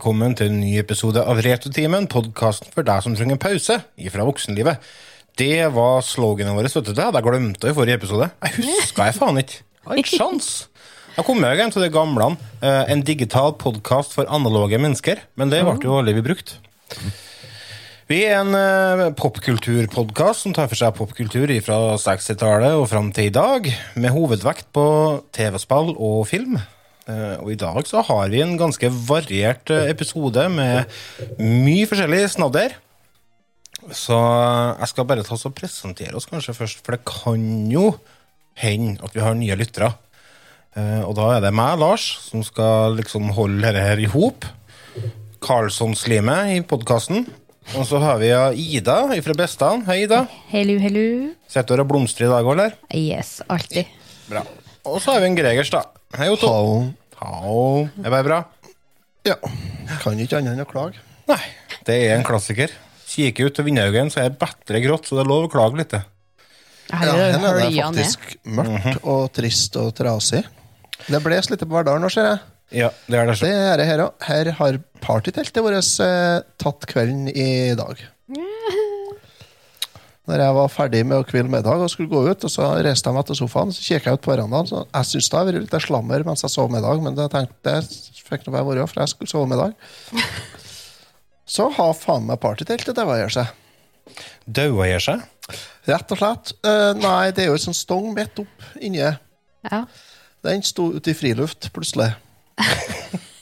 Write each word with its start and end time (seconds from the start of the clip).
velkommen 0.00 0.32
til 0.32 0.48
en 0.48 0.62
ny 0.62 0.78
episode 0.80 1.20
av 1.28 1.42
Retotimen, 1.44 2.06
podkasten 2.08 2.70
for 2.72 2.86
deg 2.88 3.02
som 3.04 3.12
trenger 3.12 3.36
pause 3.36 3.74
fra 4.14 4.24
voksenlivet. 4.24 4.86
Det 5.36 5.66
var 5.74 6.00
sloganet 6.00 6.56
vårt, 6.56 6.72
vet 6.72 6.86
du. 6.88 6.94
Det 6.96 7.04
hadde 7.04 7.20
jeg 7.20 7.26
glemt 7.26 7.66
i 7.68 7.74
forrige 7.76 7.98
episode. 8.00 8.30
Jeg 8.46 8.54
huska 8.62 9.10
jeg 9.10 9.18
faen 9.18 9.42
ikke. 9.42 9.58
Jeg 9.60 9.90
har 9.90 10.00
ikke 10.00 10.14
sjans. 10.14 10.48
Jeg 11.18 11.26
kom 11.28 11.44
meg 11.44 11.60
igjen 11.60 11.74
til 11.76 11.84
det 11.84 11.92
gamle. 11.92 12.30
eh, 12.64 12.94
En 12.94 13.04
digital 13.04 13.52
podkast 13.60 14.16
for 14.16 14.24
analoge 14.24 14.80
mennesker. 14.80 15.20
Men 15.36 15.52
det 15.52 15.60
ble 15.68 15.76
jo 15.84 16.00
aldri 16.00 16.24
brukt. 16.24 16.56
Vi 18.08 18.24
er 18.24 18.40
en 18.40 18.56
uh, 18.56 19.12
popkulturpodkast 19.20 20.48
som 20.48 20.56
tar 20.56 20.72
for 20.72 20.80
seg 20.80 20.96
popkultur 20.96 21.52
fra 21.60 21.80
60-tallet 22.00 22.72
og 22.72 22.88
fram 22.88 23.12
til 23.12 23.28
i 23.28 23.36
dag, 23.36 23.68
med 24.00 24.16
hovedvekt 24.16 24.72
på 24.72 24.88
TV-spill 25.36 25.92
og 25.92 26.24
film. 26.32 26.56
Eh, 27.10 27.36
og 27.40 27.50
i 27.52 27.58
dag 27.58 27.80
så 27.88 28.02
har 28.06 28.30
vi 28.32 28.42
en 28.44 28.56
ganske 28.60 28.90
variert 29.08 29.70
eh, 29.74 29.88
episode 29.90 30.46
med 30.52 30.90
mye 31.40 31.88
forskjellig 31.90 32.22
snadder. 32.36 32.76
Så 33.96 34.16
jeg 34.16 34.90
skal 34.90 35.08
bare 35.08 35.24
ta 35.24 35.34
oss 35.36 35.46
og 35.48 35.56
presentere 35.56 36.14
oss 36.18 36.28
kanskje 36.28 36.54
først, 36.56 36.82
for 36.84 36.94
det 36.96 37.06
kan 37.08 37.42
jo 37.72 37.94
hende 38.60 39.00
at 39.06 39.16
vi 39.16 39.24
har 39.24 39.38
nye 39.38 39.56
lyttere. 39.56 39.94
Eh, 40.76 41.02
og 41.06 41.16
da 41.18 41.32
er 41.36 41.44
det 41.46 41.54
meg, 41.56 41.78
Lars, 41.80 42.06
som 42.28 42.44
skal 42.46 42.98
liksom 43.00 43.32
holde 43.38 43.64
dette 43.64 43.86
her 43.88 44.02
i 44.02 44.10
hop. 44.12 44.46
Karlsson-slimet 45.40 46.58
i 46.58 46.60
podkasten. 46.68 47.24
Og 47.78 47.84
så 47.86 48.00
har 48.02 48.18
vi 48.20 48.28
Ida 48.76 49.04
fra 49.24 49.36
Bestan. 49.38 49.84
Hei, 49.86 50.02
Ida. 50.04 50.24
Hello, 50.50 50.76
hello. 50.82 51.06
Sitter 51.50 51.78
du 51.78 51.84
og 51.86 51.92
blomstrer 51.92 52.28
i 52.28 52.32
dag 52.32 52.44
òg, 52.44 52.52
eller? 52.56 52.76
Yes, 52.92 53.38
alltid. 53.48 53.88
Bra. 54.28 54.44
Og 54.90 54.98
så 55.00 55.14
har 55.14 55.22
vi 55.22 55.30
en 55.30 55.38
Gregers, 55.38 55.70
da. 55.72 55.84
Hei, 56.18 56.28
Otto. 56.32 56.50
Hallo. 56.50 56.99
Hallo. 57.20 57.88
Er 58.00 58.06
det 58.06 58.12
bare 58.14 58.24
bra? 58.24 58.38
Ja. 59.28 59.34
Kan 60.00 60.20
ikke 60.22 60.38
annet 60.38 60.54
enn 60.54 60.62
å 60.64 60.68
klage. 60.68 61.02
Nei, 61.28 61.42
det 61.84 61.98
er 62.06 62.14
en 62.14 62.24
klassiker. 62.24 62.72
Kikker 63.10 63.50
ut 63.50 63.58
til 63.58 63.66
vindaugen, 63.66 64.08
så 64.12 64.22
er 64.22 64.30
det 64.30 64.38
bedre 64.40 64.80
grått, 64.86 65.08
så 65.08 65.18
det 65.18 65.26
er 65.26 65.28
lov 65.28 65.48
å 65.48 65.50
klage 65.52 65.82
litt. 65.82 65.92
Ja, 65.92 66.06
her 67.02 67.10
er 67.12 67.36
det 67.36 67.66
faktisk 67.76 68.24
mørkt 68.48 69.04
og 69.04 69.26
trist 69.36 69.76
og 69.78 69.92
trasig. 69.98 70.40
Det 71.10 71.20
blåser 71.22 71.54
litt 71.54 71.66
på 71.66 71.74
Verdalen 71.74 72.06
nå, 72.06 72.10
ser 72.12 72.30
jeg. 72.30 72.40
Ja, 72.80 72.88
det 73.10 73.18
er 73.18 73.28
det 73.28 73.36
Det 73.42 73.52
er 73.52 73.76
det 73.82 73.86
her 73.90 74.04
òg. 74.06 74.24
Her 74.24 74.52
har 74.56 74.80
partyteltet 75.02 75.60
vårt 75.64 75.92
eh, 76.06 76.40
tatt 76.62 76.88
kvelden 76.88 77.28
i 77.28 77.74
dag. 77.78 78.00
Når 80.30 80.44
jeg 80.44 80.54
var 80.54 80.70
ferdig 80.70 81.00
med 81.10 81.18
å 81.18 81.26
hvile 81.26 81.50
middag 81.50 81.82
og 81.82 81.90
skulle 81.90 82.10
gå 82.12 82.20
ut, 82.28 82.44
og 82.46 82.52
så 82.52 82.68
reiste 82.86 83.10
jeg 83.10 83.16
meg 83.16 83.26
til 83.26 83.38
sofaen 83.40 83.72
så 83.74 83.82
kikket 83.82 84.06
jeg 84.06 84.20
ut 84.20 84.22
på 84.22 84.30
verandaen. 84.30 84.68
Så 84.70 84.84
jeg 84.84 85.08
syntes 85.08 85.30
det 85.30 85.38
hadde 85.40 85.54
vært 85.56 85.64
litt 85.66 85.86
slammer 85.86 86.26
mens 86.28 86.44
jeg 86.46 86.54
sov 86.54 86.70
middag, 86.70 87.02
men 87.02 87.18
det 87.18 87.26
tenkte 87.32 87.74
jeg 87.80 88.22
fikk 88.28 88.46
nå 88.46 88.54
bare 88.54 88.68
være, 88.68 88.86
for 88.86 89.02
jeg 89.02 89.12
skulle 89.14 89.32
sove 89.32 89.50
middag. 89.50 89.74
Så 91.50 91.66
har 91.74 91.96
faen 91.98 92.28
meg 92.28 92.38
partyteltet 92.38 92.94
gjør 92.94 93.34
seg. 93.34 93.50
Daua 94.46 94.86
gjør 94.86 95.06
seg. 95.08 95.24
Rett 95.90 96.14
og 96.14 96.20
slett. 96.20 96.52
Uh, 96.62 96.92
nei, 97.00 97.32
det 97.34 97.42
er 97.42 97.50
jo 97.50 97.56
en 97.58 97.64
sånn 97.64 97.76
stong 97.76 98.12
midt 98.14 98.38
opp 98.38 98.68
inni. 98.78 99.02
Ja. 99.02 99.80
Den 100.46 100.62
sto 100.62 100.92
ute 100.94 101.10
i 101.10 101.16
friluft 101.16 101.72
plutselig. 101.74 102.12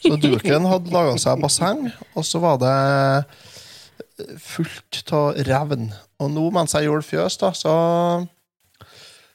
Så 0.08 0.16
duken 0.22 0.64
hadde 0.70 0.94
laga 0.94 1.18
seg 1.20 1.42
basseng, 1.42 1.88
og 2.16 2.24
så 2.24 2.38
var 2.40 2.56
det 2.62 2.74
fullt 4.42 5.02
av 5.14 5.36
revn. 5.48 5.88
Og 6.22 6.30
nå 6.34 6.46
mens 6.54 6.74
jeg 6.74 6.88
gjorde 6.88 7.06
fjøs, 7.06 7.36
da, 7.42 7.52
så 7.56 7.74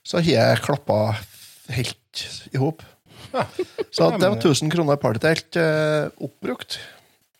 så 0.04 0.20
har 0.20 0.26
jeg 0.28 0.64
klappa 0.66 0.98
helt 1.72 2.24
i 2.52 2.60
hop. 2.60 2.82
Så 3.96 4.10
det 4.20 4.28
var 4.30 4.36
1000 4.38 4.70
kroner 4.74 4.98
partytelt 5.02 5.56
uh, 5.58 6.10
oppbrukt. 6.22 6.76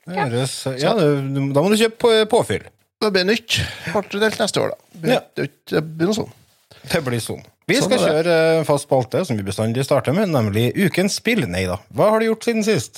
Det 0.08 0.16
høres 0.16 0.54
Ja, 0.82 0.94
det- 0.98 1.52
da 1.54 1.62
må 1.62 1.70
du 1.70 1.76
kjøpe 1.78 2.00
på- 2.02 2.26
påfyll. 2.32 2.64
Det 3.04 3.12
blir 3.14 3.26
nytt 3.28 3.60
partydelt 3.92 4.40
neste 4.40 4.62
år, 4.64 4.72
da. 4.74 4.78
Det 5.04 5.20
blir, 5.36 5.82
blir 6.00 6.08
noe 6.10 6.18
sånn. 6.18 6.32
Det 6.90 7.02
blir 7.04 7.20
sånn. 7.22 7.44
Vi 7.68 7.78
Sånn 7.78 7.92
skal 7.92 8.02
kjøre 8.08 8.38
eh, 8.60 8.64
fast 8.68 8.88
spalte, 8.88 9.22
som 9.28 9.38
vi 9.38 9.44
bestandig 9.48 9.84
starter 9.86 10.16
med, 10.16 10.32
nemlig 10.34 10.72
Ukens 10.88 11.20
spill. 11.20 11.46
Nei 11.52 11.66
da. 11.70 11.78
Hva 11.94 12.10
har 12.16 12.20
du 12.24 12.26
gjort 12.32 12.48
siden 12.48 12.64
sist? 12.66 12.98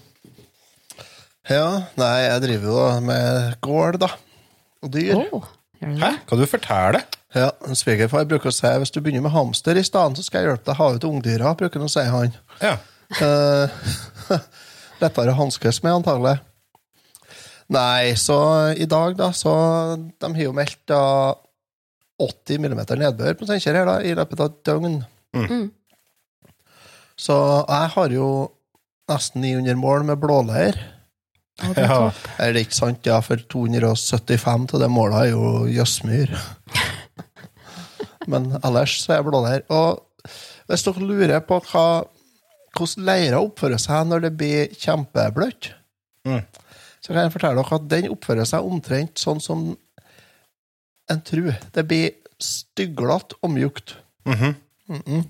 Ja, 1.51 1.71
nei, 1.99 2.17
jeg 2.23 2.43
driver 2.45 2.69
jo 2.71 2.83
med 3.03 3.55
gård, 3.65 3.97
da. 3.99 4.07
Og 4.85 4.91
dyr. 4.93 5.17
Oh, 5.19 5.49
Hæ? 5.81 5.89
det? 5.99 6.11
Hva 6.29 6.37
du 6.39 6.45
forteller? 6.47 7.03
Ja, 7.35 7.49
Svigerfar 7.75 8.27
bruker 8.27 8.51
å 8.51 8.55
si 8.55 8.69
hvis 8.79 8.91
du 8.91 9.01
begynner 9.03 9.25
med 9.25 9.33
hamster 9.35 9.75
i 9.79 9.83
stedet, 9.83 10.19
så 10.19 10.23
skal 10.23 10.41
jeg 10.41 10.49
hjelpe 10.51 10.67
deg 10.67 10.77
å 10.77 10.79
ha 10.79 10.95
ut 10.95 11.07
ungdyra, 11.07 11.51
bruker 11.59 11.79
han 11.79 11.89
å 11.89 11.91
si, 11.91 12.05
han. 12.07 12.33
Ja. 12.63 12.77
Uh, 13.19 14.37
lettere 15.03 15.33
å 15.33 15.39
hanskes 15.41 15.81
med, 15.83 15.97
antagelig. 15.99 16.37
Nei, 17.71 18.15
så 18.19 18.37
i 18.75 18.87
dag, 18.91 19.15
da, 19.19 19.29
så 19.35 19.51
De 19.95 20.27
har 20.27 20.43
jo 20.43 20.55
meldt 20.55 20.81
da 20.91 21.03
80 22.21 22.63
millimeter 22.63 22.99
nedbør 22.99 23.37
på 23.39 23.47
Steinkjer 23.47 23.79
her, 23.79 23.87
da, 23.87 23.99
i 24.03 24.15
løpet 24.15 24.43
av 24.43 24.51
et 24.51 24.63
døgn. 24.67 24.97
Mm. 25.35 25.69
Så 27.19 27.37
jeg 27.67 27.93
har 27.95 28.15
jo 28.15 28.31
nesten 29.11 29.43
900 29.43 29.79
mål 29.79 30.07
med 30.07 30.19
blåleir. 30.19 30.79
Det 31.59 31.77
er 31.77 31.87
Ja. 31.89 32.11
Er 32.39 32.53
det 32.53 32.65
ikke 32.67 32.73
sant, 32.79 33.05
ja, 33.05 33.19
for 33.21 33.35
275 33.37 34.73
av 34.73 34.79
det 34.79 34.89
målet 34.89 35.17
er 35.27 35.29
jo 35.33 35.65
jøssmyr. 35.69 36.31
Men 38.31 38.51
ellers 38.63 38.99
så 39.03 39.13
er 39.13 39.19
jeg 39.21 39.27
blåleir. 39.27 39.63
Og 39.69 40.01
hvis 40.69 40.83
dere 40.85 41.05
lurer 41.05 41.39
på 41.45 41.59
hva, 41.71 41.85
hvordan 42.77 43.05
leira 43.07 43.41
oppfører 43.41 43.81
seg 43.81 44.07
når 44.09 44.21
det 44.27 44.33
blir 44.37 44.67
kjempebløtt, 44.77 45.73
Mm. 46.25 46.43
så 47.01 47.07
kan 47.13 47.23
jeg 47.23 47.31
fortelle 47.33 47.57
dere 47.63 47.75
at 47.79 47.87
den 47.89 48.11
oppfører 48.13 48.45
seg 48.45 48.61
omtrent 48.63 49.15
sånn 49.17 49.41
som 49.41 49.77
en 51.09 51.21
tru. 51.25 51.51
Det 51.73 51.87
blir 51.87 52.11
styglete 52.39 53.35
og 53.41 53.49
mjukt. 53.55 53.95
Mhm. 54.25 55.25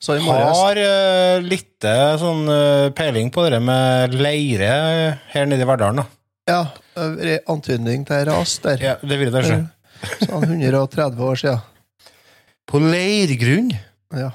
Så 0.00 0.16
i 0.16 0.22
morges 0.24 0.56
Har 0.56 0.78
uh, 0.80 1.42
litt 1.44 1.84
eh, 1.84 2.14
sånn 2.20 2.46
uh, 2.48 2.88
peiling 2.96 3.28
på 3.34 3.44
det 3.52 3.60
med 3.60 4.14
leire 4.16 4.70
her 5.32 5.48
nede 5.48 5.66
i 5.66 5.68
Verdalen, 5.68 6.00
da. 6.00 6.06
Ja, 6.50 6.62
antydning 7.52 8.06
til 8.08 8.24
ras 8.26 8.56
der. 8.64 8.80
Ja, 8.82 8.94
det 9.04 9.18
vil 9.20 9.36
jeg 9.36 9.46
se. 9.46 9.58
Sånn 10.24 10.46
130 10.48 11.20
år 11.22 11.38
siden. 11.38 11.60
På 12.66 12.80
leirgrunn? 12.82 13.68
Ja. 14.16 14.32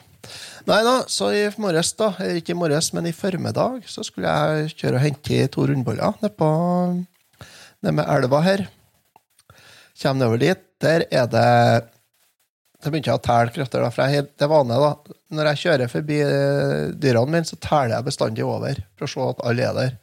Nei 0.69 0.79
da, 0.85 0.93
så 1.11 1.31
i 1.35 1.43
morges, 1.61 1.91
da, 1.97 2.11
eller 2.21 2.39
ikke 2.39 2.53
i 2.55 2.57
morges, 2.57 2.91
men 2.95 3.09
i 3.09 3.13
formiddag, 3.13 3.83
så 3.89 4.05
skulle 4.05 4.31
jeg 4.31 4.71
kjøre 4.79 4.97
og 4.97 5.03
hente 5.03 5.41
to 5.53 5.65
rundboller 5.69 6.15
nede 6.21 6.31
på 6.37 6.47
med 7.85 8.05
elva 8.05 8.39
her. 8.45 8.65
Kjem 9.95 10.17
nedover 10.19 10.41
dit. 10.41 10.63
Der 10.81 11.05
er 11.13 11.27
det 11.31 11.49
Da 12.85 12.91
begynte 12.93 13.09
jeg 13.09 13.17
å 13.17 13.23
telle 13.25 13.49
krefter. 13.49 13.81
da, 13.81 13.89
for 13.89 14.13
jeg, 14.13 14.27
det 14.37 14.45
er 14.45 14.49
vanlig, 14.51 14.75
da. 14.77 15.15
Når 15.33 15.47
jeg 15.49 15.61
kjører 15.63 15.89
forbi 15.89 16.19
eh, 16.21 16.91
dyrene 17.01 17.33
mine, 17.33 17.47
så 17.49 17.57
teller 17.57 17.95
jeg 17.95 18.05
bestandig 18.05 18.45
over 18.45 18.77
for 18.93 19.07
å 19.07 19.09
se 19.09 19.23
at 19.31 19.41
alle 19.49 19.65
er 19.65 19.79
der. 19.79 19.95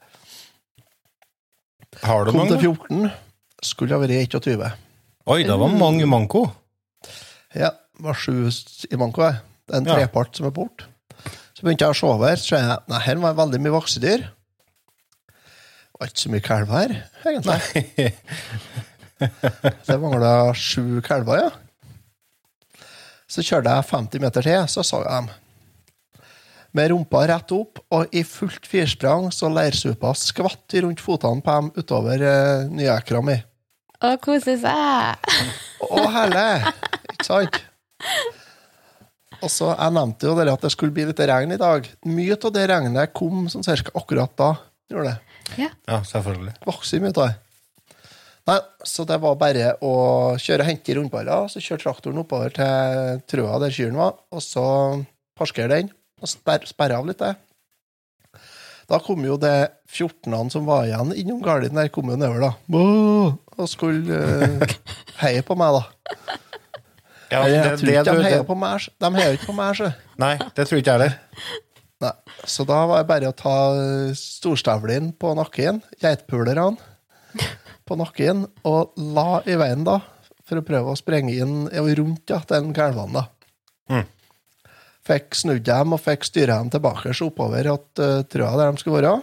Har 2.03 2.27
du 2.27 2.33
Kom 2.35 2.51
til 2.51 2.59
14. 2.73 3.07
Skulle 3.63 3.95
ha 3.95 4.03
vært 4.03 4.35
21. 4.35 4.67
Oi, 5.31 5.39
da 5.47 5.61
var 5.63 5.79
mange 5.79 6.11
manko. 6.11 6.49
Ja, 7.55 7.71
det 7.71 8.03
var 8.03 8.19
sju 8.19 8.51
i 8.51 8.99
manko. 8.99 9.29
jeg. 9.29 9.39
Det 9.69 9.79
er 9.79 9.85
en 9.85 9.91
trepart 9.93 10.35
som 10.35 10.51
er 10.51 10.57
borte. 10.59 10.91
Så 11.55 11.63
begynte 11.63 11.87
jeg 11.87 11.95
å 11.95 12.01
se 12.03 12.09
over, 12.11 12.35
så 12.43 12.59
jeg 12.59 12.79
nei, 12.91 13.03
her 13.07 13.23
var 13.23 13.39
veldig 13.39 13.63
mye 13.63 13.77
voksedyr. 13.79 14.27
Det 15.31 16.01
var 16.03 16.11
ikke 16.11 16.25
så 16.25 16.33
mye 16.35 16.49
kalver 16.51 16.75
her, 16.75 16.99
egentlig. 17.31 18.09
Det 19.87 19.99
mangla 20.03 20.33
sju 20.59 20.99
kalver, 21.07 21.45
ja. 21.47 21.53
Så 23.33 23.41
kjørte 23.41 23.73
jeg 23.73 23.89
50 23.89 24.21
meter 24.21 24.45
til, 24.45 24.67
så 24.69 24.85
så 24.85 25.01
jeg 25.07 25.13
dem. 25.15 25.31
Med 26.77 26.91
rumpa 26.93 27.23
rett 27.29 27.53
opp, 27.53 27.81
og 27.93 28.13
i 28.17 28.23
fullt 28.25 28.67
firsprang 28.69 29.31
så 29.33 29.49
leirsupa 29.53 30.13
skvatt 30.17 30.77
rundt 30.85 31.01
fotene 31.05 31.45
på 31.45 31.57
dem 31.57 31.71
utover 31.77 32.25
uh, 32.25 32.69
nyekra 32.69 33.21
mi. 33.25 33.39
Å, 34.03 34.17
kose 34.21 34.57
seg. 34.61 35.29
Å, 35.85 36.07
herlig! 36.17 36.73
Ikke 37.13 37.29
sant? 37.29 37.61
og 39.43 39.51
så 39.51 39.69
Jeg 39.73 39.95
nevnte 39.95 40.27
jo 40.27 40.33
at 40.39 40.65
det 40.65 40.71
skulle 40.75 40.95
bli 40.95 41.05
litt 41.09 41.21
regn 41.29 41.55
i 41.55 41.61
dag. 41.61 41.87
Mye 42.09 42.37
av 42.37 42.53
det 42.55 42.67
regnet 42.71 43.15
kom 43.17 43.47
sånn 43.53 43.65
cirka 43.67 43.95
akkurat 43.99 44.35
da. 44.39 44.51
Gjorde 44.93 45.13
det. 45.13 45.39
Ja. 45.61 45.71
Ja, 45.89 46.01
selvfølgelig. 46.09 46.57
Vokser 46.67 47.03
mye 47.03 47.15
av 47.15 47.21
det. 47.25 47.33
Nei, 48.51 48.59
så 48.83 49.05
det 49.07 49.21
var 49.23 49.39
bare 49.39 49.77
å 49.87 49.95
kjøre 50.41 50.65
og 50.65 50.69
hente 50.69 50.97
rundballer. 50.99 51.47
Så 51.51 51.63
kjøre 51.63 51.85
traktoren 51.85 52.21
oppover 52.25 52.55
til 52.57 53.23
trøa 53.31 53.61
der 53.63 53.75
kyrne 53.75 54.01
var, 54.01 54.19
og 54.35 54.43
så 54.43 54.67
parkere 55.39 55.77
den 55.77 55.93
og 56.23 56.31
sperre, 56.31 56.67
sperre 56.71 56.99
av 56.99 57.07
litt 57.09 57.23
det. 57.23 57.33
Da 58.91 58.99
kom 59.03 59.23
jo 59.25 59.39
det 59.41 59.73
14-ene 59.89 60.53
som 60.53 60.67
var 60.67 60.89
igjen 60.89 61.15
innom 61.17 61.41
gården 61.43 61.79
der, 61.79 61.91
kom 61.95 62.11
jo 62.11 62.19
nedover, 62.19 62.49
da. 62.49 62.53
Og 63.63 63.71
skulle 63.71 64.19
uh, 64.19 64.77
heie 65.23 65.43
på 65.47 65.57
meg, 65.59 65.79
da. 65.79 66.39
Ja, 67.33 67.47
Jeg, 67.49 67.79
tror 67.81 67.89
ikke 67.95 68.05
de 68.11 68.25
heier 68.27 68.45
på 68.45 68.57
meg. 68.59 68.89
De 69.01 69.11
heier 69.17 69.39
ikke 69.39 69.49
på 69.49 69.57
meg, 69.57 69.79
så. 69.79 69.93
nei, 70.21 70.35
det 70.53 70.67
tror 70.69 70.83
ikke 70.83 70.91
jeg 70.91 70.99
heller. 70.99 71.15
Nei. 72.03 72.13
Så 72.51 72.67
da 72.69 72.83
var 72.91 73.01
det 73.01 73.09
bare 73.09 73.31
å 73.31 73.37
ta 73.39 73.57
storstavlen 74.19 75.13
på 75.17 75.31
nakken, 75.39 75.81
geitpulerne 76.03 76.75
på 77.89 77.99
nakken, 77.99 78.47
og 78.69 78.97
la 78.97 79.43
i 79.49 79.57
veien, 79.59 79.85
da, 79.87 79.99
for 80.47 80.61
å 80.61 80.67
prøve 80.67 80.93
å 80.93 80.99
sprenge 80.99 81.35
inn 81.35 81.67
rundt 81.71 82.33
ja, 82.33 82.41
den 82.51 82.73
kalvene. 82.77 83.27
Mm. 83.91 84.07
Fikk 85.03 85.35
snudd 85.35 85.65
dem 85.67 85.97
og 85.97 86.03
fikk 86.03 86.27
styra 86.29 86.61
dem 86.61 86.71
tilbake 86.71 87.15
så 87.17 87.27
oppover 87.31 87.73
at 87.73 88.03
uh, 88.03 88.21
trøa 88.31 88.53
der 88.59 88.71
de 88.71 88.83
skulle 88.83 89.01
være. 89.01 89.17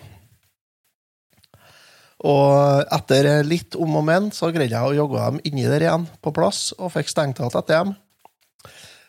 Og 2.30 2.84
etter 2.98 3.30
litt 3.48 3.78
om 3.80 3.96
og 3.96 4.04
men 4.10 4.28
så 4.36 4.50
greide 4.52 4.76
jeg 4.76 4.92
å 4.92 4.98
jogge 4.98 5.24
dem 5.24 5.40
inni 5.48 5.64
der 5.70 5.86
igjen, 5.86 6.10
på 6.20 6.34
plass, 6.36 6.74
og 6.76 6.92
fikk 6.98 7.14
stengt 7.14 7.40
alt 7.40 7.56
etter 7.56 7.80
dem. 7.80 7.96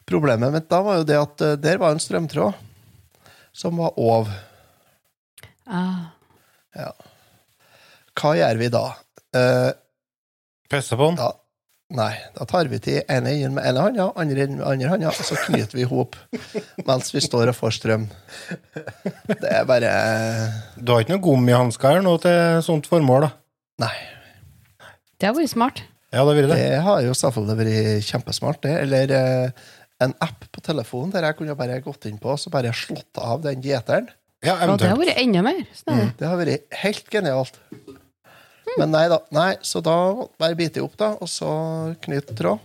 Problemet 0.06 0.55
mitt 0.55 0.70
da 0.70 0.79
var 0.87 1.00
jo 1.00 1.08
det 1.08 1.19
at 1.19 1.46
uh, 1.46 1.56
der 1.58 1.82
var 1.82 1.94
en 1.94 2.03
strømtråd 2.03 2.67
som 3.50 3.82
var 3.82 3.99
over. 3.99 4.31
Ah. 5.70 6.11
Hva 8.14 8.35
gjør 8.38 8.58
vi 8.61 8.69
da? 8.70 8.85
Eh, 9.37 9.71
Pisse 10.71 10.97
på 10.99 11.09
den. 11.11 11.19
Da, 11.19 11.31
nei, 11.99 12.12
da 12.37 12.47
tar 12.49 12.69
vi 12.71 12.79
til 12.82 13.00
ene 13.11 13.32
enden 13.35 13.56
med 13.56 13.67
ene 13.67 13.85
hånda, 13.87 14.09
andre 14.23 14.44
enden 14.47 14.61
med 14.61 14.69
andre 14.69 14.91
hånda, 14.93 15.11
og 15.11 15.27
så 15.27 15.38
knyter 15.47 15.79
vi 15.79 15.82
i 15.82 15.91
hop 15.91 16.15
mens 16.87 17.11
vi 17.15 17.23
står 17.25 17.50
og 17.50 17.59
får 17.59 17.77
strøm. 17.81 18.06
Det 19.31 19.50
er 19.50 19.67
bare 19.69 19.91
Du 20.79 20.94
har 20.94 21.03
ikke 21.03 21.17
noe 21.17 21.25
gummihansker 21.25 21.97
her 21.99 22.06
nå 22.06 22.17
til 22.23 22.62
sånt 22.67 22.87
formål, 22.91 23.27
da? 23.29 23.32
Nei. 23.87 23.94
Det 25.21 25.29
har 25.29 25.37
vært 25.37 25.53
smart. 25.53 25.82
Ja, 26.11 26.25
det, 26.27 26.43
det. 26.43 26.55
Det 26.59 26.81
har 26.82 27.03
jo 27.06 27.12
selvfølgelig 27.15 27.59
vært 27.61 28.06
kjempesmart, 28.09 28.62
det. 28.65 28.73
Eller 28.87 29.12
eh, 29.15 29.67
en 30.03 30.15
app 30.25 30.47
på 30.50 30.62
telefonen 30.65 31.12
der 31.15 31.29
jeg 31.29 31.38
kunne 31.38 31.59
bare 31.59 31.82
gått 31.85 32.09
inn 32.11 32.19
på 32.23 32.32
og 32.32 32.41
så 32.41 32.50
bare 32.53 32.73
slått 32.75 33.21
av 33.21 33.43
den 33.44 33.62
gjeteren. 33.62 34.09
Ja, 34.41 34.55
ja, 34.56 34.73
det 34.73 34.88
har 34.88 34.97
vært 34.97 35.19
enda 35.21 35.43
mer. 35.44 35.59
Mm. 35.85 36.06
Det 36.17 36.25
har 36.25 36.38
vært 36.41 36.79
helt 36.81 37.11
genialt. 37.12 37.59
Men 38.78 38.92
nei 38.94 39.06
da. 39.10 39.18
Nei, 39.34 39.52
så 39.66 39.82
da 39.84 39.94
bare 40.40 40.56
bite 40.58 40.82
opp, 40.84 40.96
da, 41.00 41.12
og 41.20 41.28
så 41.30 41.50
knyte 42.04 42.36
tråd. 42.38 42.60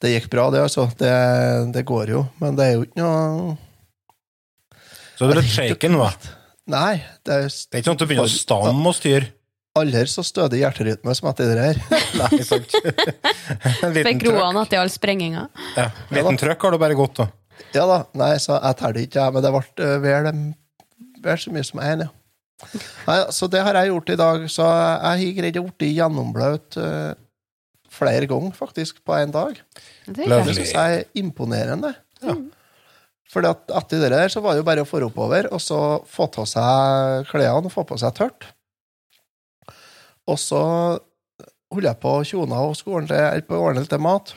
Det 0.00 0.14
gikk 0.14 0.30
bra, 0.32 0.46
det, 0.52 0.62
altså. 0.64 0.86
Det, 0.96 1.10
det 1.74 1.82
går 1.88 2.14
jo. 2.14 2.22
Men 2.40 2.56
det 2.56 2.66
er 2.70 2.78
jo 2.78 2.86
ikke 2.86 3.02
noe 3.02 3.56
Så 5.18 5.26
du 5.28 5.34
er 5.34 5.40
litt 5.42 5.52
shaken, 5.52 5.98
da. 6.00 6.08
Nei. 6.72 6.94
Det 7.26 7.36
er 7.36 7.44
Det 7.50 7.76
er 7.76 7.82
ikke 7.82 7.90
sånn 7.90 7.98
at 7.98 8.02
du 8.02 8.06
begynner 8.08 8.30
å 8.30 8.32
stamme 8.32 8.88
og 8.88 8.96
styre. 8.96 9.28
aldri 9.76 10.06
så 10.10 10.24
stødig 10.26 10.62
hjerterytme 10.62 11.14
som 11.14 11.28
etter 11.30 11.52
det 11.52 11.66
her. 11.68 11.82
Nei, 12.20 12.40
sant. 12.48 12.72
Fikk 14.08 14.24
roa 14.30 14.46
han 14.48 14.62
etter 14.64 14.80
all 14.80 14.90
sprenginga. 14.92 15.44
Ja, 15.76 15.90
liten 16.16 16.40
trøkk 16.40 16.64
har 16.66 16.74
du 16.74 16.80
bare 16.80 16.96
gått, 16.98 17.20
da. 17.20 17.28
Ja 17.76 17.84
da. 17.86 18.00
Nei, 18.18 18.32
så 18.42 18.56
jeg 18.56 18.80
teller 18.80 19.04
ikke, 19.04 19.20
jeg. 19.20 19.36
Men 19.36 19.44
det 19.44 19.52
ble 19.54 19.84
eh, 19.84 19.98
vel, 20.06 20.40
vel 21.28 21.44
så 21.44 21.52
mye 21.54 21.68
som 21.68 21.84
én, 21.84 22.06
ja. 22.06 22.10
Nei, 23.06 23.18
så 23.34 23.48
det 23.50 23.62
har 23.64 23.78
jeg 23.80 23.90
gjort 23.90 24.12
i 24.12 24.18
dag. 24.20 24.46
Så 24.52 24.66
jeg 24.66 25.24
har 25.24 25.34
greid 25.40 25.58
å 25.60 25.66
bli 25.70 25.90
gjennombløt 25.96 26.78
eh, 26.80 27.12
flere 27.90 28.28
ganger, 28.30 28.54
faktisk, 28.56 29.02
på 29.06 29.16
én 29.18 29.34
dag. 29.34 29.58
Det. 30.06 30.26
Det 30.26 30.40
syns 30.54 30.74
jeg 30.74 31.00
er 31.00 31.04
imponerende. 31.20 31.94
For 33.30 33.46
etter 33.46 34.02
det 34.02 34.10
der 34.10 34.32
så 34.32 34.42
var 34.42 34.54
det 34.56 34.64
jo 34.64 34.66
bare 34.66 34.82
å 34.82 34.88
få 34.88 35.02
oppover, 35.06 35.48
og 35.54 35.62
så 35.62 35.78
få 36.10 36.26
av 36.42 36.48
seg 36.50 37.28
klærne 37.30 37.70
og 37.70 37.74
få 37.74 37.86
på 37.86 37.98
seg 38.00 38.16
tørt. 38.18 38.48
Og 40.30 40.38
så 40.38 40.62
holdt 41.70 41.86
jeg 41.86 42.00
på 42.02 42.14
å 42.18 42.24
tjone 42.26 42.62
og 42.66 42.88
ordne, 42.90 43.20
på 43.46 43.60
litt 43.76 43.98
mat. 44.02 44.34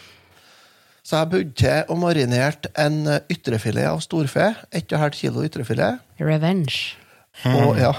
Så 1.04 1.20
jeg 1.20 1.32
budde 1.34 1.56
til 1.60 1.90
og 1.92 2.00
marinerte 2.00 2.70
en 2.80 3.02
ytrefilet 3.34 3.90
av 3.90 4.00
storfe. 4.06 4.54
1,5 4.72 5.18
kilo 5.18 5.44
ytrefilet. 5.44 6.00
Revenge. 6.22 6.96
Og, 7.50 7.80
ja. 7.80 7.92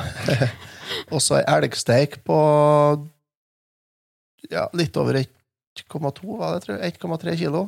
så 1.24 1.38
ei 1.40 1.44
elgsteik 1.56 2.20
på 2.26 2.38
ja, 4.52 4.68
litt 4.76 4.96
over 5.00 5.18
1,2, 5.20 6.36
var 6.38 6.54
det, 6.54 6.64
tror 6.64 6.78
jeg. 6.78 6.94
1,3 7.00 7.36
kilo. 7.40 7.64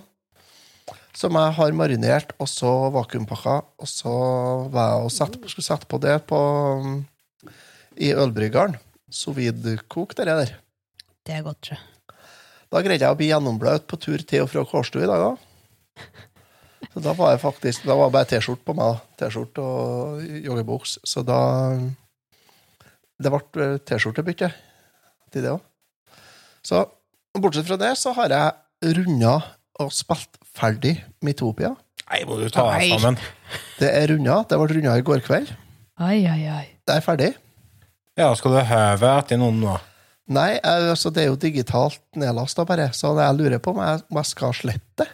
Som 1.17 1.39
jeg 1.39 1.57
har 1.57 1.77
marinert 1.77 2.35
og 2.43 2.49
så 2.51 2.71
vakuumpakka. 2.95 3.59
Og 3.83 3.91
så 3.91 4.15
var 4.73 4.93
jeg 4.93 5.09
og 5.09 5.15
sett, 5.15 5.39
skulle 5.49 5.67
sette 5.67 5.89
på 5.91 6.01
det 6.03 6.19
på, 6.29 6.39
i 7.97 8.13
ølbryggeren. 8.15 8.77
Sovidkok, 9.13 10.15
det 10.19 10.29
der. 10.29 10.57
Det 11.27 11.39
er 11.39 11.45
godt, 11.47 11.63
tror 11.65 11.79
jeg. 11.79 11.93
Da 12.75 12.83
greide 12.83 13.07
jeg 13.07 13.15
å 13.15 13.19
bli 13.19 13.31
gjennombløt 13.31 13.87
på 13.89 13.99
tur 14.03 14.23
til 14.27 14.43
og 14.45 14.51
fra 14.51 14.65
Kårstø 14.67 15.01
i 15.05 15.09
dag, 15.09 15.23
da. 15.23 15.46
Så 16.95 17.03
da 17.05 17.13
var 17.17 17.35
jeg 17.35 17.43
faktisk 17.43 17.85
Da 17.89 17.97
var 17.99 18.09
det 18.09 18.15
bare 18.17 18.29
T-skjorte 18.31 18.65
på 18.67 18.75
meg. 18.79 19.01
T-skjorte 19.21 19.63
og 19.63 20.23
joggebuks. 20.47 20.99
Så 21.05 21.25
da 21.27 21.41
Det 23.23 23.33
ble 23.33 23.71
T-skjortebytte 23.89 24.51
til 25.33 25.45
det 25.45 25.53
òg. 25.55 25.63
Så 26.67 26.83
bortsett 27.37 27.69
fra 27.69 27.79
det, 27.81 27.93
så 28.01 28.13
har 28.17 28.33
jeg 28.33 28.97
runda 28.97 29.35
og 29.81 29.93
spilt 29.93 30.39
ferdig 30.57 30.97
Mitopia. 31.25 31.75
Nei, 32.11 32.23
må 32.29 32.39
du 32.41 32.47
ta 32.53 32.65
deg 32.75 32.93
sammen. 32.95 33.19
Det 33.81 33.89
er 33.91 34.09
runda. 34.13 34.41
Det 34.49 34.59
ble 34.61 34.77
runda 34.79 34.95
i 34.99 35.05
går 35.07 35.23
kveld. 35.27 35.51
Ai, 35.99 36.23
ai, 36.29 36.43
ai. 36.53 36.65
Det 36.87 36.97
er 36.97 37.05
ferdig. 37.05 37.33
Ja, 38.17 38.31
skal 38.39 38.57
du 38.57 38.61
høve 38.69 39.13
etter 39.21 39.41
noen 39.41 39.61
nå? 39.61 39.77
Nei, 40.33 40.57
altså 40.65 41.13
det 41.15 41.23
er 41.23 41.29
jo 41.31 41.39
digitalt 41.39 42.01
nedlasta, 42.19 42.65
bare. 42.67 42.89
Så 42.97 43.13
jeg 43.15 43.37
lurer 43.39 43.61
på 43.63 43.75
om 43.75 43.83
jeg, 43.85 44.03
om 44.11 44.21
jeg 44.21 44.31
skal 44.33 44.55
slette. 44.57 45.07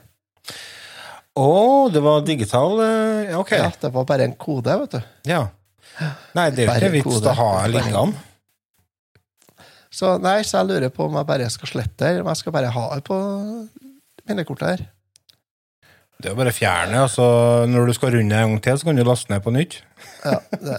Å, 1.39 1.89
det 1.93 2.03
var 2.05 2.25
digital 2.27 2.75
eh, 2.85 3.31
ja, 3.31 3.39
Ok. 3.41 3.55
Ja, 3.57 3.71
det 3.81 3.91
var 3.95 4.05
bare 4.09 4.29
en 4.29 4.37
kode, 4.37 4.75
vet 4.83 4.99
du. 4.99 5.13
Ja. 5.31 5.47
Nei, 6.37 6.51
det 6.53 6.67
er 6.67 6.77
jo 6.77 6.91
ikke 6.91 6.95
vits 6.99 7.29
å 7.29 7.37
ha 7.39 7.51
liggende. 7.73 8.21
Så 9.93 10.17
nei, 10.25 10.39
så 10.49 10.63
jeg 10.63 10.71
lurer 10.71 10.93
på 10.93 11.05
om 11.05 11.19
jeg 11.21 11.29
bare 11.29 11.51
skal 11.53 11.69
slette, 11.69 12.09
eller 12.09 12.25
om 12.25 12.31
jeg 12.33 12.41
skal 12.41 12.55
bare 12.55 12.73
ha 12.73 12.85
det 12.97 13.05
på 13.05 13.17
minnekortet 14.29 14.69
her. 14.71 14.85
Det 16.23 16.31
er 16.31 16.37
jo 16.37 16.39
bare 16.39 16.53
å 16.53 16.55
fjerne, 16.55 16.99
og 17.03 17.11
så 17.11 17.25
når 17.67 17.89
du 17.91 17.93
skal 17.97 18.13
runde 18.15 18.37
en 18.39 18.53
gang 18.55 18.61
til, 18.63 18.77
så 18.79 18.87
kan 18.89 18.97
du 18.97 19.03
laste 19.05 19.33
ned 19.33 19.43
på 19.43 19.53
nytt. 19.53 19.81
Ja, 20.23 20.37
det 20.55 20.77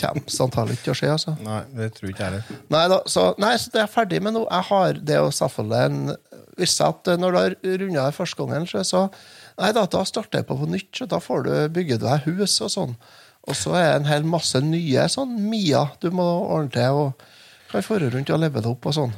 kommer 0.00 0.24
antagelig 0.44 0.76
ikke 0.76 0.88
til 0.88 0.92
å 0.92 0.96
skje, 0.98 1.10
altså. 1.14 1.34
Nei, 1.46 1.60
det 1.78 1.92
tror 1.94 2.10
ikke 2.10 2.24
jeg 2.24 2.32
heller. 2.32 2.62
Nei, 2.74 2.82
da, 2.90 2.98
så, 3.14 3.28
nei, 3.40 3.52
så 3.62 3.70
det 3.70 3.78
er 3.78 3.86
jeg 3.86 3.92
ferdig 3.94 4.20
med 4.26 4.34
nå. 4.34 4.42
Jeg 4.48 4.68
har 4.72 4.98
det 5.06 5.20
jo 5.20 5.30
selvfølgelig 5.38 5.84
en 5.86 6.33
Hvis 6.58 6.76
at 6.84 7.08
når 7.18 7.34
du 7.34 7.38
har 7.40 7.56
runda 7.82 8.06
her 8.06 8.14
første 8.14 8.44
gangen, 8.44 8.66
så, 8.86 9.08
Nei, 9.58 9.70
da, 9.74 9.84
da 9.86 10.00
starter 10.06 10.40
jeg 10.40 10.48
på 10.48 10.56
på 10.58 10.66
nytt, 10.70 10.90
så 10.98 11.06
da 11.06 11.20
får 11.22 11.44
du 11.46 11.52
bygge 11.74 12.00
deg 12.02 12.26
hus 12.26 12.56
og 12.64 12.72
sånn. 12.72 12.96
Og 13.44 13.58
så 13.58 13.74
er 13.76 13.88
det 13.90 13.98
en 14.00 14.08
hel 14.08 14.24
masse 14.26 14.58
nye 14.64 15.04
sånn 15.12 15.34
Mia 15.50 15.84
du 16.02 16.08
må 16.14 16.24
ordne 16.24 16.72
til, 16.74 17.02
og 17.04 17.26
kan 17.70 17.84
fare 17.84 18.08
rundt 18.10 18.32
og 18.32 18.40
leve 18.42 18.62
det 18.62 18.70
opp 18.70 18.88
og 18.90 18.96
sånn. 18.96 19.14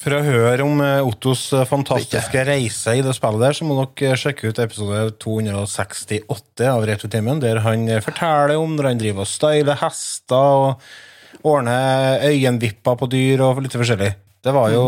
For 0.00 0.16
å 0.16 0.22
høre 0.24 0.64
om 0.64 0.80
eh, 0.84 1.04
Ottos 1.04 1.42
eh, 1.56 1.66
fantastiske 1.68 2.44
reise 2.46 2.94
i 2.96 3.02
det 3.04 3.12
spillet 3.16 3.42
der, 3.42 3.56
så 3.56 3.66
må 3.68 3.76
dere 3.80 4.14
eh, 4.14 4.20
sjekke 4.20 4.48
ut 4.52 4.60
episode 4.62 5.02
268 5.20 6.68
av 6.70 6.84
Retrotimen, 6.88 7.40
der 7.42 7.60
han 7.64 7.86
eh, 7.88 8.02
forteller 8.04 8.56
om 8.60 8.76
når 8.76 8.90
han 8.90 9.00
driver 9.00 9.26
og 9.26 9.30
styler 9.30 9.80
hester 9.80 10.56
og 10.64 11.46
ordner 11.48 12.24
øyenvipper 12.28 12.96
på 13.00 13.08
dyr 13.12 13.44
og 13.44 13.62
litt 13.64 13.76
forskjellig. 13.76 14.12
Det 14.40 14.52
var 14.56 14.70
jo 14.72 14.82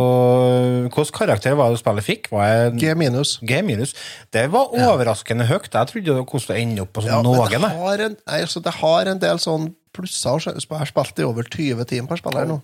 Hvilken 0.87 1.13
karakter 1.13 1.57
var 1.59 1.75
det 1.75 1.81
spillet 1.83 2.07
fikk? 2.07 2.31
Var 2.33 2.49
jeg 2.49 2.73
G 2.81 2.95
minus. 2.97 3.35
G 3.45 3.59
minus? 3.67 3.93
Det 4.33 4.47
var 4.53 4.73
overraskende 4.73 5.45
høyt. 5.51 5.69
Jeg 5.73 5.91
trodde 5.91 6.17
det 6.17 6.27
kostet 6.31 6.57
å 6.57 6.59
ende 6.63 6.87
opp 6.87 6.95
på 6.97 7.05
Ja, 7.05 7.21
men 7.21 7.29
noen. 7.29 7.53
det 7.53 7.73
har, 7.77 8.05
en, 8.07 8.17
altså, 8.39 8.63
det 8.65 8.75
har 8.79 9.13
en 9.13 9.21
del 9.21 9.43
sånn 9.43 9.69
plusser. 9.93 10.41
Jeg 10.49 10.65
har 10.71 10.89
spilt 10.89 11.21
i 11.21 11.29
over 11.29 11.45
20 11.45 11.85
timer 11.91 12.09
per 12.09 12.23
spiller 12.23 12.49
nå. 12.49 12.61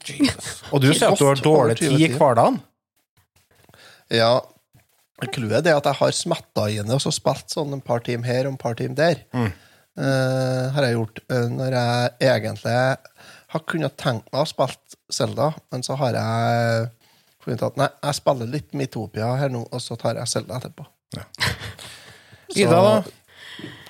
Og 0.72 0.80
du 0.80 0.88
sier 0.94 1.10
at 1.12 1.20
du 1.20 1.26
har 1.28 1.42
dårlig 1.44 1.76
tid 1.82 1.98
i 2.00 2.08
hverdagen? 2.14 2.62
Ja, 4.08 4.38
Clouet 5.34 5.66
er 5.66 5.76
at 5.76 5.86
jeg 5.88 5.98
har 5.98 6.12
smetta 6.14 6.68
inn 6.70 6.90
og 6.94 7.00
så 7.02 7.10
spilt 7.12 7.50
sånn 7.50 7.74
en 7.74 7.82
par 7.84 8.00
timer 8.06 8.30
her 8.30 8.46
og 8.46 8.54
en 8.54 8.60
par 8.60 8.78
timer 8.78 8.96
der. 8.96 9.24
Eh, 9.98 10.64
har 10.72 10.84
jeg 10.86 10.94
gjort. 10.94 11.20
uh, 11.26 11.48
når 11.50 11.74
jeg 11.74 12.10
egentlig 12.30 12.74
har 13.48 13.62
kunnet 13.66 13.96
tenkt 13.98 14.28
meg 14.30 14.44
å 14.44 14.46
spille 14.46 14.87
Zelda, 15.12 15.52
men 15.72 15.84
så 15.86 15.96
har 16.00 16.16
jeg 16.18 16.88
funnet 17.44 17.64
at 17.64 17.78
nei, 17.80 17.88
jeg 18.04 18.18
spiller 18.18 18.50
litt 18.52 18.76
Mitopia 18.76 19.30
her 19.40 19.52
nå, 19.52 19.64
og 19.64 19.82
så 19.82 19.96
tar 20.00 20.20
jeg 20.20 20.30
Selda 20.30 20.58
etterpå. 20.60 20.86
Ida, 22.56 22.80
da? 22.88 22.96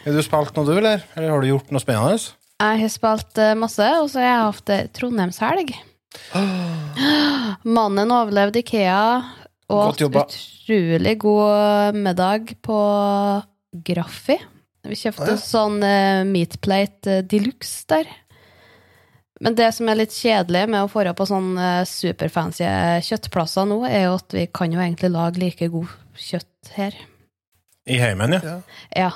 Har 0.04 0.16
du 0.16 0.22
spilt 0.24 0.56
noe, 0.56 0.66
du, 0.68 0.76
eller? 0.78 1.02
Eller 1.16 1.34
har 1.34 1.42
du 1.42 1.50
gjort 1.50 1.72
noe 1.74 1.82
spennende? 1.82 2.18
Jeg 2.58 2.82
har 2.82 2.90
spilt 2.90 3.40
eh, 3.42 3.56
masse, 3.58 3.88
og 4.02 4.08
så 4.10 4.22
har 4.22 4.28
jeg 4.28 4.46
hatt 4.46 4.72
eh, 4.74 4.86
Trondheimshelg. 4.98 5.74
Mannen 7.78 8.14
overlevde 8.14 8.62
Ikea, 8.62 9.02
og 9.68 9.90
utrolig 9.92 11.18
god 11.20 11.98
middag 11.98 12.54
på 12.64 12.78
Graffi. 13.84 14.38
Vi 14.88 14.96
kjøpte 14.96 15.34
ja. 15.34 15.40
sånn 15.40 15.82
uh, 15.82 16.24
meatplate 16.24 17.18
uh, 17.18 17.24
de 17.28 17.42
luxe 17.44 17.84
der. 17.90 18.08
Men 19.40 19.54
det 19.54 19.68
som 19.76 19.88
er 19.88 20.00
litt 20.00 20.14
kjedelig 20.16 20.64
med 20.72 20.82
å 20.82 20.90
dra 20.90 21.12
på 21.14 21.26
sånne 21.28 21.66
eh, 21.80 21.86
superfancy 21.86 22.66
kjøttplasser 23.06 23.68
nå, 23.70 23.80
er 23.86 24.08
jo 24.08 24.16
at 24.18 24.34
vi 24.34 24.46
kan 24.50 24.72
jo 24.74 24.80
egentlig 24.82 25.12
lage 25.14 25.38
like 25.42 25.68
god 25.72 25.92
kjøtt 26.18 26.72
her. 26.74 26.96
I 27.88 28.00
heimen, 28.02 28.34
ja. 28.36 28.56
Ja. 28.98 29.10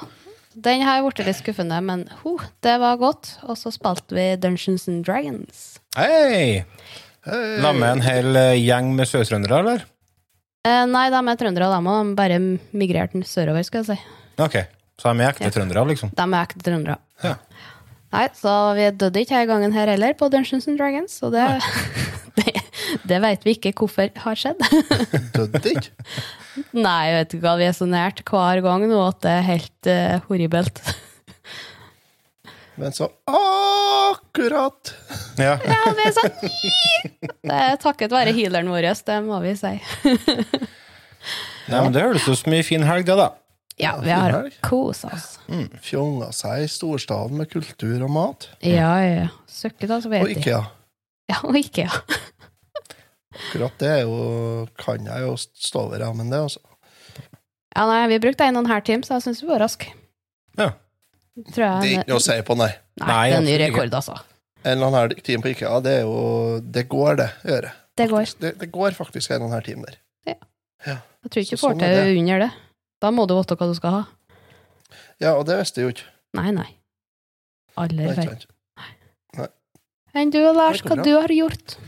Den 0.55 0.85
har 0.85 1.01
blitt 1.05 1.25
litt 1.27 1.39
skuffende, 1.41 1.79
men 1.85 2.05
ho, 2.23 2.37
det 2.65 2.75
var 2.81 2.99
godt. 3.01 3.35
Og 3.49 3.57
så 3.59 3.73
spilte 3.73 4.15
vi 4.17 4.27
Dungeons 4.41 4.87
and 4.89 5.03
Dragons. 5.05 5.63
Hei! 5.97 6.63
Hey. 7.25 7.57
La 7.63 7.71
med 7.77 7.89
en 7.89 8.05
hel 8.05 8.37
eh, 8.37 8.57
gjeng 8.61 8.93
med 8.97 9.09
sørtrøndere, 9.09 9.61
eller? 9.63 9.85
Eh, 10.67 10.85
nei, 10.91 11.09
de 11.11 11.19
er 11.19 11.39
trøndere, 11.41 11.69
de 11.73 11.91
òg. 11.93 12.09
De 12.13 12.17
bare 12.19 12.39
migrerte 12.79 13.23
sørover, 13.27 13.65
skal 13.67 13.83
jeg 13.83 13.97
si. 13.97 14.17
Ok, 14.43 14.57
så 15.01 15.13
de 15.13 15.23
er 15.25 15.33
ekte 15.33 15.49
Ja. 15.49 15.55
trøndere, 15.55 15.85
liksom. 15.91 16.13
De 16.19 16.27
er 16.27 16.39
ekte 16.43 16.63
trøndere. 16.67 16.99
Ja. 17.25 17.37
Nei, 18.13 18.27
så 18.37 18.53
vi 18.77 18.91
døde 19.01 19.23
ikke 19.25 19.39
her 19.39 19.49
gangen 19.49 19.73
her 19.73 19.89
heller, 19.89 20.13
på 20.19 20.29
Dungeons 20.33 20.69
and 20.69 20.81
Dragons. 20.81 21.15
så 21.23 21.31
det, 21.33 21.47
det, 22.39 22.53
det 23.09 23.21
vet 23.25 23.47
vi 23.47 23.57
ikke 23.57 23.73
hvorfor 23.79 24.13
har 24.25 24.39
skjedd. 24.39 24.61
Døde 25.37 25.63
ikke? 25.73 25.95
Nei, 26.77 26.99
jeg 27.09 27.17
vet 27.17 27.35
ikke 27.37 27.47
hva 27.47 27.57
vi 27.61 27.69
er 27.71 27.77
så 27.77 27.89
nært 27.89 28.21
hver 28.29 28.61
gang 28.65 28.85
nå 28.91 29.01
at 29.07 29.23
det 29.25 29.33
er 29.39 29.49
helt 29.49 29.89
uh, 29.89 30.19
horribelt. 30.29 30.83
Men 32.77 32.93
så 32.97 33.09
akkurat 33.29 34.95
Ja. 35.37 35.59
Ja, 35.61 35.81
vi 35.93 36.07
er 36.09 36.15
sånn 36.17 36.31
Det 37.21 37.57
er 37.57 37.77
takket 37.81 38.13
være 38.13 38.33
healeren 38.37 38.71
vår, 38.73 38.89
det 39.07 39.19
må 39.27 39.41
vi 39.45 39.53
si. 39.61 39.75
ja, 41.69 41.83
men 41.83 41.93
Det 41.93 42.05
høres 42.05 42.29
ut 42.29 42.41
som 42.41 42.57
en 42.57 42.65
fin 42.67 42.85
helg, 42.89 43.09
det, 43.09 43.17
da. 43.21 43.29
Ja, 43.81 43.95
vi 44.03 44.11
har 44.11 44.51
kosa 44.61 45.09
oss. 45.15 45.39
fjonga 45.81 46.29
seg 46.37 46.65
i 46.65 46.69
storstaden 46.71 47.39
med 47.41 47.49
kultur 47.51 48.03
og 48.05 48.11
mat. 48.13 48.49
Ja, 48.61 48.93
ja, 49.01 49.15
ja. 49.23 49.29
Søkket, 49.49 49.89
da, 49.89 50.01
så 50.05 50.11
vet 50.13 50.27
Og. 50.27 50.35
IKEA. 50.37 50.61
Ja, 51.33 51.39
og 51.49 51.57
Ikea. 51.57 51.89
Akkurat 53.33 53.79
det 53.81 53.89
er 53.89 54.03
jo, 54.05 54.67
kan 54.77 55.07
jeg 55.09 55.25
jo 55.25 55.33
stå 55.41 55.87
over, 55.87 56.05
ja, 56.05 56.11
men 56.13 56.29
det, 56.33 56.43
altså. 56.45 56.61
Ja, 57.73 57.87
nei, 57.89 58.03
vi 58.13 58.19
brukte 58.21 58.45
en 58.45 58.59
og 58.61 58.67
en 58.67 58.73
halv 58.75 58.85
time, 58.85 59.07
så 59.07 59.17
jeg 59.17 59.25
syns 59.27 59.41
vi 59.43 59.49
var 59.49 59.63
raske. 59.65 59.93
Ja. 60.61 60.73
Jeg 61.33 61.47
Det 61.55 61.63
er 61.65 61.87
ikke 61.95 62.11
noe 62.13 62.21
å 62.21 62.25
si 62.27 62.37
på, 62.45 62.57
nei. 62.61 62.69
Nei, 63.01 63.07
Nei, 63.09 63.23
det 63.31 63.37
er 63.37 63.39
en 63.39 63.49
ny 63.49 63.55
rekord, 63.63 63.95
altså. 63.97 64.19
En 64.63 64.77
eller 64.77 64.91
annen 64.91 64.99
her 65.01 65.23
time 65.25 65.43
på 65.43 65.51
IKEA, 65.55 65.79
det 65.83 65.95
er 65.97 66.05
jo 66.05 66.19
Det 66.61 66.85
går, 66.93 67.17
det. 67.19 67.31
Gjøre. 67.49 67.71
det. 67.97 68.09
Går. 68.11 68.19
Faktisk. 68.21 68.43
Det, 68.45 68.53
det 68.61 68.69
går 68.75 68.99
faktisk 68.99 69.33
en 69.33 69.47
og 69.47 69.49
en 69.49 69.57
halv 69.57 69.65
time 69.67 69.89
der. 69.89 69.97
Ja 70.83 70.99
Jeg 71.23 71.31
tror 71.31 71.43
ikke 71.45 71.57
du 71.57 71.63
får 71.63 71.75
til 71.79 72.19
under 72.21 72.45
det. 72.45 72.51
Da 73.03 73.11
må 73.11 73.27
du 73.27 73.35
vite 73.35 73.57
hva 73.59 73.67
du 73.67 73.75
skal 73.75 73.97
ha. 73.97 74.03
Ja, 75.23 75.35
og 75.35 75.47
det 75.49 75.59
visste 75.59 75.81
jeg 75.83 75.89
jo 75.89 75.95
ikke. 75.97 76.11
Nei, 76.39 76.51
nei. 76.55 76.69
Aller 77.81 78.15
vel. 78.15 78.45
Enn 80.13 80.29
du, 80.29 80.43
Lars, 80.53 80.83
hva 80.85 80.99
du 81.01 81.15
har 81.17 81.33
gjort? 81.33 81.79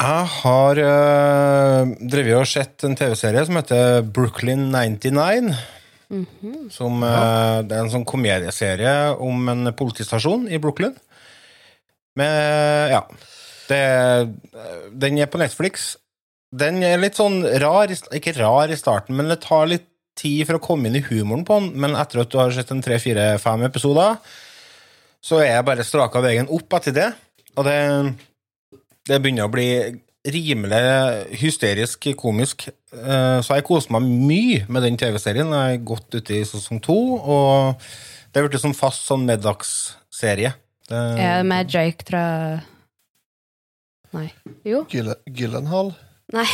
Jeg 0.00 0.28
har 0.34 0.78
øh, 0.80 1.90
drevet 2.12 2.38
og 2.38 2.48
sett 2.48 2.84
en 2.84 2.96
TV-serie 2.96 3.44
som 3.48 3.56
heter 3.56 4.00
Brooklyn 4.04 4.68
99. 4.72 5.50
Mhm. 6.10 6.68
Som, 6.72 7.02
øh, 7.04 7.60
det 7.64 7.76
er 7.76 7.82
en 7.84 7.92
sånn 7.92 8.06
komedieserie 8.08 8.94
om 9.20 9.48
en 9.52 9.72
politistasjon 9.76 10.46
i 10.52 10.60
Brooklyn. 10.62 10.96
Med 12.20 12.94
Ja. 12.94 13.02
Det, 13.70 13.82
den 14.98 15.18
er 15.22 15.28
på 15.30 15.38
Netflix. 15.38 15.92
Den 16.52 16.80
er 16.82 16.98
litt 16.98 17.14
sånn 17.18 17.42
rar, 17.62 17.92
ikke 18.16 18.32
rar 18.40 18.72
i 18.72 18.78
starten, 18.78 19.14
men 19.16 19.28
det 19.30 19.40
tar 19.44 19.68
litt 19.70 19.86
tid 20.18 20.42
for 20.48 20.58
å 20.58 20.62
komme 20.64 20.88
inn 20.90 20.96
i 20.98 21.04
humoren 21.06 21.44
på 21.46 21.60
den. 21.60 21.68
Men 21.80 21.94
etter 21.96 22.24
at 22.24 22.30
du 22.32 22.38
har 22.40 22.50
sett 22.52 22.72
en 22.74 22.82
tre, 22.82 22.98
fire, 22.98 23.36
fem 23.40 23.62
episoder, 23.68 24.18
så 25.22 25.38
er 25.44 25.52
jeg 25.54 25.66
bare 25.68 25.84
straka 25.86 26.22
veien 26.24 26.48
opp 26.50 26.74
etter 26.80 26.96
det. 26.96 27.08
Og 27.56 27.64
det, 27.68 27.76
det 29.08 29.20
begynner 29.22 29.46
å 29.46 29.52
bli 29.52 29.68
rimelig 30.30 30.80
hysterisk 31.40 32.10
komisk. 32.20 32.66
Eh, 32.92 33.38
Så 33.40 33.56
jeg 33.56 33.64
koser 33.64 33.94
meg 33.94 34.04
mye 34.10 34.66
med 34.68 34.82
den 34.84 34.98
TV-serien. 35.00 35.54
Jeg 35.54 35.78
er 35.78 35.86
godt 35.86 36.18
ute 36.18 36.34
i 36.36 36.42
sesong 36.44 36.82
to, 36.84 36.98
og 37.22 37.86
det 38.34 38.42
er 38.42 38.48
blitt 38.50 38.60
sånn 38.66 38.76
fast 38.76 39.06
sånn 39.08 39.24
middagsserie. 39.30 40.52
Det, 40.90 40.98
Er 41.22 41.40
det 41.40 41.46
med 41.46 41.70
Jake, 41.72 42.04
tror 42.04 42.20
jeg 42.20 42.60
Nei. 44.12 44.28
Jo. 44.66 44.82
Gylle- 44.90 45.20
Gyllenhaal. 45.30 45.92
Nei. 46.34 46.46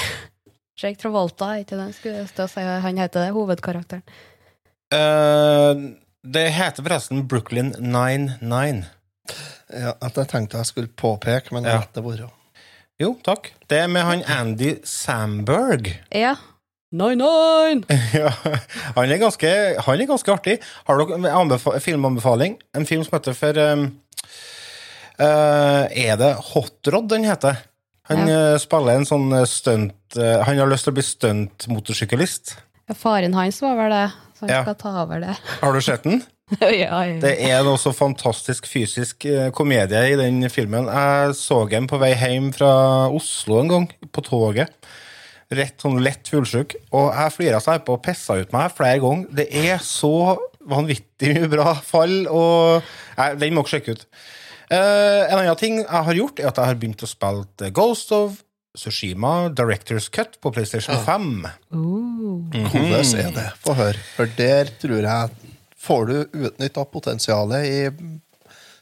Jake 0.76 1.00
Travolta, 1.00 1.54
ikke 1.60 1.78
det? 1.78 1.90
Skulle 1.96 2.22
jeg 2.22 2.30
stå 2.30 2.44
og 2.46 2.52
si 2.52 2.64
han 2.64 2.98
heter 3.00 3.26
det, 3.26 3.34
hovedkarakteren. 3.36 4.02
Uh, 4.92 5.96
det 6.26 6.48
heter 6.54 6.84
forresten 6.84 7.24
Brooklyn 7.28 7.72
99. 7.80 8.84
Ja, 9.72 9.94
at 9.98 10.18
jeg 10.20 10.28
tenkte 10.30 10.60
jeg 10.60 10.68
skulle 10.68 10.92
påpeke, 10.92 11.54
men 11.56 11.64
Ja. 11.64 11.80
det 11.94 12.04
være. 12.04 12.28
Jo, 13.00 13.16
takk. 13.24 13.52
Det 13.68 13.78
er 13.78 13.88
med 13.88 14.04
han 14.04 14.22
Andy 14.40 14.76
Samberg. 14.84 15.90
Ja. 16.12 16.36
Nine, 16.92 17.18
nine! 17.18 17.82
ja, 18.14 18.30
han 18.94 19.10
er, 19.10 19.18
ganske, 19.18 19.48
han 19.82 20.00
er 20.00 20.06
ganske 20.06 20.32
artig. 20.32 20.58
Har 20.86 21.00
dere 21.00 21.18
en 21.18 21.80
filmanbefaling? 21.82 22.60
En 22.78 22.86
film 22.86 23.02
som 23.04 23.16
heter 23.18 23.34
for 23.34 23.58
um, 23.58 23.88
uh, 25.18 25.84
Er 25.90 26.16
det 26.16 26.30
Hot 26.52 26.92
Rod 26.92 27.08
den 27.10 27.26
heter? 27.26 27.58
Han 28.10 28.28
ja. 28.30 28.54
spiller 28.62 29.00
en 29.00 29.08
sånn 29.08 29.32
eh, 29.34 29.46
stunt 29.50 30.16
eh, 30.20 30.38
Han 30.46 30.60
har 30.62 30.70
lyst 30.70 30.86
til 30.86 30.92
å 30.94 30.96
bli 30.98 31.04
stuntmotorsyklist. 31.06 32.56
Faren 32.94 33.34
hans 33.34 33.58
var 33.64 33.74
vel 33.80 33.90
det, 33.94 34.06
så 34.38 34.46
han 34.46 34.52
Ja. 34.52 34.62
skal 34.62 34.76
ta 34.78 34.92
over 35.02 35.20
det. 35.24 35.36
Har 35.62 35.72
du 35.74 35.80
sett 35.82 36.04
den? 36.06 36.22
ja, 36.60 37.00
ja. 37.02 37.16
Det 37.18 37.32
er 37.42 37.64
noe 37.66 37.78
så 37.82 37.90
fantastisk 37.96 38.68
fysisk 38.70 39.26
eh, 39.26 39.48
komedie 39.50 40.04
i 40.12 40.18
den 40.20 40.44
filmen. 40.52 40.86
Jeg 40.86 41.34
så 41.34 41.64
den 41.70 41.88
på 41.90 41.98
vei 41.98 42.12
hjem 42.14 42.52
fra 42.54 42.70
Oslo 43.10 43.58
en 43.64 43.72
gang, 43.72 43.88
på 44.14 44.22
toget. 44.22 44.70
Rett 45.50 45.82
sånn 45.82 45.98
lett 46.02 46.30
fullsjuk. 46.30 46.76
Og 46.94 47.10
jeg 47.10 47.34
flira 47.34 47.58
seg 47.62 47.82
på 47.86 47.96
og 47.98 48.04
pissa 48.06 48.38
ut 48.38 48.54
meg 48.54 48.70
flere 48.78 49.02
ganger. 49.02 49.26
Det 49.34 49.48
er 49.50 49.82
så 49.82 50.36
vanvittig 50.66 51.34
mye 51.34 51.50
bra 51.50 51.74
fall, 51.86 52.24
og 52.30 52.86
Nei, 53.18 53.28
Den 53.42 53.54
må 53.54 53.62
dere 53.66 53.74
sjekke 53.76 53.94
ut. 53.98 54.06
Eh, 54.66 55.22
en 55.30 55.38
annen 55.38 55.58
ting 55.60 55.78
jeg 55.82 56.06
har 56.08 56.18
gjort, 56.18 56.40
er 56.42 56.50
at 56.50 56.58
jeg 56.58 56.72
har 56.72 56.78
begynt 56.80 57.04
å 57.06 57.10
spille 57.10 57.70
Ghost 57.74 58.12
of 58.16 58.40
Sushima 58.76 59.48
Directors 59.48 60.08
Cut 60.12 60.36
på 60.42 60.52
PlayStation 60.52 60.98
5. 61.06 61.46
Uh. 61.72 62.42
Hvordan 62.72 63.12
er 63.22 63.32
det? 63.36 63.48
Få 63.64 63.76
høre. 63.78 64.00
For 64.16 64.38
der 64.38 64.72
tror 64.82 65.02
jeg 65.02 65.52
Får 65.86 66.08
du 66.08 66.16
utnytta 66.48 66.82
potensialet 66.90 67.66
i 67.68 67.80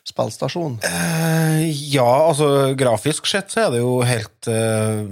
spillstasjonen? 0.08 0.78
Uh, 0.80 1.64
ja, 1.68 2.08
altså 2.30 2.72
grafisk 2.80 3.28
sett 3.28 3.52
så 3.52 3.66
er 3.66 3.74
det 3.74 3.82
jo 3.82 3.98
helt 4.08 4.48
uh, 4.48 5.04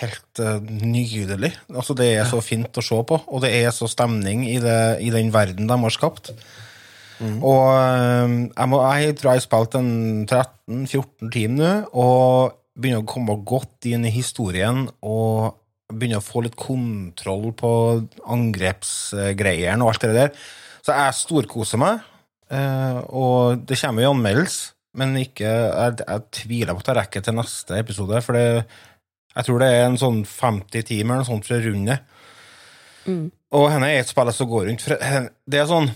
Helt 0.00 0.40
uh, 0.40 0.58
nydelig. 0.64 1.54
Altså, 1.72 1.96
det 1.96 2.10
er 2.12 2.28
så 2.28 2.42
fint 2.44 2.76
å 2.76 2.84
se 2.84 3.00
på, 3.08 3.18
og 3.20 3.42
det 3.44 3.50
er 3.58 3.72
så 3.72 3.88
stemning 3.88 4.46
i, 4.48 4.56
det, 4.60 4.78
i 5.04 5.10
den 5.12 5.32
verden 5.32 5.68
de 5.68 5.76
har 5.82 5.92
skapt. 5.92 6.32
Og 7.20 7.66
eh, 7.74 8.34
jeg, 8.48 8.68
må, 8.72 8.80
jeg 8.96 9.16
tror 9.18 9.30
jeg 9.30 9.42
har 9.42 9.44
spilt 9.44 9.76
en 9.80 9.92
13-14 10.24 11.32
timer 11.34 11.60
nå, 11.60 11.72
og 11.92 12.56
begynner 12.80 13.02
å 13.02 13.08
komme 13.08 13.36
godt 13.44 13.88
inn 13.90 14.06
i 14.08 14.14
historien 14.14 14.86
og 15.04 15.58
begynner 15.90 16.20
å 16.20 16.24
få 16.24 16.44
litt 16.46 16.56
kontroll 16.58 17.50
på 17.58 17.70
angrepsgreiene 18.30 19.82
og 19.84 19.92
alt 19.92 20.06
det 20.06 20.12
der. 20.16 20.44
Så 20.80 20.96
jeg 20.96 21.18
storkoser 21.18 21.80
meg. 21.82 22.06
Eh, 22.50 23.00
og 23.14 23.66
det 23.68 23.78
kommer 23.78 24.06
jo 24.06 24.14
anmeldelse, 24.14 24.72
men 24.98 25.18
ikke, 25.20 25.50
jeg, 25.50 25.98
jeg 26.02 26.24
tviler 26.34 26.74
på 26.74 26.82
at 26.82 26.90
jeg 26.90 26.98
rekker 26.98 27.26
til 27.26 27.36
neste 27.36 27.78
episode. 27.78 28.22
For 28.26 28.38
det, 28.38 28.46
jeg 29.36 29.46
tror 29.46 29.62
det 29.62 29.72
er 29.74 29.84
en 29.86 30.00
sånn 30.00 30.22
50 30.26 30.88
timer 30.88 31.18
eller 31.18 31.26
noe 31.26 31.30
sånt 31.30 31.46
for 31.46 31.58
å 31.58 31.66
runde. 31.66 31.98
Og 33.58 33.66
henne 33.72 33.90
er 33.90 34.02
et 34.02 34.10
spill 34.10 34.32
som 34.34 34.50
går 34.50 34.70
rundt. 34.70 34.86
For 34.86 35.28
det 35.50 35.60
er 35.60 35.68
sånn 35.70 35.90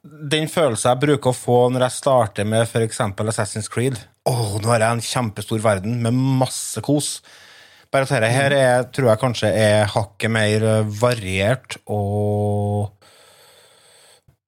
Den 0.00 0.48
følelsen 0.48 0.94
jeg 0.94 1.00
bruker 1.02 1.28
å 1.32 1.36
få 1.36 1.58
når 1.72 1.84
jeg 1.84 1.96
starter 1.98 2.46
med 2.48 2.64
f.eks. 2.64 3.02
Assassin's 3.04 3.68
Creed. 3.72 3.98
Åh, 4.28 4.56
nå 4.62 4.70
har 4.72 4.80
jeg 4.80 4.96
en 4.96 5.04
kjempestor 5.04 5.60
verden 5.60 5.98
med 6.00 6.16
masse 6.16 6.80
kos. 6.84 7.18
Bare 7.92 8.06
at 8.06 8.14
dette 8.14 8.30
her 8.32 8.54
er, 8.56 8.86
tror 8.94 9.10
jeg 9.10 9.20
kanskje 9.20 9.50
er 9.52 9.90
hakket 9.92 10.32
mer 10.32 10.64
variert 11.02 11.76
og 11.84 12.94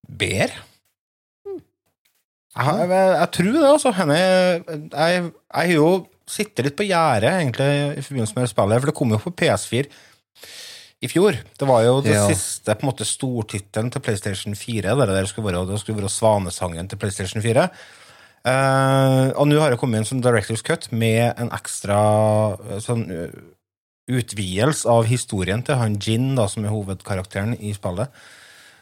bedre. 0.08 0.64
Jeg, 2.52 2.88
jeg, 2.88 2.88
jeg 2.92 3.28
tror 3.36 3.52
det, 3.52 3.68
altså. 3.68 3.92
Jeg 3.98 4.64
jeg 4.92 5.28
har 5.52 5.70
jo 5.72 5.92
sittet 6.28 6.64
litt 6.64 6.78
på 6.78 6.88
gjerdet 6.88 7.28
egentlig 7.28 7.68
i 7.98 8.04
forbindelse 8.04 8.38
med 8.38 8.48
spillet, 8.48 8.80
for 8.80 8.88
det 8.88 8.96
kom 8.96 9.12
jo 9.12 9.20
på 9.20 9.34
PS4 9.42 9.84
i 11.02 11.08
fjor. 11.10 11.36
Det 11.58 11.66
var 11.68 11.82
jo 11.84 12.00
det 12.04 12.14
Ja. 12.14 12.26
siste 12.28 12.74
på 12.78 12.86
en 12.86 12.90
måte 12.92 13.04
stortittelen 13.08 13.90
til 13.90 14.00
PlayStation 14.00 14.54
4. 14.54 14.94
Det 14.94 15.08
der 15.08 15.26
skulle 15.26 15.52
være, 15.52 15.66
det 15.66 15.80
skulle 15.80 16.00
være 16.02 16.10
svanesangen 16.10 16.88
til 16.88 16.98
PlayStation 16.98 17.42
4. 17.42 17.68
Uh, 18.44 19.30
og 19.38 19.46
nå 19.46 19.60
har 19.60 19.70
det 19.70 19.78
kommet 19.78 19.98
en 20.02 20.04
sånn 20.08 20.22
Directors 20.22 20.62
Cut 20.66 20.88
med 20.90 21.34
en 21.38 21.50
ekstra 21.54 22.58
eh, 22.58 22.80
sånn 22.82 23.04
eh, 23.14 23.28
utvidelse 24.10 24.88
av 24.90 25.06
historien 25.06 25.62
til 25.62 25.78
han 25.78 25.94
Jin, 26.02 26.34
da, 26.34 26.48
som 26.50 26.64
er 26.66 26.74
hovedkarakteren 26.74 27.54
i 27.60 27.70
spillet. 27.72 28.10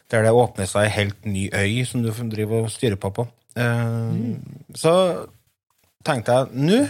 Der 0.09 0.23
det 0.25 0.33
åpner 0.33 0.65
seg 0.65 0.87
ei 0.87 0.95
helt 0.95 1.25
ny 1.29 1.45
øy 1.53 1.85
som 1.85 2.01
du 2.01 2.09
driver 2.09 2.65
og 2.65 2.73
styrer 2.73 2.97
på 2.97 3.13
på. 3.13 3.27
Eh, 3.55 4.35
Så 4.73 5.27
tenkte 6.03 6.31
jeg 6.31 6.47
nå 6.53 6.81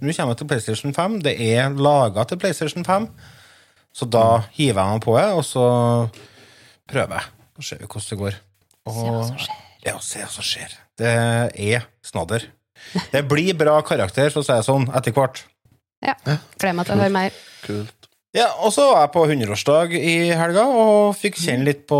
nå 0.00 0.12
kommer 0.14 0.34
jeg 0.34 0.38
til 0.38 0.46
PlayStation 0.46 0.94
5. 0.94 1.22
Det 1.22 1.34
er 1.40 1.70
laga 1.74 2.24
til 2.24 2.38
PlayStation 2.38 2.84
5. 2.84 3.08
Så 3.98 4.06
da 4.06 4.44
hiver 4.54 4.78
jeg 4.78 4.94
meg 4.94 5.02
på 5.02 5.16
det, 5.18 5.26
og 5.34 5.42
så 5.46 5.64
prøver 6.88 7.18
jeg. 7.18 7.32
Så 7.58 7.66
ser 7.72 7.80
vi 7.82 7.88
hvordan 7.90 8.10
det 8.12 8.20
går. 8.22 8.38
Og, 8.88 8.94
Se 8.94 9.10
hva 9.10 9.24
som 9.26 9.42
skjer. 9.42 9.64
Ja, 9.88 9.96
se 10.04 10.22
hva 10.22 10.30
som 10.30 10.46
skjer. 10.46 10.76
Det 10.98 11.14
er 11.68 11.86
snadder. 12.06 12.46
Det 13.10 13.24
blir 13.26 13.56
bra 13.58 13.80
karakter, 13.86 14.30
for 14.30 14.44
å 14.44 14.46
si 14.46 14.54
det 14.54 14.66
sånn, 14.66 14.86
etter 14.94 15.14
hvert. 15.16 15.42
Ja. 16.04 16.14
Gleder 16.22 16.76
meg 16.78 16.86
til 16.86 16.94
å 16.94 17.00
høre 17.02 17.14
mer. 17.16 17.40
Kult. 17.64 17.94
Ja, 18.36 18.46
og 18.62 18.70
så 18.74 18.84
var 18.92 19.06
jeg 19.06 19.12
på 19.16 19.22
100-årsdag 19.24 19.94
i 19.98 20.16
helga 20.36 20.66
og 20.68 21.16
fikk 21.18 21.40
kjenne 21.40 21.64
litt 21.70 21.86
på 21.88 21.98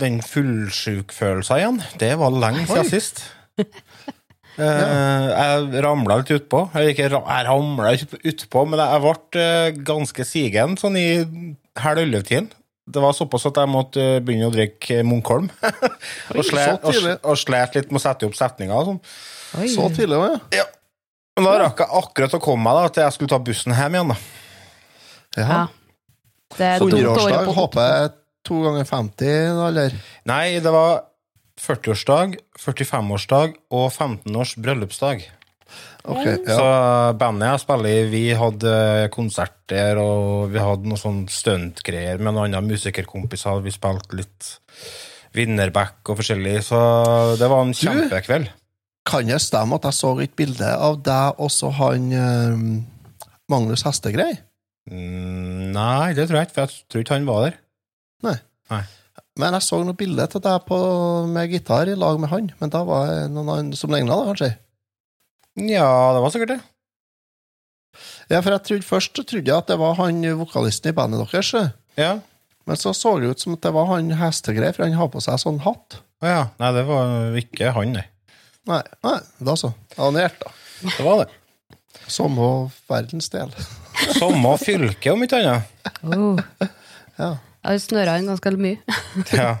den 0.00 0.18
fullsjukfølelsen 0.24 1.60
igjen. 1.60 1.82
Det 2.00 2.14
var 2.18 2.34
lenge 2.34 2.64
siden 2.66 2.88
sist. 2.88 3.22
Eh, 4.58 5.26
jeg 5.30 5.82
ramla 5.84 6.18
litt 6.20 6.32
utpå. 6.34 6.64
Jeg, 6.74 6.94
ikke 6.94 7.06
jeg 7.06 7.14
ramla 7.46 7.92
ikke 7.94 8.18
utpå, 8.32 8.64
men 8.66 8.82
jeg 8.82 9.02
ble 9.04 9.42
eh, 9.42 9.80
ganske 9.86 10.26
sigen 10.26 10.78
sånn 10.80 10.98
i 10.98 11.08
halv 11.78 12.02
elleve-tiden. 12.02 12.50
Det 12.88 13.02
var 13.04 13.12
såpass 13.12 13.44
at 13.50 13.60
jeg 13.60 13.70
måtte 13.70 14.02
eh, 14.16 14.20
begynne 14.24 14.48
å 14.48 14.54
drikke 14.54 15.02
Munkholm. 15.06 15.50
og, 16.36 16.42
slet, 16.46 16.82
og, 16.82 17.10
og 17.20 17.38
slet 17.38 17.78
litt 17.78 17.92
med 17.92 18.00
å 18.00 18.04
sette 18.06 18.26
opp 18.26 18.38
setninger. 18.38 18.74
og 18.74 18.90
Sånn. 18.90 19.68
Så 19.74 19.88
tidlig 19.96 20.18
òg, 20.18 20.30
ja. 20.32 20.62
Ja. 20.62 20.66
Men 21.38 21.46
da 21.46 21.58
rakk 21.62 21.84
jeg 21.84 21.94
akkurat 22.00 22.34
å 22.34 22.40
komme 22.42 22.66
meg 22.66 22.80
da, 22.80 22.88
til 22.90 23.04
jeg 23.04 23.14
skulle 23.14 23.30
ta 23.30 23.38
bussen 23.46 23.76
hjem 23.78 23.98
igjen. 23.98 24.10
da. 24.10 24.16
Ja. 25.38 25.44
ja. 25.46 25.60
Det 26.56 26.72
er 26.72 26.82
dumt 26.82 26.96
å 26.96 26.98
100-årsdag 26.98 27.52
håper 27.60 27.92
jeg 27.92 28.10
to 28.48 28.58
ganger 28.64 28.88
50, 28.88 29.30
da, 29.60 29.68
eller? 29.68 29.94
Nei, 30.26 30.44
det 30.64 30.72
var 30.74 31.04
40-årsdag, 31.58 32.38
45-årsdag 32.58 33.58
og 33.74 33.90
15-års 33.90 34.54
bryllupsdag. 34.62 35.26
Ok, 36.08 36.24
Så 36.48 36.68
bandet 37.20 37.50
jeg 37.50 37.62
spiller 37.64 37.90
i, 37.90 38.06
vi 38.08 38.22
hadde 38.38 38.72
konserter, 39.12 39.98
og 40.00 40.48
vi 40.54 40.62
hadde 40.62 40.88
noe 40.88 41.00
sånn 41.00 41.26
stuntgreier 41.28 42.22
med 42.22 42.32
noen 42.32 42.56
andre 42.56 42.62
musikerkompiser. 42.64 43.60
Vi 43.66 43.74
spilte 43.74 44.16
litt 44.16 44.48
Winnerback 45.36 46.08
og 46.08 46.22
forskjellig, 46.22 46.62
så 46.70 46.80
det 47.38 47.50
var 47.50 47.66
en 47.66 47.76
kjempekveld. 47.76 48.48
Kan 49.08 49.28
det 49.28 49.40
stemme 49.44 49.76
at 49.76 49.88
jeg 49.88 49.96
så 49.98 50.14
et 50.22 50.36
bilde 50.36 50.68
av 50.68 50.98
deg 51.04 51.40
og 51.40 51.52
så 51.52 51.70
han 51.78 52.08
eh, 52.12 52.64
Magnus 53.52 53.84
Hestegrei? 53.86 54.34
Mm, 54.88 55.72
nei, 55.74 56.14
det 56.16 56.28
tror 56.28 56.40
jeg 56.40 56.48
ikke, 56.48 56.56
for 56.56 56.64
jeg 56.64 56.88
tror 56.88 57.04
ikke 57.04 57.18
han 57.18 57.28
var 57.28 57.44
der. 57.46 57.60
Men 59.38 59.54
jeg 59.54 59.66
så 59.68 59.78
noe 59.86 59.96
bilde 59.98 60.24
til 60.32 60.42
deg 60.42 60.64
på, 60.66 60.78
med 61.30 61.52
gitar 61.52 61.90
i 61.90 61.94
lag 61.98 62.18
med 62.18 62.32
han. 62.32 62.48
Men 62.58 62.72
da 62.74 62.82
var 62.86 63.06
det 63.10 63.28
noen 63.34 63.52
andre 63.54 63.78
som 63.78 63.92
ligna, 63.94 64.16
kanskje? 64.26 64.50
Ja, 65.58 65.90
det 66.14 66.22
var 66.24 66.34
sikkert 66.34 66.56
det. 66.56 66.58
Ja, 68.28 68.40
for 68.42 68.52
jeg 68.52 68.64
trodde 68.66 68.86
først 68.86 69.14
trodde 69.16 69.46
jeg 69.46 69.54
at 69.54 69.70
det 69.70 69.78
var 69.80 69.96
han 69.98 70.20
vokalisten 70.40 70.90
i 70.90 70.96
bandet 70.96 71.22
deres. 71.22 71.54
Ja. 71.98 72.18
Men 72.68 72.76
så 72.76 72.92
så 72.92 73.14
det 73.18 73.30
ut 73.32 73.40
som 73.40 73.54
at 73.56 73.64
det 73.64 73.72
var 73.74 73.88
han 73.94 74.10
hestegreier, 74.18 74.76
for 74.76 74.84
han 74.84 74.98
har 74.98 75.10
på 75.12 75.22
seg 75.24 75.40
sånn 75.40 75.62
hatt. 75.64 76.00
Ja. 76.20 76.50
Nei, 76.60 76.72
det 76.76 76.84
var 76.90 77.38
ikke 77.40 77.72
han, 77.78 77.94
nei. 77.96 78.06
Nei, 78.68 78.82
nei 79.06 79.18
da 79.48 79.54
så. 79.56 79.72
Anert, 79.96 80.36
da. 80.42 80.52
Det 80.84 81.04
var 81.06 81.22
det. 81.22 81.30
Samme 82.08 82.68
verdensdel. 82.88 83.54
Samme 84.18 84.52
fylke, 84.60 85.14
om 85.14 85.24
ikke 85.24 85.40
annet. 85.40 85.94
Oh. 86.04 86.68
Ja. 87.18 87.32
Jeg 87.58 87.74
har 87.74 87.82
snørra 87.82 88.18
inn 88.20 88.30
ganske 88.30 88.54
mye. 88.58 88.98
Ja. 89.40 89.56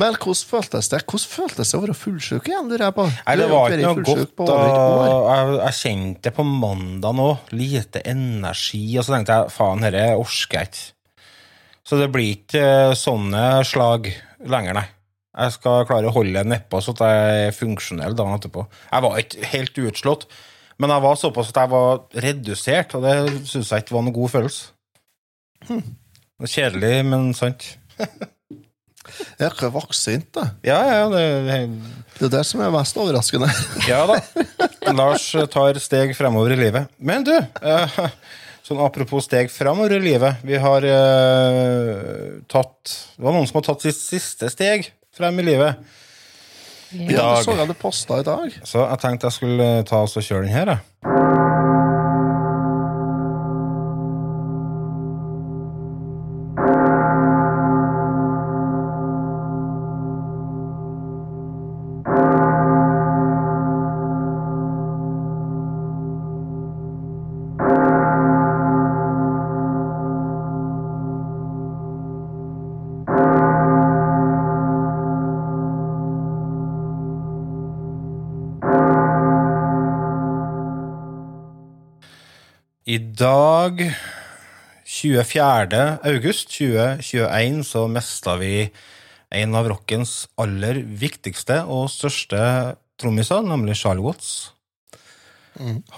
Men 0.00 0.14
hvordan 0.16 0.48
føltes 0.48 0.88
det 0.88 1.02
Hvordan 1.04 1.28
føltes 1.28 1.68
det 1.68 1.76
å 1.76 1.82
være 1.82 1.96
fullsjuk 1.96 2.46
igjen, 2.48 2.70
lurer 2.70 2.86
jeg 2.86 2.96
på? 2.96 3.04
Nei, 3.12 3.34
det 3.36 3.48
var 3.50 3.74
ikke 3.74 3.82
noe 3.82 4.06
godt. 4.06 4.40
jeg, 4.48 5.58
jeg 5.58 5.76
kjente 5.82 6.24
det 6.24 6.32
på 6.38 6.46
mandag 6.48 7.18
nå. 7.18 7.28
Lite 7.52 8.00
energi. 8.08 8.80
Og 8.96 9.04
så 9.04 9.16
tenkte 9.16 9.36
jeg 9.36 9.52
faen, 9.52 9.84
dette 9.84 10.06
orker 10.16 10.58
jeg 10.62 10.70
ikke. 10.70 10.86
Så 11.84 11.98
det 11.98 12.08
blir 12.14 12.30
ikke 12.38 12.62
eh, 12.62 12.96
sånne 12.96 13.44
slag 13.68 14.08
lenger, 14.48 14.78
nei. 14.78 14.86
Jeg 15.32 15.54
skal 15.54 15.86
klare 15.88 16.08
å 16.10 16.14
holde 16.14 16.36
det 16.36 16.48
nedpå 16.50 16.80
så 16.84 16.92
at 16.92 17.02
jeg 17.04 17.46
er 17.48 17.56
funksjonell 17.56 18.16
dagen 18.16 18.36
etterpå. 18.36 18.66
Jeg 18.90 19.04
var 19.04 19.20
ikke 19.20 19.48
helt 19.54 19.80
utslått, 19.88 20.26
men 20.80 20.92
jeg 20.92 21.04
var 21.04 21.18
såpass 21.20 21.52
at 21.52 21.60
jeg 21.62 21.72
var 21.72 22.02
redusert, 22.24 22.96
og 22.96 23.06
det 23.06 23.16
syns 23.48 23.72
jeg 23.72 23.84
ikke 23.84 23.96
var 23.96 24.04
noen 24.06 24.16
god 24.18 24.32
følelse. 24.34 24.72
Er 25.72 25.80
Kjedelig, 26.48 27.04
men 27.06 27.30
sant. 27.36 27.66
Ja, 29.38 29.48
er 29.50 29.72
vaksint, 29.74 30.28
da. 30.34 30.48
Ja, 30.66 30.78
ja, 30.86 31.08
det, 31.12 31.24
Det 32.18 32.26
er 32.28 32.32
det 32.38 32.44
som 32.48 32.62
er 32.64 32.72
mest 32.74 32.96
overraskende. 32.98 33.48
Ja 33.90 34.04
da. 34.10 34.18
Lars 34.92 35.28
tar 35.52 35.78
steg 35.82 36.14
fremover 36.18 36.54
i 36.54 36.58
livet. 36.58 36.90
Men 36.98 37.24
du, 37.26 37.34
eh, 37.36 37.98
sånn 38.66 38.82
apropos 38.82 39.26
steg 39.28 39.50
fremover 39.54 39.94
i 39.96 40.02
livet. 40.02 40.42
Vi 40.46 40.58
har 40.60 40.82
eh, 40.86 42.42
tatt 42.50 42.96
Det 43.16 43.22
var 43.24 43.36
noen 43.36 43.46
som 43.50 43.60
har 43.60 43.68
tatt 43.70 43.86
sitt 43.86 43.98
siste 44.00 44.50
steg 44.52 44.90
frem 45.14 45.38
i 45.42 45.46
livet 45.52 45.98
i 46.92 47.06
Ja, 47.08 47.36
det 47.38 47.44
så 47.46 47.54
dag. 47.54 47.62
jeg 47.62 47.68
du 47.72 47.78
posta 47.80 48.18
i 48.20 48.26
dag. 48.26 48.58
Så 48.68 48.82
jeg 48.84 49.00
tenkte 49.00 49.30
jeg 49.30 49.38
skulle 49.38 49.70
ta 49.88 50.02
oss 50.04 50.18
og 50.20 50.26
kjøre 50.26 50.44
den 50.44 50.52
her, 50.52 50.74
jeg. 50.74 51.41
Dag, 83.22 83.94
24. 84.84 85.98
august 86.02 86.48
2021, 86.50 87.60
så 87.64 87.84
mista 87.86 88.34
vi 88.40 88.64
en 89.30 89.54
av 89.54 89.68
rockens 89.70 90.24
aller 90.42 90.80
viktigste 90.82 91.60
og 91.70 91.86
største 91.92 92.40
trommiser, 92.98 93.44
nemlig 93.46 93.76
Charlie 93.78 94.02
Watts. 94.02 94.32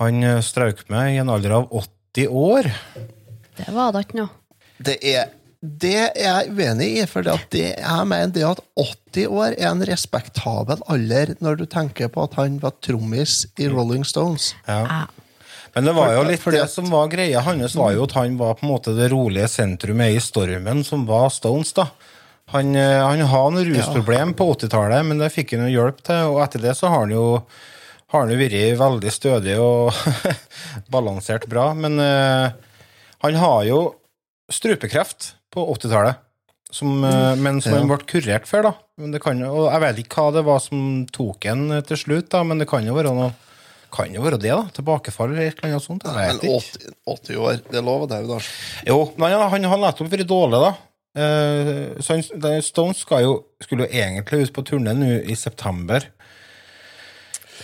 Han 0.02 0.20
eh, 0.26 0.42
strøk 0.44 0.84
med 0.92 1.14
i 1.14 1.22
en 1.22 1.32
alder 1.32 1.56
av 1.62 1.72
80 1.72 2.28
år. 2.28 2.68
Det 3.56 3.72
var 3.72 3.94
da 3.94 4.04
ikke 4.04 4.20
noe. 4.20 4.60
Det 4.84 4.98
er, 5.14 5.32
det 5.64 5.96
er 6.10 6.22
jeg 6.26 6.52
uenig 6.52 6.92
i, 6.98 7.02
for 7.08 7.24
det 7.24 7.38
at 7.38 7.50
det, 7.54 7.66
jeg 7.78 8.08
mener 8.10 8.36
det 8.36 8.48
at 8.50 8.64
80 8.84 9.28
år 9.32 9.56
er 9.56 9.68
en 9.72 9.88
respektabel 9.88 10.84
alder 10.92 11.38
når 11.40 11.62
du 11.62 11.68
tenker 11.72 12.12
på 12.12 12.28
at 12.28 12.36
han 12.42 12.60
var 12.60 12.76
trommis 12.84 13.46
i 13.56 13.70
Rolling 13.72 14.04
Stones. 14.04 14.52
Ja. 14.68 15.06
Men 15.74 15.88
det 15.88 15.92
var 15.96 16.12
jo 16.14 16.22
litt 16.28 16.44
det 16.54 16.66
som 16.70 16.86
var 16.92 17.08
greia 17.10 17.40
hans, 17.42 17.74
var 17.74 17.92
jo 17.96 18.04
at 18.06 18.12
han 18.18 18.36
var 18.38 18.54
på 18.58 18.66
en 18.66 18.70
måte 18.70 18.94
det 18.94 19.08
rolige 19.10 19.48
sentrumet 19.50 20.14
i 20.14 20.20
stormen 20.22 20.84
som 20.86 21.06
var 21.08 21.32
Stones, 21.34 21.72
da. 21.74 21.88
Han, 22.54 22.74
eh, 22.76 23.00
han 23.02 23.24
har 23.26 23.50
noen 23.50 23.70
rusproblem 23.72 24.34
på 24.38 24.46
80-tallet, 24.54 25.02
men 25.08 25.18
det 25.18 25.32
fikk 25.34 25.56
han 25.56 25.64
jo 25.66 25.72
hjelp 25.80 26.02
til, 26.06 26.28
og 26.34 26.42
etter 26.44 26.62
det 26.62 26.76
så 26.78 26.92
har 26.92 27.06
han 27.06 27.14
jo 27.14 27.24
har 28.14 28.22
han 28.22 28.30
jo 28.30 28.38
vært 28.38 28.78
veldig 28.78 29.10
stødig 29.10 29.54
og 29.58 29.96
balansert 30.94 31.48
bra, 31.50 31.72
men 31.74 31.98
uh, 31.98 32.52
han 33.24 33.38
har 33.40 33.64
jo 33.66 33.78
strupekreft 34.52 35.32
på 35.50 35.64
80-tallet, 35.72 36.20
som, 36.74 36.92
eh, 37.06 37.34
men 37.38 37.60
som 37.62 37.72
Ja. 37.72 37.78
han 37.80 37.90
ble 37.90 37.98
kurert 38.06 38.46
for, 38.50 38.66
da. 38.66 38.72
Men 38.98 39.10
det 39.14 39.20
kan, 39.22 39.40
og 39.46 39.66
jeg 39.72 39.82
vet 39.82 39.98
ikke 40.04 40.22
hva 40.22 40.34
det 40.36 40.44
var 40.46 40.60
som 40.62 41.06
tok 41.10 41.46
han 41.48 41.82
til 41.86 41.98
slutt, 41.98 42.28
da, 42.34 42.42
men 42.46 42.58
det 42.62 42.68
kan 42.70 42.86
jo 42.86 42.94
være 42.94 43.14
noe 43.14 43.32
kan 43.94 44.10
jo 44.14 44.24
være 44.24 44.40
det, 44.42 44.50
da. 44.50 44.64
Tilbakefall 44.76 45.30
eller 45.32 45.46
et 45.48 45.60
eller 45.62 45.76
annet 45.76 45.84
sånt. 45.86 46.04
Nei, 46.08 46.26
Men 46.32 46.40
80, 46.58 46.90
80 47.14 47.38
år, 47.46 47.60
det 47.70 47.82
lover 47.86 48.10
deg 48.10 48.26
jo, 48.26 48.34
da. 48.34 48.40
Jo, 48.90 48.98
men 49.16 49.34
han, 49.36 49.46
han 49.54 49.70
har 49.72 49.82
nettopp 49.86 50.10
vært 50.12 50.28
dårlig, 50.30 50.60
da. 50.66 50.72
Eh, 51.14 52.02
så 52.02 52.16
han, 52.16 52.60
Stones 52.66 53.04
skal 53.04 53.22
jo, 53.22 53.34
skulle 53.62 53.86
jo 53.86 53.94
egentlig 54.02 54.48
ut 54.48 54.54
på 54.56 54.64
turné 54.66 54.96
nå 54.98 55.12
i 55.30 55.36
september. 55.38 56.08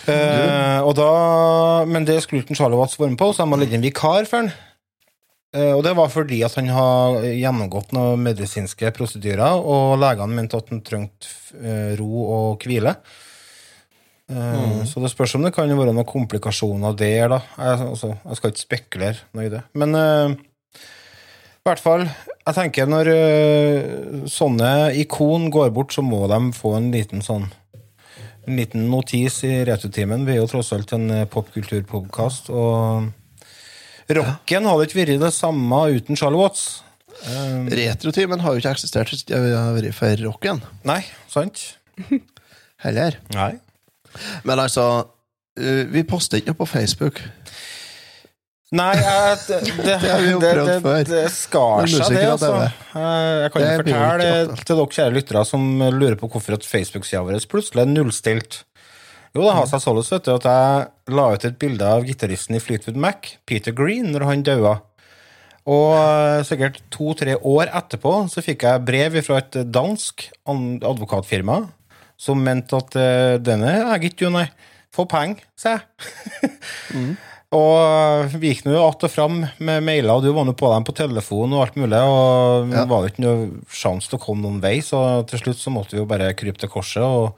Eh, 0.09 0.79
og 0.81 0.95
da, 0.97 1.09
men 1.85 2.05
det 2.07 2.21
skulle 2.23 2.41
ikke 2.45 2.57
Charlie 2.57 2.79
Watts 2.79 2.97
være 2.99 3.11
med 3.13 3.19
på, 3.21 3.31
så 3.35 3.43
de 3.43 3.53
har 3.53 3.61
legget 3.61 3.77
en 3.77 3.85
vikar 3.85 4.25
for 4.29 4.41
han. 4.45 4.53
Eh, 5.53 5.73
Og 5.75 5.83
det 5.85 5.91
var 5.97 6.07
fordi 6.09 6.39
at 6.47 6.55
han 6.57 6.71
har 6.73 7.19
gjennomgått 7.27 7.91
noen 7.95 8.23
medisinske 8.23 8.93
prosedyrer, 8.95 9.59
og 9.59 9.97
legene 10.01 10.37
mente 10.37 10.57
at 10.57 10.71
han 10.71 10.81
trengte 10.87 11.27
eh, 11.59 11.91
ro 11.99 12.23
og 12.23 12.63
hvile. 12.65 12.95
Eh, 14.31 14.83
Så 14.87 15.03
det 15.03 15.11
spørs 15.11 15.35
om 15.35 15.45
det 15.45 15.53
kan 15.55 15.69
være 15.69 15.93
noen 15.93 16.07
komplikasjoner 16.07 16.95
der, 16.97 17.27
da. 17.35 17.39
Jeg, 17.57 17.87
altså, 17.91 18.13
jeg 18.23 18.39
skal 18.39 18.53
ikke 18.53 18.65
spekulere 18.65 19.25
noe 19.35 19.47
i 19.47 19.51
det. 19.51 19.61
Men 19.77 19.95
uh, 19.97 20.31
i 20.31 21.67
hvert 21.67 21.81
fall, 21.83 22.05
jeg 22.07 22.57
tenker 22.57 22.89
når 22.89 23.11
uh, 23.11 24.27
sånne 24.31 24.91
ikon 25.03 25.49
går 25.53 25.73
bort, 25.75 25.93
så 25.93 26.05
må 26.05 26.23
de 26.31 26.39
få 26.57 26.75
en 26.79 26.91
liten 26.93 27.25
sånn 27.25 27.49
en 28.49 28.57
liten 28.57 28.87
notis 28.89 29.43
i 29.45 29.59
Returtimen. 29.69 30.23
Vi 30.25 30.33
er 30.33 30.39
jo 30.39 30.47
tross 30.49 30.71
alt 30.73 30.89
en 30.95 31.11
popkulturpodkast, 31.29 32.49
og 32.49 33.11
rocken 34.09 34.65
hadde 34.65 34.87
ikke 34.87 34.97
vært 34.97 35.21
det 35.21 35.29
samme 35.35 35.81
uten 35.93 36.17
Charlie 36.17 36.41
Watts. 36.41 36.81
Eh, 37.21 37.69
Retrotimen 37.77 38.41
har 38.41 38.55
jo 38.55 38.63
ikke 38.63 38.73
eksistert 38.73 39.11
hvis 39.13 39.27
det 39.29 39.37
har 39.37 39.75
vært 39.75 39.93
for 39.93 40.23
rocken 40.25 40.63
nei, 40.89 41.03
sant? 41.29 41.75
heller. 42.85 43.19
Nei. 43.35 43.51
Men 44.47 44.63
altså, 44.63 44.87
uh, 45.59 45.83
vi 45.91 46.05
poster 46.07 46.41
ikke 46.41 46.53
noe 46.53 46.61
på 46.63 46.69
Facebook. 46.73 47.21
Nei, 48.71 48.91
jeg, 48.95 49.37
det, 49.49 49.59
det, 49.67 49.95
Det 49.99 50.09
har 50.13 50.21
vi 50.23 50.29
jo 50.31 50.41
prøvd 50.41 50.69
det, 50.69 50.75
før. 50.85 51.07
det 51.09 51.23
skar 51.35 51.89
seg, 51.91 52.13
det. 52.15 52.25
Altså. 52.31 52.51
det 52.55 52.67
Jeg, 53.03 53.51
kan 53.51 53.65
jo 53.65 53.71
fortelle 53.81 54.59
til 54.61 54.77
dere 54.77 54.91
kjære 54.97 55.15
lyttere 55.17 55.47
som 55.49 55.65
lurer 55.91 56.19
på 56.19 56.29
hvorfor 56.31 56.55
at 56.55 56.67
Facebook-sida 56.67 57.23
vår 57.27 57.41
plutselig 57.51 57.83
er 57.83 57.91
nullstilt. 57.91 58.61
Jo, 59.31 59.43
det 59.45 59.55
har 59.55 59.67
seg 59.67 59.83
sånn 59.83 59.99
vet 59.99 60.27
du, 60.27 60.31
at 60.33 60.47
jeg 60.47 61.15
la 61.15 61.25
ut 61.31 61.43
et 61.47 61.59
bilde 61.59 61.87
av 61.87 62.07
gitaristen 62.07 62.57
i 62.57 62.63
Fleetwood 62.63 62.99
Mac, 62.99 63.35
Peter 63.47 63.75
Green, 63.75 64.09
når 64.11 64.25
han 64.27 64.43
daua. 64.47 64.73
Og 65.71 65.91
eh, 65.93 66.41
sikkert 66.47 66.79
to-tre 66.91 67.35
år 67.37 67.69
etterpå 67.69 68.15
så 68.31 68.43
fikk 68.43 68.65
jeg 68.65 68.83
brev 68.87 69.19
fra 69.23 69.39
et 69.43 69.59
dansk 69.69 70.25
advokatfirma 70.49 71.61
som 72.21 72.41
mente 72.45 72.77
at 72.77 72.95
uh, 72.99 73.35
denne 73.41 73.71
er 73.81 74.01
gitt, 74.03 74.19
du, 74.21 74.27
nei. 74.33 74.45
Få 74.93 75.05
penger, 75.09 75.41
sa 75.57 75.77
jeg. 75.79 76.51
Og 77.51 78.31
vi 78.39 78.53
gikk 78.53 78.61
nå 78.63 78.77
att 78.87 79.01
og 79.03 79.11
fram 79.11 79.41
med 79.59 79.83
mailer, 79.83 80.13
og 80.13 80.23
du 80.23 80.29
var 80.31 80.45
nå 80.47 80.53
på 80.55 80.69
dem 80.71 80.85
på 80.87 80.93
telefon 80.95 81.51
og 81.51 81.65
alt 81.65 81.75
mulig, 81.75 81.99
og 81.99 82.69
det 82.69 82.77
Ja. 82.79 82.85
var 82.87 83.01
jo 83.03 83.09
ikke 83.11 83.23
noe 83.25 83.49
sjanse 83.67 84.07
til 84.07 84.19
å 84.19 84.23
komme 84.23 84.45
noen 84.45 84.61
vei, 84.63 84.77
så 84.79 85.25
til 85.27 85.41
slutt 85.41 85.59
så 85.59 85.73
måtte 85.73 85.91
vi 85.91 85.99
jo 85.99 86.05
bare 86.07 86.29
krype 86.33 86.61
til 86.61 86.71
korset 86.71 87.03
og, 87.03 87.35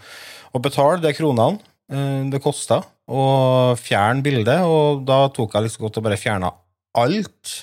og 0.54 0.62
betale 0.62 1.02
de 1.02 1.14
kronene 1.18 1.58
eh, 1.90 2.30
det 2.30 2.44
kosta, 2.46 2.84
og 3.10 3.74
fjerne 3.82 4.22
bildet, 4.22 4.62
og 4.62 5.02
da 5.10 5.24
tok 5.34 5.56
jeg 5.58 5.66
liksom 5.66 5.88
godt 5.88 5.98
og 5.98 6.06
bare 6.06 6.22
fjerna 6.22 6.54
alt. 6.94 7.56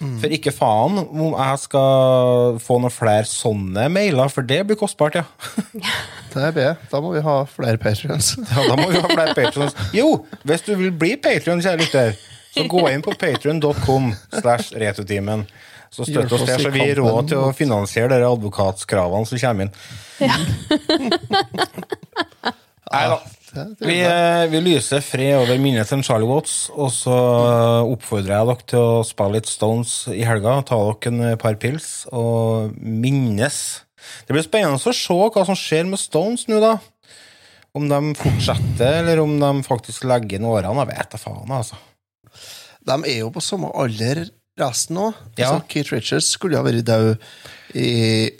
For 0.00 0.32
ikke 0.32 0.48
faen 0.56 0.96
om 1.02 1.34
jeg 1.36 1.58
skal 1.60 2.56
få 2.64 2.78
noen 2.80 2.92
flere 2.94 3.26
sånne 3.28 3.82
mailer, 3.92 4.30
for 4.32 4.40
det 4.48 4.62
blir 4.68 4.78
kostbart, 4.80 5.14
ja. 5.20 5.24
Det 6.32 6.40
er 6.46 6.52
det. 6.56 6.68
Da 6.92 7.00
må 7.04 7.10
vi 7.12 7.20
ha 7.26 7.34
flere 7.50 7.76
patrions. 7.82 8.26
Ja, 8.54 8.60
da 8.70 8.74
må 8.78 8.86
vi 8.88 8.96
ha 9.02 9.08
flere 9.10 9.34
patrions. 9.36 9.74
Jo, 9.92 10.06
hvis 10.48 10.62
du 10.64 10.72
vil 10.78 10.92
bli 10.96 11.16
patrion, 11.20 11.60
kjære 11.60 11.78
lytter, 11.82 12.14
så 12.54 12.64
gå 12.70 12.82
inn 12.94 13.02
på 13.04 13.12
patrion.com 13.18 14.12
slash 14.38 14.72
returtimen. 14.80 15.44
Så 15.90 16.04
støtt 16.06 16.30
oss 16.32 16.44
der, 16.46 16.58
så 16.62 16.70
vi 16.70 16.84
har 16.86 16.94
råd 17.02 17.28
til 17.32 17.38
å 17.42 17.50
finansiere 17.56 18.18
de 18.22 18.26
advokatskravene 18.30 19.26
som 19.26 19.38
kommer 19.42 19.62
inn. 19.66 19.74
Ja. 20.22 20.36
Nei 22.90 23.04
da. 23.10 23.18
Vi, 23.52 23.96
eh, 24.04 24.44
vi 24.52 24.60
lyser 24.62 25.02
fred 25.04 25.34
over 25.40 25.58
minnet 25.58 25.88
til 25.90 26.02
Charlie 26.06 26.28
Watts, 26.28 26.70
og 26.70 26.90
så 26.94 27.16
oppfordrer 27.90 28.36
jeg 28.36 28.48
dere 28.50 28.66
til 28.72 28.84
å 28.84 29.04
spille 29.06 29.38
litt 29.38 29.50
Stones 29.50 29.94
i 30.14 30.22
helga. 30.26 30.60
Ta 30.66 30.78
dere 30.78 31.32
en 31.32 31.40
par 31.40 31.58
pils 31.60 32.06
og 32.12 32.76
minnes. 32.78 33.58
Det 34.26 34.36
blir 34.36 34.46
spennende 34.46 34.78
å 34.78 34.94
se 34.94 35.16
hva 35.16 35.44
som 35.48 35.58
skjer 35.58 35.88
med 35.90 36.00
Stones 36.00 36.46
nå, 36.50 36.60
da. 36.62 36.76
Om 37.76 37.86
de 37.90 38.00
fortsetter, 38.18 39.00
eller 39.02 39.22
om 39.22 39.36
de 39.38 39.52
faktisk 39.66 40.06
legger 40.10 40.40
inn 40.40 40.48
årene. 40.50 40.86
Jeg 40.86 40.92
vet 40.94 41.14
da 41.14 41.20
faen, 41.22 41.54
altså. 41.54 41.78
de 42.86 42.96
er 43.12 43.20
jo 43.20 43.30
på 43.34 43.42
samme 43.44 43.70
alder 43.78 44.24
resten 44.60 44.98
òg. 45.00 45.18
Ja. 45.36 45.52
Altså, 45.52 45.66
Keith 45.70 45.94
Richards 45.94 46.30
skulle 46.34 46.58
ha 46.58 46.66
vært 46.66 46.86
død 46.88 47.12
i 47.78 47.90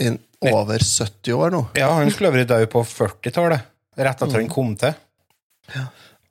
en, 0.07 0.19
over 0.51 0.83
70 0.83 1.37
år 1.37 1.55
nå. 1.55 1.65
Ja, 1.79 1.93
han 1.99 2.11
skulle 2.13 2.33
vært 2.35 2.51
død 2.51 2.67
på 2.73 2.83
40-tallet. 2.87 3.70
Rett 3.99 4.23
etter 4.23 4.39
han 4.39 4.51
kom 4.51 4.77
til. 4.79 4.95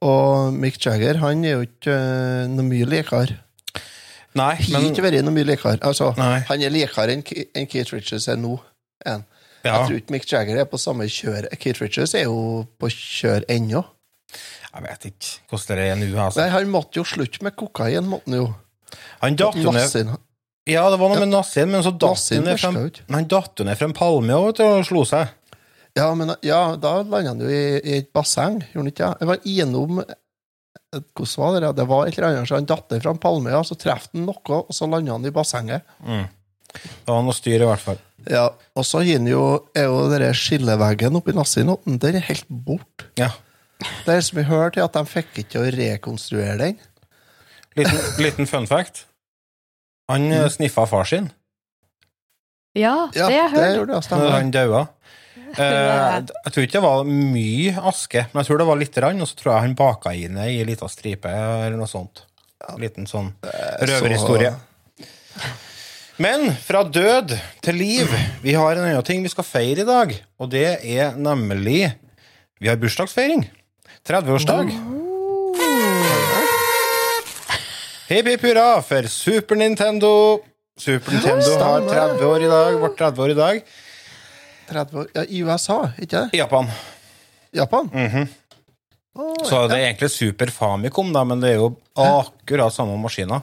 Og 0.05 0.55
Mick 0.55 0.79
Jagger 0.79 1.19
han 1.19 1.43
er 1.43 1.57
jo 1.57 1.65
ikke 1.67 1.95
uh, 1.95 2.47
noe 2.51 2.67
mye 2.67 2.87
likere. 2.87 3.39
Nei, 4.37 4.53
Har 4.61 4.71
men 4.75 4.91
ikke 4.91 5.03
vært 5.03 5.25
noe 5.25 5.35
mye 5.35 5.47
likere. 5.49 5.79
Altså, 5.83 6.11
han 6.15 6.63
er 6.63 6.71
likere 6.71 7.15
enn 7.15 7.23
en 7.25 7.67
Keith 7.67 7.95
Richards 7.95 8.29
er 8.29 8.37
nå. 8.39 8.55
En. 9.07 9.25
ja, 9.63 9.73
Jeg 9.73 9.87
tror 9.87 9.99
ikke 10.01 10.15
Mick 10.15 10.27
Jagger 10.29 10.61
er 10.61 10.69
på 10.69 10.79
samme 10.79 11.07
kjør. 11.09 11.49
Keith 11.59 11.81
Richards 11.83 12.15
er 12.15 12.27
jo 12.29 12.63
på 12.79 12.91
kjør 12.93 13.47
ennå. 13.51 13.83
jeg 14.69 14.85
vet 14.85 15.05
ikke 15.09 15.35
hvordan 15.49 15.79
det 15.81 15.89
er 15.89 15.99
nå. 15.99 16.09
Altså. 16.15 16.41
Nei, 16.43 16.49
han 16.53 16.71
måtte 16.71 17.01
jo 17.01 17.05
slutte 17.07 17.43
med 17.43 17.57
kokain, 17.59 18.07
måtte 18.07 18.29
han 18.29 18.39
jo. 18.39 18.49
Han 19.23 19.37
datt 19.37 19.59
jo 19.59 19.73
ned 19.73 20.15
Ja, 20.69 20.85
det 20.93 20.99
var 21.01 21.09
noe 21.09 21.19
med 21.23 21.31
Nassin, 21.33 21.71
men 21.73 21.81
så 21.83 21.91
datt 21.91 22.29
han 22.29 22.45
ned 22.45 23.79
fra 23.79 23.89
en 23.89 23.97
palme 23.97 24.37
og 24.37 24.61
slo 24.85 25.03
seg. 25.09 25.33
Ja, 25.99 26.07
men 26.15 26.33
ja, 26.45 26.61
da 26.79 26.95
landa 27.03 27.33
han 27.33 27.43
jo 27.43 27.51
i, 27.51 27.77
i 27.79 27.99
et 27.99 28.09
basseng, 28.15 28.61
gjorde 28.71 28.83
han 28.83 28.91
ikke 28.93 29.05
det? 29.05 29.21
Jeg 29.21 29.31
var 29.31 29.47
innom 29.53 30.01
eh, 30.03 30.17
Hvordan 31.13 31.43
var 31.43 31.55
det? 31.59 31.71
Det 31.77 31.87
var 31.91 32.07
et 32.07 32.17
eller 32.17 32.27
annet, 32.31 32.49
så 32.49 32.57
Han 32.57 32.69
datt 32.69 32.93
ned 32.93 33.03
fra 33.03 33.13
en 33.13 33.21
palme, 33.21 33.53
ja, 33.53 33.63
så 33.67 33.77
traff 33.77 34.09
han 34.13 34.25
noe, 34.25 34.61
og 34.63 34.75
så 34.75 34.89
landa 34.89 35.17
han 35.17 35.27
i 35.27 35.33
bassenget. 35.35 35.97
Det 36.05 37.09
var 37.09 37.25
noe 37.25 37.35
styr, 37.37 37.61
i 37.61 37.67
hvert 37.69 37.83
fall. 37.83 37.99
Ja, 38.29 38.49
Og 38.75 38.85
så 38.85 39.01
har 39.03 39.27
jo, 39.29 39.43
er 39.77 39.87
jo 39.87 40.01
den 40.11 40.33
skilleveggen 40.35 41.17
oppi 41.17 41.33
Nassin, 41.35 41.71
og 41.71 41.85
den 41.85 42.17
er 42.19 42.25
helt 42.27 42.49
borte. 42.49 43.07
Ja. 43.19 43.31
Det 43.79 44.15
er 44.15 44.23
som 44.25 44.39
vi 44.41 44.47
hørte, 44.49 44.83
at 44.83 44.95
de 44.97 45.05
fikk 45.07 45.43
ikke 45.45 45.61
å 45.61 45.69
rekonstruere 45.71 46.57
den. 46.59 46.79
Liten, 47.79 47.99
liten 48.19 48.49
fun 48.49 48.67
fact. 48.67 49.05
Han 50.09 50.27
mm. 50.27 50.49
sniffa 50.51 50.87
far 50.89 51.05
sin 51.05 51.29
Ja, 52.75 53.09
Ja, 53.13 53.27
det 53.29 53.29
har 53.29 53.31
jeg 53.31 53.51
det 53.53 53.59
hørt. 53.59 53.77
gjorde 53.77 53.93
det, 53.93 54.11
når 54.11 54.33
han 54.33 54.51
daua. 54.51 54.81
Eh, 55.55 56.15
jeg 56.45 56.53
tror 56.53 56.65
ikke 56.65 56.77
det 56.77 56.83
var 56.85 57.07
mye 57.09 57.85
aske, 57.91 58.25
men 58.31 58.41
jeg 58.41 58.49
tror 58.49 58.61
det 58.61 58.67
var 58.69 58.81
litt, 58.81 58.95
grann. 58.95 59.21
og 59.21 59.29
så 59.29 59.39
tror 59.39 59.53
jeg 59.53 59.65
han 59.67 59.77
baka 59.79 60.13
i 60.13 60.27
det 60.27 60.49
i 60.49 60.59
ei 60.61 60.67
lita 60.67 60.89
stripe 60.91 61.31
eller 61.31 61.77
noe 61.79 61.89
sånt. 61.89 62.25
Liten 62.77 63.07
sånn 63.09 63.31
røverhistorie. 63.81 64.51
Men 66.19 66.49
fra 66.59 66.83
død 66.83 67.31
til 67.63 67.77
liv. 67.79 68.11
Vi 68.43 68.53
har 68.53 68.75
en 68.75 68.83
annen 68.89 69.05
ting 69.07 69.23
vi 69.23 69.31
skal 69.31 69.47
feire 69.47 69.85
i 69.85 69.87
dag, 69.87 70.11
og 70.37 70.51
det 70.51 70.81
er 70.83 71.15
nemlig 71.15 71.93
Vi 72.59 72.67
har 72.67 72.75
bursdagsfeiring. 72.75 73.45
30-årsdag. 74.03 74.73
Hipp 78.09 78.27
hipp 78.27 78.43
hurra 78.43 78.81
for 78.83 79.07
Super 79.07 79.55
Nintendo. 79.55 80.09
Super 80.79 81.15
Nintendo 81.15 81.55
har 81.61 81.85
30 81.87 82.25
år 82.25 82.43
i 82.43 82.49
dag, 82.51 82.79
vårt 82.81 82.97
30 82.99 83.23
år 83.23 83.31
i 83.31 83.37
dag. 83.37 83.61
30 84.69 85.01
år. 85.01 85.09
Ja, 85.15 85.25
I 85.25 85.41
USA, 85.43 85.79
ikke 85.97 86.15
det? 86.15 86.39
Japan. 86.39 86.69
Japan? 87.51 87.89
Mm 87.93 88.07
-hmm. 88.07 88.27
oh, 89.15 89.45
Så 89.49 89.67
det 89.67 89.77
er 89.77 89.85
egentlig 89.85 90.11
Super 90.11 90.47
Famicom, 90.47 91.13
da, 91.13 91.23
men 91.23 91.41
det 91.41 91.49
er 91.49 91.55
jo 91.55 91.75
akkurat 91.95 92.73
samme 92.73 92.97
maskiner. 92.97 93.41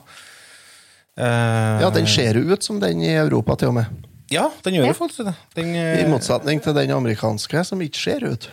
Uh, 1.19 1.81
Ja, 1.81 1.89
den 1.89 2.07
ser 2.07 2.33
jo 2.33 2.53
ut 2.53 2.63
som 2.63 2.79
den 2.79 3.01
i 3.01 3.15
Europa, 3.15 3.55
til 3.55 3.67
og 3.67 3.73
med. 3.73 3.85
Ja, 4.29 4.49
den 4.63 4.73
gjør 4.73 4.87
jo 4.87 4.93
faktisk 4.93 5.25
det. 5.25 5.33
Den, 5.55 5.75
uh, 5.75 6.01
I 6.01 6.07
motsetning 6.09 6.61
til 6.63 6.75
den 6.75 6.91
amerikanske, 6.91 7.63
som 7.63 7.81
ikke 7.81 7.97
ser 7.97 8.23
ut. 8.23 8.49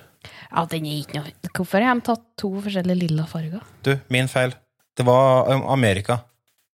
Ja, 0.55 0.65
den 0.71 0.87
er 0.87 1.01
ikke 1.03 1.19
noe 1.19 1.51
Hvorfor 1.55 1.83
har 1.83 1.95
de 1.95 2.01
tatt 2.01 2.23
to 2.39 2.61
forskjellige 2.63 2.99
lilla 2.99 3.27
farger? 3.27 3.61
Du, 3.85 3.99
min 4.09 4.29
feil. 4.29 4.55
Det 4.97 5.07
var 5.07 5.51
um, 5.51 5.67
Amerika. 5.67 6.19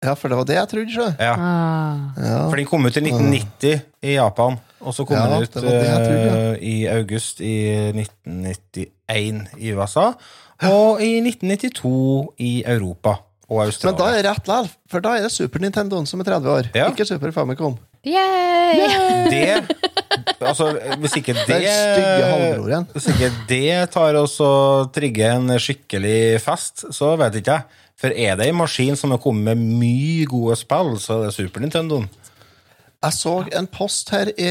Ja, 0.04 0.16
for 0.16 0.32
det 0.32 0.38
var 0.40 0.48
det 0.48 0.56
jeg 0.56 0.70
trodde. 0.72 1.08
Ja. 1.20 1.34
Ah. 1.36 1.98
Ja. 2.16 2.40
For 2.50 2.56
den 2.60 2.68
kom 2.68 2.86
ut 2.86 2.96
i 2.96 3.04
1990 3.04 3.82
i 4.02 4.14
Japan, 4.16 4.60
og 4.82 4.94
så 4.96 5.06
kom 5.08 5.18
Ja, 5.18 5.26
den 5.32 5.44
ut 5.44 5.54
det 5.54 5.64
det 5.64 5.80
tror, 6.06 6.20
ja. 6.20 6.36
eh, 6.36 6.64
i 6.64 6.76
august 6.88 7.42
i 7.42 7.54
1991 7.94 9.58
i 9.60 9.74
USA, 9.76 10.14
og 10.70 11.02
i 11.04 11.12
1992 11.24 12.34
i 12.40 12.52
Europa 12.66 13.18
og 13.50 13.64
Australia. 13.66 13.92
Men 13.94 14.00
da 14.02 14.10
er 14.12 14.22
det 14.22 14.30
rett 14.30 14.48
likevel, 14.50 14.72
for 14.92 15.00
da 15.06 15.16
er 15.18 15.26
det 15.26 15.32
Super 15.34 15.60
Nintendoen 15.64 16.06
som 16.10 16.22
er 16.22 16.30
30 16.32 16.50
år, 16.58 16.70
Ja. 16.76 16.90
ikke 16.92 17.06
Super 17.08 17.32
Famicom. 17.36 17.78
Yay! 18.06 18.88
Det 19.30 19.76
Altså, 20.40 20.70
hvis 21.02 21.16
ikke 21.20 21.34
det 21.48 21.58
Den. 22.70 22.86
Hvis 22.94 23.08
ikke 23.12 23.28
det 23.50 23.90
tar 23.92 24.16
oss 24.16 24.38
og 24.40 24.92
trigger 24.96 25.36
en 25.36 25.52
skikkelig 25.60 26.40
fest, 26.42 26.86
så 26.96 27.12
vet 27.20 27.36
ikke 27.42 27.58
jeg. 27.58 27.64
For 28.00 28.08
er 28.16 28.38
det 28.40 28.48
en 28.48 28.56
maskin 28.56 28.96
som 28.96 29.12
har 29.12 29.20
kommet 29.20 29.58
med 29.58 29.80
mye 29.82 30.26
gode 30.32 30.56
spill, 30.56 30.94
så 31.04 31.18
er 31.20 31.26
det 31.28 31.34
Super 31.36 31.60
Nintendoen. 31.60 32.08
Jeg 33.00 33.16
så 33.16 33.34
en 33.56 33.68
post 33.72 34.10
her 34.12 34.32
i 34.34 34.50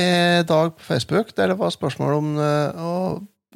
dag 0.49 0.71
på 0.77 0.85
Facebook 0.87 1.35
der 1.37 1.53
det 1.53 1.59
var 1.59 1.73
spørsmål 1.75 2.15
om 2.17 2.31
eh, 2.41 2.79
å 2.81 2.95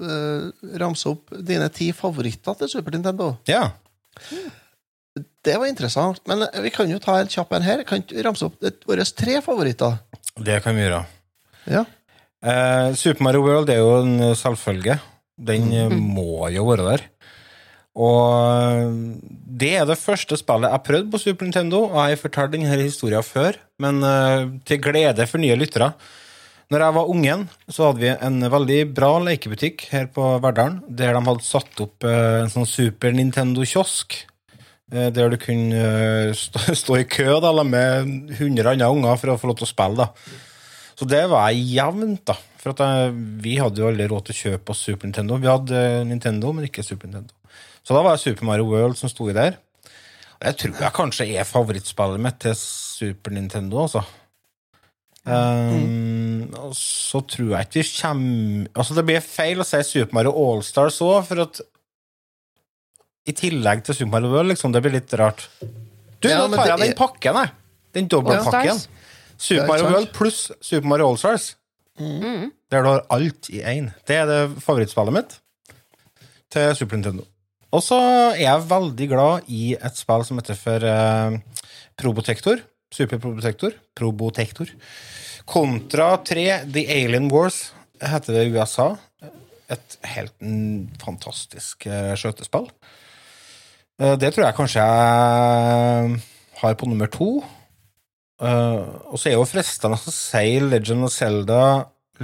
eh, 0.05 0.51
ramse 0.83 1.09
opp 1.09 1.33
dine 1.33 1.71
ti 1.73 1.89
favoritter 1.97 2.59
til 2.61 2.69
Super 2.75 2.93
Nintendo. 2.93 3.31
Ja. 3.49 3.71
Det 5.43 5.57
var 5.57 5.71
interessant. 5.71 6.21
Men 6.29 6.45
vi 6.65 6.73
kan 6.75 6.93
jo 6.93 7.01
ta 7.03 7.19
en 7.21 7.33
kjapp 7.33 7.57
en 7.57 7.65
her. 7.65 7.87
Kan 7.89 8.05
du 8.05 8.19
ramse 8.25 8.45
opp 8.47 8.61
våre 8.89 9.07
tre 9.17 9.41
favoritter? 9.45 9.97
Det 10.37 10.61
kan 10.65 10.77
vi 10.77 10.85
gjøre. 10.85 11.03
Ja. 11.73 11.87
Eh, 12.43 12.93
Super 12.99 13.25
Mario 13.25 13.47
World 13.47 13.73
er 13.73 13.81
jo 13.81 13.97
en 14.03 14.15
eh, 14.29 14.37
selvfølge. 14.39 14.99
Den 15.43 15.73
mm. 15.73 15.97
må 16.15 16.51
jo 16.53 16.69
være 16.69 16.87
der. 16.91 17.09
Og 17.93 18.81
eh, 18.81 18.93
det 19.63 19.75
er 19.77 19.87
det 19.89 20.01
første 20.01 20.39
spillet 20.41 20.73
jeg 20.73 20.85
prøvde 20.87 21.13
på 21.13 21.21
Super 21.21 21.49
Nintendo. 21.49 21.85
Og 21.91 21.99
jeg 22.01 22.17
har 22.17 22.23
fortalt 22.23 22.55
denne 22.55 22.81
historien 22.81 23.25
før, 23.27 23.59
men 23.83 24.03
eh, 24.07 24.51
til 24.69 24.83
glede 24.85 25.29
for 25.29 25.43
nye 25.43 25.59
lyttere. 25.61 25.93
Når 26.73 26.87
jeg 26.87 26.97
var 26.97 27.09
ungen, 27.13 27.43
så 27.69 27.91
hadde 27.91 28.01
vi 28.01 28.13
en 28.15 28.45
veldig 28.55 28.79
bra 28.97 29.11
lekebutikk 29.21 29.91
her 29.91 30.07
på 30.09 30.25
Verdalen, 30.41 30.79
der 30.89 31.13
de 31.13 31.21
hadde 31.27 31.45
satt 31.45 31.83
opp 31.85 32.07
eh, 32.09 32.45
en 32.47 32.53
sånn 32.53 32.69
Super 32.69 33.13
Nintendo-kiosk. 33.17 34.23
Der 34.93 35.31
du 35.33 35.39
kunne 35.41 36.33
stå, 36.83 36.97
i 37.01 37.05
kø 37.09 37.39
da, 37.41 37.53
med 37.65 38.09
100 38.39 38.75
andre 38.75 38.89
unger 38.93 39.21
for 39.21 39.33
å 39.33 39.37
få 39.41 39.49
lov 39.49 39.61
til 39.61 39.69
å 39.69 39.71
spille. 39.71 40.05
da. 40.05 40.41
Så 40.97 41.09
det 41.09 41.23
var 41.33 41.53
jevnt, 41.57 42.25
da. 42.29 42.37
For 42.63 42.77
jeg, 42.77 43.15
vi 43.43 43.57
hadde 43.59 43.81
jo 43.81 43.89
aldri 43.89 44.09
råd 44.09 44.29
til 44.29 44.37
å 44.37 44.41
kjøpe 44.43 44.75
oss 44.75 44.85
Super 44.87 45.09
Nintendo. 45.09 45.41
Vi 45.41 45.49
hadde 45.51 45.81
Nintendo, 46.09 46.53
men 46.57 46.69
ikke 46.69 46.85
Super 46.85 47.09
Nintendo. 47.09 47.33
Så 47.83 47.95
da 47.97 48.03
var 48.05 48.17
det 48.17 48.23
Super 48.23 48.47
Mario 48.47 48.69
World 48.71 48.97
som 48.99 49.11
sto 49.11 49.29
i 49.31 49.35
der. 49.37 49.57
Og 50.41 50.49
jeg 50.49 50.57
tror 50.59 50.81
jeg 50.85 50.95
kanskje 50.97 51.27
er 51.39 51.47
favorittspillet 51.47 52.23
mitt 52.23 52.39
til 52.43 52.55
Super 52.59 53.35
Nintendo, 53.35 53.83
altså. 53.85 54.03
Um, 55.23 56.49
og 56.59 56.73
så 56.75 57.21
tror 57.31 57.53
jeg 57.53 57.67
ikke 57.69 57.77
vi 57.79 57.91
kommer 58.01 58.65
Altså, 58.75 58.97
det 58.97 59.05
blir 59.07 59.21
feil 59.23 59.61
å 59.63 59.67
si 59.69 59.79
Super 59.87 60.17
Mario 60.19 60.33
Allstars 60.35 60.97
òg, 61.07 61.21
for 61.29 61.45
at 61.45 61.61
i 63.31 63.35
tillegg 63.39 63.85
til 63.87 63.95
Super 63.95 64.11
Mario 64.17 64.33
World, 64.33 64.51
liksom, 64.51 64.73
det 64.75 64.83
blir 64.83 64.97
litt 64.97 65.13
rart. 65.21 65.45
Du, 65.63 66.27
Ja, 66.27 66.41
nå 66.49 66.57
tar 66.57 66.65
det 66.65 66.73
jeg 66.73 66.81
den 66.81 66.91
er- 66.91 66.99
pakken, 66.99 67.39
jeg. 67.39 67.53
Den 67.95 68.09
dobbeltpakken. 68.11 68.81
Super 69.39 69.69
Mario? 69.69 69.91
World 69.93 70.11
pluss 70.17 70.51
Super 70.61 70.89
Mario 70.91 71.07
Allstars. 71.13 71.53
Mm. 72.01 72.51
Der 72.73 72.83
du 72.83 72.89
har 72.89 73.05
alt 73.15 73.51
i 73.51 73.61
én. 73.63 73.93
Det 74.09 74.17
er 74.17 74.27
det 74.27 74.41
favorittspillet 74.65 75.13
mitt 75.15 75.39
til 76.51 76.75
Super 76.75 76.97
Nintendo. 76.99 77.25
Og 77.73 77.81
så 77.81 77.99
er 78.35 78.43
jeg 78.43 78.67
veldig 78.69 79.07
glad 79.09 79.49
i 79.49 79.73
et 79.79 79.97
spill 79.97 80.25
som 80.29 80.41
heter 80.41 80.59
for 80.61 80.85
uh, 80.85 81.39
Probotector. 81.97 82.61
Super 82.93 83.21
Probotector. 83.23 83.79
Probotector. 83.97 84.75
Kontra 85.49 86.11
3 86.21 86.45
The 86.69 86.85
Alien 86.93 87.31
Wars 87.33 87.71
heter 87.97 88.37
det 88.37 88.45
i 88.51 88.53
USA. 88.53 88.91
Et 89.73 89.97
helt 90.13 90.37
fantastisk 91.01 91.89
uh, 91.89 92.13
skjøtespill. 92.19 92.69
Eh, 94.03 94.15
det 94.21 94.33
tror 94.35 94.47
jeg 94.47 94.57
kanskje 94.57 94.85
jeg 94.85 96.21
har 96.61 96.77
på 96.77 96.89
nummer 96.89 97.09
to. 97.13 97.33
Og 98.43 99.17
så 99.21 99.29
er 99.31 99.37
jo 99.37 99.47
fristende 99.47 99.95
å 99.95 100.13
si 100.13 100.57
Legend 100.65 101.07
of 101.07 101.13
Zelda, 101.15 101.61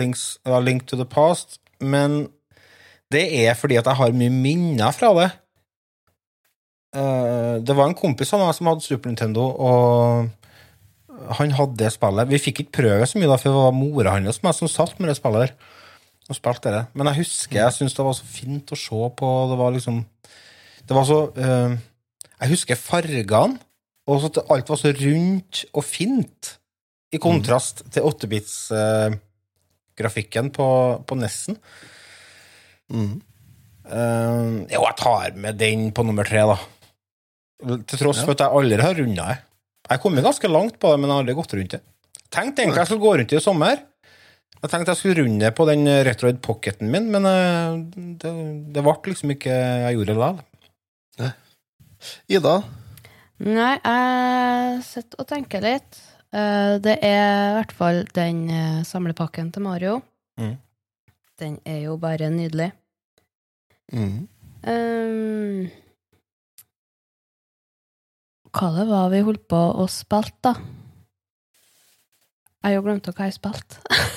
Links, 0.00 0.40
Link 0.66 0.88
to 0.90 0.98
the 0.98 1.06
Past, 1.06 1.60
men 1.78 2.24
det 3.12 3.24
er 3.46 3.54
fordi 3.56 3.76
at 3.80 3.86
jeg 3.88 3.96
har 4.00 4.10
mye 4.16 4.32
minner 4.32 4.92
fra 4.96 5.10
det. 5.16 5.28
Eh, 6.96 7.54
det 7.64 7.74
var 7.76 7.86
en 7.88 7.98
kompis 7.98 8.32
av 8.36 8.40
meg 8.42 8.54
som 8.56 8.68
hadde 8.70 8.84
Super 8.84 9.08
Nintendo, 9.10 9.42
og 9.52 10.28
han 11.38 11.50
hadde 11.56 11.80
det 11.80 11.90
spillet. 11.94 12.30
Vi 12.30 12.42
fikk 12.42 12.56
ikke 12.64 12.78
prøve 12.80 13.04
så 13.08 13.16
mye, 13.18 13.30
da, 13.30 13.36
for 13.40 13.48
det 13.50 13.58
var 13.58 13.72
mora 13.76 14.10
hans 14.16 14.38
som, 14.40 14.52
som 14.56 14.72
satt 14.72 14.94
med 15.00 15.08
det 15.10 15.18
spillet 15.18 15.40
der. 15.46 15.52
Og 16.28 16.34
spilte 16.36 16.74
det. 16.74 16.84
Men 16.92 17.06
jeg 17.08 17.18
husker 17.22 17.56
jeg 17.62 17.72
syntes 17.72 17.96
det 17.96 18.04
var 18.04 18.16
så 18.18 18.26
fint 18.28 18.72
å 18.74 18.76
se 18.76 19.00
på. 19.16 19.28
Det 19.48 19.56
var 19.56 19.70
liksom 19.72 19.96
Det 20.84 20.94
var 20.96 21.04
så 21.08 21.32
eh, 21.36 21.72
Jeg 22.42 22.52
husker 22.52 22.76
fargene, 22.76 23.58
og 24.08 24.20
så 24.20 24.26
at 24.32 24.50
alt 24.52 24.68
var 24.68 24.78
så 24.80 24.90
rundt 24.92 25.54
og 25.72 25.84
fint. 25.84 26.58
I 27.08 27.16
kontrast 27.16 27.82
til 27.92 28.02
8-bits-grafikken 28.04 30.50
på, 30.52 30.68
på 31.08 31.14
Nessen. 31.16 31.56
Mm. 32.92 33.20
Uh, 33.88 34.64
jo, 34.68 34.82
jeg 34.84 34.96
tar 35.00 35.36
med 35.40 35.56
den 35.60 35.88
på 35.96 36.04
nummer 36.04 36.28
tre, 36.28 36.42
da. 36.48 36.56
Til 37.88 38.00
tross 38.00 38.20
for 38.22 38.34
at 38.36 38.42
jeg 38.44 38.54
aldri 38.60 38.80
har 38.84 38.98
runda 38.98 39.28
det. 39.32 39.38
Jeg 39.88 39.96
har 39.96 40.02
kommet 40.02 40.26
ganske 40.26 40.50
langt 40.52 40.76
på 40.78 40.90
det, 40.92 40.98
men 41.00 41.08
jeg 41.08 41.16
har 41.16 41.22
aldri 41.24 41.36
gått 41.38 41.54
rundt 41.56 41.76
det. 41.78 41.80
Tenkte 42.28 42.62
egentlig 42.62 42.82
jeg 42.82 42.90
skulle 42.90 43.04
gå 43.06 43.12
rundt 43.16 43.32
det 43.32 43.38
i 43.40 43.44
sommer. 43.44 43.78
Jeg 44.58 44.70
tenkte 44.72 44.92
jeg 44.92 45.00
skulle 45.00 45.22
runde 45.22 45.48
på 45.56 45.66
den 45.68 45.88
Retroid 46.04 46.42
Pocketen 46.44 46.90
min, 46.92 47.06
men 47.14 47.24
eh, 47.30 47.78
det, 48.20 48.32
det 48.74 48.82
ble 48.84 48.94
liksom 49.06 49.32
ikke 49.32 49.54
Jeg 49.54 49.96
gjorde 49.96 50.12
det 50.12 50.18
likevel. 50.18 51.32
Ida? 52.36 52.54
Nei, 53.48 53.72
jeg 53.78 54.82
sitter 54.86 55.22
og 55.22 55.28
tenker 55.30 55.64
litt. 55.64 56.00
Eh, 56.34 56.74
Det 56.84 56.98
er 57.06 57.22
i 57.22 57.54
hvert 57.56 57.74
fall 57.80 58.02
den 58.18 58.44
samlepakken 58.86 59.52
til 59.54 59.64
Mario. 59.64 60.00
Mm. 60.38 60.56
Den 61.38 61.56
er 61.64 61.84
jo 61.86 61.96
bare 62.02 62.28
nydelig. 62.34 62.72
Mm. 63.92 64.28
Um, 64.68 65.68
hva 68.52 68.68
det 68.74 68.86
var 68.88 69.08
vi 69.12 69.22
holdt 69.24 69.46
på 69.50 69.60
å 69.80 69.86
spille, 69.92 70.34
da? 70.44 70.54
Jeg 72.58 72.72
har 72.72 72.74
jo 72.74 72.84
glemt 72.88 73.08
hva 73.08 73.28
jeg 73.28 73.38
spilte. 73.38 73.82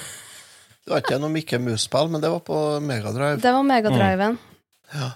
Det 0.81 0.89
var 0.89 1.03
ikke 1.03 1.17
noe 1.21 1.29
Mikke 1.29 1.59
Mus-spill, 1.61 2.07
men 2.09 2.23
det 2.23 2.29
var 2.33 2.39
på 2.41 2.55
Megadrive. 2.81 3.37
Det 3.39 3.51
var 3.53 3.61
Megadriven. 3.63 4.33
Ja. 4.89 5.11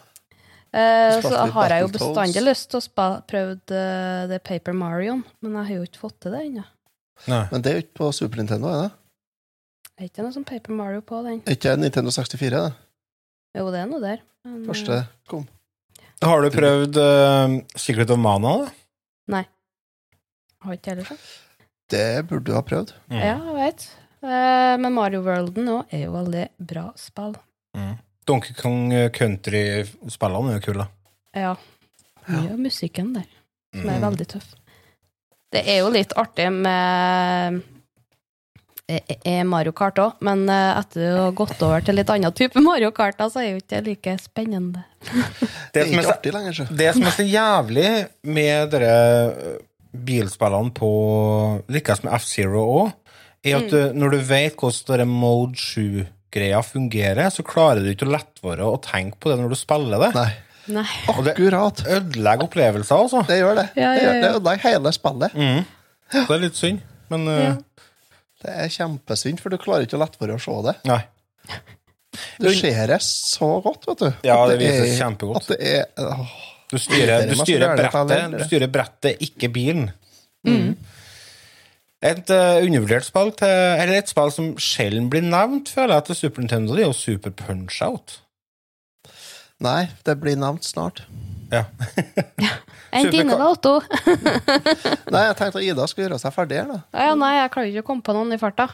Uh, 0.75 1.15
så 1.25 1.31
har 1.55 1.73
jeg 1.73 1.81
jo 1.81 1.89
bestandig 1.95 2.43
lyst 2.45 2.69
til 2.69 2.83
å 2.83 3.07
prøve 3.25 3.55
eh, 3.73 4.27
det 4.29 4.39
Paper 4.45 4.75
Marion, 4.77 5.23
men 5.41 5.57
jeg 5.57 5.69
har 5.71 5.79
jo 5.79 5.87
ikke 5.89 6.01
fått 6.03 6.19
til 6.23 6.35
det 6.35 6.43
ennå. 6.45 6.65
Men 7.25 7.65
det 7.65 7.71
er 7.71 7.79
jo 7.79 7.83
ikke 7.87 7.97
på 8.03 8.11
Super 8.13 8.43
Nintendo, 8.43 8.69
er 8.69 8.85
det? 8.85 8.93
Er 9.95 10.09
ikke 10.11 10.25
noe 10.27 10.35
som 10.35 10.45
Paper 10.47 10.77
Mario 10.77 11.01
på 11.07 11.23
den? 11.25 11.41
Er 11.47 11.57
ikke 11.57 11.75
Nintendo 11.81 12.13
64, 12.13 12.61
det? 12.61 12.85
Jo, 13.55 13.67
det 13.71 13.81
er 13.83 13.89
noe 13.89 14.01
der. 14.03 14.21
Men, 14.45 14.61
eh, 14.61 14.67
Første 14.69 15.01
kom. 15.31 15.45
Har 16.25 16.41
du 16.41 16.49
prøvd 16.53 16.97
uh, 16.97 17.55
Secret 17.77 18.09
of 18.13 18.19
Mana, 18.21 18.55
da? 18.65 18.71
Nei. 19.35 19.43
Har 20.65 20.77
ikke 20.77 20.93
heller 20.93 21.07
sånn. 21.09 21.21
Det 21.91 22.05
burde 22.29 22.47
du 22.49 22.53
ha 22.55 22.63
prøvd. 22.65 22.93
Mm. 23.11 23.19
Ja, 23.21 23.35
jeg 23.45 23.55
vet. 23.59 23.85
Uh, 24.25 24.73
men 24.81 24.93
Mario 24.95 25.21
Worlden 25.25 25.67
òg 25.69 25.93
er 25.93 26.05
jo 26.07 26.13
veldig 26.15 26.45
bra 26.71 26.87
spill. 26.97 27.35
Mm. 27.77 27.95
Donkey 28.25 28.55
Kong 28.57 28.87
Country-spillene 29.13 30.55
er 30.55 30.57
jo 30.59 30.63
kule. 30.71 30.87
Ja. 31.37 31.51
Mye 32.25 32.55
av 32.55 32.61
musikken 32.63 33.11
der, 33.13 33.27
som 33.75 33.89
er 33.91 33.99
Mm. 33.99 34.05
veldig 34.07 34.27
tøff. 34.31 34.55
Det 35.53 35.61
er 35.69 35.77
jo 35.83 35.91
litt 35.93 36.15
artig 36.17 36.47
med 36.51 37.61
eh, 38.87 39.01
eh, 39.25 39.43
Mario 39.47 39.71
Kart 39.75 39.99
òg, 40.01 40.17
men 40.25 40.43
eh, 40.49 40.79
etter 40.79 41.05
å 41.15 41.23
ha 41.27 41.31
gått 41.35 41.61
over 41.65 41.81
til 41.85 41.97
litt 41.99 42.09
annen 42.13 42.33
type 42.35 42.61
Mario 42.63 42.91
Kart, 42.95 43.19
så 43.31 43.41
er 43.43 43.51
jo 43.53 43.61
ikke 43.61 43.79
det 43.79 43.83
like 43.89 44.17
spennende. 44.23 44.83
Det 45.75 45.81
Det 45.81 45.81
er 45.81 45.85
som 45.85 45.95
er 45.95 46.01
ikke 46.01 46.07
så 46.07 46.13
artig 46.17 46.33
lenger, 46.35 46.53
så. 46.59 46.65
Det 46.81 46.91
som 46.95 47.03
er 47.09 47.15
så 47.17 47.25
jævlig 47.27 47.89
med 48.37 48.69
dere 48.71 48.93
bilspillene 49.95 50.71
på 50.75 50.89
Lykkes 51.71 52.03
med 52.05 52.15
F-Zero 52.19 52.63
òg, 52.81 52.93
er 53.45 53.59
at 53.59 53.67
du, 53.69 53.79
når 53.93 54.15
du 54.15 54.21
vet 54.25 54.55
hvordan 54.57 55.07
Mode 55.11 55.59
7-greia 55.61 56.61
fungerer, 56.65 57.29
så 57.29 57.45
klarer 57.45 57.83
du 57.85 57.91
ikke 57.91 58.07
å 58.07 58.13
lettvare 58.15 58.65
å 58.65 58.79
tenke 58.81 59.19
på 59.21 59.29
det 59.31 59.37
når 59.43 59.53
du 59.53 59.59
spiller 59.59 60.01
det. 60.07 60.09
Nei. 60.17 60.31
Nei. 60.73 60.85
Og 61.13 61.19
det 61.27 61.35
Akkurat. 61.35 61.83
ødelegger 61.85 62.47
opplevelser, 62.47 63.03
altså. 63.05 63.21
Det 63.29 63.37
gjør 63.37 63.59
det. 63.59 63.67
Ja, 63.77 63.91
Det 63.93 64.01
ja, 64.01 64.07
ja. 64.15 64.21
det 64.23 64.31
ødelegger 64.39 64.63
hele 64.71 64.93
spillet. 64.95 65.35
Mm. 65.37 65.59
Det 66.15 66.23
er 66.25 66.41
litt 66.41 66.57
synd, 66.57 66.81
men 67.13 67.27
Ja. 67.29 67.51
Det 68.43 68.51
er 68.51 68.71
kjempesynd, 68.73 69.39
for 69.41 69.53
du 69.53 69.59
klarer 69.61 69.87
ikke 69.87 69.97
å 69.99 70.03
lett 70.03 70.17
være 70.19 70.35
å 70.35 70.41
se 70.41 70.57
det. 70.67 70.77
Nei. 70.91 71.01
Du 72.39 72.47
ser 72.55 72.87
det 72.87 73.01
så 73.03 73.47
godt, 73.59 73.89
vet 73.89 73.99
du. 73.99 74.05
Ja, 74.23 74.37
det, 74.47 74.53
det 74.55 74.69
viser 74.69 74.85
er- 74.85 74.99
kjempegodt. 75.01 75.41
At 75.41 75.49
det 75.51 75.71
er 75.71 75.81
åh. 75.99 76.29
Du 76.71 76.77
styrer, 76.79 77.25
du 77.27 77.35
styrer 77.37 77.75
brettet, 77.75 78.31
du 78.33 78.43
styrer 78.47 78.71
brettet, 78.71 79.19
ikke 79.21 79.49
bilen. 79.53 79.89
Mm. 80.47 80.71
Et 82.05 82.31
uh, 82.31 82.63
undervurdert 82.63 83.05
spill, 83.07 83.31
til, 83.37 83.51
eller 83.51 83.99
et 83.99 84.11
spill 84.11 84.31
som 84.33 84.49
sjelden 84.61 85.09
blir 85.11 85.25
nevnt, 85.27 85.71
føler 85.75 85.97
jeg, 85.97 86.07
til 86.09 86.19
Super 86.21 86.45
Nintendo, 86.45 86.75
det 86.75 86.85
er 86.85 86.89
jo 86.89 86.97
Super 86.97 87.35
Punch-Out. 87.39 88.17
Nei, 89.65 89.81
det 90.07 90.17
blir 90.23 90.39
nevnt 90.39 90.67
snart. 90.67 91.03
Ja. 91.51 91.65
Enn 92.95 93.09
Super- 93.09 93.11
dine, 93.11 93.35
da, 93.35 93.47
Otto? 93.51 93.73
Nei, 95.13 95.23
jeg 95.25 95.35
tenkte 95.35 95.59
at 95.59 95.63
Ida 95.65 95.87
skulle 95.91 96.05
gjøre 96.05 96.19
seg 96.21 96.31
ferdig 96.35 96.61
her, 96.61 96.69
da. 96.69 96.77
Ja, 96.95 97.15
nei, 97.19 97.31
jeg 97.35 97.49
klarer 97.51 97.71
ikke 97.73 97.83
å 97.83 97.87
komme 97.89 98.05
på 98.07 98.15
noen 98.15 98.31
i 98.31 98.37
farta. 98.39 98.69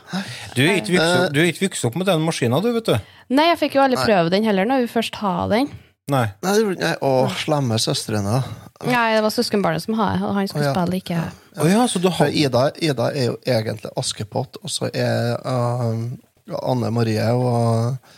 Du 0.54 0.62
er 0.62 0.78
ikke 0.78 1.66
vokst 1.66 1.88
opp, 1.88 1.96
opp 1.96 1.98
med 1.98 2.12
den 2.12 2.22
maskinen, 2.28 2.62
du, 2.62 2.70
vet 2.76 2.92
du. 2.92 3.16
Nei, 3.34 3.48
jeg 3.50 3.62
fikk 3.64 3.80
jo 3.80 3.86
aldri 3.86 3.98
prøve 4.04 4.30
den 4.34 4.46
heller, 4.46 4.70
når 4.70 4.86
vi 4.86 4.92
først 4.94 5.18
har 5.24 5.50
den. 5.50 5.72
Nei. 6.12 6.26
Nei, 6.44 6.54
det 6.60 6.78
nei, 6.82 6.94
Å, 7.02 7.12
slemme 7.40 7.78
søstrene. 7.82 8.42
Nei, 8.86 9.06
det 9.16 9.22
var 9.26 9.34
søskenbarnet 9.34 9.86
som 9.86 9.98
hadde, 9.98 10.26
og 10.28 10.38
han 10.38 10.50
skulle 10.50 10.68
oh, 10.68 10.70
ja. 10.70 10.76
spille, 10.76 11.02
ikke. 11.02 11.22
Å 11.62 11.70
ja, 11.70 11.84
så 11.90 12.02
du 12.04 12.10
har 12.14 12.34
Ida, 12.44 12.66
Ida 12.82 13.12
er 13.14 13.30
jo 13.32 13.38
egentlig 13.46 13.94
Askepott, 14.00 14.62
og 14.62 14.74
så 14.74 14.90
er 14.92 15.38
uh, 15.46 16.58
Anne 16.62 16.92
Marie 16.94 17.26
og, 17.38 18.12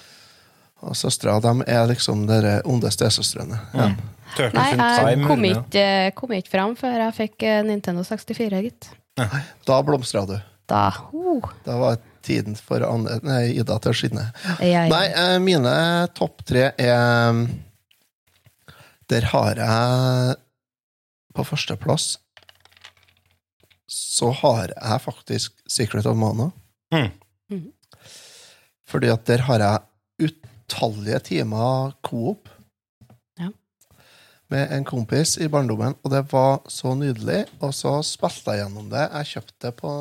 Og 0.84 0.98
søstera 1.00 1.38
dem 1.44 1.64
er 1.68 1.86
liksom 1.88 2.26
de 2.28 2.58
onde 2.68 2.92
stesøstrene. 2.92 3.60
Ja. 3.74 3.92
Turtles 4.34 4.74
Nei, 4.80 5.12
jeg 5.14 5.28
kom 5.28 5.46
ikke, 5.48 5.86
kom 6.18 6.34
ikke 6.36 6.52
fram 6.52 6.74
før 6.80 6.98
jeg 7.06 7.16
fikk 7.20 7.46
eh, 7.46 7.62
Nintendo 7.68 8.04
64, 8.08 8.62
gitt. 8.66 8.90
Da 9.68 9.78
blomstra 9.86 10.26
du. 10.26 10.36
Da 10.70 10.88
uh, 11.12 11.52
Da 11.66 11.76
var 11.78 12.00
tiden 12.26 12.56
for 12.58 12.82
Anne, 12.88 13.20
nei, 13.26 13.52
Ida 13.60 13.78
til 13.84 13.94
å 13.94 13.98
skinne. 14.00 14.26
Ja, 14.64 14.86
Nei, 14.90 15.06
eh, 15.12 15.38
mine 15.44 15.74
topp 16.18 16.42
tre 16.48 16.72
er 16.80 17.42
Der 19.12 19.28
har 19.34 19.60
jeg 19.60 20.38
På 21.36 21.44
førsteplass 21.46 22.14
så 23.94 24.32
har 24.42 24.72
jeg 24.74 25.02
faktisk 25.04 25.54
Secret 25.70 26.06
of 26.10 26.18
Mana. 26.18 26.52
Mm. 26.94 27.12
Mhm. 27.50 27.72
Fordi 28.90 29.10
at 29.14 29.26
der 29.26 29.44
har 29.48 29.60
jeg 29.60 29.80
utallige 30.64 31.20
timer 31.20 31.94
coop 32.02 32.50
Ja. 33.40 33.50
med 34.50 34.72
en 34.72 34.84
kompis 34.86 35.38
i 35.38 35.48
barndommen, 35.48 35.96
og 36.04 36.12
det 36.12 36.26
var 36.32 36.62
så 36.68 36.96
nydelig. 36.96 37.46
Og 37.62 37.74
så 37.74 38.02
spilte 38.04 38.52
jeg 38.52 38.64
gjennom 38.64 38.90
det. 38.90 39.10
Jeg 39.12 39.26
kjøpte 39.26 39.68
det 39.68 39.76
på 39.76 39.94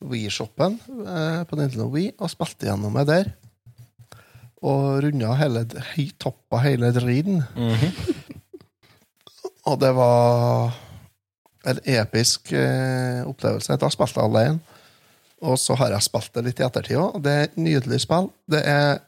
We-shoppen 0.00 0.78
eh, 1.06 1.44
på 1.44 1.56
Nintendo 1.56 1.88
We 1.92 2.12
og 2.18 2.30
spilte 2.30 2.66
gjennom 2.66 2.94
det 3.00 3.06
der. 3.06 3.32
Og 4.62 5.02
runda 5.04 5.34
hele 5.34 5.64
toppa 6.18 6.58
hele 6.60 6.92
driten. 6.92 7.42
-hmm. 7.54 8.26
Og 9.64 9.80
det 9.80 9.94
var 9.94 10.72
en 11.66 11.78
episk 11.84 12.52
eh, 12.52 13.26
opplevelse. 13.28 13.76
Da 13.76 13.88
spilte 13.88 14.20
jeg 14.20 14.30
alene. 14.30 14.60
Og 15.40 15.58
så 15.58 15.74
har 15.74 15.88
jeg 15.94 16.02
spilt 16.02 16.34
det 16.34 16.44
litt 16.44 16.60
i 16.60 16.64
ettertid 16.66 16.96
òg. 16.96 17.22
Det 17.24 17.32
er 17.32 17.42
et 17.42 17.56
nydelig 17.56 18.00
spill. 18.00 18.28
Det 18.50 18.60
er 18.66 18.98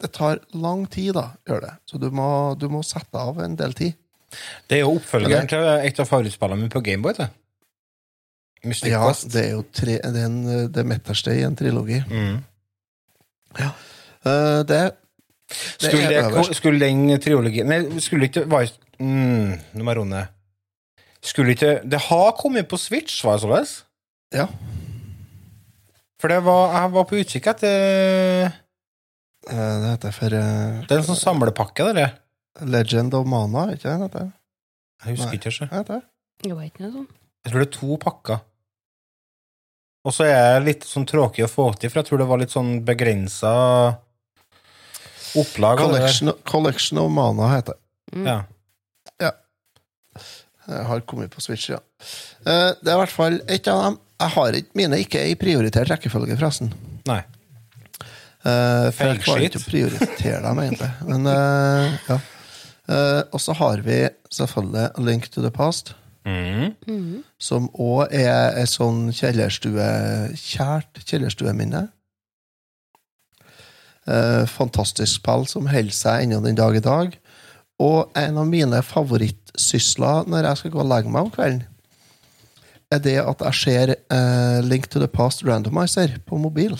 Det 0.00 0.12
tar 0.16 0.38
lang 0.56 0.86
tid, 0.90 1.12
da, 1.14 1.26
gjør 1.48 1.60
det. 1.66 1.72
Så 1.90 1.98
du 2.00 2.08
må, 2.14 2.26
du 2.56 2.68
må 2.72 2.80
sette 2.86 3.20
av 3.20 3.38
en 3.44 3.56
del 3.58 3.74
tid. 3.76 3.92
Det 4.70 4.78
er 4.78 4.84
jo 4.84 4.94
oppfølgeren 4.96 5.48
til 5.50 5.64
et 5.90 6.00
av 6.00 6.06
favorittspillene 6.08 6.60
mine 6.62 6.70
på 6.72 6.80
Gameboy. 6.86 7.12
det. 7.18 7.28
Mystic 8.64 8.90
Ja, 8.92 9.02
Quest. 9.06 9.28
det 9.32 9.42
er 9.46 9.50
jo 9.56 9.62
tre, 9.72 9.96
det, 10.04 10.20
er 10.20 10.26
en, 10.28 10.68
det 10.72 10.84
midterste 10.86 11.32
i 11.36 11.42
en 11.46 11.56
trilogi. 11.56 11.98
Mm. 12.08 12.38
Eh, 13.58 14.62
det, 14.64 14.66
det 14.68 15.88
Skulle, 15.88 16.02
er 16.04 16.08
det, 16.12 16.24
øverst. 16.30 16.54
skulle 16.60 16.80
den 16.86 17.20
triologien 17.20 17.66
Nei, 17.66 17.80
skulle 18.04 18.28
ikke 18.28 18.44
var, 18.50 18.68
mm, 19.00 19.56
Nå 19.74 19.82
må 19.84 19.90
jeg 19.90 19.98
runde. 19.98 20.20
Skulle 21.24 21.56
ikke 21.56 21.80
Det 21.90 21.98
har 22.06 22.30
kommet 22.38 22.68
på 22.70 22.76
Switch, 22.78 23.24
var 23.24 23.32
det 23.38 23.42
således? 23.42 23.72
Ja. 24.32 24.46
For 26.20 26.28
det 26.28 26.44
var, 26.44 26.76
jeg 26.82 26.92
var 26.92 27.04
på 27.08 27.16
utkikk 27.24 27.46
etter 27.50 28.52
det 29.50 29.88
heter 29.94 30.14
for 30.14 30.36
uh, 30.36 30.80
Det 30.86 30.94
er 30.94 31.00
en 31.00 31.08
sånn 31.08 31.18
samlepakke, 31.20 31.88
det 31.90 31.96
der. 31.98 32.12
Legend 32.66 33.14
of 33.16 33.26
Mana, 33.30 33.68
ikke 33.74 33.88
det? 33.88 33.96
Heter? 34.04 34.30
Jeg 35.04 35.16
husker 35.16 35.30
Nei. 35.32 35.38
ikke. 35.40 35.52
Så. 35.56 35.68
Heter 35.72 35.98
det? 35.98 36.04
det 36.44 36.54
var 36.56 36.68
ikke 36.68 36.84
noe 36.86 36.92
sånn. 36.94 37.08
Jeg 37.44 37.52
tror 37.52 37.62
det 37.62 37.66
er 37.68 37.74
to 37.78 37.96
pakker. 38.00 38.40
Og 40.08 40.14
så 40.16 40.24
er 40.24 40.32
jeg 40.34 40.62
litt 40.64 40.86
sånn 40.88 41.04
tråkig 41.08 41.44
å 41.44 41.50
få 41.50 41.66
til, 41.76 41.90
for 41.92 42.00
jeg 42.00 42.08
tror 42.08 42.20
det 42.22 42.28
var 42.30 42.40
litt 42.40 42.52
sånn 42.54 42.70
begrensa 42.88 43.50
opplag. 45.40 45.82
Collection, 45.82 46.32
Collection 46.48 47.00
of 47.02 47.10
Mana 47.12 47.50
heter 47.54 47.76
det. 47.76 48.16
Mm. 48.16 48.28
Ja. 48.30 48.38
Jeg 50.70 50.86
har 50.86 51.02
kommet 51.08 51.32
på 51.34 51.42
Switch, 51.42 51.68
ja. 51.72 51.80
Eh, 52.46 52.70
Det 52.80 52.88
er 52.88 52.94
i 52.94 53.00
hvert 53.02 53.12
fall 53.14 53.40
et 53.48 53.68
av 53.68 53.82
dem. 53.84 53.98
Jeg 54.20 54.34
har 54.36 54.56
ikke, 54.60 54.76
mine 54.78 54.98
ikke 55.02 55.22
i 55.26 55.36
prioritert 55.40 55.90
rekkefølge, 55.90 56.36
forresten. 56.38 56.72
Nei. 57.08 57.22
Eh, 58.40 58.88
for 58.96 59.10
jeg 59.10 59.22
klarer 59.24 59.46
ikke 59.50 59.60
å 59.60 59.68
prioritere 59.68 60.42
dem, 60.46 60.60
egentlig. 60.64 60.90
Men 61.08 61.28
uh, 61.28 61.96
ja. 62.08 62.20
Uh, 62.90 63.22
og 63.30 63.40
så 63.42 63.54
har 63.54 63.82
vi 63.86 64.02
selvfølgelig 64.32 65.06
Link 65.06 65.28
to 65.30 65.44
the 65.44 65.52
Past, 65.54 65.94
Mm. 66.20 66.74
Mm. 66.84 67.22
som 67.40 67.70
òg 67.80 68.12
er 68.12 68.58
et 68.60 68.68
sånn 68.68 69.06
kjellerstue, 69.16 69.86
kjært 70.36 71.00
kjellerstueminne. 71.08 71.86
Uh, 74.04 74.44
fantastisk 74.44 75.16
spill 75.16 75.46
som 75.48 75.70
holder 75.70 75.96
seg 75.96 76.26
ennå 76.26 76.42
den 76.44 76.58
dag 76.58 76.76
i 76.76 76.84
dag. 76.84 77.16
Og 77.80 78.12
en 78.20 78.36
av 78.42 78.48
mine 78.52 78.82
favorittsysler 78.84 80.28
når 80.28 80.50
jeg 80.50 80.60
skal 80.60 80.74
gå 80.74 80.82
og 80.84 80.90
legge 80.92 81.12
meg 81.12 81.24
om 81.24 81.32
kvelden, 81.32 81.64
er 82.92 83.00
det 83.00 83.16
at 83.22 83.44
jeg 83.46 83.60
ser 83.60 83.94
uh, 84.12 84.60
Link 84.66 84.90
to 84.90 85.00
the 85.00 85.08
Past 85.08 85.44
Randomizer 85.46 86.18
på 86.26 86.36
mobil. 86.42 86.76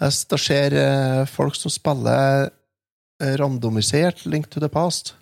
Mm. 0.00 0.06
Jeg 0.06 0.12
s- 0.12 0.24
da 0.30 0.36
ser 0.40 0.72
eh, 0.72 1.24
folk 1.28 1.54
som 1.54 1.70
spiller 1.70 2.50
eh, 3.20 3.34
randomisert 3.36 4.24
Link 4.26 4.48
to 4.50 4.60
the 4.60 4.68
Past. 4.68 5.14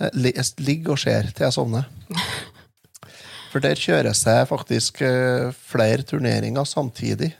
Eh, 0.00 0.08
Jeg 0.14 0.44
ligger 0.58 0.92
og 0.92 0.98
ser 0.98 1.22
til 1.34 1.44
jeg 1.44 1.52
sovner. 1.52 1.84
For 3.52 3.58
der 3.60 3.74
kjøres 3.74 4.22
det 4.24 4.46
faktisk 4.48 4.98
flere 5.52 6.02
turneringer 6.06 6.64
samtidig. 6.64 7.32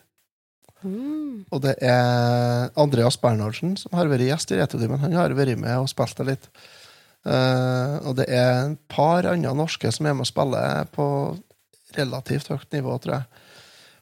Mm. 0.83 1.45
Og 1.53 1.61
det 1.63 1.77
er 1.81 2.71
Andreas 2.77 3.17
Bernhardsen 3.17 3.77
som 3.79 3.95
har 3.95 4.09
vært 4.11 4.27
gjest 4.27 4.51
i 4.51 4.59
Retodimen. 4.59 4.99
Han 4.99 5.13
har 5.15 5.31
vært 5.39 5.57
med 5.57 5.79
og 5.79 5.87
spilt 5.89 6.17
det 6.19 6.27
litt. 6.27 6.49
Og 7.25 8.17
det 8.19 8.27
er 8.27 8.73
et 8.73 8.79
par 8.91 9.23
andre 9.31 9.55
norske 9.55 9.93
som 9.95 10.07
er 10.11 10.15
med 10.19 10.27
og 10.27 10.31
spiller 10.33 10.85
på 10.91 11.07
relativt 11.95 12.49
høyt 12.51 12.73
nivå, 12.75 12.99
tror 13.05 13.15
jeg. 13.21 13.25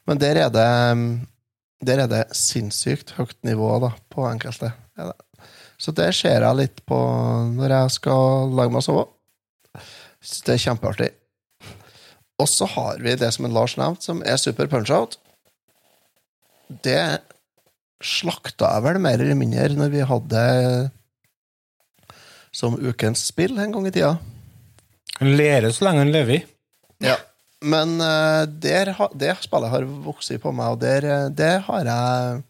Men 0.09 0.17
der 0.17 0.41
er 0.47 0.49
det 0.49 0.67
Der 1.85 2.03
er 2.03 2.11
det 2.11 2.25
sinnssykt 2.35 3.15
høyt 3.15 3.37
nivå 3.47 3.71
da, 3.83 3.93
på 4.11 4.25
enkelte. 4.27 4.73
Ja. 4.99 5.13
Så 5.79 5.93
det 5.95 6.09
ser 6.17 6.43
jeg 6.43 6.59
litt 6.59 6.81
på 6.89 6.97
når 7.55 7.75
jeg 7.75 7.95
skal 7.95 8.51
lage 8.51 8.73
meg 8.73 8.83
sove. 8.83 9.07
Så 10.19 10.43
det 10.43 10.57
er 10.57 10.65
kjempeartig. 10.65 11.09
Og 12.39 12.47
så 12.51 12.67
har 12.67 12.99
vi 13.03 13.15
det 13.19 13.31
som 13.35 13.47
en 13.47 13.55
Lars 13.55 13.77
nevnte, 13.79 14.03
som 14.03 14.19
er 14.27 14.39
Super 14.39 14.67
Punch-Out 14.71 15.15
det 16.69 17.01
slakta 17.99 18.75
jeg 18.75 18.85
vel 18.85 19.01
mer 19.03 19.19
eller 19.19 19.37
mindre 19.37 19.67
når 19.75 19.93
vi 19.93 20.05
hadde 20.07 20.43
som 22.55 22.77
ukens 22.77 23.25
spill 23.29 23.57
en 23.59 23.73
gang 23.73 23.89
i 23.89 23.93
tida. 23.93 24.13
Han 25.19 25.35
lærer 25.37 25.73
så 25.73 25.85
lenge 25.85 26.05
han 26.05 26.13
lever. 26.13 26.45
Ja. 27.03 27.17
Men 27.59 27.99
eh, 28.01 28.45
der, 28.47 28.93
det 29.19 29.33
spillet 29.43 29.73
har 29.73 29.87
vokst 30.05 30.31
på 30.41 30.53
meg, 30.55 30.75
og 30.75 30.79
der, 30.79 31.29
der 31.35 31.65
har 31.67 31.89
jeg 31.91 32.43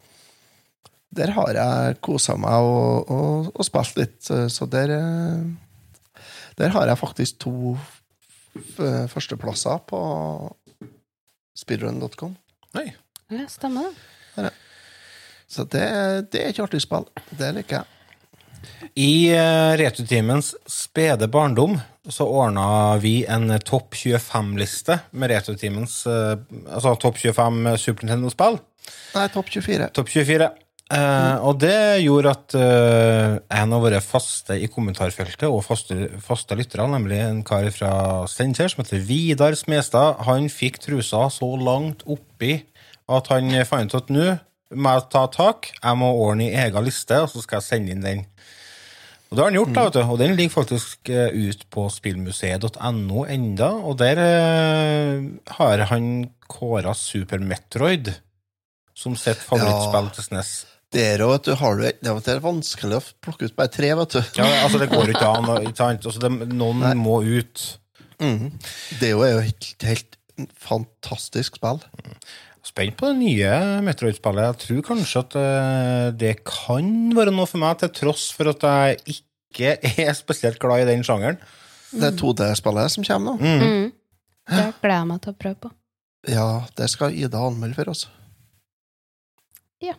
Der 1.10 1.32
har 1.34 1.50
jeg 1.50 1.96
kosa 2.00 2.36
meg 2.38 2.62
og, 2.62 3.10
og, 3.10 3.48
og 3.50 3.66
spilt 3.66 3.96
litt, 3.98 4.30
eh, 4.30 4.46
så 4.46 4.66
der 4.70 4.92
eh, 4.94 5.42
Der 6.58 6.70
har 6.70 6.86
jeg 6.86 6.98
faktisk 6.98 7.38
to 7.42 7.76
førsteplasser 8.76 9.78
på 9.86 9.98
speedrun.com. 11.54 12.32
Nei. 12.74 12.88
Ja, 13.30 13.44
stemmer 13.46 13.92
det. 14.34 14.50
Så 15.50 15.62
det, 15.70 15.86
det 16.30 16.42
er 16.42 16.50
ikke 16.50 16.66
artig 16.66 16.82
spill. 16.82 17.06
Det 17.38 17.50
liker 17.54 17.80
jeg. 17.80 18.00
I 18.98 19.12
uh, 19.34 19.72
Retrotimens 19.78 20.52
spede 20.68 21.28
barndom 21.30 21.78
så 22.08 22.24
ordna 22.24 22.96
vi 23.02 23.20
en 23.28 23.50
eh, 23.50 23.60
topp 23.60 23.94
25-liste 23.98 24.96
med 25.12 25.32
Retrotimens 25.34 26.00
uh, 26.08 26.38
Altså 26.64 26.94
topp 27.00 27.20
25 27.20 27.76
Super 27.76 28.06
Nintendo-spill. 28.06 28.56
Nei, 29.16 29.28
topp 29.34 29.50
24. 29.52 29.90
Topp 29.96 30.08
24. 30.08 30.48
Eh, 30.90 31.36
og 31.46 31.60
det 31.62 32.00
gjorde 32.02 32.32
at 32.32 32.56
uh, 32.58 33.36
en 33.60 33.74
av 33.76 33.84
våre 33.84 34.00
faste 34.02 34.56
i 34.58 34.66
kommentarfeltet, 34.72 35.46
og 35.46 35.62
faste, 35.62 36.08
faste 36.24 36.56
lyttere, 36.58 36.88
nemlig 36.90 37.20
en 37.22 37.44
kar 37.46 37.68
fra 37.74 37.92
Steinkjer 38.30 38.72
som 38.72 38.82
heter 38.82 39.04
Vidar 39.06 39.54
Smestad, 39.58 40.24
han 40.26 40.48
fikk 40.50 40.80
trusa 40.82 41.28
så 41.30 41.52
langt 41.60 42.02
oppi 42.10 42.56
at 43.10 43.30
han 43.30 43.52
fant 43.68 43.94
ut 43.94 44.00
at 44.00 44.10
nå 44.14 44.26
må 44.70 44.94
jeg 44.94 45.06
ta 45.10 45.24
tak, 45.34 45.70
jeg 45.74 45.98
må 45.98 46.10
ordne 46.24 46.46
i 46.46 46.58
egen 46.62 46.84
liste, 46.86 47.16
og 47.18 47.30
så 47.32 47.42
skal 47.42 47.58
jeg 47.58 47.66
sende 47.66 47.94
inn 47.94 48.04
den. 48.04 48.20
Og 49.30 49.36
det 49.38 49.42
har 49.44 49.50
han 49.52 49.58
gjort, 49.60 49.74
da, 49.76 49.82
vet 49.86 49.94
du. 49.94 50.00
Og 50.10 50.18
den 50.18 50.32
ligger 50.34 50.52
faktisk 50.56 51.10
eh, 51.14 51.30
ut 51.50 51.60
på 51.70 51.84
spillmuseet.no 51.94 53.22
enda, 53.30 53.68
og 53.78 53.94
der 54.00 54.18
eh, 54.24 55.28
har 55.54 55.84
han 55.92 56.08
kåra 56.50 56.96
Super 56.98 57.38
Metroid 57.38 58.10
som 58.98 59.14
sitt 59.16 59.38
favorittspill 59.46 60.10
til 60.16 60.26
SNES. 60.26 60.50
Det 60.90 61.04
er, 61.12 61.22
vet 61.30 61.46
du, 61.46 61.52
har 61.54 61.78
du 61.78 61.84
Det 61.86 62.32
er- 62.34 62.42
vanskelig 62.42 62.98
å 62.98 63.04
plukke 63.22 63.46
ut 63.46 63.54
bare 63.54 63.70
tre, 63.70 63.92
vet 63.94 64.16
du. 64.16 64.20
Ja, 64.40 64.48
altså 64.64 64.80
Det 64.82 64.90
går 64.90 65.06
jo 65.06 65.14
ikke 65.14 65.30
an. 65.30 65.50
Ikke 65.68 65.78
sant? 65.78 66.08
Altså, 66.10 66.24
det, 66.26 66.48
noen 66.50 66.82
Nei. 66.82 66.94
må 66.98 67.20
ut. 67.22 67.62
Mm. 68.18 68.50
Det 68.98 69.12
er 69.12 69.14
jo 69.14 69.44
helt, 69.46 69.70
helt 69.86 70.18
fantastisk 70.58 71.60
spill. 71.60 71.78
Spent 72.70 72.94
på 73.00 73.08
det 73.10 73.16
nye 73.18 73.54
Metroid-spillet. 73.82 74.46
Jeg 74.46 74.58
tror 74.64 74.84
kanskje 74.92 75.22
at 75.24 75.36
eh, 75.40 76.10
det 76.20 76.36
kan 76.46 77.10
være 77.16 77.32
noe 77.34 77.48
for 77.50 77.58
meg, 77.62 77.80
til 77.82 77.90
tross 77.96 78.28
for 78.36 78.52
at 78.52 78.62
jeg 78.62 79.16
ikke 79.16 79.74
er 80.06 80.14
spesielt 80.18 80.60
glad 80.62 80.84
i 80.84 80.90
den 80.92 81.02
sjangeren. 81.06 81.40
Det 81.90 82.12
er 82.12 82.18
2D-spillet 82.20 82.94
som 82.94 83.06
kommer 83.06 83.34
nå. 83.34 83.56
Mm. 83.58 83.90
Det 84.50 84.68
gleder 84.82 84.96
jeg 85.00 85.08
meg 85.10 85.22
til 85.24 85.34
å 85.34 85.38
prøve 85.42 85.58
på. 85.66 85.72
Ja, 86.30 86.46
det 86.78 86.86
skal 86.92 87.16
Ida 87.16 87.40
anmelde 87.48 87.78
for 87.78 87.90
oss. 87.94 88.06
Ja 89.80 89.94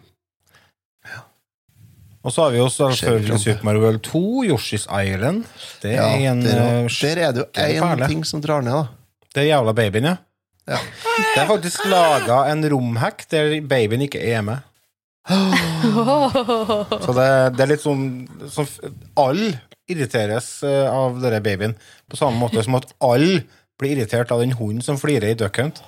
Og 2.21 2.29
så 2.29 2.43
har 2.43 2.51
vi 2.53 2.59
jo 2.59 2.67
selvfølgelig 2.69 3.39
Super 3.41 3.65
Mario 3.65 3.81
World 3.81 4.03
2, 4.05 4.19
Yoshi's 4.51 4.83
Island. 4.85 5.47
Det 5.81 5.95
Ja, 5.95 6.03
er 6.13 6.27
en 6.29 6.43
der, 6.45 6.59
eh, 6.85 6.97
der 7.01 7.21
er 7.25 7.31
det 7.33 7.41
jo 7.41 7.47
én 7.57 8.07
ting 8.07 8.21
som 8.29 8.43
drar 8.43 8.61
ned, 8.61 8.77
da. 8.77 8.83
Det 9.33 9.41
er 9.41 9.47
jævla 9.55 9.73
babyen, 9.73 10.05
ja. 10.05 10.15
Ja. 10.69 10.77
Det 11.35 11.41
er 11.41 11.47
faktisk 11.49 11.85
laga 11.89 12.43
en 12.51 12.61
romhack 12.69 13.25
der 13.31 13.57
babyen 13.65 14.03
ikke 14.05 14.21
er 14.21 14.41
med. 14.45 14.67
Så 17.05 17.13
det, 17.13 17.27
det 17.57 17.63
er 17.65 17.69
litt 17.69 17.83
sånn, 17.83 18.05
sånn 18.49 18.95
Alle 19.21 19.51
irriteres 19.91 20.47
eh, 20.65 20.87
av 20.89 21.19
denne 21.21 21.41
babyen, 21.45 21.75
på 22.09 22.17
samme 22.19 22.39
måte 22.41 22.63
som 22.65 22.77
at 22.79 22.89
alle 23.03 23.43
blir 23.81 23.97
irritert 23.97 24.31
av 24.33 24.41
den 24.43 24.53
hunden 24.57 24.83
som 24.85 24.97
flirer 25.01 25.33
i 25.33 25.37
Duck 25.37 25.57
Hunt. 25.61 25.81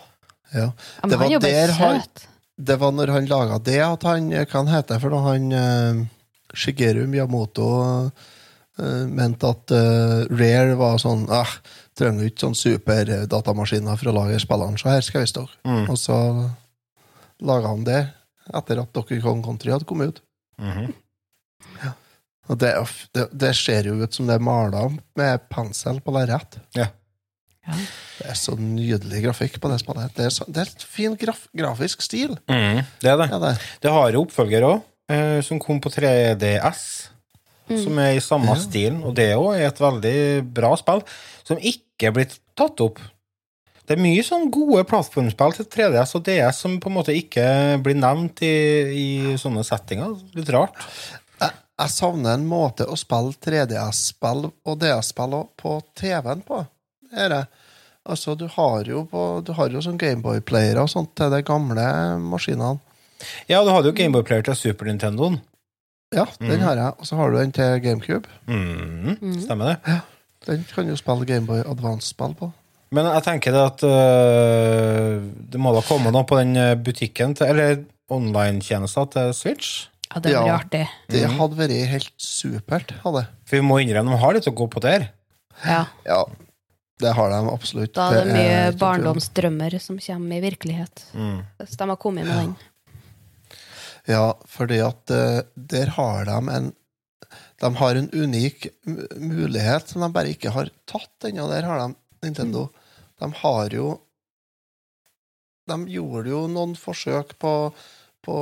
Ja. 0.53 0.71
Det 1.07 1.17
var 1.17 1.31
er 1.31 1.39
der 1.41 1.71
han- 1.79 2.01
Det 2.57 2.75
var 2.79 2.91
når 2.93 3.09
han 3.09 3.25
laga 3.25 3.57
det, 3.63 3.79
at 3.81 4.03
han 4.03 4.29
Hva 4.29 4.45
han 4.53 4.67
heter 4.67 4.99
for 5.01 5.09
noe? 5.09 5.23
Han 5.31 5.51
eh, 5.51 6.03
Shigeru 6.53 7.07
Miyamoto 7.09 8.11
eh, 8.77 9.05
mente 9.09 9.49
at 9.49 9.71
eh, 9.73 10.27
Rare 10.29 10.75
var 10.77 10.99
sånn 11.01 11.25
ah, 11.33 11.49
Trenger 11.93 12.25
ikke 12.25 12.41
sånn 12.47 12.55
superdatamaskiner 12.57 13.99
for 13.99 14.09
å 14.09 14.15
lage 14.17 14.39
spillene, 14.41 14.79
så 14.81 14.89
her 14.89 15.03
skal 15.05 15.21
vi 15.21 15.29
stå. 15.29 15.43
Mm. 15.67 15.83
Og 15.93 15.97
så 16.01 16.15
laga 17.45 17.69
han 17.73 17.83
det 17.85 17.99
etter 18.53 18.81
at 18.81 18.91
Donkey 18.95 19.21
Kong 19.21 19.43
Country 19.45 19.71
hadde 19.71 19.85
kommet 19.89 20.15
ut. 20.15 20.21
Mhm. 20.61 20.93
Og 22.51 22.57
det, 22.59 22.73
er 22.73 22.81
jo 22.81 22.83
f- 22.83 23.05
det, 23.15 23.23
det 23.39 23.53
ser 23.55 23.85
jo 23.87 23.93
ut 24.03 24.11
som 24.17 24.27
det 24.27 24.35
er 24.35 24.41
mala 24.43 24.81
med 25.15 25.45
pensel 25.53 26.01
på 26.03 26.11
lerret. 26.11 26.57
Ja. 26.75 26.89
Ja. 27.63 27.77
Det 28.17 28.25
er 28.33 28.35
så 28.35 28.57
nydelig 28.59 29.21
grafikk 29.23 29.61
på 29.63 29.69
det 29.71 29.77
spillet. 29.79 30.11
Det 30.17 30.25
er, 30.25 30.33
så, 30.35 30.43
det 30.51 30.65
er 30.65 30.73
et 30.73 30.83
fin 30.83 31.15
graf, 31.15 31.45
grafisk 31.55 32.03
stil. 32.03 32.33
Mm, 32.51 32.81
Det 32.99 33.13
er 33.13 33.21
det. 33.21 33.29
Ja, 33.31 33.39
det. 33.45 33.53
Det 33.85 33.93
har 33.95 34.11
jo 34.11 34.25
oppfølger 34.25 34.65
òg, 34.67 34.81
som 35.47 35.61
kom 35.63 35.79
på 35.79 35.93
3DS. 35.95 36.83
Som 37.69 37.97
er 38.03 38.17
i 38.17 38.21
samme 38.23 38.51
Ja. 38.53 38.59
stilen, 38.59 39.01
og 39.07 39.15
det 39.15 39.29
òg 39.37 39.55
er 39.55 39.67
et 39.69 39.79
veldig 39.79 40.53
bra 40.53 40.73
spill, 40.75 41.01
som 41.47 41.57
ikke 41.57 42.09
er 42.09 42.11
blitt 42.11 42.39
tatt 42.59 42.81
opp. 42.83 42.99
Det 43.87 43.97
er 43.97 44.01
mye 44.03 44.23
sånn 44.23 44.49
gode 44.51 44.83
plattformspill 44.87 45.53
til 45.57 45.65
3DS 45.65 46.15
og 46.15 46.23
DS 46.27 46.59
som 46.63 46.77
på 46.79 46.87
en 46.91 46.95
måte 46.95 47.15
ikke 47.15 47.81
blir 47.83 47.95
nevnt 47.99 48.39
i, 48.43 48.53
i 48.95 49.35
sånne 49.39 49.63
settinger. 49.67 50.13
Litt 50.35 50.49
rart. 50.55 50.71
Jeg, 51.41 51.51
jeg 51.79 51.89
savner 51.91 52.37
en 52.37 52.45
måte 52.47 52.87
å 52.87 52.95
spille 52.99 53.33
3DS-spill 53.43 54.45
og 54.65 54.79
DS-spill 54.79 55.35
på 55.59 55.81
TV-en 55.99 56.41
på. 56.47 56.61
Er 57.15 57.29
det. 57.29 57.41
Altså, 58.07 58.35
du 58.39 58.47
har 58.51 58.83
jo, 58.87 59.05
på, 59.07 59.41
du 59.47 59.53
har 59.55 59.69
jo 59.71 59.79
sånn 59.83 59.99
Gameboy-playere 59.99 60.81
og 60.83 60.89
sånt 60.91 61.13
til 61.15 61.29
de 61.31 61.41
gamle 61.47 61.85
maskinene. 62.19 62.79
Ja, 63.47 63.61
du 63.63 63.69
hadde 63.71 63.91
jo 63.91 63.95
Gameboy-player 63.95 64.43
til 64.47 64.55
Super 64.59 64.85
Nintendoen. 64.89 65.39
Ja, 66.15 66.25
den 66.39 66.61
har 66.63 66.79
jeg. 66.79 66.95
Og 66.99 67.07
så 67.09 67.19
har 67.19 67.31
du 67.31 67.37
den 67.39 67.53
til 67.55 67.79
GameCube. 67.83 68.29
Mm. 68.47 69.39
Stemmer 69.43 69.73
det. 69.73 69.77
Ja, 69.87 69.99
Den 70.47 70.65
kan 70.73 70.89
du 70.89 70.97
spille 70.99 71.25
Gameboy 71.25 71.63
Advance-spill 71.63 72.35
på. 72.39 72.51
Men 72.93 73.07
jeg 73.09 73.23
tenker 73.25 73.55
det 73.55 73.61
at 73.63 73.83
øh, 73.89 75.23
det 75.53 75.61
må 75.61 75.71
da 75.73 75.81
komme 75.87 76.11
noe 76.13 76.27
på 76.29 76.37
den 76.37 76.53
øh, 76.59 76.75
butikken 76.77 77.33
til, 77.37 77.49
Eller 77.49 77.81
online-tjenesta 78.13 79.07
til 79.15 79.33
Switch. 79.33 79.87
Ja, 80.13 80.19
det 80.21 80.29
blir 80.29 80.45
vært 80.45 80.67
artig. 80.67 80.83
Det 81.09 81.23
hadde 81.39 81.57
vært 81.57 81.73
helt 81.89 82.13
supert. 82.21 82.93
hadde. 83.01 83.25
For 83.49 83.57
vi 83.57 83.65
må 83.65 83.79
innrømme 83.81 84.13
de 84.13 84.21
har 84.21 84.35
litt 84.37 84.49
å 84.51 84.53
gå 84.53 84.67
på 84.69 84.83
der. 84.83 85.07
Ja. 85.65 85.85
Ja, 86.05 86.19
det 87.01 87.15
har 87.17 87.33
de 87.33 87.39
absolutt. 87.49 87.95
Da 87.97 88.11
er 88.13 88.27
det 88.27 88.35
mye 88.35 88.59
barndomsdrømmer 88.77 89.79
som 89.81 89.97
kommer 89.97 90.37
i 90.37 90.43
virkelighet. 90.43 91.07
Mm. 91.17 91.39
Hvis 91.63 91.79
de 91.79 91.89
har 91.89 91.99
kommet 92.01 92.29
med 92.29 92.37
den. 92.43 92.53
Ja, 94.09 94.33
fordi 94.49 94.79
at 94.83 95.11
eh, 95.13 95.43
der 95.55 95.93
har 95.97 96.25
de 96.27 96.39
en 96.57 96.71
De 97.63 97.69
har 97.79 97.95
en 97.95 98.09
unik 98.11 98.67
mulighet 99.15 99.87
som 99.87 100.01
de 100.03 100.09
bare 100.11 100.33
ikke 100.33 100.51
har 100.51 100.69
tatt 100.85 101.29
ennå. 101.29 101.47
Der 101.47 101.63
har 101.63 101.79
de 101.79 101.95
Nintendo. 102.25 102.67
De 103.19 103.29
har 103.39 103.69
jo 103.73 104.01
De 105.67 105.77
gjorde 105.87 106.29
jo 106.29 106.47
noen 106.51 106.75
forsøk 106.75 107.37
på, 107.39 107.53
på 108.21 108.37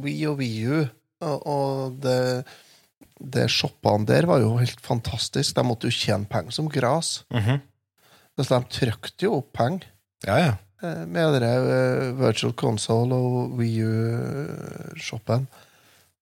Wii 0.00 0.26
og 0.30 0.38
Wii 0.40 0.66
U, 0.66 0.86
og, 1.20 1.98
det 2.00 2.46
de 3.24 3.44
shoppene 3.48 4.06
der 4.08 4.26
var 4.26 4.40
jo 4.42 4.56
helt 4.58 4.80
fantastisk. 4.82 5.54
De 5.56 5.62
måtte 5.64 5.88
jo 5.88 5.94
tjene 5.94 6.26
penger 6.26 6.50
som 6.50 6.68
gras. 6.68 7.24
-hmm. 7.30 7.60
Så 8.36 8.42
de 8.42 8.64
trykte 8.70 9.24
jo 9.24 9.36
opp 9.38 9.52
penger 9.52 9.86
Ja, 10.26 10.38
ja. 10.38 10.54
Eh, 10.84 11.04
med 11.10 11.38
det 11.40 11.50
eh, 11.50 12.10
Virtual 12.20 12.54
Console 12.56 13.16
og 13.16 13.54
Wii 13.58 13.84
U-shoppen. 13.84 15.46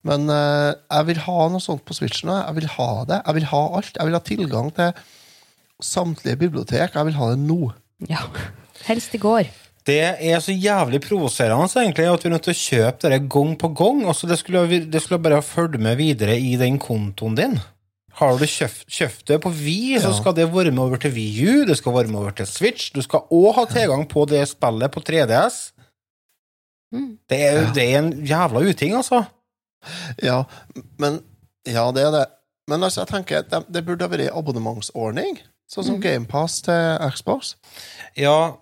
Men 0.07 0.27
eh, 0.33 0.71
jeg 0.73 1.09
vil 1.11 1.25
ha 1.27 1.41
noe 1.51 1.63
sånt 1.63 1.85
på 1.87 1.97
Switch 1.97 2.25
nå. 2.27 2.37
Jeg 2.41 2.59
vil 2.61 2.71
ha 2.77 2.91
det. 3.09 3.21
Jeg 3.23 3.39
vil 3.39 3.51
ha 3.53 3.63
alt. 3.79 3.97
Jeg 3.99 4.09
vil 4.09 4.19
ha 4.19 4.23
tilgang 4.27 4.71
til 4.79 4.95
samtlige 5.83 6.41
bibliotek. 6.41 6.95
Jeg 6.95 7.11
vil 7.11 7.19
ha 7.19 7.33
det 7.33 7.43
nå. 7.43 7.61
Ja. 8.11 8.25
Helst 8.87 9.15
i 9.15 9.23
går. 9.23 9.51
Det 9.87 9.99
er 9.99 10.39
så 10.43 10.55
jævlig 10.55 11.01
provoserende 11.03 11.67
egentlig, 11.81 12.07
at 12.07 12.23
vi 12.23 12.29
er 12.29 12.35
nødt 12.37 12.45
til 12.47 12.55
å 12.55 12.61
kjøpe 12.61 13.11
det 13.11 13.25
gang 13.35 13.57
på 13.59 13.71
gang. 13.75 14.05
Altså, 14.07 14.29
det, 14.31 14.39
skulle, 14.39 14.63
det 14.87 15.03
skulle 15.03 15.23
bare 15.23 15.41
ha 15.41 15.47
fulgt 15.47 15.81
med 15.83 15.99
videre 15.99 16.37
i 16.39 16.55
den 16.61 16.79
kontoen 16.83 17.35
din. 17.39 17.57
Har 18.21 18.39
du 18.39 18.45
kjøpt, 18.45 18.85
kjøpt 18.93 19.25
det 19.31 19.39
på 19.41 19.51
Wii, 19.51 19.99
så 20.01 20.11
Ja. 20.11 20.17
skal 20.21 20.35
det 20.37 20.49
varme 20.53 20.81
over 20.83 20.97
til 21.01 21.13
Wii 21.13 21.47
U, 21.49 21.65
det 21.65 21.77
skal 21.79 21.93
varme 21.93 22.19
over 22.19 22.31
til 22.31 22.47
Switch, 22.47 22.91
du 22.95 23.01
skal 23.03 23.25
òg 23.33 23.55
ha 23.55 23.65
tilgang 23.65 24.07
på 24.09 24.27
det 24.29 24.49
spillet 24.49 24.93
på 24.93 25.01
3DS. 25.01 25.73
Mm. 26.93 27.19
Det 27.29 27.41
er, 27.41 27.73
det 27.73 27.87
er 27.95 27.99
en 27.99 28.13
jævla 28.27 28.61
uting, 28.69 28.95
altså. 28.95 29.25
Ja, 30.23 30.43
men 30.99 31.23
Ja, 31.67 31.91
det 31.95 32.03
er 32.03 32.11
det. 32.11 32.27
Men 32.69 32.83
altså, 32.83 33.01
jeg 33.01 33.09
tenker 33.09 33.43
det, 33.43 33.67
det 33.73 33.85
burde 33.87 34.03
ha 34.03 34.09
vært 34.11 34.29
en 34.29 34.39
abonnementsordning. 34.39 35.39
Sånn 35.71 35.85
som 35.87 36.01
GamePass 36.03 36.61
til 36.67 36.99
Xbox. 37.15 37.55
Ja, 38.17 38.53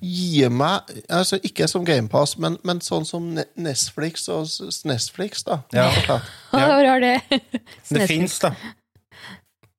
Gi 0.00 0.44
meg 0.52 0.90
altså 1.08 1.38
Ikke 1.42 1.64
som 1.70 1.84
GamePass, 1.88 2.34
men, 2.38 2.58
men 2.68 2.82
sånn 2.84 3.06
som 3.08 3.30
Nesflix 3.32 3.56
Netflix 3.56 4.26
og 4.28 4.72
Snesflix, 4.74 5.44
da. 5.46 5.62
Ja. 5.72 5.86
Ja. 6.06 6.18
Hvor 6.52 6.88
har 6.90 7.00
det? 7.00 7.14
det 7.30 7.40
Snesvik. 7.82 8.08
fins, 8.10 8.38
da. 8.44 8.52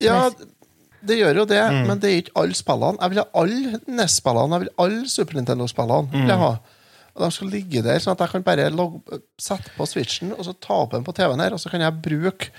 Ja, 0.01 0.29
det 1.07 1.17
gjør 1.19 1.35
jo 1.41 1.45
det, 1.45 1.61
Mm. 1.71 1.87
men 1.87 1.99
det 1.99 2.09
er 2.11 2.21
ikke 2.21 2.35
alle 2.41 2.53
spillene. 2.53 2.99
Jeg 3.01 3.09
vil 3.09 3.17
ha 3.23 3.27
alle 3.33 3.79
NES-spillene, 3.87 4.51
jeg 4.57 4.59
vil 4.65 4.75
alle 4.85 5.07
Super 5.09 5.33
Nintendo-spillene. 5.39 6.11
vil 6.11 6.21
Mm. 6.21 6.27
jeg 6.27 6.37
ha. 6.37 6.51
Og 7.15 7.23
de 7.25 7.31
skal 7.31 7.47
ligge 7.49 7.81
der, 7.83 7.97
sånn 7.99 8.11
at 8.13 8.19
jeg 8.19 8.29
kan 8.29 8.43
bare 8.43 8.69
logge, 8.69 9.01
sette 9.39 9.71
på 9.77 9.87
switchen 9.87 10.33
og 10.37 10.45
så 10.45 10.53
ta 10.61 10.73
opp 10.83 10.91
den 10.91 11.03
på 11.03 11.13
TV-en 11.15 11.39
her, 11.39 11.53
og 11.53 11.59
så 11.59 11.69
kan 11.71 11.81
jeg 11.81 12.01
bruke 12.01 12.49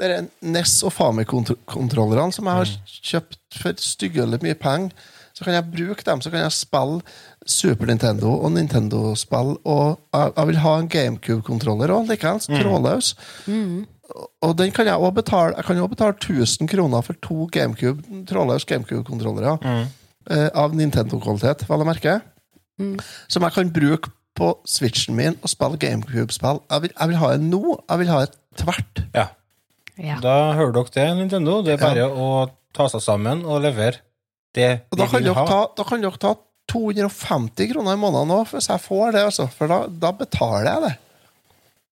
det 0.00 0.08
er 0.10 0.28
NES 0.40 0.82
og 0.82 0.92
Fami-kontrollerne 0.94 2.32
som 2.32 2.46
jeg 2.46 2.54
har 2.54 2.64
Mm. 2.64 2.80
kjøpt 3.02 3.36
for 3.52 3.72
styggelig 3.76 4.40
mye 4.42 4.54
penger. 4.58 4.92
Så 5.34 5.44
kan 5.44 5.52
jeg 5.52 5.70
bruke 5.70 6.02
dem, 6.04 6.20
så 6.22 6.30
kan 6.30 6.40
jeg 6.40 6.52
spille 6.52 7.02
Super 7.46 7.84
Nintendo 7.86 8.30
og 8.42 8.50
Nintendo-spill. 8.52 9.58
Og 9.66 9.98
jeg, 10.14 10.46
vil 10.46 10.56
ha 10.56 10.78
en 10.78 10.88
GameCube-kontroller 10.88 11.88
òg, 11.90 12.08
likeens. 12.08 12.48
Mm. 12.48 13.86
Og 14.42 14.56
den 14.58 14.70
kan 14.72 14.86
jeg 14.86 14.94
også 14.96 15.14
betale 15.14 15.54
Jeg 15.56 15.64
kan 15.64 15.76
jo 15.76 15.86
betale 15.86 16.14
1000 16.18 16.68
kroner 16.68 17.00
for 17.06 17.12
to 17.22 17.46
GameCube, 17.52 18.02
trådløse 18.28 18.66
GameCube-kontrollere. 18.66 19.58
eh, 20.30 20.48
av 20.54 20.74
Nintendo-kvalitet, 20.74 21.66
vel 21.68 21.80
å 21.84 21.86
merke. 21.88 22.20
Som 23.28 23.42
jeg 23.44 23.52
kan 23.52 23.70
bruke 23.72 24.10
på 24.36 24.54
Switchen 24.66 25.16
min 25.16 25.34
og 25.42 25.48
spille 25.52 25.76
GameCube-spill. 25.78 26.60
Jeg, 26.70 26.90
jeg 27.00 27.08
vil 27.08 27.16
ha 27.20 27.30
det 27.34 27.40
nå. 27.44 27.62
Jeg 27.90 27.98
vil 27.98 28.08
ha 28.12 28.20
det 28.24 28.30
tvert. 28.56 29.02
Ja. 29.14 29.26
Ja. 30.00 30.16
Da 30.22 30.52
hører 30.56 30.72
dere 30.72 30.94
det, 30.94 31.08
Nintendo. 31.18 31.58
Det 31.62 31.74
er 31.76 31.82
bare 31.82 32.06
å 32.08 32.28
ta 32.76 32.86
seg 32.88 33.02
sammen 33.04 33.42
og 33.44 33.60
levere 33.66 33.98
det 34.56 34.70
Og 34.90 34.96
da 34.98 35.04
vi 35.04 35.10
kan, 35.10 35.22
vil 35.26 35.34
ha. 35.36 35.44
ta, 35.46 35.58
da 35.76 35.84
kan 35.84 36.00
dere 36.00 36.16
ta 36.22 36.34
250 36.72 37.72
kroner 37.72 37.96
i 37.96 38.00
måneden 38.00 38.32
òg, 38.34 38.46
hvis 38.54 38.70
jeg 38.70 38.80
får 38.80 39.12
det. 39.16 39.24
Altså. 39.28 39.48
For 39.52 39.68
da, 39.70 39.82
da 39.90 40.12
betaler 40.16 40.70
jeg 40.70 40.84
det. 40.86 40.92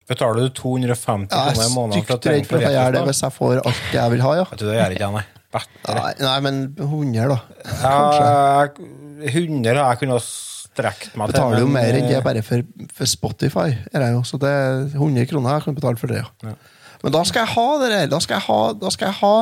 Betaler 0.09 0.47
du 0.47 0.55
250 0.57 1.29
kroner 1.33 1.65
i 1.65 1.73
måneden 1.75 2.05
for 2.07 2.21
stygt 2.23 2.29
at 2.29 2.49
for 2.49 2.61
at 2.61 2.65
jeg 2.65 2.77
gjør 2.79 2.95
det 2.97 3.03
hvis 3.11 3.25
jeg 3.27 3.35
får 3.35 3.59
alt 3.61 3.91
jeg 3.93 4.15
vil 4.15 4.23
ha. 4.25 4.37
ja. 4.39 4.47
Vet 4.53 4.63
du, 4.63 4.67
det 4.69 4.79
gjør 4.79 4.95
ikke 4.97 5.05
jeg, 5.05 5.17
nei. 5.19 5.27
Bedre. 5.49 5.97
Nei, 5.97 6.13
nei 6.21 6.39
men 6.45 6.61
100, 6.77 7.29
da. 7.33 7.39
Ja, 7.83 8.67
100 9.33 9.81
har 9.81 9.95
jeg 9.95 10.01
kunnet 10.03 10.27
strekt 10.29 11.15
meg 11.17 11.31
til. 11.31 11.39
Betaler 11.39 11.63
jo 11.65 11.71
mer 11.73 11.99
enn 11.99 12.09
det 12.09 12.19
eh, 12.19 12.25
bare 12.25 12.43
for, 12.45 12.65
for 12.95 13.11
Spotify. 13.11 13.71
Er 13.93 14.05
det 14.05 14.11
jo. 14.15 14.25
Så 14.29 14.41
det 14.41 14.51
er 14.53 14.83
100 14.93 15.29
kroner 15.31 15.57
jeg 15.57 15.67
kan 15.67 15.79
betale 15.79 16.01
for 16.01 16.13
det. 16.13 16.25
Ja. 16.45 16.55
Men 17.03 17.15
da 17.15 17.23
skal 17.29 17.45
jeg 17.45 17.55
ha 17.55 17.67
det 17.83 17.91
der. 17.95 18.09
Da 18.13 18.21
skal 18.25 18.41
jeg 18.41 18.47
ha, 18.49 18.61
da 18.79 18.93
skal 18.95 19.13
jeg 19.13 19.19
ha 19.21 19.35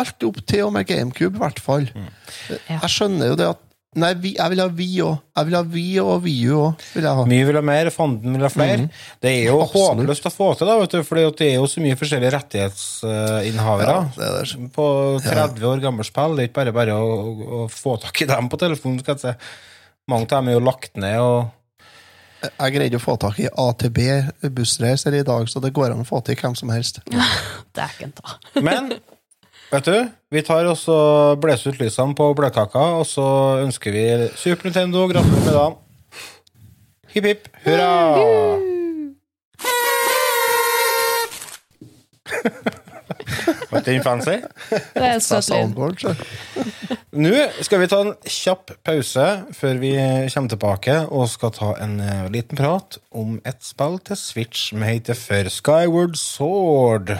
alt 0.00 0.26
opp 0.28 0.40
til 0.50 0.66
og 0.66 0.74
med 0.76 0.88
GameCube, 0.88 1.38
i 1.38 1.42
hvert 1.44 1.62
fall. 1.62 1.86
Mm. 1.94 2.10
Ja. 2.50 2.80
Jeg 2.82 2.92
skjønner 2.96 3.32
jo 3.32 3.38
det 3.40 3.52
at 3.54 3.62
Nei, 4.00 4.10
vi, 4.18 4.32
jeg 4.34 4.50
vil 4.50 4.60
ha 4.62 4.66
Vi 4.74 4.88
òg. 5.04 5.18
Jeg 5.38 5.48
vil 5.48 5.56
ha 5.56 5.62
Vi 5.70 5.84
og 6.02 6.24
VU 6.24 6.54
òg. 6.58 6.84
Vil 6.96 7.06
jeg 7.06 7.18
ha. 7.18 7.26
Mye 7.30 7.46
vil 7.46 7.58
ha 7.58 7.62
mer, 7.66 7.90
fanden 7.94 8.34
vil 8.34 8.46
ha 8.46 8.50
flere. 8.50 8.88
Det 9.22 9.30
er 9.30 9.50
jo. 9.50 9.60
Absolutt. 9.62 10.00
håpløst 10.02 10.28
å 10.30 10.32
få 10.34 10.48
til, 10.58 10.70
da, 10.70 10.78
vet 10.82 10.96
du, 10.96 11.04
for 11.06 11.20
det 11.20 11.46
er 11.46 11.54
jo 11.60 11.68
så 11.70 11.82
mye 11.84 11.98
forskjellige 12.00 12.34
rettighetsinnehavere. 12.34 13.96
Ja. 14.18 14.42
På 14.74 14.86
30 15.22 15.68
år 15.70 15.84
gammelt 15.84 16.10
spill. 16.10 16.34
Det 16.38 16.46
er 16.46 16.50
ikke 16.50 16.60
bare 16.60 16.74
bare 16.80 16.98
å, 16.98 17.14
å, 17.14 17.60
å 17.62 17.68
få 17.70 17.96
tak 18.02 18.24
i 18.24 18.30
dem 18.30 18.50
på 18.50 18.60
telefonen. 18.60 19.02
skal 19.04 19.14
jeg 19.16 19.24
si. 19.24 19.52
Mange 20.10 20.28
av 20.28 20.40
dem 20.40 20.50
er 20.52 20.58
jo 20.58 20.64
lagt 20.64 20.98
ned, 21.00 21.20
og 21.22 22.50
Jeg 22.60 22.74
greide 22.74 22.98
å 22.98 23.00
få 23.00 23.14
tak 23.16 23.38
i 23.40 23.46
AtB 23.48 24.00
bussreiser 24.52 25.14
i 25.16 25.22
dag, 25.24 25.46
så 25.48 25.62
det 25.64 25.72
går 25.72 25.94
an 25.94 26.02
å 26.02 26.08
få 26.08 26.20
til 26.26 26.36
hvem 26.36 26.58
som 26.58 26.72
helst. 26.74 27.00
Dæken 27.78 28.12
ta. 28.18 28.36
Men 28.60 28.92
vet 29.72 29.88
du, 29.88 29.96
vi 30.34 30.42
tar 30.46 30.66
og 30.70 30.76
så 30.78 30.98
blåser 31.40 31.74
ut 31.74 31.80
lysene 31.82 32.14
på 32.18 32.28
bløtkaka, 32.36 32.84
og 33.00 33.06
så 33.08 33.26
ønsker 33.64 33.94
vi 33.94 34.04
Super 34.36 34.68
Nintendo 34.68 35.06
gratulerer 35.10 35.44
med 35.44 35.54
dagen. 35.58 35.80
Hipp 37.14 37.26
hipp 37.30 37.44
hurra! 37.66 37.90
Var 43.70 43.80
ikke 43.80 43.92
den 43.92 44.02
fancy? 44.02 44.36
Det 44.94 45.06
er 45.06 45.18
søt 45.22 45.48
lyd. 45.50 46.04
Nå 47.24 47.32
skal 47.62 47.80
vi 47.82 47.88
ta 47.90 48.00
en 48.04 48.12
kjapp 48.26 48.72
pause 48.86 49.26
før 49.54 49.80
vi 49.82 49.92
kommer 50.34 50.52
tilbake 50.52 50.96
og 51.06 51.28
skal 51.30 51.54
ta 51.54 51.72
en 51.84 51.98
eh, 52.02 52.26
liten 52.34 52.58
prat 52.58 52.98
om 53.14 53.38
et 53.46 53.62
spill 53.62 54.00
til 54.06 54.18
Switch 54.18 54.70
som 54.70 54.82
heter 54.86 55.18
for 55.18 55.50
Skyward 55.52 56.18
Sword. 56.18 57.16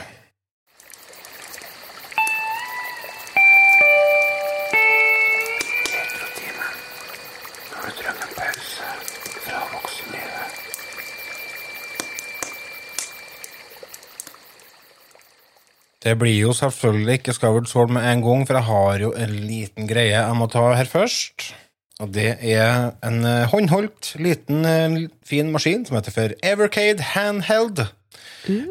Det 16.04 16.18
blir 16.20 16.36
jo 16.36 16.52
selvfølgelig 16.52 17.14
ikke 17.18 17.32
Sword 17.66 17.90
med 17.96 18.04
en 18.04 18.22
gang, 18.22 18.46
for 18.46 18.54
jeg 18.58 18.64
har 18.64 18.98
jo 19.00 19.12
en 19.16 19.30
liten 19.48 19.86
greie 19.88 20.12
jeg 20.12 20.36
må 20.36 20.46
ta 20.52 20.74
her 20.76 20.84
først. 20.84 21.54
Og 22.02 22.10
det 22.12 22.36
er 22.42 22.90
en 23.06 23.24
eh, 23.24 23.46
håndholdt, 23.48 24.16
liten, 24.20 24.64
eh, 24.66 25.08
fin 25.24 25.52
maskin 25.52 25.86
som 25.86 25.96
heter 25.96 26.12
for 26.12 26.34
Evercade 26.42 27.00
Handheld. 27.14 27.86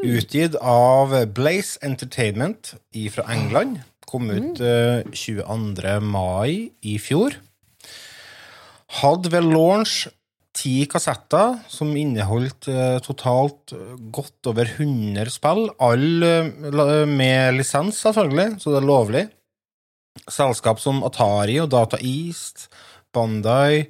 Utgitt 0.04 0.56
av 0.62 1.16
Blaze 1.34 1.80
Entertainment 1.82 2.76
fra 3.10 3.26
England. 3.34 3.80
Kom 4.06 4.30
ut 4.30 4.60
mm. 4.62 5.10
22. 5.14 6.02
mai 6.06 6.70
i 6.86 7.00
fjor. 7.02 7.40
Hadde 9.02 9.32
ved 9.34 9.42
launch 9.50 10.06
ti 10.54 10.74
kassetter 10.90 11.58
som 11.72 11.92
inneholdt 11.98 12.70
eh, 12.72 12.98
totalt 13.04 13.74
eh, 13.76 13.94
godt 14.14 14.52
over 14.52 14.70
100 14.70 15.34
spill. 15.34 15.68
Alle 15.82 16.34
eh, 16.46 17.06
med 17.10 17.58
lisens, 17.58 18.02
selvfølgelig, 18.06 18.60
så 18.62 18.74
det 18.74 18.82
er 18.82 18.90
lovlig. 18.90 19.24
Selskap 20.30 20.82
som 20.82 21.02
Atari 21.06 21.58
og 21.62 21.72
Data 21.74 21.98
East, 21.98 22.68
Bandai, 23.14 23.90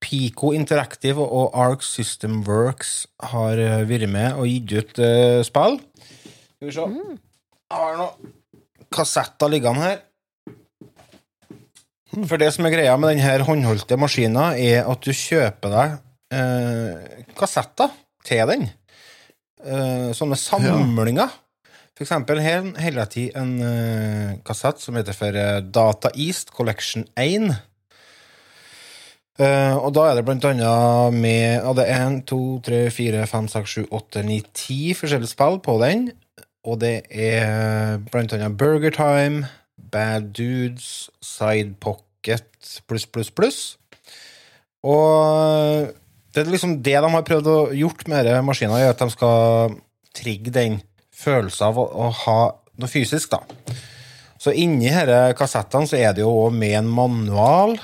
Pico 0.00 0.52
Interactive 0.52 1.24
og 1.24 1.56
Arc 1.56 1.84
System 1.86 2.42
Works 2.46 3.06
har 3.32 3.56
vært 3.88 4.10
med 4.12 4.36
og 4.36 4.44
gitt 4.50 4.74
ut 4.76 5.00
spill. 5.48 5.78
Skal 6.60 6.68
vi 6.68 6.74
se. 6.76 6.84
Jeg 7.66 7.80
har 7.80 7.96
noen 7.98 8.34
kassetter 8.92 9.50
liggende 9.50 9.88
her. 9.88 9.96
For 12.24 12.40
det 12.40 12.48
som 12.54 12.64
er 12.64 12.72
greia 12.72 12.94
med 12.96 13.12
denne 13.12 13.44
håndholdte 13.44 13.98
maskina, 14.00 14.54
er 14.56 14.86
at 14.88 15.04
du 15.04 15.12
kjøper 15.12 15.72
deg 15.74 15.96
eh, 16.32 17.24
kassetter 17.36 17.92
til 18.24 18.48
den. 18.48 18.70
Eh, 19.60 20.12
sånne 20.16 20.38
samlinger. 20.40 21.34
For 21.96 22.04
eksempel 22.04 22.40
her 22.44 22.62
holder 22.64 23.02
jeg 23.02 23.12
til 23.12 23.36
en 23.40 23.52
eh, 23.64 24.32
kassett 24.44 24.80
som 24.80 24.96
heter 24.96 25.16
for 25.16 25.36
eh, 25.36 25.60
Data 25.60 26.12
East 26.14 26.52
Collection 26.56 27.06
1. 27.20 27.50
Uh, 29.36 29.76
og 29.84 29.90
da 29.92 30.06
er 30.08 30.14
det 30.16 30.22
blant 30.24 30.46
annet 30.48 31.12
med 31.12 31.58
ja, 31.58 31.72
Det 31.76 31.84
er 31.92 32.06
1, 32.06 32.22
2, 32.24 32.38
3, 32.64 32.78
4, 32.88 33.26
5, 33.28 33.48
6, 33.52 33.74
7, 33.74 33.82
8, 33.92 34.22
9, 34.24 34.38
10 34.54 34.94
forskjellige 34.96 35.32
spill 35.34 35.60
på 35.60 35.74
den. 35.82 36.06
Og 36.64 36.80
det 36.80 36.94
er 37.12 38.00
blant 38.08 38.32
annet 38.32 38.56
Burger 38.56 38.96
Time, 38.96 39.44
Bad 39.76 40.32
Dudes, 40.32 41.10
Side 41.20 41.76
Pocket 41.84 42.05
pluss, 42.86 43.06
pluss, 43.06 43.30
pluss. 43.30 43.60
Og 44.86 45.88
det 46.34 46.42
er 46.42 46.52
liksom 46.52 46.78
det 46.84 46.98
de 47.00 47.10
har 47.14 47.26
prøvd 47.26 47.48
å 47.48 47.58
gjort 47.72 48.06
med 48.12 48.26
denne 48.28 48.44
maskina, 48.44 48.76
er 48.76 48.92
at 48.92 49.00
de 49.00 49.08
skal 49.14 49.76
trigge 50.16 50.52
den 50.52 50.80
følelsen 51.16 51.70
av 51.70 51.80
å, 51.80 51.86
å 51.86 52.10
ha 52.24 52.40
noe 52.76 52.90
fysisk, 52.90 53.32
da. 53.32 53.40
Så 54.36 54.52
inni 54.52 54.90
disse 54.90 55.20
kassettene 55.38 55.88
så 55.88 55.96
er 55.98 56.12
det 56.14 56.24
jo 56.24 56.34
òg 56.44 56.54
med 56.54 56.76
en 56.82 56.90
manual, 56.92 57.76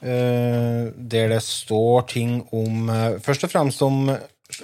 eh, 0.00 0.86
der 0.94 1.32
det 1.34 1.42
står 1.44 2.06
ting 2.14 2.38
om 2.54 2.88
eh, 2.94 3.18
Først 3.24 3.48
og 3.48 3.52
fremst 3.52 3.82
om 3.82 4.06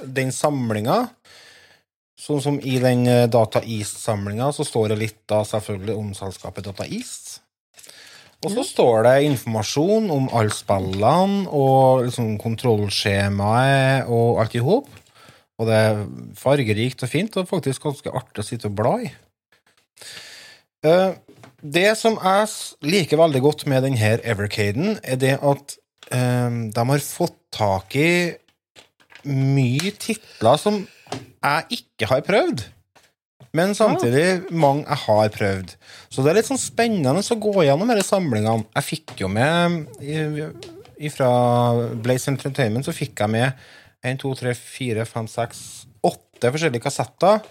den 0.05 0.31
samlinga. 0.33 1.03
Sånn 2.15 2.41
som 2.41 2.61
i 2.63 2.79
den 2.81 3.03
eh, 3.11 3.27
Data 3.27 3.61
East-samlinga 3.67 4.53
så 4.55 4.65
står 4.65 4.95
det 4.95 5.01
litt 5.03 5.21
da 5.29 5.43
selvfølgelig 5.45 5.99
om 5.99 6.15
selskapet 6.17 6.71
Data 6.71 6.87
East. 6.87 7.24
Og 8.45 8.53
så 8.53 8.65
står 8.69 9.07
det 9.07 9.15
informasjon 9.31 10.11
om 10.13 10.29
alle 10.37 10.53
spillene 10.53 11.49
og 11.49 12.05
liksom 12.05 12.35
kontrollskjemaet 12.43 14.11
og 14.13 14.43
alt 14.43 14.57
i 14.59 14.63
hop. 14.65 14.91
Og 15.59 15.69
det 15.71 15.77
er 15.79 16.03
fargerikt 16.37 17.05
og 17.07 17.11
fint, 17.13 17.37
og 17.39 17.49
faktisk 17.49 17.87
ganske 17.87 18.11
artig 18.11 18.43
å 18.43 18.47
sitte 18.47 18.69
og 18.69 18.77
bla 18.79 18.97
i. 19.07 19.13
Eh, 20.85 21.13
Det 21.65 21.97
som 21.97 22.19
jeg 22.21 22.49
liker 22.85 23.17
veldig 23.17 23.41
godt 23.41 23.63
med 23.67 23.87
denne 23.87 24.19
Evercaden, 24.21 24.99
er 25.01 25.17
det 25.17 25.39
at 25.41 25.79
eh, 26.13 26.51
de 26.75 26.83
har 26.91 27.01
fått 27.01 27.39
tak 27.57 27.97
i 27.97 28.35
mye 29.25 29.95
titler 29.97 30.61
som 30.61 30.83
jeg 31.15 31.79
ikke 31.79 32.11
har 32.11 32.21
prøvd. 32.27 32.67
Men 33.55 33.75
samtidig 33.79 34.51
mange 34.51 34.83
jeg 34.83 35.01
har 35.05 35.29
prøvd. 35.37 35.75
Så 36.11 36.25
det 36.25 36.33
er 36.33 36.41
litt 36.41 36.49
sånn 36.51 36.61
spennende 36.61 37.23
å 37.23 37.41
gå 37.41 37.67
gjennom 37.67 37.93
disse 37.95 38.11
samlingene. 38.11 38.67
Jeg 38.75 38.89
fikk 38.89 39.15
jo 39.23 39.31
med 39.31 39.85
Fra 41.15 41.31
Blaze 42.03 42.33
Entertainment 42.33 42.87
så 42.87 42.95
fikk 42.95 43.23
jeg 43.23 43.35
med 43.35 43.65
1, 44.05 44.19
2, 44.21 44.35
3, 44.43 44.57
4, 44.59 45.07
5, 45.09 45.31
6, 45.37 45.63
8 46.11 46.51
forskjellige 46.55 46.85
kassetter. 46.85 47.47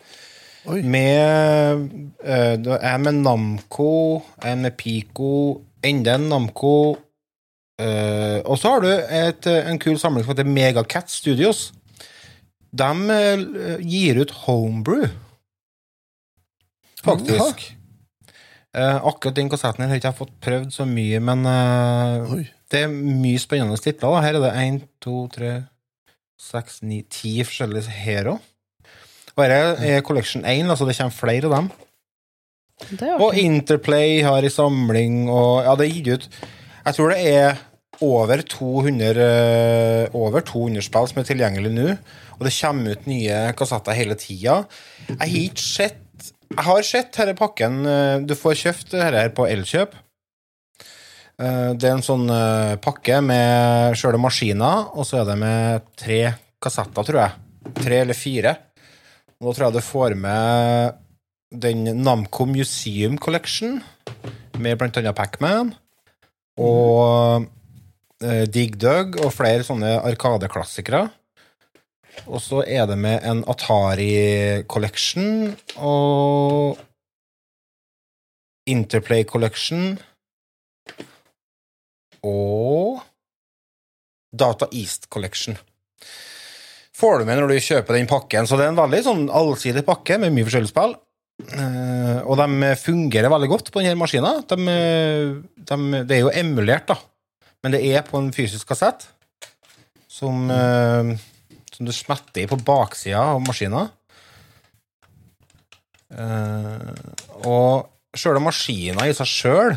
Oi. 0.72 0.80
Med 0.84 1.89
jeg 2.24 2.68
er 2.78 2.93
En 2.93 3.04
med 3.08 3.24
Namco, 3.24 4.22
en 4.43 4.68
med 4.68 4.78
Pico, 4.80 5.64
enda 5.84 6.16
en 6.20 6.30
Namco. 6.32 6.76
Uh, 7.82 8.39
og 8.45 8.60
så 8.62 8.76
har 8.76 8.84
du 8.84 8.89
et, 8.91 9.47
eh, 9.49 9.66
en 9.66 9.80
kul 9.82 9.97
samling 9.97 10.22
som 10.24 10.36
heter 10.36 10.45
Megacat 10.45 11.10
Studios. 11.10 11.72
De 12.72 12.89
uh, 13.10 13.80
gir 13.82 14.20
ut 14.22 14.34
Homebrew, 14.43 15.08
faktisk. 17.06 17.70
Uh, 18.74 18.97
akkurat 19.06 19.38
den 19.38 19.51
kassetten 19.54 19.84
her 19.86 19.91
har 19.91 19.99
ikke 20.01 20.16
fått 20.18 20.34
prøvd 20.41 20.72
så 20.74 20.88
mye, 20.89 21.20
men 21.22 21.45
uh, 21.45 22.34
det 22.74 22.88
er 22.88 22.93
mye 22.93 23.41
spennende 23.41 23.78
titler. 23.78 24.10
Da. 24.10 24.24
Her 24.26 24.39
er 24.39 24.45
det 24.47 24.54
1, 24.64 24.80
2, 25.06 25.18
3, 25.36 25.54
6, 26.41 26.80
9, 26.89 27.01
10 27.06 27.47
forskjellige 27.51 27.97
her 28.04 28.32
òg. 28.34 28.49
Og 29.34 29.43
her 29.45 29.54
er 29.82 30.04
Collection 30.06 30.45
1, 30.45 30.70
altså 30.70 30.86
det 30.89 30.97
kommer 30.97 31.16
flere 31.16 31.49
av 31.49 31.56
dem. 31.58 31.70
Og. 33.22 33.38
Interplay 33.38 34.22
har 34.26 34.45
i 34.45 34.51
samling, 34.51 35.28
og 35.32 35.64
ja, 35.64 35.76
det 35.78 35.86
er 35.86 35.93
gitt 35.93 36.10
ut 36.10 36.26
Jeg 36.84 36.95
tror 36.97 37.14
det 37.14 37.20
er 37.30 37.62
over 38.04 38.41
200, 38.41 39.22
eh, 39.24 40.16
over 40.18 40.41
200 40.43 40.84
spill 40.84 41.08
som 41.08 41.22
er 41.22 41.28
tilgjengelig 41.28 41.72
nå, 41.72 41.91
og 42.36 42.41
det 42.43 42.56
kommer 42.58 42.97
ut 42.97 43.06
nye 43.08 43.38
kassetter 43.56 43.95
hele 43.95 44.18
tida. 44.20 44.64
Jeg 45.08 45.20
har 45.22 45.38
ikke 45.38 45.64
sett 45.64 46.01
Jeg 46.54 46.66
har 46.68 46.86
sett 46.86 47.16
denne 47.18 47.34
pakken 47.38 47.80
eh, 47.89 48.18
Du 48.28 48.36
får 48.38 48.60
kjøpt 48.60 48.91
dette 48.93 49.08
her 49.10 49.32
på 49.36 49.47
Elkjøp. 49.49 49.95
Eh, 51.41 51.72
Det 51.74 51.88
er 51.89 51.95
en 51.95 52.06
sånn 52.06 52.28
eh, 52.30 52.76
pakke 52.84 53.22
med 53.26 53.97
sjøle 53.97 54.20
maskiner, 54.22 54.91
og 54.93 55.08
så 55.10 55.22
er 55.22 55.32
det 55.32 55.38
med 55.41 55.88
tre 55.99 56.20
kassetter, 56.64 57.08
tror 57.08 57.22
jeg. 57.24 57.74
Tre 57.82 58.04
eller 58.04 58.18
fire. 58.18 58.54
Og 59.41 59.49
da 59.49 59.56
tror 59.56 59.66
jeg 59.68 59.78
du 59.80 59.88
får 59.88 60.16
med 60.20 60.99
den 61.64 61.84
Namco 62.04 62.45
Museum 62.49 63.18
Collection, 63.22 63.82
med 64.62 64.78
blant 64.80 64.97
annet 65.01 65.18
Pac-Man, 65.18 65.74
og 66.62 67.49
Dig 68.24 68.78
Dug, 68.80 69.18
og 69.20 69.34
flere 69.36 69.66
sånne 69.68 69.97
arkadeklassikere. 70.06 71.08
Og 72.30 72.39
så 72.41 72.64
er 72.64 72.88
det 72.88 72.97
med 72.99 73.24
en 73.28 73.43
Atari 73.49 74.64
Collection 74.70 75.51
og 75.78 76.80
Interplay 78.70 79.26
Collection 79.28 79.97
og 82.24 83.01
Data 84.34 84.70
East 84.72 85.09
Collection. 85.11 85.57
Får 86.93 87.20
du 87.20 87.28
med 87.28 87.41
når 87.41 87.51
du 87.51 87.66
kjøper 87.66 87.97
den 87.97 88.07
pakken, 88.09 88.47
så 88.47 88.57
det 88.57 88.68
er 88.68 88.72
en 88.72 88.80
veldig 88.80 89.01
sånn 89.05 89.26
allsidig 89.34 89.84
pakke 89.88 90.20
med 90.22 90.32
mye 90.34 90.47
forskjellige 90.47 90.72
spill. 90.72 90.95
Eh, 91.43 92.20
og 92.24 92.38
de 92.39 92.70
fungerer 92.80 93.32
veldig 93.34 93.49
godt 93.51 93.72
på 93.74 93.82
denne 93.82 93.99
maskina. 93.99 94.38
De, 94.47 94.57
de, 95.57 95.78
det 96.05 96.16
er 96.16 96.22
jo 96.22 96.32
emulert, 96.32 96.88
da, 96.93 96.97
men 97.66 97.76
det 97.76 97.84
er 97.89 98.05
på 98.07 98.22
en 98.22 98.32
fysisk 98.36 98.70
kassett 98.70 99.07
som 100.14 100.45
eh, 100.53 101.14
som 101.74 101.88
du 101.88 101.94
smetter 101.96 102.44
i 102.44 102.50
på 102.50 102.60
baksida 102.66 103.22
av 103.34 103.42
maskina. 103.44 103.88
Eh, 106.14 106.94
og 107.50 107.90
sjøle 108.18 108.44
maskina 108.44 109.08
i 109.10 109.16
seg 109.18 109.30
sjøl, 109.30 109.76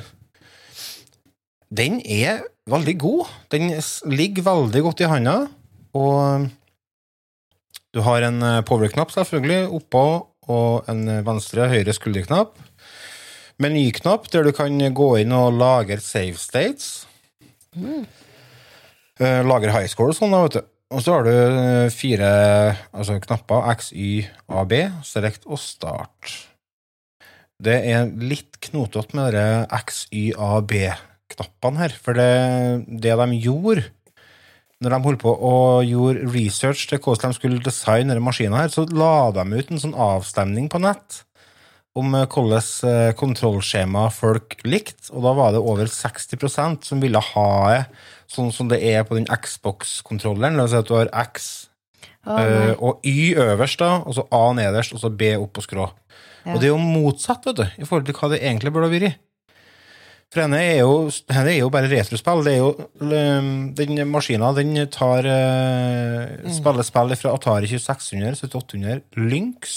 den 1.72 1.98
er 2.04 2.44
veldig 2.70 2.96
god. 3.00 3.32
Den 3.52 3.72
ligger 4.12 4.48
veldig 4.50 4.84
godt 4.86 5.02
i 5.02 5.10
handa, 5.10 5.38
og 5.96 6.48
du 7.96 8.02
har 8.04 8.26
en 8.26 8.42
eh, 8.44 8.62
power-knapp 8.68 9.14
selvfølgelig 9.14 9.66
oppå, 9.80 10.06
og 10.46 10.86
en 10.86 11.02
venstre 11.08 11.24
venstre-høyre 11.26 11.94
skulderknapp. 11.96 12.52
Menyknapp 13.58 14.28
der 14.30 14.44
du 14.46 14.52
kan 14.54 14.76
gå 14.94 15.08
inn 15.22 15.32
og 15.34 15.56
lagre 15.58 15.98
save 16.04 16.38
states. 16.38 17.06
Eh, 19.16 19.40
Lagre 19.48 19.72
high 19.72 19.88
score 19.88 20.12
og 20.12 20.18
sånn, 20.18 20.34
da, 20.34 20.42
vet 20.44 20.58
du. 20.58 20.75
Og 20.94 21.02
så 21.02 21.16
har 21.16 21.26
du 21.26 21.32
eh, 21.34 21.88
fire 21.90 22.28
altså 22.94 23.18
knapper. 23.22 23.66
X, 23.74 23.90
Y, 23.92 24.26
A, 24.46 24.62
B, 24.68 24.84
select 25.06 25.48
og 25.48 25.58
start. 25.58 26.34
Det 27.62 27.80
er 27.90 28.12
litt 28.20 28.60
knotete 28.68 29.16
med 29.16 29.34
de 29.34 29.46
X, 29.80 30.04
Y, 30.14 30.30
A, 30.38 30.60
B-knappene 30.62 31.82
her. 31.82 31.96
For 31.98 32.18
det, 32.18 32.86
det 33.02 33.16
de 33.18 33.40
gjorde 33.42 33.88
når 34.84 34.92
de 34.92 35.04
holdt 35.06 35.22
på 35.22 35.32
og 35.32 35.86
gjorde 35.88 36.26
research 36.34 36.82
til 36.90 37.00
hvordan 37.00 37.32
de 37.32 37.38
skulle 37.38 37.62
designe 37.64 38.12
denne 38.12 38.24
maskinen, 38.24 38.58
her, 38.60 38.68
så 38.68 38.84
la 38.92 39.30
de 39.32 39.46
ut 39.56 39.70
en 39.72 39.80
sånn 39.80 39.96
avstemning 39.96 40.68
på 40.72 40.82
nett 40.84 41.22
om 41.96 42.12
eh, 42.12 42.26
hvordan 42.28 42.90
eh, 42.90 43.14
kontrollskjema 43.16 44.10
folk 44.12 44.58
likte, 44.68 45.08
og 45.14 45.24
da 45.24 45.32
var 45.38 45.54
det 45.54 45.62
over 45.64 45.88
60% 45.88 46.84
som 46.84 47.00
ville 47.00 47.22
ha 47.32 47.48
det 47.72 47.80
sånn 48.30 48.52
som 48.54 48.70
det 48.70 48.80
er 48.84 49.04
på 49.06 49.18
den 49.18 49.28
Xbox-kontrolleren. 49.30 50.58
La 50.58 50.66
oss 50.66 50.74
si 50.74 50.80
at 50.80 50.88
du 50.88 50.96
har 50.98 51.12
X 51.26 51.68
oh, 52.26 52.40
eh, 52.40 52.72
og 52.76 53.06
Y 53.06 53.36
øverst, 53.42 53.82
da, 53.82 54.00
og 54.02 54.16
så 54.18 54.26
A 54.34 54.48
nederst, 54.56 54.96
og 54.96 55.02
så 55.02 55.12
B 55.12 55.34
opp 55.38 55.54
på 55.56 55.64
skrå. 55.64 55.86
Ja. 56.46 56.54
Og 56.54 56.60
det 56.60 56.68
er 56.68 56.74
jo 56.74 56.82
motsatt, 56.82 57.46
vet 57.48 57.62
du, 57.62 57.64
i 57.66 57.86
forhold 57.86 58.06
til 58.08 58.18
hva 58.18 58.32
det 58.32 58.42
egentlig 58.42 58.74
burde 58.74 58.90
ha 58.90 58.94
vært. 58.94 59.22
For 60.34 60.42
henne 60.42 60.58
er 60.58 60.80
jo, 60.82 61.06
henne 61.30 61.52
er 61.52 61.60
jo 61.60 61.70
bare 61.72 61.88
retrospill. 61.90 62.42
Det 62.46 62.56
er 62.56 62.58
jo, 62.58 62.70
um, 62.98 63.50
den 63.78 64.00
maskina 64.10 64.50
den 64.56 64.74
tar 64.92 65.26
uh, 65.26 66.48
spiller 66.52 66.86
spill 66.86 67.14
fra 67.18 67.34
Atari 67.36 67.70
2600, 67.70 68.34
7800, 68.42 69.04
Lynx, 69.22 69.76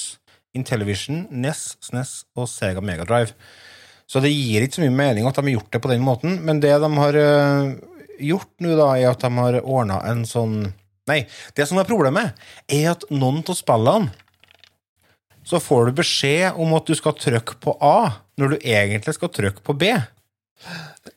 Intellivision, 0.58 1.28
NES, 1.30 1.78
SNES 1.86 2.14
og 2.36 2.50
Sega 2.50 2.82
Megadrive. 2.82 3.36
Så 4.10 4.24
det 4.26 4.34
gir 4.34 4.66
ikke 4.66 4.80
så 4.80 4.88
mye 4.88 4.98
mening 4.98 5.30
at 5.30 5.38
de 5.38 5.46
har 5.46 5.60
gjort 5.60 5.72
det 5.76 5.84
på 5.84 5.92
den 5.92 6.02
måten, 6.02 6.40
men 6.42 6.62
det 6.64 6.74
de 6.82 6.90
har 6.98 7.20
uh, 7.22 7.99
gjort 8.20 8.52
nå, 8.64 8.76
da, 8.78 8.90
er 9.00 9.10
at 9.12 9.20
de 9.26 9.32
har 9.36 9.60
ordna 9.64 10.02
en 10.10 10.26
sånn 10.30 10.74
Nei, 11.10 11.24
det 11.58 11.66
som 11.66 11.80
er 11.82 11.88
problemet, 11.90 12.36
er 12.70 12.92
at 12.92 13.04
noen 13.10 13.40
av 13.50 13.56
spillene 13.58 14.12
så 15.50 15.58
får 15.58 15.88
du 15.90 15.96
beskjed 15.98 16.60
om 16.62 16.76
at 16.78 16.86
du 16.86 16.94
skal 16.94 17.16
trykke 17.18 17.56
på 17.64 17.74
A, 17.82 18.12
når 18.38 18.52
du 18.54 18.58
egentlig 18.60 19.16
skal 19.16 19.32
trykke 19.34 19.64
på 19.66 19.74
B. 19.82 19.88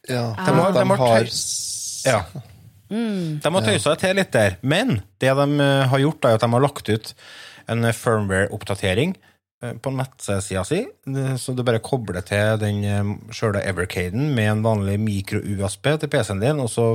Ja, 0.09 0.23
De 0.33 0.55
har- 0.57 0.73
de 0.73 0.79
de 0.79 0.87
har 0.89 0.97
har 0.97 1.21
tøy- 1.27 2.07
Ja. 2.07 2.25
De 2.89 3.51
har 3.53 3.61
tøysa 3.63 3.91
det 3.93 3.99
til 4.01 4.17
litt 4.17 4.31
der, 4.33 4.57
men 4.63 5.03
det 5.21 5.35
de 5.37 5.61
eh, 5.61 5.87
har 5.89 5.99
gjort, 5.99 6.25
er 6.25 6.35
at 6.35 6.41
de 6.41 6.49
har 6.51 6.61
lagt 6.61 6.89
ut 6.89 7.15
en 7.69 7.83
firmware-oppdatering 7.83 9.15
på 9.83 9.93
nettsida 9.95 10.65
si, 10.67 10.81
eh, 10.83 11.35
så 11.39 11.55
du 11.55 11.63
bare 11.67 11.83
kobler 11.85 12.25
til 12.27 12.57
den 12.63 12.81
eh, 12.85 13.13
sjøle 13.35 13.63
Evercaden 13.63 14.33
med 14.35 14.51
en 14.51 14.65
vanlig 14.65 14.97
mikro-USB 15.03 15.93
til 16.03 16.11
PC-en 16.11 16.43
din, 16.43 16.63
og 16.63 16.71
så 16.73 16.87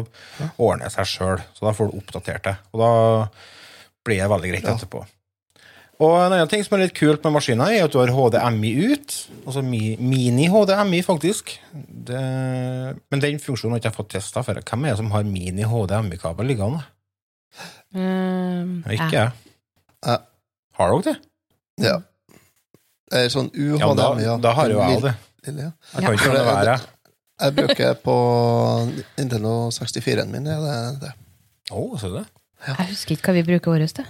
ordner 0.58 0.88
det 0.88 0.96
seg 0.98 1.12
sjøl. 1.14 1.46
Så 1.56 1.68
da 1.68 1.76
får 1.78 1.92
du 1.92 2.02
oppdatert 2.02 2.50
det. 2.50 2.58
Og 2.74 2.84
da 2.84 2.92
blir 4.08 4.24
det 4.24 4.34
veldig 4.34 4.52
greit 4.52 4.68
etterpå. 4.74 5.06
Og 5.98 6.14
en 6.14 6.30
annen 6.36 6.50
ting 6.52 6.62
som 6.62 6.76
er 6.78 6.84
litt 6.84 6.98
kult 6.98 7.24
med 7.26 7.34
maskiner, 7.34 7.72
er 7.74 7.88
at 7.88 7.94
du 7.94 7.98
har 7.98 8.12
HDMI 8.14 8.74
ut. 8.92 9.16
Altså 9.48 9.64
mini-HDMI, 9.66 11.00
faktisk. 11.06 11.56
Det, 11.74 12.20
men 13.10 13.24
den 13.24 13.42
funksjonen 13.42 13.74
har 13.74 13.82
jeg 13.82 13.88
ikke 13.88 14.04
fått 14.04 14.12
testa 14.14 14.44
før. 14.46 14.62
Hvem 14.62 14.86
er 14.86 14.94
det 14.94 15.00
som 15.00 15.10
har 15.16 15.26
mini-HDMI-kabel 15.26 16.52
liggende? 16.52 16.84
Um, 17.96 18.84
Ikke 18.94 19.10
jeg. 19.16 19.34
Ja. 20.06 20.20
Har 20.78 20.94
dere 20.94 21.06
det? 21.08 21.16
Ja. 21.82 21.96
Det 23.08 23.24
er 23.24 23.30
sånn 23.32 23.50
Ja, 23.56 23.94
da, 23.96 24.10
UHDMI. 24.12 24.42
da 24.44 24.52
har 24.58 24.70
jo 24.74 24.80
jeg 24.84 25.02
det. 25.06 25.14
Lille, 25.48 25.68
ja. 25.70 25.72
Jeg 25.94 26.04
kan 26.04 26.18
ikke 26.18 26.32
la 26.34 26.40
det 26.40 26.48
være. 26.50 26.78
Jeg 27.38 27.54
bruker 27.56 27.94
på 28.04 28.16
Nintendo 29.18 29.52
64-en 29.72 30.32
min. 30.34 30.46
Ja, 30.50 30.58
det, 30.60 31.00
det. 31.06 31.12
Oh, 31.72 31.94
ser 32.00 32.10
du 32.12 32.18
det? 32.20 32.26
Jeg 32.68 32.88
husker 32.92 33.16
ikke 33.16 33.30
hva 33.32 33.36
vi 33.38 33.44
bruker 33.48 33.72
vår 33.76 33.86
til. 34.00 34.08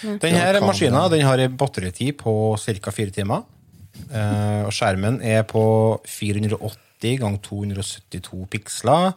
Den 0.00 0.18
Denne 0.22 0.40
Ja, 0.40 0.60
maskinen 0.64 1.10
den 1.12 1.26
har 1.26 1.38
en 1.42 1.56
batteritid 1.60 2.16
på 2.22 2.56
ca. 2.56 2.90
fire 2.94 3.10
timer. 3.12 3.42
Eh, 4.08 4.62
og 4.64 4.72
skjermen 4.72 5.20
er 5.22 5.42
på 5.44 6.00
480 6.08 7.18
ganger 7.20 7.42
272 7.44 8.46
piksler. 8.50 9.12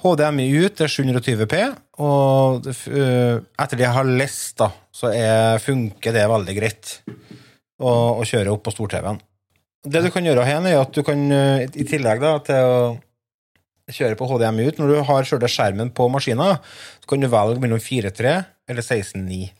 HDMI 0.00 0.46
ut 0.64 0.80
er 0.80 0.88
720P, 0.90 1.58
og 2.00 2.62
det, 2.64 2.76
eh, 2.88 3.40
etter 3.60 3.76
det 3.76 3.84
jeg 3.84 3.96
har 3.96 4.08
lest, 4.08 4.54
da, 4.60 4.70
så 4.92 5.10
er, 5.12 5.60
funker 5.60 6.14
det 6.16 6.24
veldig 6.30 6.56
greit 6.56 6.94
å, 7.80 7.90
å 8.16 8.24
kjøre 8.24 8.54
opp 8.54 8.64
på 8.64 8.72
stor-TV-en. 8.74 9.20
Det 9.90 10.02
du 10.04 10.10
kan 10.12 10.24
gjøre 10.24 10.44
her, 10.48 10.64
er 10.68 10.80
at 10.80 10.96
du 10.96 11.02
kan, 11.04 11.20
eh, 11.32 11.66
i 11.68 11.86
tillegg 11.88 12.22
da, 12.24 12.32
til 12.44 12.70
å 12.70 12.80
kjøre 13.92 14.16
på 14.16 14.28
HDMI 14.30 14.70
ut, 14.70 14.80
når 14.80 14.92
du 14.92 14.98
har 15.10 15.28
selve 15.28 15.50
skjermen 15.52 15.92
på 15.92 16.08
maskinen, 16.12 16.60
så 17.00 17.10
kan 17.10 17.20
du 17.20 17.28
velge 17.32 17.60
mellom 17.60 17.80
4.3 17.82 18.34
eller 18.70 18.86
16.9. 18.86 19.50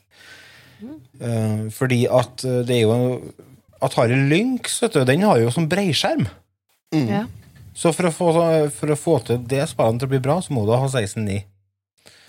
Eh, 1.21 1.65
fordi 1.75 2.05
at 2.09 2.41
det 2.65 2.79
er 2.79 2.87
jo 2.87 3.33
Atari 3.81 4.17
Lynx, 4.29 4.79
vet 4.81 4.97
du, 4.97 5.03
den 5.05 5.25
har 5.25 5.41
jo 5.41 5.53
sånn 5.53 5.69
breiskjerm. 5.69 6.25
Mm. 6.93 7.07
Ja. 7.09 7.23
Så 7.73 7.93
for 7.95 8.09
å, 8.09 8.11
få, 8.13 8.31
for 8.75 8.91
å 8.91 8.99
få 8.99 9.17
til 9.27 9.43
det 9.47 9.63
spillet 9.71 10.01
til 10.01 10.09
å 10.09 10.11
bli 10.11 10.21
bra, 10.23 10.39
så 10.43 10.53
må 10.55 10.65
du 10.67 10.73
ha 10.75 10.87
16.9. 10.87 11.41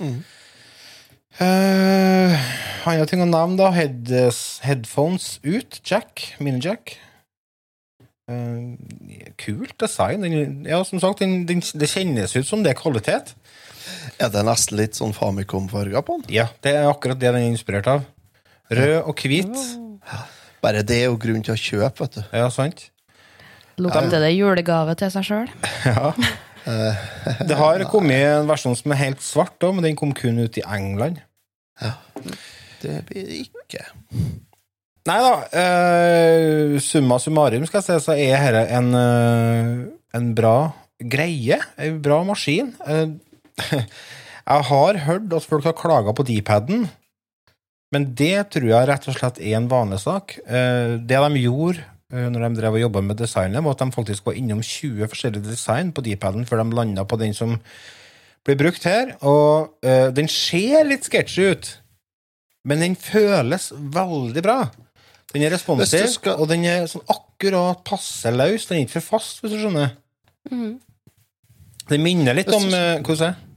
Mm. 0.03 0.19
Uh, 1.41 2.37
andre 2.87 3.07
ting 3.11 3.23
å 3.25 3.29
nevne, 3.29 3.59
da. 3.59 3.71
Head, 3.75 4.13
headphones 4.67 5.37
ut. 5.47 5.81
Jack. 5.87 6.29
Mini-jack. 6.43 6.97
Eh, 8.31 9.33
kult 9.41 9.75
design. 9.83 10.23
Den, 10.23 10.65
ja, 10.69 10.83
som 10.87 11.01
sagt, 11.03 11.23
den, 11.23 11.43
den, 11.49 11.63
det 11.75 11.91
kjennes 11.91 12.37
ut 12.37 12.47
som 12.47 12.63
det 12.63 12.75
er 12.75 12.79
kvalitet. 12.79 13.35
Ja, 14.21 14.29
det 14.29 14.39
er 14.39 14.47
nesten 14.47 14.79
litt 14.79 14.99
sånn 14.99 15.15
Famicom-farger 15.17 16.05
på 16.07 16.21
den? 16.21 16.29
Ja, 16.35 16.47
det 16.63 16.77
er 16.79 16.91
akkurat 16.91 17.19
det 17.19 17.33
den 17.33 17.43
er 17.43 17.51
inspirert 17.51 17.91
av. 17.91 18.07
Rød 18.73 18.99
og 19.11 19.19
hvit. 19.27 19.51
Bare 20.63 20.85
det 20.87 21.03
er 21.03 21.11
jo 21.11 21.19
grunn 21.21 21.43
til 21.45 21.57
å 21.57 21.59
kjøpe, 21.59 22.05
vet 22.05 22.21
du. 22.21 22.23
Ja, 22.31 22.47
sant? 22.55 22.92
Lukter 23.81 24.21
det 24.21 24.33
julegave 24.35 24.97
til 25.01 25.13
seg 25.15 25.29
sjøl? 25.29 25.53
Ja. 25.89 26.13
Det 27.43 27.57
har 27.59 27.83
kommet 27.91 28.21
en 28.23 28.47
versjon 28.47 28.77
som 28.79 28.93
er 28.95 29.01
helt 29.01 29.23
svart, 29.25 29.57
da, 29.59 29.73
men 29.75 29.83
den 29.83 29.97
kom 29.99 30.13
kun 30.15 30.37
ut 30.39 30.61
i 30.61 30.63
England. 30.63 31.19
Ja. 31.83 31.97
Det 32.85 33.01
blir 33.09 33.27
det 33.27 33.41
ikke. 33.49 33.83
Nei 35.11 35.19
da, 35.25 35.33
Uh, 35.51 36.79
summa 36.79 37.19
summarum 37.19 37.67
skal 37.67 37.83
jeg 37.83 37.89
si, 37.89 37.99
så 38.07 38.15
er 38.15 38.55
dette 38.55 38.79
en, 38.79 38.95
uh, 38.95 39.91
en 40.15 40.31
bra 40.39 40.57
greie. 41.03 41.59
En 41.83 41.99
bra 42.05 42.21
maskin. 42.29 42.71
Uh, 42.87 43.19
jeg 43.83 44.69
har 44.71 45.03
hørt 45.09 45.35
at 45.35 45.51
folk 45.51 45.67
har 45.67 45.79
klaga 45.79 46.15
på 46.15 46.27
D-paden, 46.31 46.87
men 47.93 48.09
det 48.17 48.49
tror 48.55 48.71
jeg 48.71 48.89
rett 48.89 49.09
og 49.11 49.17
slett 49.19 49.41
er 49.43 49.59
en 49.59 49.69
vanlig 49.71 50.01
sak. 50.03 50.39
Eh, 50.47 50.95
det 50.97 51.19
de 51.21 51.43
gjorde 51.43 51.83
eh, 51.83 51.92
når 52.13 52.45
de 52.45 52.61
drev 52.61 52.77
og 52.77 52.83
jobba 52.83 53.01
med 53.07 53.17
designet, 53.17 53.65
var 53.65 53.73
at 53.73 53.83
de 53.83 53.95
faktisk 53.95 54.27
var 54.29 54.37
innom 54.37 54.61
20 54.61 55.09
forskjellige 55.09 55.49
design 55.49 55.93
på 55.97 56.05
D-paden 56.05 56.45
før 56.49 56.61
de 56.61 56.77
landa 56.77 57.07
på 57.09 57.17
den 57.21 57.33
som 57.37 57.57
blir 58.45 58.59
brukt 58.61 58.85
her. 58.85 59.15
Og 59.25 59.73
uh, 59.87 60.09
den 60.15 60.29
ser 60.31 60.85
litt 60.89 61.09
sketsjy 61.09 61.53
ut, 61.55 61.71
men 62.69 62.85
den 62.85 62.97
føles 62.99 63.71
veldig 63.73 64.45
bra. 64.45 64.59
Den 65.33 65.47
er 65.47 65.55
responsiv, 65.55 66.05
skal- 66.13 66.43
og 66.43 66.51
den 66.51 66.67
er 66.69 66.85
sånn 66.91 67.07
akkurat 67.09 67.81
passe 67.89 68.31
løs. 68.35 68.69
Den 68.69 68.83
er 68.83 68.85
ikke 68.85 68.99
for 68.99 69.15
fast, 69.17 69.41
hvis 69.41 69.55
du 69.55 69.63
skjønner. 69.63 69.97
Den 71.89 72.05
minner 72.05 72.37
litt 72.37 72.53
om 72.53 72.69
uh, 72.69 72.77
eh, 72.77 73.01
Hvordan 73.01 73.33
er 73.33 73.33
det? 73.33 73.49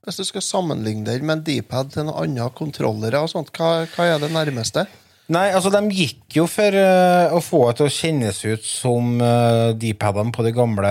Hvis 0.00 0.16
du 0.16 0.24
skal 0.24 0.42
sammenligne 0.42 1.04
den 1.04 1.26
med 1.28 1.38
en 1.38 1.42
D-pad 1.44 1.92
til 1.92 2.06
noen 2.08 2.24
andre 2.24 2.48
kontrollere, 2.56 3.20
og 3.20 3.30
sånt, 3.30 3.52
hva, 3.54 3.84
hva 3.92 4.06
er 4.08 4.22
det 4.22 4.30
nærmeste? 4.32 4.86
Nei, 5.30 5.46
altså, 5.54 5.70
de 5.70 5.94
gikk 5.94 6.34
jo 6.40 6.46
for 6.50 6.74
uh, 6.74 7.30
å 7.36 7.40
få 7.44 7.60
det 7.68 7.76
til 7.78 7.86
å 7.86 7.92
kjennes 7.94 8.40
ut 8.50 8.64
som 8.66 9.12
uh, 9.22 9.70
D-padene 9.78 10.34
på 10.34 10.42
de 10.42 10.50
gamle 10.56 10.90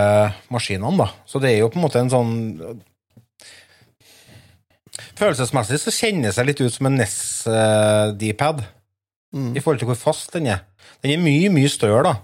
maskinene, 0.54 0.96
da. 1.02 1.10
Så 1.28 1.42
det 1.44 1.52
er 1.52 1.64
jo 1.66 1.72
på 1.74 1.80
en 1.82 1.86
måte 1.88 2.00
en 2.04 2.14
sånn 2.14 2.34
Følelsesmessig 5.20 5.80
så 5.82 5.92
kjennes 5.92 6.38
det 6.40 6.46
litt 6.48 6.62
ut 6.64 6.72
som 6.72 6.88
en 6.88 6.96
NES-D-pad, 7.00 8.64
Mm. 9.30 9.52
i 9.54 9.62
forhold 9.62 9.78
til 9.78 9.86
hvor 9.92 9.98
fast 10.00 10.34
den 10.34 10.48
er. 10.50 10.64
Den 11.04 11.12
er 11.14 11.20
mye, 11.22 11.52
mye 11.54 11.70
større, 11.70 12.02
da. 12.02 12.16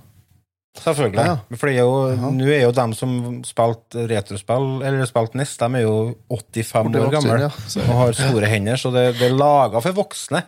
Selvfølgelig. 0.82 1.22
Ja. 1.22 1.36
For 1.56 1.70
det 1.70 1.76
er 1.80 2.32
nå 2.34 2.48
er 2.50 2.64
jo 2.66 2.72
dem 2.76 2.96
som 2.98 3.12
spilte 3.48 4.08
retrospill, 4.10 4.82
eller 4.84 5.06
spilte 5.08 5.38
NES, 5.40 5.54
de 5.62 5.70
er 5.80 5.86
jo 5.86 5.94
85 6.34 6.98
år 7.00 7.14
gamle 7.14 7.38
ja. 7.46 7.52
Og 7.86 7.94
har 8.02 8.18
store 8.18 8.50
hender, 8.52 8.82
så 8.82 8.92
det, 8.96 9.06
det 9.20 9.30
er 9.30 9.38
laga 9.38 9.84
for 9.86 10.02
voksne. 10.02 10.42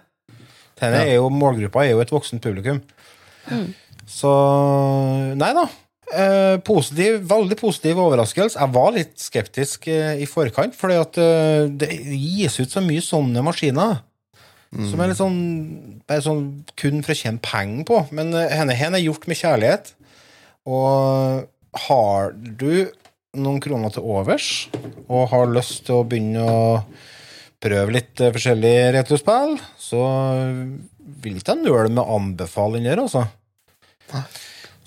Denne 0.80 1.04
er 1.04 1.18
jo, 1.18 1.28
målgruppa 1.34 1.86
er 1.86 1.96
jo 1.96 2.02
et 2.04 2.14
voksent 2.14 2.44
publikum. 2.44 2.82
Så 4.08 4.32
Nei 5.40 5.52
da. 5.58 5.68
Eh, 6.08 6.58
positiv, 6.64 7.20
veldig 7.28 7.58
positiv 7.60 8.00
overraskelse. 8.00 8.56
Jeg 8.62 8.74
var 8.76 8.94
litt 8.96 9.18
skeptisk 9.20 9.90
eh, 9.92 10.22
i 10.24 10.28
forkant, 10.30 10.76
fordi 10.80 11.00
at 11.02 11.18
eh, 11.20 11.66
det 11.68 11.90
gis 12.16 12.56
ut 12.62 12.72
så 12.72 12.84
mye 12.84 13.04
sånne 13.04 13.44
maskiner. 13.44 13.98
Som 14.68 15.00
er 15.00 15.10
litt 15.10 15.20
sånn, 15.20 15.38
bare 16.08 16.24
sånn 16.24 16.42
kun 16.78 17.00
for 17.04 17.14
å 17.14 17.18
tjene 17.18 17.44
penger 17.44 17.86
på. 17.88 18.00
Men 18.16 18.34
eh, 18.36 18.52
henne, 18.56 18.76
henne 18.78 19.00
er 19.00 19.06
gjort 19.06 19.28
med 19.28 19.40
kjærlighet. 19.40 19.94
Og 20.68 21.48
har 21.88 22.34
du 22.36 22.88
noen 23.38 23.62
kroner 23.64 23.94
til 23.94 24.08
overs, 24.08 24.68
og 25.08 25.30
har 25.32 25.52
lyst 25.52 25.86
til 25.88 26.00
å 26.00 26.08
begynne 26.08 26.44
å 26.44 26.60
prøve 27.68 27.94
litt 27.96 28.22
eh, 28.24 28.32
forskjellige 28.36 28.90
retrospill, 28.98 29.58
så 29.80 30.02
vil 31.24 31.38
ikke 31.40 31.54
jeg 31.56 31.64
nøle 31.68 31.92
med 31.94 32.04
der, 32.88 33.04
altså. 33.06 33.28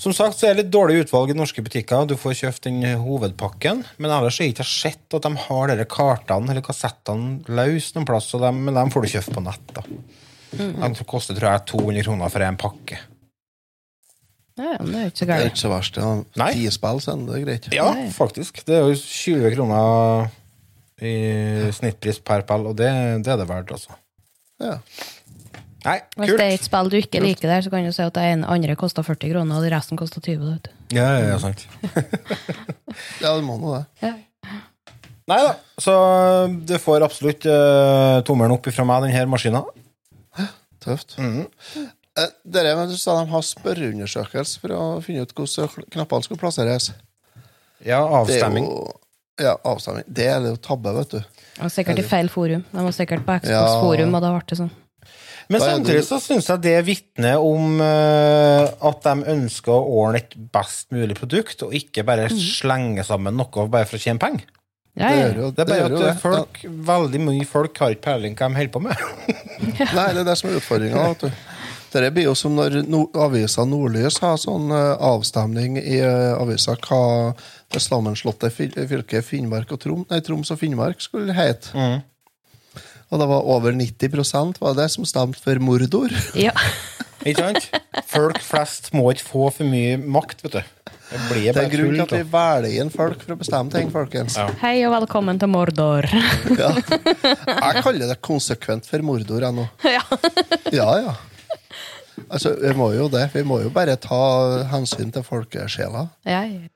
Som 0.00 0.14
sagt 0.16 0.38
så 0.40 0.46
er 0.48 0.54
det 0.56 0.62
litt 0.64 0.72
dårlig 0.72 1.02
utvalg 1.02 1.28
i 1.32 1.36
norske 1.36 1.60
butikker. 1.60 2.06
Du 2.08 2.14
får 2.16 2.38
kjøpt 2.38 2.64
den 2.70 2.78
hovedpakken, 3.02 3.82
men 4.00 4.08
ellers 4.16 4.38
har 4.40 4.46
jeg 4.48 4.54
ikke 4.54 4.64
sett 4.64 5.16
at 5.18 5.26
de 5.26 5.32
har 5.42 5.68
dere 5.68 5.84
kartene 5.92 6.54
eller 6.54 6.64
kassettene 6.64 7.42
løs 7.52 7.90
noen 7.96 8.08
plass, 8.08 8.30
så 8.32 8.40
dem- 8.40 8.62
men 8.64 8.78
dem 8.80 8.88
får 8.94 9.04
du 9.04 9.10
kjøpt 9.12 9.34
på 9.36 9.44
nett. 9.44 9.74
da. 9.76 9.84
De 10.56 11.04
koster 11.04 11.36
tror 11.36 11.52
jeg 11.52 11.66
200 11.74 12.02
kroner 12.08 12.32
for 12.32 12.42
en 12.42 12.56
pakke. 12.58 12.96
Ja, 14.58 14.72
ja, 14.72 14.78
men 14.82 14.92
det 14.92 15.00
er 15.04 15.10
ikke 15.12 15.20
så 15.20 15.26
Det 15.28 15.36
er 15.36 15.50
ikke 15.50 15.60
så 15.62 15.70
verst. 15.70 15.96
Ja. 16.00 16.48
Ti 16.52 16.70
spill, 16.74 16.98
så 17.00 17.12
er 17.12 17.20
det 17.28 17.44
greit. 17.44 17.68
Ja, 17.76 17.92
faktisk. 18.12 18.64
Det 18.66 18.74
er 18.80 18.88
jo 18.88 18.96
20 18.96 19.54
kroner 19.54 20.30
i 21.05 21.70
snittpris 21.74 22.20
per 22.24 22.44
pall, 22.48 22.68
og 22.70 22.76
det, 22.78 22.90
det 23.24 23.32
er 23.32 23.40
det 23.40 23.48
verdt, 23.48 23.72
altså. 23.76 23.96
Ja. 24.61 24.76
Nei, 25.80 25.96
Hvis 26.18 26.34
det 26.36 26.44
er 26.44 26.55
et 26.59 26.64
spill 26.66 26.90
du 26.92 26.96
ikke 26.98 27.22
liker 27.24 27.48
der, 27.48 27.62
så 27.64 27.70
kan 27.72 27.86
du 27.86 27.92
si 27.96 28.03
at 28.05 28.16
den 28.18 28.42
andre 28.44 28.74
koster 28.76 29.05
40 29.07 29.32
kroner, 29.32 29.61
og 29.61 29.72
resten 29.72 30.01
koster 30.01 30.20
20. 30.20 30.42
Vet 30.44 30.68
du. 30.68 30.96
Ja, 30.98 31.07
ja, 31.16 31.30
ja, 31.30 31.38
sant. 31.40 31.64
ja, 33.22 33.30
det 33.30 33.44
må 33.46 33.57
nå 33.61 33.78
det. 33.78 33.84
Ja. 34.05 34.12
Nei 35.30 35.38
da, 35.46 35.55
så 35.78 35.94
du 36.66 36.74
får 36.82 37.07
absolutt 37.07 37.46
uh, 37.46 38.18
tommelen 38.26 38.57
opp 38.57 38.66
fra 38.74 38.84
meg, 38.88 39.07
denne 39.07 39.30
maskina. 39.30 39.62
Tøft. 40.80 41.16
Eh, 41.20 42.32
Dere 42.44 42.72
men 42.76 42.90
du 42.90 42.96
sa 42.98 43.18
de 43.20 43.30
har 43.30 43.44
spørreundersøkelse 43.46 44.62
for 44.62 44.74
å 44.74 44.82
finne 45.05 45.24
ut 45.24 45.34
hvordan 45.36 45.86
knappene 45.92 46.26
skal 46.26 46.40
plasseres. 46.40 46.90
Ja, 47.86 48.03
avstemming. 48.20 48.66
Det 48.66 48.74
er 48.74 48.90
jo 48.90 48.98
Ja, 49.41 49.57
avstemning. 49.64 50.05
Det 50.07 50.26
er 50.28 50.45
jo 50.51 50.57
tabbe, 50.61 50.93
vet 51.01 51.16
du. 51.16 51.20
Og 51.64 51.72
sikkert 51.72 51.99
i 52.03 52.05
feil 52.07 52.28
forum. 52.32 52.62
De 52.72 52.84
var 52.86 52.95
sikkert 52.97 53.24
på 53.26 53.38
Xbox 53.41 53.51
Ja. 53.53 53.64
forum, 53.80 54.14
og 54.14 54.22
da 54.24 54.30
ble 54.36 54.45
det 54.53 54.59
sånn. 54.61 54.70
Men 55.51 55.61
samtidig 55.64 56.05
så 56.07 56.20
syns 56.22 56.47
jeg 56.47 56.61
det 56.62 56.76
vitner 56.86 57.41
om 57.43 57.80
eh, 57.82 58.68
at 58.86 59.01
de 59.03 59.14
ønsker 59.32 59.72
å 59.74 59.97
ordne 60.05 60.20
et 60.22 60.36
best 60.55 60.93
mulig 60.95 61.16
produkt, 61.18 61.64
og 61.66 61.74
ikke 61.74 62.05
bare 62.07 62.28
slenge 62.30 63.03
sammen 63.09 63.34
noe 63.41 63.66
bare 63.72 63.88
for 63.91 63.99
å 63.99 64.03
tjene 64.05 64.22
penger. 64.22 64.47
Ja, 64.99 65.09
Det 65.09 65.16
ja. 65.16 65.24
gjør 65.24 65.36
jo 65.41 65.49
Det 65.55 65.62
er 65.64 65.68
bare 65.70 65.88
gjør 65.91 66.09
at 66.11 66.20
folk, 66.22 66.61
ja. 66.64 66.70
veldig 66.93 67.20
mye 67.24 67.47
folk 67.47 67.78
har 67.82 67.91
ikke 67.95 68.07
peiling 68.09 68.36
hva 68.38 68.49
de 68.51 68.59
holder 68.61 68.72
på 68.76 68.82
med. 68.86 69.05
Ja. 69.80 69.86
Nei, 69.95 70.07
det 70.14 70.22
er 70.22 70.28
det 70.30 70.36
som 70.38 70.51
er 70.51 70.59
utfordringa. 70.61 71.03
Dette 71.91 72.11
blir 72.14 72.28
jo 72.28 72.34
som 72.38 72.55
når 72.55 72.80
no 72.86 73.05
avisa 73.18 73.64
Nordlys 73.66 74.20
har 74.22 74.36
sånn 74.38 74.70
eh, 74.70 74.93
avstemning 75.03 75.78
i 75.80 75.99
eh, 75.99 76.34
avisa 76.38 76.76
hva 76.78 77.01
det 77.70 77.80
sammenslåtte 77.84 78.50
fylket 78.50 79.24
Finnmark 79.26 79.70
og 79.74 79.80
Trom, 79.82 80.06
nei, 80.10 80.20
Troms 80.26 80.50
og 80.50 80.58
Finnmark 80.60 81.02
skulle 81.04 81.34
hete. 81.36 81.70
Mm. 81.74 82.00
Og 83.10 83.18
det 83.18 83.26
var 83.30 83.46
over 83.56 83.74
90% 83.74 84.60
var 84.62 84.76
det 84.78 84.88
som 84.94 85.06
stemte 85.06 85.40
for 85.42 85.62
Mordor. 85.62 86.14
ja. 86.38 86.54
Ikke 87.20 87.42
sant? 87.52 87.66
Folk 88.08 88.38
flest 88.40 88.86
må 88.96 89.10
ikke 89.12 89.26
få 89.26 89.48
for 89.52 89.68
mye 89.68 89.98
makt, 90.00 90.40
vet 90.46 90.54
du. 90.54 90.94
Det 91.10 91.18
blir 91.28 91.52
Det 91.52 91.64
er 91.66 91.72
grunnen 91.74 91.98
til 91.98 92.04
at 92.06 92.14
vi 92.14 92.30
velger 92.32 92.76
inn 92.80 92.92
folk 92.94 93.24
for 93.26 93.34
å 93.34 93.36
bestemme 93.42 93.74
ting, 93.74 93.90
folkens. 93.92 94.38
Ja. 94.40 94.46
Hei 94.62 94.78
og 94.88 94.94
velkommen 94.94 95.36
til 95.42 95.50
Mordor. 95.52 96.08
Ja. 96.62 96.70
Jeg 96.80 97.82
kaller 97.84 98.06
det 98.08 98.16
konsekvent 98.24 98.88
for 98.88 99.04
mordor, 99.04 99.44
ennå. 99.50 99.66
ja. 99.98 100.00
Ja, 100.72 100.88
ja. 101.02 101.12
Altså, 102.30 102.54
vi 102.62 102.72
må 102.78 102.88
jo 102.94 103.10
det. 103.12 103.26
Vi 103.34 103.44
må 103.44 103.60
jo 103.66 103.70
bare 103.74 103.98
ta 104.00 104.20
hensyn 104.72 105.12
til 105.12 105.24
folkesjela. 105.26 106.06
Ja, 106.24 106.44
ja. 106.48 106.68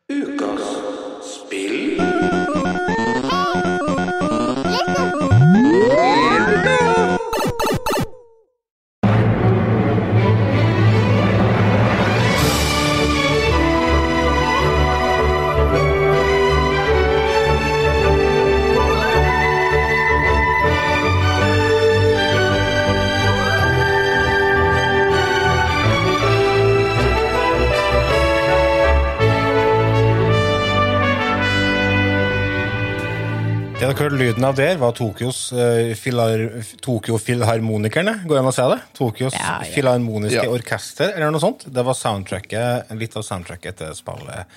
Dere 33.94 34.08
hørte 34.08 34.18
lyden 34.18 34.44
av 34.46 34.54
der, 34.58 34.76
var 34.80 34.92
Tokyos 34.96 35.38
uh, 35.54 35.92
filar, 35.98 36.40
Tokyo 36.82 37.18
Filharmonikerne. 37.20 38.16
Går 38.26 38.36
det 38.36 38.40
an 38.42 38.48
å 38.50 38.54
si 38.54 38.64
det? 38.72 38.78
Tokyos 38.98 39.34
Ja, 39.36 39.58
ja. 39.62 39.70
Filharmoniske 39.74 40.40
Ja. 40.42 40.50
Orkester, 40.50 41.12
eller 41.14 41.30
noe 41.34 41.42
sånt. 41.42 41.66
Det 41.70 41.84
var 41.86 41.94
soundtracket, 41.98 42.90
litt 42.98 43.14
av 43.16 43.24
soundtracket 43.26 43.78
til 43.82 43.94
spillet 43.98 44.50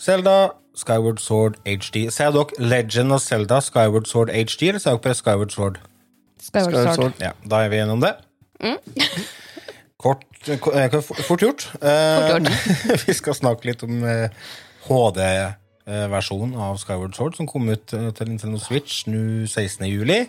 Zelda, 0.00 0.34
Skyward 0.80 1.20
Sword 1.20 1.58
HD. 1.68 2.06
Sier 2.14 2.32
dere 2.34 2.62
Legend 2.64 3.12
of 3.12 3.22
Zelda, 3.22 3.60
Skyward 3.62 4.08
Sword 4.08 4.30
HD, 4.32 4.70
eller 4.70 4.80
sier 4.82 4.96
dere 4.96 5.04
bare 5.04 5.18
Skyward 5.18 5.52
Sword? 5.54 5.78
Skyward 6.40 6.72
Skyward 6.72 6.94
Sword. 6.94 7.14
Sword. 7.18 7.22
Ja, 7.26 7.32
da 7.52 7.62
er 7.66 7.72
vi 7.72 7.80
gjennom 7.82 8.00
det. 8.02 8.14
Kort, 10.00 10.24
eh, 10.48 10.56
ko- 10.58 10.72
eh, 10.72 10.88
fort 11.04 11.20
fort 11.28 11.42
gjort. 11.44 11.66
Eh, 11.82 12.38
vi 13.06 13.14
skal 13.14 13.36
snakke 13.36 13.68
litt 13.68 13.82
om 13.84 14.00
eh, 14.08 14.30
HD-versjonen 15.86 16.56
av 16.60 16.78
Skyward 16.80 17.14
Sword, 17.16 17.36
som 17.38 17.48
kom 17.48 17.68
ut 17.70 17.92
eh, 17.96 18.10
til 18.16 18.30
Nintendo 18.30 18.60
Switch 18.60 19.04
nå 19.08 19.46
16. 19.46 19.86
juli 19.88 20.22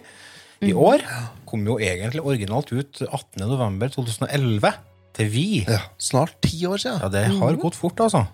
i 0.62 0.74
år. 0.74 1.04
Kom 1.50 1.66
jo 1.68 1.78
egentlig 1.82 2.24
originalt 2.24 2.72
ut 2.72 3.02
18. 3.08 3.42
november 3.44 3.92
2011 3.92 4.72
til 5.18 5.32
vi. 5.32 5.48
Ja, 5.68 5.82
snart 6.00 6.38
ti 6.46 6.64
år 6.66 6.82
siden. 6.82 7.02
Ja, 7.04 7.10
det 7.12 7.26
har 7.38 7.60
gått 7.60 7.76
fort, 7.76 8.00
altså. 8.00 8.26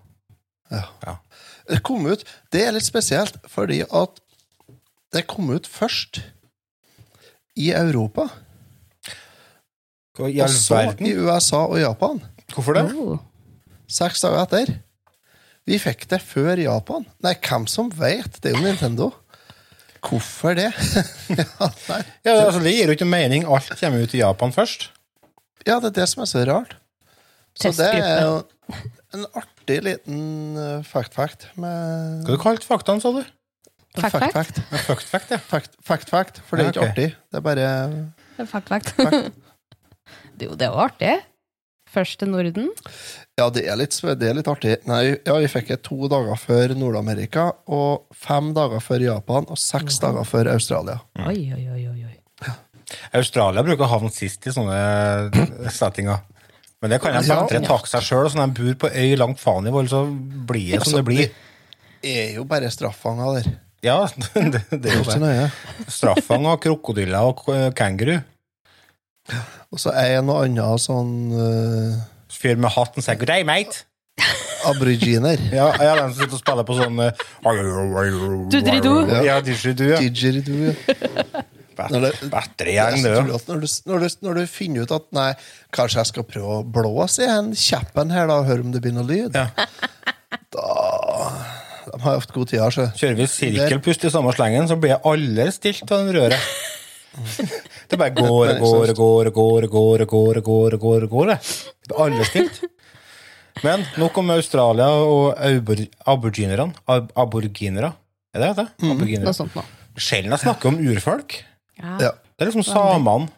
Ja. 0.72 0.84
Ja. 1.06 1.16
Det 1.68 1.80
kom 1.84 2.06
ut 2.08 2.26
Det 2.52 2.66
er 2.66 2.74
litt 2.76 2.86
spesielt, 2.86 3.38
fordi 3.48 3.82
at 3.84 4.20
det 5.16 5.24
kom 5.28 5.50
ut 5.52 5.68
først 5.68 6.20
i 7.56 7.72
Europa. 7.72 8.28
I 10.18 10.42
Og 10.42 10.50
så 10.50 10.82
i? 11.00 11.14
USA 11.14 11.64
og 11.68 11.80
Japan. 11.80 12.20
Hvorfor 12.54 12.74
det? 12.74 12.84
Oh. 12.96 13.18
Seks 13.88 14.22
dager 14.22 14.44
etter. 14.44 14.74
Vi 15.68 15.78
fikk 15.84 16.06
det 16.12 16.22
før 16.24 16.60
Japan. 16.62 17.06
Nei, 17.24 17.34
hvem 17.44 17.66
som 17.68 17.90
vet? 17.92 18.40
Det 18.40 18.54
er 18.54 18.56
jo 18.56 18.64
Nintendo. 18.64 19.12
Hvorfor 20.08 20.56
det? 20.56 20.70
ja, 21.40 21.46
nei. 21.90 22.02
Ja, 22.24 22.36
altså, 22.46 22.62
det 22.64 22.72
gir 22.72 22.92
jo 22.92 22.96
ikke 22.96 23.08
mening. 23.10 23.48
Alt 23.50 23.74
kommer 23.80 24.04
ut 24.06 24.16
i 24.16 24.22
Japan 24.22 24.54
først. 24.56 24.90
ja, 25.68 25.82
det 25.84 25.92
er 25.92 25.96
det 26.02 26.06
som 26.14 26.24
er 26.24 26.30
så 26.32 26.46
rart. 26.48 26.78
Så 27.58 27.74
det 27.76 27.90
er 27.98 28.22
jo 28.24 28.38
en 29.18 29.26
artig 29.36 29.80
liten 29.84 30.22
uh, 30.60 30.86
fact-fact 30.86 31.48
med 31.60 32.28
Hva 32.28 32.38
du 32.38 32.42
kalte 32.42 32.68
faktaene, 32.68 33.02
sa 33.02 33.12
du? 33.16 33.24
Fact, 33.98 34.14
fact? 34.14 34.36
Fact-fact. 34.38 34.60
Fact-fact, 34.86 35.34
ja. 35.34 35.40
Fact-fact, 35.90 36.42
for 36.46 36.60
det 36.60 36.68
er 36.68 36.76
ikke 36.76 36.88
artig. 36.92 37.08
Det 37.18 37.40
er 37.40 37.44
bare 37.44 37.68
Fakt, 38.46 38.70
fakt. 38.70 38.94
det, 40.38 40.52
er 40.62 40.70
jo 40.70 40.78
artig. 40.86 41.16
Først 41.98 42.20
til 42.22 42.30
Norden. 42.30 42.68
Ja, 43.40 43.48
det 43.54 43.64
er 43.70 43.78
litt, 43.80 43.96
det 44.22 44.28
er 44.30 44.36
litt 44.38 44.48
artig. 44.52 44.76
Nei, 44.90 45.16
ja, 45.26 45.36
vi 45.42 45.50
fikk 45.50 45.72
det 45.72 45.80
to 45.88 46.08
dager 46.12 46.38
før 46.38 46.76
Nord-Amerika, 46.78 47.48
og 47.74 48.06
fem 48.14 48.52
dager 48.54 48.82
før 48.86 49.02
Japan, 49.08 49.48
og 49.50 49.58
seks 49.58 49.98
dager 50.04 50.26
før 50.30 50.52
Australia. 50.54 51.00
Oi, 51.26 51.40
oi, 51.58 51.64
oi, 51.74 51.86
oi. 51.90 52.14
Ja. 52.46 52.54
Australia 53.18 53.66
bruker 53.66 53.88
å 53.88 53.92
havne 53.96 54.14
sist 54.14 54.46
i 54.48 54.54
sånne 54.54 54.78
settinger. 55.74 56.22
Men 56.82 56.94
det 56.94 57.02
kan 57.02 57.18
de 57.18 57.26
Ja. 57.28 57.42
bedre 57.42 57.66
takke 57.66 57.90
seg 57.90 58.06
sjøl. 58.06 58.30
Sånn 58.30 58.54
de 58.54 58.62
bor 58.62 58.76
på 58.86 58.94
øy 58.94 59.16
langt 59.18 59.40
faen 59.42 59.66
i 59.68 59.74
vold, 59.74 59.90
så 59.90 60.04
blir 60.48 60.78
det 60.78 60.84
som 60.86 61.00
det 61.00 61.06
blir. 61.08 61.32
Det 62.06 62.14
er 62.30 62.36
jo 62.38 62.44
bare 62.46 62.70
straffanger 62.70 63.40
der. 63.42 63.56
Ja, 63.82 63.98
det, 64.34 64.62
det 64.70 64.94
er 64.94 65.02
jo 65.02 65.20
det. 65.26 65.52
Straffanger, 65.90 66.60
krokodiller 66.62 67.26
og 67.32 67.42
kenguru. 67.78 68.20
Og 69.74 69.82
så 69.82 69.92
er 69.92 70.18
en 70.20 70.32
og 70.32 70.46
annen 70.46 70.80
sånn 70.82 71.14
uh, 71.36 71.98
Fyr 72.32 72.60
med 72.60 72.72
hatten 72.76 73.04
sier 73.04 73.18
'good 73.18 73.32
day, 73.32 73.44
mate'. 73.48 73.84
aboriginer. 74.68 75.40
Ja, 75.60 75.72
ja, 75.80 75.96
den 75.96 76.14
som 76.14 76.24
sitter 76.24 76.38
og 76.38 76.42
spiller 76.42 76.66
på 76.68 76.78
sånn 76.78 76.98
eh, 77.04 77.28
Dudridu. 78.52 78.94
Ja, 79.26 79.38
didgeridoo. 79.44 79.92
Ja. 79.94 80.02
Didgeridoo. 80.02 80.74
Når 81.78 82.08
jo. 83.06 83.36
at 83.38 83.50
når, 83.52 83.60
du, 83.62 83.68
når, 83.86 84.00
du, 84.02 84.08
når 84.26 84.40
du 84.40 84.48
finner 84.50 84.88
ut 84.88 84.94
at 84.96 85.06
nei, 85.14 85.28
kanskje 85.76 86.02
jeg 86.02 86.10
skal 86.10 86.26
prøve 86.26 86.56
å 86.58 86.64
blåse 86.66 87.22
i 87.22 87.30
en 87.30 87.52
kjeppen 87.54 88.14
her 88.16 88.26
da, 88.32 88.40
og 88.42 88.50
høre 88.50 88.66
om 88.66 88.74
det 88.74 88.82
blir 88.82 88.96
noe 88.98 89.06
lyd 89.06 89.38
Ja. 89.38 89.52
De 91.88 92.02
har 92.02 92.18
hatt 92.18 92.34
god 92.34 92.50
tid 92.50 92.60
her, 92.64 92.74
så. 92.74 92.88
Kjører 92.98 93.20
vi 93.22 93.28
sirkelpust 93.32 94.08
i 94.10 94.12
samme 94.12 94.34
slengen, 94.36 94.66
så 94.70 94.76
blir 94.82 94.98
alle 95.08 95.48
stilt 95.56 95.86
av 95.94 96.04
den 96.04 96.18
røret. 96.18 96.42
Det 97.88 97.98
bare 98.00 98.14
går, 98.16 98.54
går, 98.60 98.94
går, 98.98 99.30
går, 99.32 99.68
går, 99.72 100.06
går, 100.06 100.40
går, 100.44 100.78
går, 100.82 101.08
går, 101.12 101.32
det. 101.32 101.38
Det 101.84 101.92
blir 101.92 102.02
alle 102.06 102.26
stilt. 102.28 102.62
Men 103.66 103.86
nok 103.98 104.18
om 104.22 104.30
Australia 104.36 104.88
og 105.02 105.40
aborginerne. 106.06 106.74
Aborginere, 107.18 107.94
Er 108.36 108.44
det 108.44 108.52
det? 108.60 108.68
Noe 108.84 109.34
sånt 109.34 109.56
noe. 109.58 109.66
Sjelden 109.98 110.36
jeg 110.36 110.44
snakker 110.44 110.70
om 110.70 110.78
urfolk. 110.84 111.40
Ja. 111.80 111.96
Ja. 112.02 112.12
Det 112.38 112.46
er 112.46 112.52
liksom 112.52 112.66
samene. 112.68 113.32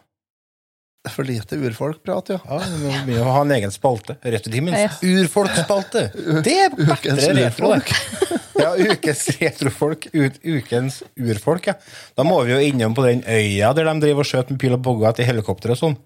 For 1.08 1.24
lite 1.24 1.56
urfolkprat, 1.56 2.28
ja. 2.28 2.38
Ja, 2.44 2.58
vi 2.60 2.78
må 2.84 2.90
begynne 3.06 3.24
å 3.24 3.32
ha 3.32 3.40
en 3.46 3.52
egen 3.56 3.70
spalte. 3.72 4.18
Retrotimens 4.20 4.76
Ja. 4.76 4.90
urfolksspalte. 5.00 6.02
Det 6.44 6.52
er 6.66 6.74
Ukens 6.76 7.22
bedre 7.24 7.46
retro, 7.46 7.70
det. 7.72 8.40
Ja, 8.60 8.74
ukens 8.76 9.22
retrofolk. 9.40 10.10
Ut, 10.12 10.36
ukens 10.44 10.98
urfolk, 11.16 11.70
ja. 11.70 11.74
Da 12.18 12.22
må 12.28 12.42
vi 12.44 12.52
jo 12.52 12.58
innom 12.60 12.92
på 12.94 13.06
den 13.06 13.22
øya 13.24 13.72
der 13.74 13.88
de 13.88 13.94
driver 14.04 14.20
og 14.20 14.28
skjøter 14.28 14.50
med 14.52 14.60
pil 14.60 14.76
og 14.76 14.82
bogge 14.84 15.08
etter 15.08 15.24
helikopter 15.24 15.72
og 15.72 15.80
sånn. 15.80 15.96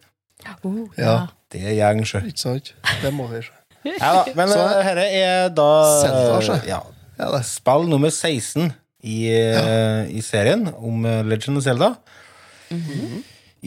Uh, 0.63 0.87
Ja. 0.97 1.17
Det 1.51 1.65
er 1.65 1.75
gjeng, 1.81 2.05
sjø. 2.07 2.23
Ikke 2.31 2.39
sant? 2.45 2.73
Det 3.03 3.11
må 3.15 3.27
vi 3.31 3.43
se. 3.43 3.51
Ja 3.99 4.13
da, 4.21 4.25
men 4.39 4.49
Så- 4.49 4.63
uh, 4.63 4.79
dette 4.87 5.11
er 5.11 5.49
da 5.51 5.69
Zelda, 6.03 6.61
ja, 6.71 6.81
Ja, 7.19 7.43
spill 7.43 7.85
nummer 7.91 8.11
16 8.15 8.73
i, 9.03 9.27
uh, 9.59 10.07
i 10.07 10.23
serien 10.23 10.69
om 10.79 11.05
uh, 11.05 11.23
Legend 11.27 11.59
of 11.59 11.65
Zelda. 11.67 11.97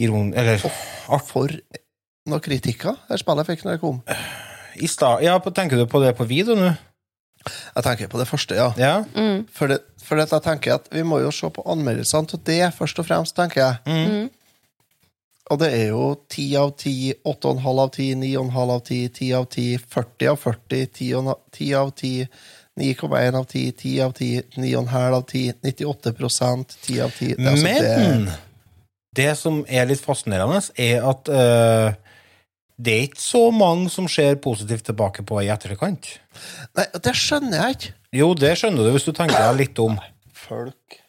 Iron... 0.04 0.32
Eller 0.38 0.60
For 1.26 1.52
noen 2.28 2.42
kritikker 2.44 2.98
det 3.08 3.18
spillet 3.22 3.48
fikk 3.48 3.64
når 3.64 3.76
det 3.78 3.82
kom. 3.82 4.02
i 4.78 4.86
sta- 4.90 5.18
Ja, 5.24 5.38
tenker 5.40 5.80
du 5.80 5.86
på 5.90 6.00
det 6.04 6.14
på 6.18 6.26
video 6.28 6.54
nå? 6.58 6.74
Jeg 7.48 7.84
tenker 7.86 8.10
på 8.12 8.18
det 8.20 8.26
første, 8.28 8.56
ja. 8.58 8.66
Ja? 8.76 9.04
Mm. 9.14 9.46
For, 9.54 9.70
det, 9.70 9.78
for 10.04 10.18
det, 10.18 10.26
jeg 10.32 10.42
tenker 10.44 10.74
at 10.74 10.88
vi 10.92 11.04
må 11.06 11.20
jo 11.22 11.30
se 11.32 11.48
på 11.54 11.64
anmeldelsene 11.70 12.28
til 12.28 12.42
det, 12.44 12.60
først 12.76 12.98
og 13.00 13.06
fremst, 13.08 13.36
tenker 13.38 13.62
jeg. 13.62 13.78
Mm. 13.86 14.28
Og 15.48 15.60
det 15.62 15.68
er 15.72 15.86
jo 15.94 16.02
10 16.28 16.46
av 16.60 16.74
10, 16.76 17.14
8,5 17.24 17.68
av 17.80 17.90
10, 17.94 18.08
9,5 18.20 18.72
av 18.74 18.82
10, 18.84 18.98
10 19.16 19.30
av 19.38 19.46
10, 19.54 19.78
40 19.94 20.28
av 20.34 20.40
40, 20.42 20.82
10 20.98 21.14
av 21.22 21.38
10 21.56 21.70
av 21.78 21.92
10, 22.02 22.26
9,1 22.78 23.38
av 23.38 23.46
10, 23.48 23.72
10 23.80 24.02
av 24.04 24.12
10, 24.18 24.42
9,5 24.58 25.16
av 25.20 25.24
10, 25.30 25.54
98 25.62 26.12
10 26.84 27.00
av 27.06 27.16
10 27.16 27.32
det 27.38 27.46
er 27.46 27.50
altså 27.54 27.64
Men 27.64 28.26
det, 28.28 28.36
det 29.16 29.30
som 29.38 29.62
er 29.68 29.88
litt 29.88 30.02
fascinerende, 30.04 30.60
er 30.78 31.04
at 31.08 31.30
uh, 31.32 31.96
det 32.78 32.94
er 32.94 33.06
ikke 33.08 33.22
så 33.22 33.44
mange 33.54 33.90
som 33.90 34.06
ser 34.10 34.38
positivt 34.42 34.86
tilbake 34.86 35.24
på 35.26 35.40
i 35.42 35.50
etterkant. 35.50 36.12
Nei, 36.78 36.86
det 36.94 37.14
skjønner 37.18 37.62
jeg 37.64 37.78
ikke. 37.78 37.94
Jo, 38.18 38.32
det 38.38 38.54
skjønner 38.60 38.86
du 38.86 38.94
hvis 38.94 39.06
du 39.08 39.12
tenker 39.12 39.36
deg 39.36 39.58
litt 39.58 39.80
om. 39.82 39.98
Folk 40.46 41.00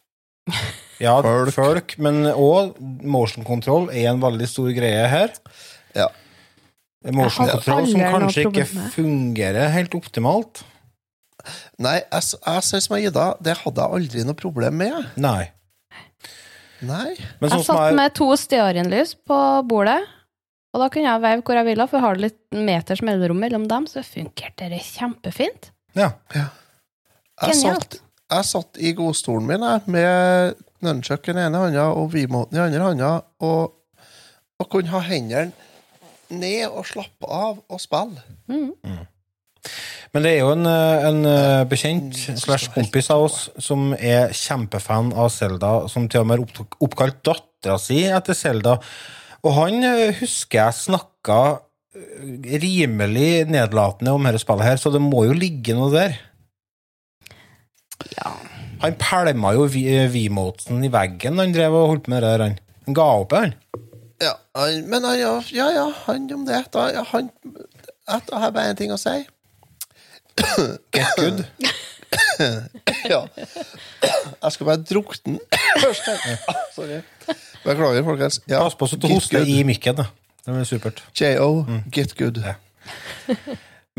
Ja, 0.99 1.13
Folk. 1.23 1.53
folk, 1.55 1.93
men 2.03 2.25
òg 2.27 2.73
motion 3.07 3.45
control 3.47 3.85
er 3.93 4.09
en 4.11 4.19
veldig 4.19 4.47
stor 4.51 4.67
greie 4.75 5.05
her. 5.07 5.31
Ja. 5.95 6.09
Motion 7.15 7.47
control 7.47 7.87
som 7.87 8.01
kanskje 8.03 8.43
ikke 8.49 8.65
fungerer 8.97 9.71
helt 9.71 9.95
optimalt. 9.95 10.65
Nei, 11.79 12.01
jeg, 12.01 12.41
jeg 12.43 12.83
som 12.83 12.97
Ida, 12.99 13.29
det 13.39 13.55
hadde 13.61 13.85
jeg 13.85 13.99
aldri 14.01 14.25
noe 14.27 14.35
problem 14.35 14.75
med. 14.81 15.07
Nei. 15.23 15.53
Nei. 16.85 17.15
Men 17.39 17.49
Jeg 17.49 17.51
sånn 17.51 17.59
jeg 17.59 17.67
satt 17.67 17.97
med 17.97 18.15
to 18.17 18.29
stearinlys 18.39 19.15
på 19.27 19.39
bordet, 19.67 19.99
og 20.73 20.83
da 20.83 20.87
kunne 20.93 21.09
jeg 21.09 21.23
veive 21.23 21.43
hvor 21.47 21.59
jeg 21.59 21.67
ville, 21.67 21.87
for 21.89 21.99
jeg 21.99 22.05
har 22.05 22.21
litt 22.21 22.39
meters 22.55 23.01
mellomrom 23.05 23.39
mellom 23.41 23.65
dem, 23.71 23.87
så 23.89 24.03
funkerte 24.05 24.69
det 24.71 24.81
kjempefint. 24.85 25.71
ja. 26.35 26.49
Jeg 27.41 27.55
satt, 27.55 27.99
jeg 28.29 28.45
satt 28.45 28.77
i 28.83 28.91
godstolen 28.97 29.47
min 29.47 29.63
jeg, 29.63 29.81
med 29.87 30.59
nunchuck 30.85 31.27
i 31.27 31.31
den 31.33 31.41
ene 31.45 31.61
hånda 31.63 31.85
og 31.95 32.11
vimoten 32.13 32.57
i 32.57 32.59
den 32.59 32.67
andre 32.67 32.89
hånda, 32.89 33.11
og, 33.47 34.03
og 34.59 34.69
kunne 34.71 34.91
ha 34.93 34.99
hendene 35.07 35.51
ned 36.29 36.67
og 36.69 36.83
slappe 36.85 37.25
av 37.25 37.61
og 37.65 37.79
spille. 37.81 38.21
Men 40.13 40.23
det 40.25 40.31
er 40.33 40.39
jo 40.41 40.51
en, 40.55 40.65
eh, 40.65 41.05
en 41.09 41.19
eh, 41.29 41.63
bekjent 41.69 42.15
slash 42.41 42.71
kompis 42.73 43.11
av 43.13 43.27
oss 43.27 43.39
som 43.61 43.91
er 43.93 44.31
kjempefan 44.33 45.11
av 45.13 45.29
Selda, 45.33 45.73
som 45.91 46.07
til 46.09 46.23
og 46.23 46.27
med 46.31 46.39
har 46.41 46.65
oppkalt 46.81 47.19
dattera 47.27 47.77
si 47.81 48.01
etter 48.09 48.33
Selda. 48.37 48.79
Og 49.45 49.53
han 49.59 49.83
eh, 49.85 50.15
husker 50.19 50.63
jeg 50.63 50.79
snakka 50.79 51.39
rimelig 52.63 53.45
nedlatende 53.49 54.11
om 54.15 54.25
dette 54.27 54.41
spillet 54.41 54.65
her, 54.65 54.77
så 54.81 54.91
det 54.93 55.01
må 55.03 55.25
jo 55.27 55.33
ligge 55.37 55.73
noe 55.77 55.89
der. 55.93 56.17
Ja. 58.15 58.33
Han 58.81 58.95
pælma 58.95 59.53
jo 59.57 59.65
Vi- 59.67 60.07
Vimotesen 60.13 60.83
i 60.85 60.91
veggen 60.93 61.35
da 61.35 61.43
han 61.43 61.53
drev 61.55 61.73
og 61.75 61.87
holdt 61.93 62.05
på 62.05 62.13
med 62.13 62.23
det 62.23 62.29
der. 62.31 62.43
Han, 62.45 62.59
han 62.85 62.93
ga 62.95 63.07
opp, 63.23 63.33
han. 63.35 63.53
Ja, 64.21 64.33
men 64.87 65.03
han, 65.03 65.17
ja, 65.19 65.33
ja, 65.51 65.67
ja, 65.75 65.87
han 66.05 66.29
om 66.33 66.45
det. 66.47 66.61
Da, 66.73 66.87
ja, 66.95 67.03
han, 67.11 67.29
jeg 68.07 68.21
har 68.31 68.51
bare 68.55 68.71
én 68.73 68.79
ting 68.79 68.91
å 68.95 68.99
si. 68.99 69.17
Get 70.95 71.15
good. 71.17 71.43
Ja. 73.09 73.19
Jeg 74.41 74.51
skal 74.55 74.65
bare 74.65 74.81
drukne 74.81 75.35
den 75.35 75.39
først. 75.81 76.07
her. 76.07 76.37
Sorry. 76.73 76.99
Beklager, 77.65 78.03
folkens. 78.07 78.39
Ja, 78.49 78.63
Pass 78.63 78.75
på 78.79 78.87
så 78.89 78.97
du 78.97 79.05
hoster 79.11 79.45
i 79.45 79.59
mikken. 79.67 79.95
da. 79.99 80.05
Det 80.45 80.55
blir 80.55 80.65
supert. 80.65 81.03
J.O. 81.19 81.65
Get 81.93 82.15
good. 82.17 82.39
Ja. 82.41 82.55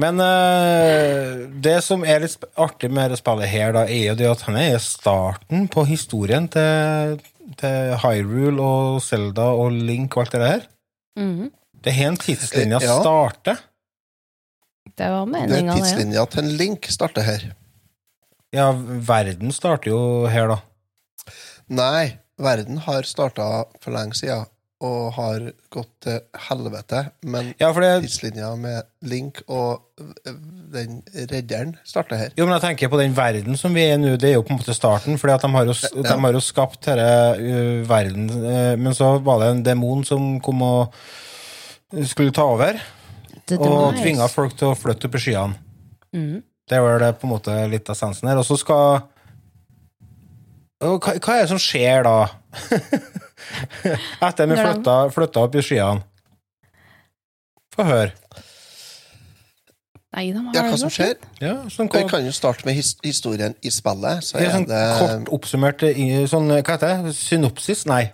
Men 0.00 0.18
uh, 0.24 1.44
det 1.62 1.76
som 1.86 2.02
er 2.08 2.22
litt 2.24 2.44
artig 2.58 2.90
med 2.90 3.10
dette 3.12 3.20
spillet 3.20 3.50
her, 3.52 3.74
da, 3.76 3.84
er 3.86 4.08
jo 4.10 4.16
det 4.18 4.30
at 4.32 4.42
han 4.48 4.56
er 4.58 4.78
starten 4.82 5.68
på 5.70 5.84
historien 5.90 6.48
til, 6.50 7.18
til 7.60 7.94
Hyrule 8.02 8.64
og 8.64 9.02
Zelda 9.04 9.50
og 9.60 9.70
Link 9.76 10.16
og 10.16 10.24
alt 10.24 10.34
det 10.38 10.42
der. 10.46 10.68
Mhm. 11.20 11.50
Det 11.80 11.92
er 11.94 11.96
her 11.96 12.10
en 12.10 12.18
tidslinja 12.20 12.78
Ja. 12.82 12.98
starter. 13.00 13.60
Det 14.96 15.08
var 15.10 15.26
Det 15.26 15.58
er 15.64 15.74
tidslinja 15.74 16.24
til 16.30 16.44
en 16.44 16.56
link 16.56 16.86
starter 16.90 17.22
her. 17.22 17.44
Ja, 18.52 18.72
verden 18.72 19.52
starter 19.52 19.90
jo 19.92 20.26
her, 20.26 20.48
da. 20.48 20.56
Nei, 21.70 22.16
verden 22.40 22.78
har 22.86 23.02
starta 23.06 23.64
for 23.80 23.94
lenge 23.94 24.14
siden 24.18 24.46
og 24.82 25.12
har 25.12 25.42
gått 25.70 25.90
til 26.00 26.20
helvete. 26.48 27.10
Men 27.22 27.50
Ja, 27.60 27.68
for 27.72 27.84
det, 27.84 28.02
tidslinja 28.06 28.54
med 28.56 28.82
Link 29.04 29.42
og 29.46 29.82
den 30.72 31.02
redderen 31.28 31.74
starter 31.84 32.16
her. 32.16 32.30
jo, 32.36 32.46
men 32.46 32.54
jeg 32.56 32.62
tenker 32.62 32.88
på 32.88 32.98
den 32.98 33.12
verden 33.14 33.56
som 33.60 33.74
vi 33.76 33.82
er 33.84 33.94
i 33.94 34.00
nå, 34.00 34.16
det 34.16 34.30
er 34.30 34.34
jo 34.38 34.42
på 34.42 34.54
en 34.54 34.58
måte 34.62 34.74
starten. 34.74 35.18
For 35.20 35.28
de, 35.28 35.48
har 35.52 35.64
jo 35.68 35.72
s- 35.76 35.92
de 35.92 36.08
har 36.08 36.32
jo 36.32 36.40
skapt 36.40 36.80
denne 36.88 37.84
verden, 37.86 38.30
eh, 38.30 38.76
men 38.76 38.92
så 38.94 39.18
var 39.22 39.40
det 39.40 39.48
en 39.50 39.62
demon 39.62 40.02
som 40.04 40.40
kom 40.40 40.62
og 40.62 40.94
skulle 42.06 42.32
ta 42.32 42.42
over. 42.48 42.80
Og 43.58 43.96
tvinga 43.98 44.28
folk 44.30 44.56
til 44.58 44.70
å 44.70 44.76
flytte 44.78 45.08
opp 45.08 45.16
i 45.18 45.22
skyene. 45.24 45.58
Mm. 46.14 46.42
Det 46.70 46.76
er 46.78 46.84
vel 46.84 47.00
det 47.02 47.14
på 47.18 47.26
en 47.26 47.32
måte 47.34 47.56
litt 47.70 47.88
av 47.90 47.96
essensen 47.96 48.28
her. 48.30 48.38
Og 48.38 48.46
så 48.46 48.56
skal 48.60 49.02
Og 50.80 51.00
hva, 51.02 51.16
hva 51.18 51.34
er 51.36 51.42
det 51.44 51.50
som 51.50 51.60
skjer 51.60 52.06
da? 52.06 52.14
Etter 54.28 54.46
vi 54.46 54.54
de- 54.56 54.62
flytta, 54.62 54.94
flytta 55.14 55.44
opp 55.46 55.58
i 55.58 55.64
skyene? 55.66 56.06
Få 57.74 57.86
høre. 57.86 58.12
Nei, 60.10 60.32
de 60.34 60.40
har 60.42 60.54
Ja, 60.56 60.62
hva 60.66 60.78
som 60.80 60.90
skjer? 60.90 61.14
Ja, 61.38 61.52
sånn, 61.70 61.90
Vi 61.92 62.02
kan 62.10 62.24
jo 62.26 62.32
starte 62.34 62.66
med 62.66 62.74
his 62.74 62.96
historien 63.04 63.54
i 63.62 63.70
spillet. 63.70 64.24
Så 64.26 64.40
ja, 64.40 64.48
er 64.48 64.56
sånn 64.56 64.66
det 64.66 64.80
kort 64.98 65.30
oppsummert 65.36 65.84
sånn, 66.32 66.50
hva 66.50 66.74
heter 66.74 67.04
det? 67.06 67.14
Synopsis? 67.14 67.84
Nei, 67.86 68.08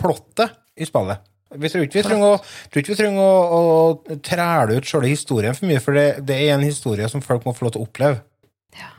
plottet 0.00 0.54
i 0.80 0.88
spillet. 0.88 1.20
Vi 1.60 1.70
tror 1.72 1.86
ikke 1.86 1.98
vi 1.98 2.04
trenger 2.06 2.34
å, 2.34 2.36
tror 2.72 2.82
ikke 2.82 2.94
vi 2.94 2.98
trenger 2.98 3.22
å, 3.22 3.24
å 3.58 4.18
træle 4.24 4.78
ut 4.78 4.88
sjøle 4.88 5.10
historien 5.10 5.56
for 5.56 5.68
mye, 5.68 5.82
for 5.84 5.98
det, 5.98 6.06
det 6.28 6.38
er 6.46 6.54
en 6.56 6.66
historie 6.66 7.08
som 7.12 7.24
folk 7.24 7.42
må 7.48 7.54
få 7.56 7.66
lov 7.66 7.74
til 7.74 7.82
å 7.82 7.88
oppleve. 7.88 8.18
Ja, 8.78 8.90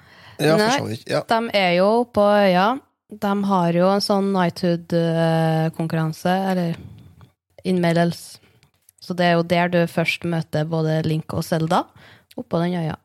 Ja, 0.42 0.58
Nei. 0.60 0.98
Ja. 1.10 1.22
De 1.30 1.40
er 1.58 1.72
jo 1.80 1.90
på 2.14 2.24
øya. 2.26 2.68
De 3.14 3.34
har 3.50 3.70
jo 3.78 3.90
en 3.94 4.02
sånn 4.02 4.32
Nighthood-konkurranse, 4.34 6.34
eller 6.54 6.78
innmeldelse. 7.64 8.40
Så 9.04 9.12
det 9.20 9.26
er 9.28 9.34
jo 9.36 9.44
der 9.44 9.72
du 9.72 9.82
først 9.92 10.24
møter 10.24 10.64
både 10.70 11.02
Link 11.06 11.34
og 11.36 11.44
Selda, 11.44 11.84
oppå 12.40 12.62
den 12.64 12.78
øya. 12.80 12.96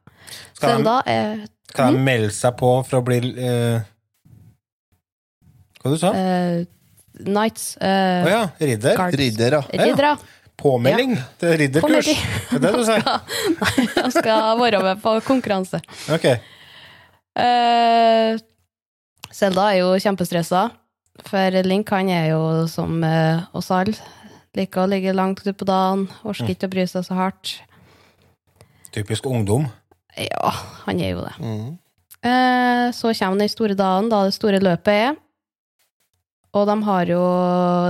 Skal 0.54 0.84
de, 0.86 0.94
er 1.10 1.40
skal 1.72 1.96
de 1.96 2.02
melde 2.04 2.32
seg 2.34 2.56
på 2.58 2.70
for 2.86 3.00
å 3.00 3.04
bli 3.04 3.18
uh, 3.38 3.80
Hva 5.80 5.92
du 5.92 6.00
sa 6.00 6.12
du? 6.12 6.18
Eh, 7.18 7.28
Å 7.28 7.84
uh, 7.84 8.26
oh, 8.26 8.32
ja, 8.32 8.42
ridder? 8.60 8.98
Guards. 8.98 9.18
Ridder, 9.18 9.58
ja. 9.58 9.62
Ja. 9.72 9.86
Riddere. 9.88 10.16
påmelding 10.58 11.16
til 11.38 11.56
ridderkurs. 11.60 12.08
Det 12.08 12.56
er 12.56 12.62
det 12.64 12.74
du 12.74 12.84
sier? 12.86 13.02
Jeg 14.02 14.12
skal 14.16 14.58
være 14.58 14.82
med 14.82 15.02
på 15.02 15.14
konkurranse. 15.26 15.82
Ok. 16.10 16.30
Zelda 19.38 19.68
er 19.70 19.82
jo 19.84 19.90
kjempestressa, 20.02 20.68
for 21.28 21.58
Link 21.66 21.90
han 21.94 22.10
er 22.10 22.30
jo 22.32 22.42
som 22.70 23.02
uh, 23.04 23.44
oss 23.56 23.70
alle. 23.74 23.94
Liker 24.56 24.82
å 24.82 24.90
ligge 24.90 25.14
langt 25.14 25.42
ute 25.44 25.52
på 25.54 25.66
dagen, 25.68 26.06
orker 26.26 26.50
ikke 26.50 26.66
å 26.66 26.72
bry 26.72 26.86
seg 26.90 27.04
så 27.06 27.18
hardt. 27.18 27.58
Typisk 28.94 29.28
ungdom. 29.30 29.68
Ja, 30.18 30.50
han 30.86 31.02
er 31.04 31.12
jo 31.12 31.22
det. 31.22 31.34
Mm. 31.38 31.76
Uh, 32.18 32.88
så 32.96 33.12
kommer 33.14 33.44
den 33.44 33.52
store 33.52 33.76
dagen, 33.78 34.08
da 34.10 34.24
det 34.26 34.34
store 34.34 34.62
løpet 34.64 34.94
er. 34.94 35.18
Og 36.56 36.64
de 36.64 36.74
har 36.86 37.10
jo 37.10 37.20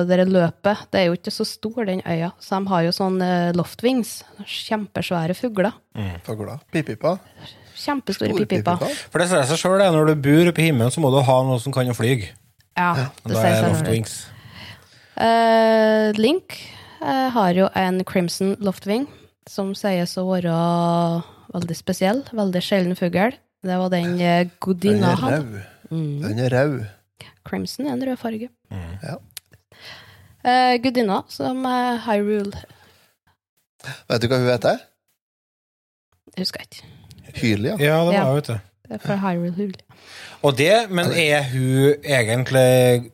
det 0.08 0.24
løpet 0.26 0.88
Det 0.90 0.98
er 0.98 1.04
jo 1.06 1.14
ikke 1.14 1.30
så 1.30 1.44
stor, 1.46 1.84
den 1.86 2.02
øya, 2.02 2.32
så 2.42 2.58
de 2.58 2.72
har 2.72 2.82
jo 2.88 2.94
sånn 2.96 3.20
loftvings. 3.54 4.24
loftwings. 4.24 4.66
Kjempesvære 4.66 5.36
fugler. 5.38 5.76
Fugler. 6.26 6.58
Pipiper. 6.74 7.20
Kjempestore 7.78 8.32
Store 8.32 8.46
pipiper. 8.46 8.96
For 9.12 9.22
det 9.22 9.28
sier 9.30 9.46
seg 9.46 9.60
sjøl, 9.60 9.84
når 9.94 10.10
du 10.10 10.26
bor 10.26 10.50
oppe 10.50 10.64
i 10.64 10.68
himmelen, 10.68 10.90
så 10.90 11.02
må 11.02 11.12
du 11.14 11.20
ha 11.22 11.38
noe 11.46 11.60
som 11.62 11.74
kan 11.74 11.86
å 11.86 11.96
fly. 11.96 12.16
Ja, 12.78 12.90
det 13.22 13.36
sier 13.36 13.38
er 13.38 13.44
seg 13.44 13.62
selv. 13.62 13.72
Loftwings. 13.76 14.18
Eh, 15.18 16.18
Link 16.18 16.58
eh, 17.02 17.28
har 17.34 17.54
jo 17.58 17.70
en 17.78 18.02
Crimson 18.06 18.54
Loftwing, 18.62 19.08
som 19.50 19.74
sies 19.78 20.16
å 20.18 20.26
være 20.28 20.58
veldig 21.54 21.78
spesiell. 21.78 22.22
Veldig 22.34 22.62
sjelden 22.64 22.98
fugl. 22.98 23.38
Det 23.66 23.78
var 23.80 23.90
den 23.94 24.18
eh, 24.22 24.46
Den 24.82 25.02
er 25.06 25.18
rød. 25.22 25.58
Mm. 25.90 26.14
Den 26.26 26.46
er 26.46 26.54
rød. 26.54 26.78
Crimson 27.48 27.86
er 27.88 27.96
en 27.96 28.04
rød 28.08 28.16
farge. 28.20 28.48
Ja. 29.02 29.16
Uh, 30.48 30.74
gudinna 30.84 31.22
som 31.32 31.64
er 31.66 31.98
Hyrule 32.04 32.60
Vet 34.08 34.22
du 34.22 34.28
hva 34.30 34.38
hun 34.38 34.48
heter? 34.50 34.78
Jeg 36.36 36.44
husker 36.44 36.62
ikke. 36.64 36.84
Hylia. 37.40 37.74
Ja, 37.82 37.98
det 38.06 38.14
Ja. 38.14 38.24
var 38.28 38.34
vet 38.38 38.46
du. 38.50 38.58
Det 38.88 38.96
er 38.96 39.02
fra 39.04 39.16
Hyrule 39.22 39.52
Hule. 39.56 39.80
Og 40.42 40.56
det, 40.58 40.72
men 40.90 41.10
er 41.12 41.42
hun 41.50 41.94
egentlig 42.04 43.10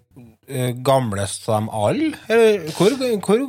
eh, 0.49 0.73
gamlest 0.87 1.49
av 1.49 1.57
dem 1.61 1.69
alle? 1.73 2.11
Eller 2.29 2.69
hvor, 2.77 2.93
hvor 2.99 3.21
kommer 3.25 3.49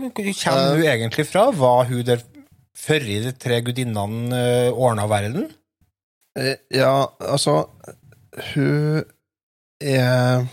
hun 0.75 0.83
egentlig 0.83 1.27
fra? 1.27 1.49
Var 1.51 1.83
hun 1.91 2.05
der 2.07 2.23
før 2.77 2.99
de 3.05 3.31
tre 3.31 3.61
gudinnene 3.61 4.71
ordna 4.73 5.07
verden? 5.11 5.49
Eh, 6.37 6.55
Ja, 6.71 7.05
altså 7.19 7.65
Hun 8.53 9.03
er 9.81 10.45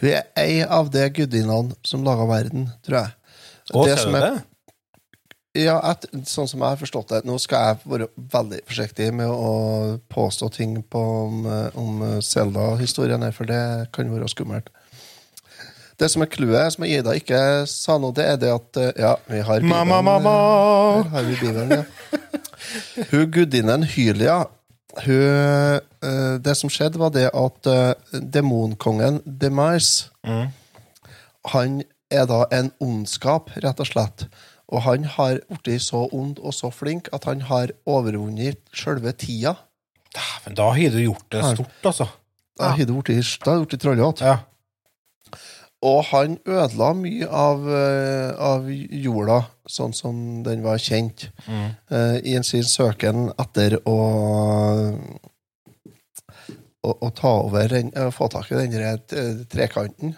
Hun 0.00 0.12
er 0.12 0.28
ei 0.40 0.60
av 0.64 0.88
de 0.92 1.02
gudinnene 1.12 1.76
som 1.86 2.04
laga 2.06 2.26
verden, 2.28 2.70
tror 2.86 3.02
jeg. 3.02 3.16
Å, 3.70 3.84
Det 3.84 3.92
ser 3.96 4.02
som 4.06 4.16
du 4.16 4.22
det? 4.24 4.38
Ja, 5.60 5.76
et, 5.90 6.04
sånn 6.30 6.46
som 6.46 6.62
jeg 6.62 6.76
har 6.76 6.78
forstått 6.78 7.08
det 7.10 7.18
Nå 7.26 7.34
skal 7.42 7.64
jeg 7.72 7.88
være 7.90 8.06
veldig 8.30 8.60
forsiktig 8.68 9.08
med 9.18 9.32
å 9.34 9.96
påstå 10.12 10.48
ting 10.54 10.76
på, 10.86 11.00
om, 11.26 11.48
om 11.74 12.04
Zelda-historien, 12.22 13.26
for 13.34 13.50
det 13.50 13.90
kan 13.94 14.12
være 14.12 14.30
skummelt. 14.30 14.70
Det 16.00 16.08
som 16.08 16.22
er 16.24 16.30
clouet, 16.32 16.72
som 16.72 16.86
Ida 16.86 17.12
ikke 17.18 17.40
sa 17.68 17.98
noe, 18.00 18.14
det 18.16 18.24
er 18.30 18.38
det 18.40 18.54
at 18.54 18.80
Ja, 18.94 19.16
vi 19.26 19.42
har 19.42 19.60
Bibelen. 19.60 19.90
Mamma, 19.90 20.00
mamma! 20.06 20.36
Har 21.12 21.26
vi 21.26 21.36
Bibelen, 21.42 21.74
ja. 21.82 21.84
Hun 23.10 23.26
gudinnen 23.34 23.84
Hylia 23.84 24.44
hun, 25.04 25.80
eh, 26.02 26.38
Det 26.38 26.56
som 26.56 26.70
skjedde, 26.70 26.98
var 26.98 27.10
det 27.14 27.30
at 27.30 27.66
eh, 27.66 28.20
demonkongen 28.20 29.22
Demise 29.24 30.10
Mm. 30.26 30.50
Han 31.54 31.82
er 32.10 32.26
da 32.26 32.44
en 32.52 32.70
ondskap, 32.84 33.48
rett 33.56 33.80
og 33.80 33.86
slett. 33.86 34.26
Og 34.68 34.82
han 34.82 35.04
har 35.04 35.40
blitt 35.62 35.82
så 35.82 36.02
ond 36.12 36.38
og 36.38 36.52
så 36.52 36.68
flink 36.70 37.08
at 37.16 37.24
han 37.24 37.40
har 37.48 37.72
overvunnet 37.88 38.60
sjølve 38.76 39.12
tida. 39.16 39.56
Men 40.44 40.58
da 40.58 40.68
har 40.76 40.92
du 40.92 41.00
gjort 41.00 41.26
det 41.32 41.44
stort, 41.54 41.72
altså. 41.82 42.10
Da 42.58 42.74
har 42.74 42.84
du 42.84 43.66
blitt 43.70 43.80
trollete. 43.80 44.26
Ja. 44.26 44.36
Og 45.82 46.02
han 46.10 46.34
ødela 46.44 46.90
mye 46.92 47.24
av, 47.26 47.62
eh, 47.72 48.34
av 48.36 48.66
jorda, 48.68 49.38
sånn 49.68 49.94
som 49.96 50.42
den 50.44 50.62
var 50.62 50.76
kjent, 50.76 51.30
Mm. 51.48 51.70
uh, 51.90 52.18
i 52.20 52.34
en 52.36 52.44
sin 52.44 52.62
søken 52.68 53.30
etter 53.38 53.78
å 53.88 53.96
å, 56.82 56.92
å 56.96 57.10
ta 57.16 57.32
over 57.44 57.68
den, 57.68 57.90
å 57.92 58.10
få 58.12 58.28
tak 58.32 58.50
i 58.52 58.56
den 58.56 58.72
eh, 58.80 59.32
trekanten. 59.52 60.14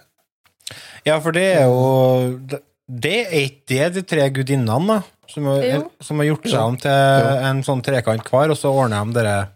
ja, 1.05 1.19
for 1.21 1.33
det 1.35 1.47
er 1.57 1.65
jo 1.67 2.39
Det 2.39 2.63
det 2.93 3.15
er 3.33 3.45
ikke 3.47 3.67
det 3.69 3.87
de 3.95 4.03
tre 4.03 4.25
gudinnene, 4.31 4.87
da, 4.87 5.03
som 5.31 5.47
har, 5.49 5.85
som 6.03 6.19
har 6.21 6.27
gjort 6.27 6.49
seg 6.51 6.61
om 6.61 6.77
til 6.77 6.91
Jo. 6.91 7.37
en 7.49 7.63
sånn 7.65 7.83
trekant 7.83 8.27
hver, 8.29 8.51
og 8.53 8.59
så 8.59 8.69
ordner 8.75 9.05
de 9.07 9.13
dere 9.17 9.49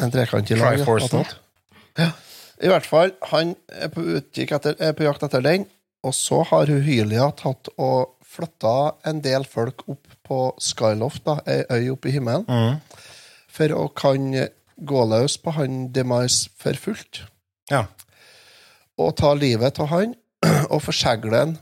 En 0.00 0.10
trekant 0.10 0.50
i 0.50 0.54
lag. 0.58 0.78
Ja. 1.98 2.10
I 2.62 2.70
hvert 2.70 2.86
fall, 2.86 3.12
han 3.32 3.54
er 3.68 3.90
på, 3.90 4.04
etter, 4.14 4.76
er 4.78 4.92
på 4.94 5.06
jakt 5.06 5.24
etter 5.26 5.42
den, 5.44 5.66
og 6.04 6.14
så 6.14 6.42
har 6.50 6.70
hun 6.70 6.82
Hylia 6.84 7.30
tatt 7.38 7.70
og 7.80 8.14
flytta 8.34 8.94
en 9.08 9.20
del 9.24 9.44
folk 9.46 9.82
opp 9.90 10.10
på 10.26 10.38
Skyloft, 10.62 11.24
da, 11.26 11.38
ei 11.46 11.64
øy 11.70 11.90
oppe 11.94 12.08
i 12.10 12.14
himmelen, 12.16 12.44
Mm. 12.48 12.80
for 13.48 13.68
å 13.74 13.88
kan 13.94 14.30
gå 14.76 15.04
løs 15.10 15.36
på 15.38 15.52
han 15.54 15.92
Demise 15.92 16.50
for 16.58 16.74
fullt. 16.74 17.22
Ja. 17.70 17.84
Og 18.98 19.14
ta 19.16 19.32
livet 19.34 19.78
av 19.80 19.86
han, 19.92 20.14
og 20.72 20.82
forsegle 20.82 21.36
han 21.36 21.56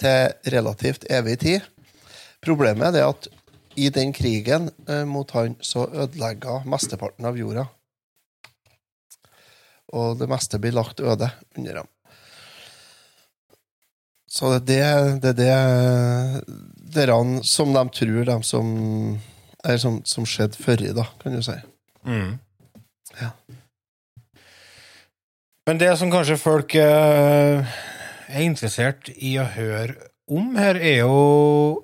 til 0.00 0.32
relativt 0.54 1.04
evig 1.10 1.38
tid. 1.40 1.60
Problemet 2.42 2.86
er 2.88 2.92
det 2.92 3.02
at 3.04 3.28
i 3.76 3.88
den 3.92 4.12
krigen 4.12 4.70
eh, 4.88 5.04
mot 5.04 5.30
han, 5.36 5.56
så 5.60 5.86
ødelegga 5.92 6.62
mesteparten 6.66 7.26
av 7.28 7.36
jorda. 7.38 7.66
Og 9.96 10.20
det 10.20 10.28
meste 10.30 10.60
blir 10.62 10.76
lagt 10.76 11.00
øde 11.02 11.30
under 11.58 11.80
dem. 11.80 11.88
Så 14.30 14.52
det 14.62 14.78
er 14.78 15.16
det, 15.18 15.34
det, 15.40 15.48
er 15.50 17.10
det 17.10 17.46
som 17.48 17.72
de 17.74 17.82
tror, 17.96 18.24
de 18.28 18.36
som 18.46 18.68
som, 19.80 20.00
som 20.04 20.26
skjedde 20.26 20.56
før, 20.60 20.84
da, 20.96 21.06
kan 21.20 21.34
du 21.34 21.42
si. 21.44 21.56
Mm. 22.06 22.38
Ja. 23.20 23.32
Men 25.68 25.80
det 25.80 25.90
som 26.00 26.12
kanskje 26.12 26.38
folk 26.40 26.74
eh, 26.78 27.74
er 28.30 28.46
interessert 28.46 29.10
i 29.16 29.36
å 29.38 29.48
høre 29.56 30.08
om 30.30 30.54
her, 30.56 30.78
er 30.78 31.02
jo 31.02 31.18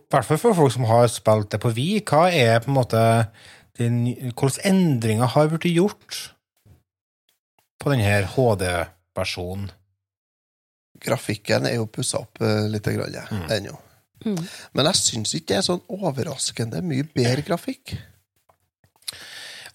I 0.06 0.14
hvert 0.14 0.26
fall 0.28 0.38
for 0.38 0.56
folk 0.56 0.72
som 0.72 0.86
har 0.88 1.08
spilt 1.10 1.50
det 1.52 1.60
på 1.62 1.72
Vi, 1.74 1.88
hva 2.06 2.28
er 2.30 2.62
på 2.62 2.70
en 2.70 2.78
måte 2.78 3.02
Hvilke 3.76 4.48
endringer 4.64 5.28
har 5.34 5.50
blitt 5.50 5.66
gjort 5.74 6.20
på 7.82 7.92
denne 7.92 8.22
HD-versjonen? 8.34 9.70
Grafikken 11.06 11.66
er 11.68 11.76
jo 11.76 11.86
pussa 11.92 12.22
opp 12.24 12.40
uh, 12.40 12.64
litt 12.72 12.86
grann, 12.88 13.12
ja, 13.12 13.26
Mm. 13.30 13.46
ennå. 13.52 13.74
Mm. 14.24 14.38
Men 14.72 14.86
jeg 14.88 14.96
syns 15.02 15.34
ikke 15.36 15.50
det 15.52 15.56
er 15.58 15.66
sånn 15.66 15.82
overraskende 15.92 16.80
mye 16.82 17.04
bedre 17.14 17.42
grafikk. 17.46 17.92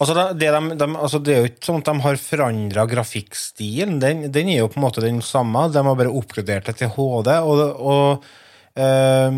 Altså, 0.02 0.16
det, 0.18 0.24
det, 0.41 0.47
de, 0.49 0.76
de, 0.82 0.88
altså, 0.97 1.20
det 1.22 1.34
er 1.36 1.43
jo 1.43 1.49
ikke 1.52 1.68
sånn 1.68 1.84
at 1.84 1.89
de 1.91 2.04
har 2.08 2.18
forandra 2.18 2.86
grafikkstilen. 2.89 3.99
Den, 4.02 4.24
den 4.34 4.49
er 4.49 4.64
jo 4.64 4.70
på 4.74 4.80
en 4.82 4.86
måte 4.88 5.04
den 5.06 5.20
samme, 5.22 5.68
de 5.70 5.84
har 5.86 5.99
bare 5.99 6.10
oppgradert 6.18 6.72
det 6.72 6.74
til 6.80 6.89
HD. 6.95 7.30
Og, 7.45 7.62
og 7.78 8.26
eh, 8.74 9.38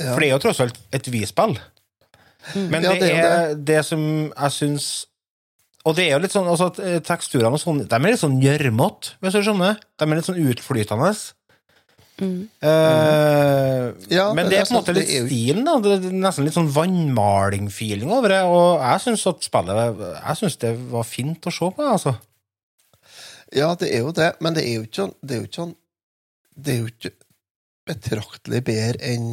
For 0.00 0.24
det 0.24 0.30
er 0.30 0.32
jo 0.32 0.40
tross 0.46 0.62
alt 0.64 0.80
et 0.96 1.10
Wii-spill. 1.12 1.58
Men 2.72 2.88
Ja, 2.88 2.94
det, 2.96 3.10
er 3.12 3.28
er 3.28 3.54
det 3.68 3.82
som 3.84 4.00
jeg 4.32 4.54
syns 4.56 4.88
Og 5.88 5.96
det 5.96 6.04
er 6.04 6.16
jo 6.16 6.20
litt 6.20 6.34
sånn 6.34 6.48
altså, 6.50 6.68
eh, 6.84 7.00
teksturene 7.04 7.56
og 7.56 7.62
sånn, 7.62 7.80
de 7.88 7.96
er 7.96 8.10
litt 8.10 8.20
sånn 8.20 8.38
gjørmete, 8.42 9.14
hvis 9.24 9.36
du 9.38 9.40
skjønner. 9.46 9.78
De 9.96 10.06
er 10.06 10.18
litt 10.18 10.28
sånn 10.28 10.40
utflytende. 10.44 11.12
Mm. 12.18 12.48
Uh, 12.58 13.94
Ja, 14.10 14.24
men 14.34 14.48
det 14.50 14.58
er 14.58 14.64
på 14.66 14.72
en 14.72 14.78
altså, 14.78 14.78
måte 14.80 14.94
litt 14.96 15.06
det 15.06 15.20
er 15.20 15.28
stilen. 15.28 15.62
da 15.68 15.76
Det 15.78 15.92
er 16.10 16.16
nesten 16.18 16.48
litt 16.48 16.56
sånn 16.56 16.72
vannmaling-feeling 16.74 18.10
over 18.10 18.34
det. 18.34 18.40
Og 18.50 18.82
jeg 18.82 19.04
syns 19.04 19.26
at 19.30 19.46
spillet 19.46 20.02
Jeg 20.02 20.40
synes 20.40 20.58
det 20.64 20.72
var 20.90 21.06
fint 21.06 21.46
å 21.46 21.54
se 21.54 21.70
på. 21.76 21.86
altså 21.94 22.16
Ja, 23.54 23.70
det 23.78 23.92
er 23.94 24.02
jo 24.02 24.12
det, 24.12 24.32
men 24.42 24.58
det 24.58 24.66
er 24.66 24.80
jo 24.80 24.88
ikke 24.88 25.02
sånn 25.04 25.14
Det 25.22 25.36
er 25.36 25.40
jo 25.40 25.48
ikke, 25.48 25.60
sånn, 25.62 25.76
det 26.58 26.74
er 26.74 26.80
jo 26.82 26.90
ikke 26.90 27.14
betraktelig 27.88 28.64
bedre 28.66 29.12
enn 29.14 29.30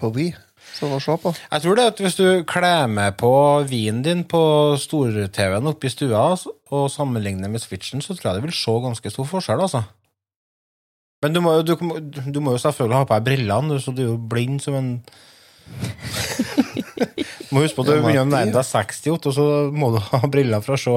på 0.00 0.12
Wii, 0.14 0.30
sånn 0.76 0.94
å 0.96 1.00
se 1.02 1.16
på. 1.22 1.32
Jeg 1.50 1.62
tror 1.64 1.78
det 1.78 1.86
at 1.90 2.00
hvis 2.04 2.16
du 2.18 2.26
kler 2.48 2.86
med 2.92 3.16
på 3.20 3.30
vinen 3.70 4.02
din 4.06 4.22
på 4.28 4.40
stor-TV-en 4.80 5.70
oppe 5.72 5.88
i 5.88 5.92
stua 5.92 6.24
og 6.36 6.86
sammenligner 6.92 7.48
med 7.52 7.62
Switchen, 7.64 8.02
så 8.04 8.14
tror 8.16 8.30
jeg 8.32 8.40
det 8.40 8.46
vil 8.50 8.56
se 8.58 8.74
ganske 8.84 9.12
stor 9.14 9.28
forskjell, 9.30 9.62
altså. 9.66 9.82
Men 11.24 11.32
du 11.32 11.40
må, 11.40 11.54
jo- 11.58 11.64
du, 11.64 12.20
du 12.28 12.40
må 12.44 12.52
jo 12.54 12.60
selvfølgelig 12.62 12.98
ha 13.00 13.06
på 13.08 13.16
deg 13.16 13.24
brillene, 13.30 13.78
så 13.80 13.94
du 13.96 14.02
er 14.04 14.10
jo 14.12 14.18
blind 14.30 14.60
som 14.62 14.74
en 14.78 14.90
Du 17.46 17.54
må 17.54 17.62
huske 17.64 17.76
på 17.78 17.84
at 17.84 17.88
du 17.88 17.94
begynner 18.04 18.24
å 18.26 18.28
nærme 18.30 18.52
deg 18.54 18.66
60, 18.66 19.16
og 19.16 19.32
så 19.34 19.46
må 19.72 19.88
du 19.94 19.98
ha 20.02 20.20
briller 20.30 20.62
for 20.64 20.76
å 20.76 20.82
se 20.82 20.94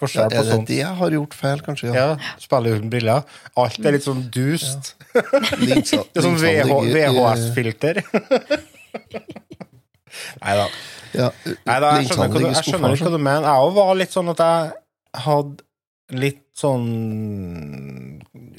Forskjell 0.00 0.30
på 0.32 0.40
Er 0.40 0.48
det 0.50 0.58
det 0.70 0.78
jeg 0.80 0.94
har 1.00 1.14
gjort 1.16 1.34
feil, 1.36 1.60
kanskje? 1.66 1.90
Ja, 1.94 2.06
spiller 2.40 2.78
uten 2.80 2.90
briller. 2.92 3.26
Alt 3.60 3.78
er 3.84 3.92
litt 3.98 4.06
sånn 4.06 4.22
dust. 4.32 4.94
Linsa- 5.60 6.04
Det 6.12 6.22
er 6.22 6.26
sånn 6.26 6.38
VH, 6.40 6.70
VHS-filter. 6.94 8.00
Nei 10.40 10.54
da. 10.58 10.66
Ja, 11.10 11.26
Nei, 11.66 11.76
jeg 11.82 12.06
skjønner, 12.10 12.30
hva 12.30 12.38
du, 12.38 12.46
jeg 12.46 12.64
skjønner 12.66 12.94
ikke 12.94 13.08
hva 13.08 13.14
du 13.16 13.22
mener. 13.22 13.46
Jeg 13.48 13.66
òg 13.66 13.74
var 13.76 13.92
litt 13.98 14.14
sånn 14.14 14.30
at 14.32 14.42
jeg 14.44 15.24
hadde 15.24 16.20
litt 16.20 16.44
sånn 16.58 16.86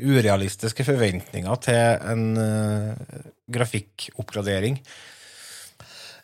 urealistiske 0.01 0.85
forventninger 0.87 1.59
til 1.65 1.81
en 2.11 2.23
uh, 2.39 3.23
grafikkoppgradering. 3.51 4.79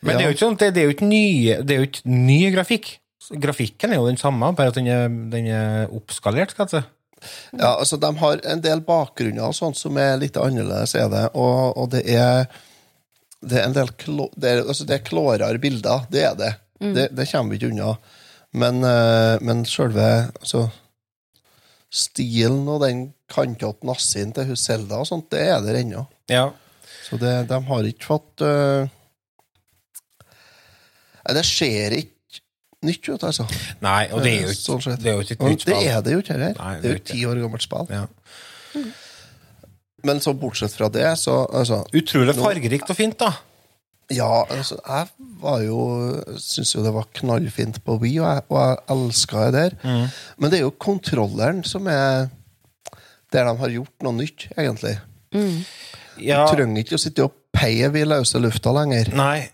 Men 0.06 0.18
det 0.18 0.24
er 0.24 0.30
jo 0.30 0.36
ikke 0.36 0.46
sånn, 0.46 0.58
det, 0.62 0.70
det 0.76 0.82
er 0.84 0.88
jo 0.90 0.96
ikke 0.96 1.10
nye, 1.10 1.58
det 1.66 1.76
er 1.76 1.82
jo 1.84 1.88
ikke 1.90 2.06
ny 2.12 2.40
grafikk. 2.54 2.90
Grafikken 3.32 3.92
er 3.92 4.00
jo 4.00 4.08
den 4.08 4.20
samme, 4.20 4.54
bare 4.56 4.72
at 4.72 4.78
den 4.80 4.88
er, 4.88 5.08
den 5.08 5.50
er 5.52 5.92
oppskalert. 5.94 6.54
skal 6.54 6.68
jeg 6.68 6.78
si. 6.78 6.86
Ja, 7.58 7.74
altså 7.74 7.98
De 7.98 8.12
har 8.20 8.42
en 8.46 8.62
del 8.62 8.84
bakgrunner 8.86 9.50
og 9.50 9.56
sånt 9.58 9.80
som 9.80 9.98
er 9.98 10.20
litt 10.22 10.38
annerledes, 10.38 10.94
er 10.96 11.10
det. 11.12 11.26
Og, 11.34 11.76
og 11.78 11.90
det 11.96 12.06
er 12.14 12.46
det 13.48 13.60
er 13.60 13.68
en 13.68 13.76
del 13.76 13.92
klå, 14.02 14.30
det 14.34 14.50
er, 14.50 14.64
altså 14.66 14.86
det 14.88 14.96
er 14.98 15.06
klårere 15.06 15.62
bilder, 15.62 16.08
det 16.14 16.24
er 16.26 16.38
det. 16.38 16.54
Det, 16.80 17.08
det 17.18 17.26
kommer 17.30 17.54
vi 17.54 17.60
ikke 17.60 17.72
unna. 17.72 17.94
Men, 18.58 18.84
eh, 18.86 19.38
men 19.46 19.64
selve 19.70 20.08
altså, 20.40 20.68
stilen 21.94 22.66
og 22.70 22.82
den 22.86 23.08
kantete 23.30 23.88
nassien 23.88 24.34
til 24.36 24.56
Selda 24.58 25.02
og 25.02 25.10
sånt, 25.10 25.30
det 25.34 25.44
er 25.52 25.62
der 25.66 25.82
ennå. 25.82 26.06
Ja. 26.32 26.50
Så 27.08 27.20
det, 27.22 27.34
de 27.50 27.60
har 27.70 27.88
ikke 27.88 28.08
fått 28.08 28.44
uh, 28.44 28.88
det 31.28 31.44
skjer 31.48 31.96
ikke 31.98 32.17
nytt 32.86 33.10
ut, 33.10 33.24
altså. 33.24 33.48
Nei, 33.82 34.04
og 34.14 34.22
det 34.22 34.34
er 34.36 34.48
jo 34.48 34.54
Sånn 34.54 34.78
ikke, 34.78 34.84
sånn 34.92 35.02
det 35.02 35.10
er 35.12 35.16
jo 35.18 35.26
ikke 35.26 35.38
et 35.38 35.46
nytt 35.48 35.66
spill. 35.66 35.74
det 35.74 35.92
er 35.92 36.02
det 36.06 36.14
jo 36.14 36.22
ikke 36.24 36.36
heller. 36.38 36.56
Nei, 36.62 36.74
det 36.84 36.90
er 36.92 36.98
jo 37.00 37.04
ti 37.10 37.26
år 37.26 37.42
gammelt 37.42 37.66
spill. 37.66 37.88
Ja. 37.90 38.06
Men 40.06 40.22
så 40.22 40.34
bortsett 40.38 40.76
fra 40.78 40.90
det, 40.94 41.08
så 41.20 41.40
altså, 41.50 41.82
Utrolig 41.98 42.36
fargerikt 42.38 42.90
og 42.94 43.00
fint, 43.00 43.18
da. 43.20 43.32
Ja, 44.14 44.46
altså, 44.54 44.78
jeg 44.88 45.08
var 45.42 45.64
jo 45.66 45.80
Syns 46.40 46.70
jo 46.78 46.84
det 46.86 46.94
var 46.96 47.10
knallfint 47.18 47.82
på 47.84 47.98
Wii, 48.00 48.20
og 48.22 48.30
jeg, 48.30 48.44
og 48.48 48.60
jeg 48.62 48.78
elska 48.96 49.48
det 49.48 49.54
der. 49.58 49.76
Mm. 49.84 50.06
Men 50.38 50.54
det 50.54 50.60
er 50.60 50.64
jo 50.68 50.76
kontrolleren 50.80 51.64
som 51.68 51.90
er 51.92 52.30
der 53.34 53.44
de 53.50 53.58
har 53.60 53.74
gjort 53.74 54.06
noe 54.06 54.16
nytt, 54.16 54.48
egentlig. 54.56 54.94
Ja, 56.24 56.46
Du 56.48 56.54
trenger 56.56 56.80
ikke 56.80 56.96
å 56.96 57.02
sitte 57.02 57.26
og 57.28 57.34
peie 57.52 57.90
i 57.92 58.06
løse 58.08 58.40
lufta 58.40 58.72
lenger. 58.72 59.12
Nei. 59.18 59.50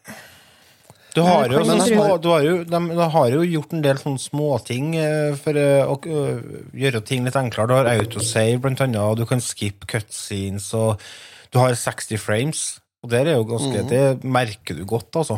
Du 1.14 1.22
har 1.22 1.45
jo, 1.51 1.61
Men 1.68 1.82
små, 1.86 2.05
du 2.18 2.30
har 2.32 2.41
jo, 2.41 2.53
de, 2.66 2.80
de 2.97 3.07
har 3.16 3.34
jo 3.36 3.43
gjort 3.45 3.74
en 3.76 3.84
del 3.86 3.99
sånne 4.01 4.22
småting 4.22 4.95
eh, 4.97 5.36
for 5.38 5.59
eh, 5.59 5.86
å 5.86 5.97
gjøre 6.74 7.03
ting 7.05 7.28
litt 7.28 7.38
enklere. 7.38 7.70
Du 7.70 7.76
har 7.78 7.89
autosave, 7.91 8.57
blant 8.64 8.82
annet, 8.82 9.01
og 9.01 9.20
du 9.22 9.28
kan 9.30 9.43
skip 9.43 9.86
cutscenes, 9.89 10.72
og 10.78 11.01
du 11.53 11.59
har 11.61 11.78
60 11.78 12.18
frames. 12.22 12.64
Og 13.05 13.11
der 13.11 13.30
er 13.30 13.38
jo 13.38 13.45
ganske, 13.45 13.84
Det 13.89 14.24
merker 14.26 14.80
du 14.80 14.88
godt, 14.89 15.22
altså. 15.22 15.38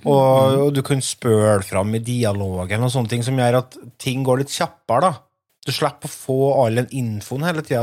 Og, 0.00 0.60
og 0.66 0.70
du 0.72 0.80
kan 0.86 1.02
spøle 1.04 1.60
fram 1.66 1.90
i 1.98 2.00
dialogen 2.04 2.86
og 2.86 2.92
sånne 2.92 3.10
ting 3.10 3.24
som 3.26 3.36
gjør 3.36 3.58
at 3.58 3.76
ting 4.00 4.22
går 4.24 4.44
litt 4.44 4.54
kjappere, 4.54 5.10
da. 5.10 5.12
Du 5.66 5.74
slipper 5.76 6.08
å 6.08 6.12
få 6.12 6.38
all 6.62 6.80
den 6.80 6.88
infoen 6.96 7.44
hele 7.44 7.64
tida. 7.66 7.82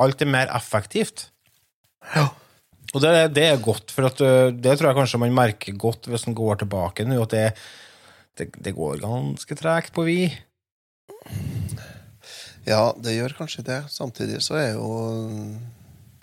Alt 0.00 0.22
er 0.24 0.30
mer 0.30 0.52
effektivt. 0.56 1.26
Og 2.92 3.00
det, 3.00 3.12
det 3.36 3.46
er 3.48 3.62
godt, 3.64 3.92
for 3.94 4.08
at, 4.10 4.18
det 4.52 4.74
tror 4.76 4.90
jeg 4.90 4.98
kanskje 4.98 5.20
man 5.22 5.36
merker 5.36 5.76
godt 5.80 6.10
hvis 6.12 6.26
man 6.28 6.36
går 6.36 6.60
tilbake 6.60 7.06
nå, 7.08 7.22
at 7.24 7.32
det, 7.32 7.46
det, 8.36 8.50
det 8.64 8.74
går 8.76 9.00
ganske 9.00 9.56
tregt 9.56 9.94
på 9.96 10.04
vi. 10.04 10.18
Ja, 12.68 12.92
det 13.02 13.16
gjør 13.16 13.34
kanskje 13.40 13.64
det. 13.66 13.78
Samtidig 13.90 14.42
så 14.44 14.58
er 14.60 14.74
jo 14.76 14.90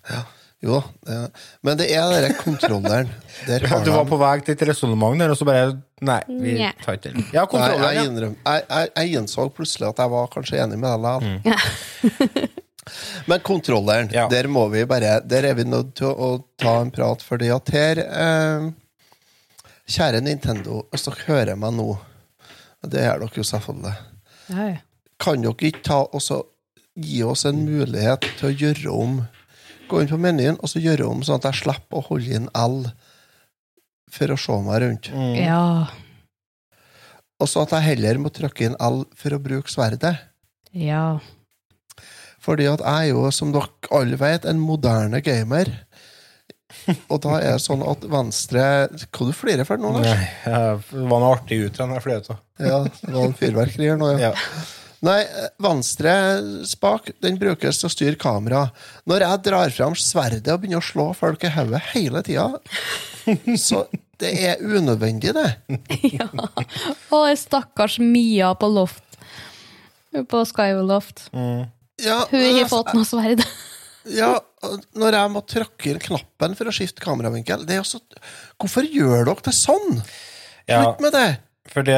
ja, 0.10 0.22
Jo 0.64 0.78
da. 0.78 1.12
Ja. 1.12 1.26
Men 1.64 1.80
det 1.80 1.90
er 1.96 2.14
den 2.24 2.36
kontrolleren. 2.40 3.12
Der 3.48 3.66
har 3.68 3.84
Du 3.84 3.92
var 3.92 4.08
på 4.08 4.20
vei 4.20 4.38
til 4.44 4.56
et 4.56 4.66
resonnement 4.70 5.20
der, 5.20 5.32
og 5.32 5.40
så 5.40 5.48
bare 5.48 5.78
Nei, 6.04 6.22
vi 6.28 6.56
tar 6.84 6.96
ikke 6.96 7.12
den. 7.12 7.26
Ja, 7.34 7.44
Nei, 7.44 7.50
kontrolleren, 7.52 7.98
jeg, 7.98 8.36
jeg, 8.46 8.64
jeg, 8.70 8.92
jeg 8.96 9.20
innså 9.20 9.50
plutselig 9.52 9.90
at 9.90 10.00
jeg 10.00 10.12
var 10.14 10.30
kanskje 10.32 10.62
enig 10.64 10.80
med 10.80 11.06
deg 11.06 11.28
likevel. 11.28 12.50
Men 13.28 13.40
kontrolleren, 13.46 14.10
Ja. 14.14 14.28
der 14.32 14.48
må 14.52 14.68
vi 14.74 14.86
bare 14.90 15.20
Der 15.28 15.44
er 15.50 15.54
vi 15.58 15.64
nødt 15.64 15.96
til 15.96 16.08
å, 16.08 16.14
å 16.14 16.44
ta 16.58 16.80
en 16.82 16.92
prat, 16.92 17.22
fordi 17.26 17.50
at 17.54 17.70
her 17.76 18.02
eh, 18.06 18.70
Kjære 19.90 20.22
Nintendo, 20.22 20.84
hvis 20.92 21.06
dere 21.08 21.26
hører 21.28 21.56
meg 21.58 21.74
nå, 21.74 21.88
det 22.86 23.02
gjør 23.08 23.24
dere 23.24 23.40
jo 23.42 23.44
selvfølgelig, 23.50 23.94
Nei. 24.54 24.70
ja. 24.76 24.80
kan 25.20 25.42
dere 25.42 25.70
ikke 25.72 25.84
ta 25.84 26.04
og 26.06 26.22
så 26.22 26.44
gi 27.00 27.24
oss 27.26 27.46
en 27.50 27.64
mulighet 27.66 28.28
til 28.40 28.50
å 28.52 28.56
gjøre 28.56 28.94
om 28.94 29.20
Gå 29.90 30.04
inn 30.04 30.10
på 30.12 30.20
menyen 30.22 30.58
og 30.62 30.70
så 30.70 30.78
gjøre 30.84 31.08
om 31.10 31.24
sånn 31.26 31.40
at 31.40 31.48
jeg 31.50 31.64
slipper 31.64 31.98
å 31.98 32.06
holde 32.12 32.36
inn 32.38 32.50
L 32.54 32.84
for 34.14 34.30
å 34.30 34.38
se 34.38 34.58
meg 34.62 34.84
rundt. 34.84 35.08
Mm. 35.10 35.32
ja. 35.42 35.64
Og 37.42 37.48
så 37.50 37.64
at 37.64 37.74
jeg 37.74 37.86
heller 37.96 38.20
må 38.22 38.30
trykke 38.30 38.68
inn 38.68 38.76
L 38.84 39.00
for 39.18 39.34
å 39.34 39.40
bruke 39.42 39.72
sverdet. 39.74 40.12
Ja. 40.78 41.18
Fordi 42.50 42.66
at 42.66 42.82
jeg 42.82 43.12
er 43.12 43.12
jo, 43.12 43.28
som 43.36 43.54
dere 43.54 43.70
alle 43.93 44.18
vet, 44.18 44.47
en 44.50 44.62
moderne 44.62 45.22
gamer. 45.22 45.70
Og 47.10 47.20
da 47.22 47.36
er 47.38 47.56
det 47.56 47.64
sånn 47.64 47.82
at 47.86 48.04
venstre 48.10 48.64
Hva 48.89 49.26
du 49.28 49.32
flirer 49.36 49.66
for 49.68 49.82
nå, 49.82 49.91
Lars? 49.95 50.26
Det 50.45 51.06
var 51.10 51.22
noe 51.22 51.32
artig 51.36 51.60
utrenn 51.68 51.93
jeg 51.93 52.06
fløy 52.06 52.18
av. 52.20 52.43
Ja, 52.62 52.84
det 52.86 53.14
var 53.14 53.26
en 53.26 53.38
fyrverkeri 53.38 53.89
her 53.91 54.00
nå, 54.00 54.12
ja. 54.16 54.30
Ja. 54.30 54.68
Nei, 55.06 55.20
venstre 55.64 56.14
spak 56.68 57.14
den 57.24 57.38
brukes 57.39 57.80
til 57.80 57.88
å 57.88 57.93
styre 57.93 58.20
kamera. 58.20 58.66
Når 59.08 59.24
jeg 59.24 59.43
drar 59.45 59.72
fram 59.72 59.95
sverdet 59.95 60.52
og 60.52 60.64
begynner 60.64 60.82
å 60.82 60.89
slå 60.89 61.06
folk 61.16 61.45
i 61.47 61.54
hodet 61.54 61.80
hele 61.93 62.24
tida, 62.28 62.50
så 63.70 63.86
det 64.20 64.34
er 64.50 64.60
unødvendig, 64.60 65.32
det. 65.38 65.80
ja. 66.18 66.28
Å, 67.16 67.22
stakkars 67.39 68.02
Mia 68.04 68.52
på 68.60 68.68
Loft. 68.74 69.06
På 70.28 70.43
Skyloft. 70.50 71.30
Ja, 72.04 72.22
Hun 72.30 72.39
har 72.39 72.47
ikke 72.52 72.64
altså, 72.66 72.78
fått 72.78 72.93
noe 72.97 73.08
sverd. 73.10 73.43
Ja, 74.10 74.30
når 74.97 75.14
jeg 75.18 75.30
må 75.34 75.41
trykke 75.45 75.89
inn 75.91 76.00
knappen 76.02 76.54
for 76.58 76.70
å 76.70 76.72
skifte 76.74 77.04
kameravinkel 77.04 77.66
det 77.68 77.76
er 77.76 77.82
også. 77.84 78.00
Hvorfor 78.58 78.88
gjør 78.88 79.28
dere 79.28 79.43
det 79.45 79.54
sånn? 79.54 80.00
Ja, 80.72 80.80
Slutt 80.86 81.04
med 81.04 81.14
det! 81.14 81.26
for 81.70 81.86
det, 81.86 81.97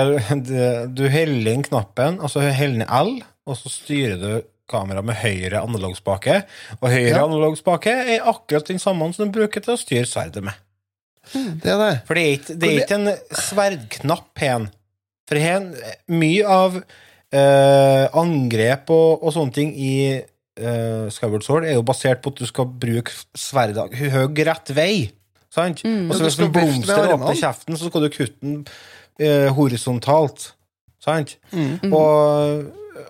det, 0.49 0.66
du 0.97 1.06
heller 1.14 1.54
inn 1.54 1.64
knappen, 1.64 2.17
altså 2.20 2.42
heller 2.43 2.82
inn 2.82 2.89
L, 2.89 3.13
og 3.47 3.55
så 3.55 3.71
styrer 3.71 4.17
du 4.20 4.32
kameraet 4.74 5.08
med 5.08 5.20
høyre 5.21 5.62
analogspake. 5.62 6.42
Og 6.82 6.89
høyre 6.89 7.13
Ja. 7.13 7.21
analogspake 7.24 7.93
er 8.17 8.28
akkurat 8.34 8.67
den 8.67 8.82
samme 8.82 9.08
som 9.13 9.30
du 9.30 9.38
bruker 9.38 9.63
til 9.63 9.78
å 9.78 9.80
styre 9.80 10.09
sverdet 10.09 10.43
med. 10.50 10.58
Det 11.32 11.70
er 11.71 11.80
det. 11.86 11.93
For 12.09 12.17
det 12.17 12.26
er 12.26 12.34
ikke, 12.39 12.58
det 12.59 12.67
er 12.74 12.82
ikke 12.82 13.00
en 13.00 13.39
sverdknapp 13.46 14.42
hen. 14.43 14.67
For 15.30 15.39
hen, 15.39 15.71
mye 16.12 16.43
av 16.50 16.82
eh, 17.32 18.05
angrep 18.17 18.91
og, 18.93 19.24
og 19.24 19.33
sånne 19.36 19.55
ting 19.55 19.74
i 19.75 19.95
eh, 20.20 21.08
Skyward 21.13 21.45
Sword 21.45 21.67
er 21.67 21.78
jo 21.78 21.86
basert 21.87 22.24
på 22.24 22.33
at 22.33 22.41
du 22.41 22.47
skal 22.49 22.70
bruke 22.70 23.13
sverdet 23.37 23.95
høy 23.97 24.43
rett 24.47 24.74
vei. 24.75 24.93
Sant? 25.51 25.83
Og 25.83 26.16
så 26.16 26.24
hvis 26.24 26.39
du 26.39 26.45
en 26.47 26.53
blomster 26.55 26.95
åpner 26.95 27.16
armene. 27.17 27.39
kjeften, 27.39 27.78
så 27.78 27.89
skal 27.89 28.05
du 28.05 28.12
kutte 28.13 28.39
den 28.39 28.62
eh, 29.20 29.49
horisontalt. 29.51 30.53
Sant? 31.01 31.36
Mm. 31.51 31.91
Og, 31.91 32.70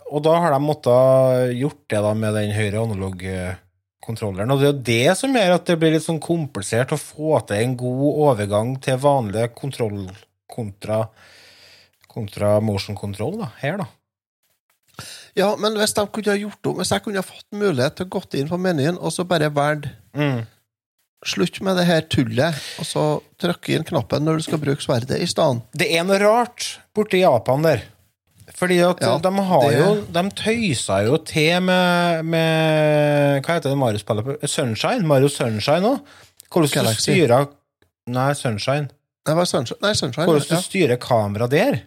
og 0.10 0.23
da 0.26 0.38
har 0.41 0.56
de 0.56 0.61
måttet 0.64 1.53
gjort 1.60 1.84
det 1.91 2.02
da 2.07 2.15
med 2.18 2.34
den 2.39 2.56
høyre 2.56 2.81
analog-kontrolleren. 2.88 4.53
Og 4.56 4.61
det 4.61 4.68
er 4.68 4.73
jo 4.73 4.84
det 4.89 5.18
som 5.19 5.38
gjør 5.38 5.56
at 5.60 5.69
det 5.69 5.77
blir 5.81 5.93
litt 5.93 6.07
sånn 6.07 6.22
komplisert 6.23 6.95
å 6.95 7.02
få 7.02 7.43
til 7.45 7.61
en 7.61 7.77
god 7.77 8.22
overgang 8.31 8.73
til 8.81 8.98
vanlig 9.03 9.52
kontroll 9.57 10.07
kontra, 10.52 11.03
kontra 12.10 12.57
motion 12.64 12.98
control 12.98 13.38
da, 13.43 13.53
her, 13.61 13.77
da. 13.84 13.91
Ja, 15.36 15.56
men 15.56 15.78
hvis 15.80 15.94
de 15.95 16.03
kunne 16.12 16.34
ha 16.34 16.38
gjort 16.38 16.66
om 16.68 16.76
Hvis 16.82 16.90
jeg 16.91 17.03
kunne 17.06 17.22
ha 17.22 17.24
fått 17.24 17.45
mulighet 17.56 17.95
til 17.95 18.06
å 18.06 18.10
gått 18.18 18.34
inn 18.36 18.49
på 18.52 18.58
menyen 18.60 18.98
og 18.99 19.12
så 19.16 19.24
bare 19.28 19.49
valgt 19.53 19.90
Mm. 20.14 20.41
Slutt 21.24 21.62
med 21.62 21.78
det 21.78 21.86
her 21.86 22.02
tullet, 22.10 22.56
og 22.82 22.86
så 22.90 23.02
trykke 23.40 23.76
inn 23.78 23.84
knappen 23.86 24.24
når 24.26 24.38
du 24.41 24.44
skal 24.48 24.58
bruke 24.60 24.82
sverdet 24.82 25.20
i 25.22 25.28
stedet. 25.30 25.62
Det 25.78 25.88
er 25.94 26.03
noe 26.03 26.18
rart 26.20 26.80
borti 26.98 27.22
Japan 27.22 27.62
der. 27.62 27.84
Fordi 28.58 28.80
at 28.84 28.99
Ja, 29.06 29.18
de 29.22 29.32
har 29.32 29.70
det- 29.70 29.78
jo 29.80 30.02
De 30.12 30.24
tøysa 30.32 31.06
jo 31.06 31.18
til 31.18 31.62
med, 31.62 32.26
med 32.26 33.44
Hva 33.45 33.53
heter 33.53 33.70
det 33.70 33.78
Mario-spillet? 33.78 34.26
på- 34.26 34.48
Sunshine? 34.49 35.06
Mario 35.06 35.28
Sunshine 35.30 35.84
òg? 35.94 36.02
Hvordan 36.52 36.86
du 36.86 36.94
styrer 36.99 37.48
Nei, 38.08 38.34
Sunshine. 38.34 38.90
Det 39.26 39.36
var 39.36 39.45
Sunshine. 39.45 39.78
Nei, 39.82 39.94
Sunshine. 39.94 40.26
Hvordan 40.26 40.48
du 40.49 40.56
Ja. 40.56 40.62
styrer 40.62 40.98
kameraet 40.98 41.49
der. 41.52 41.82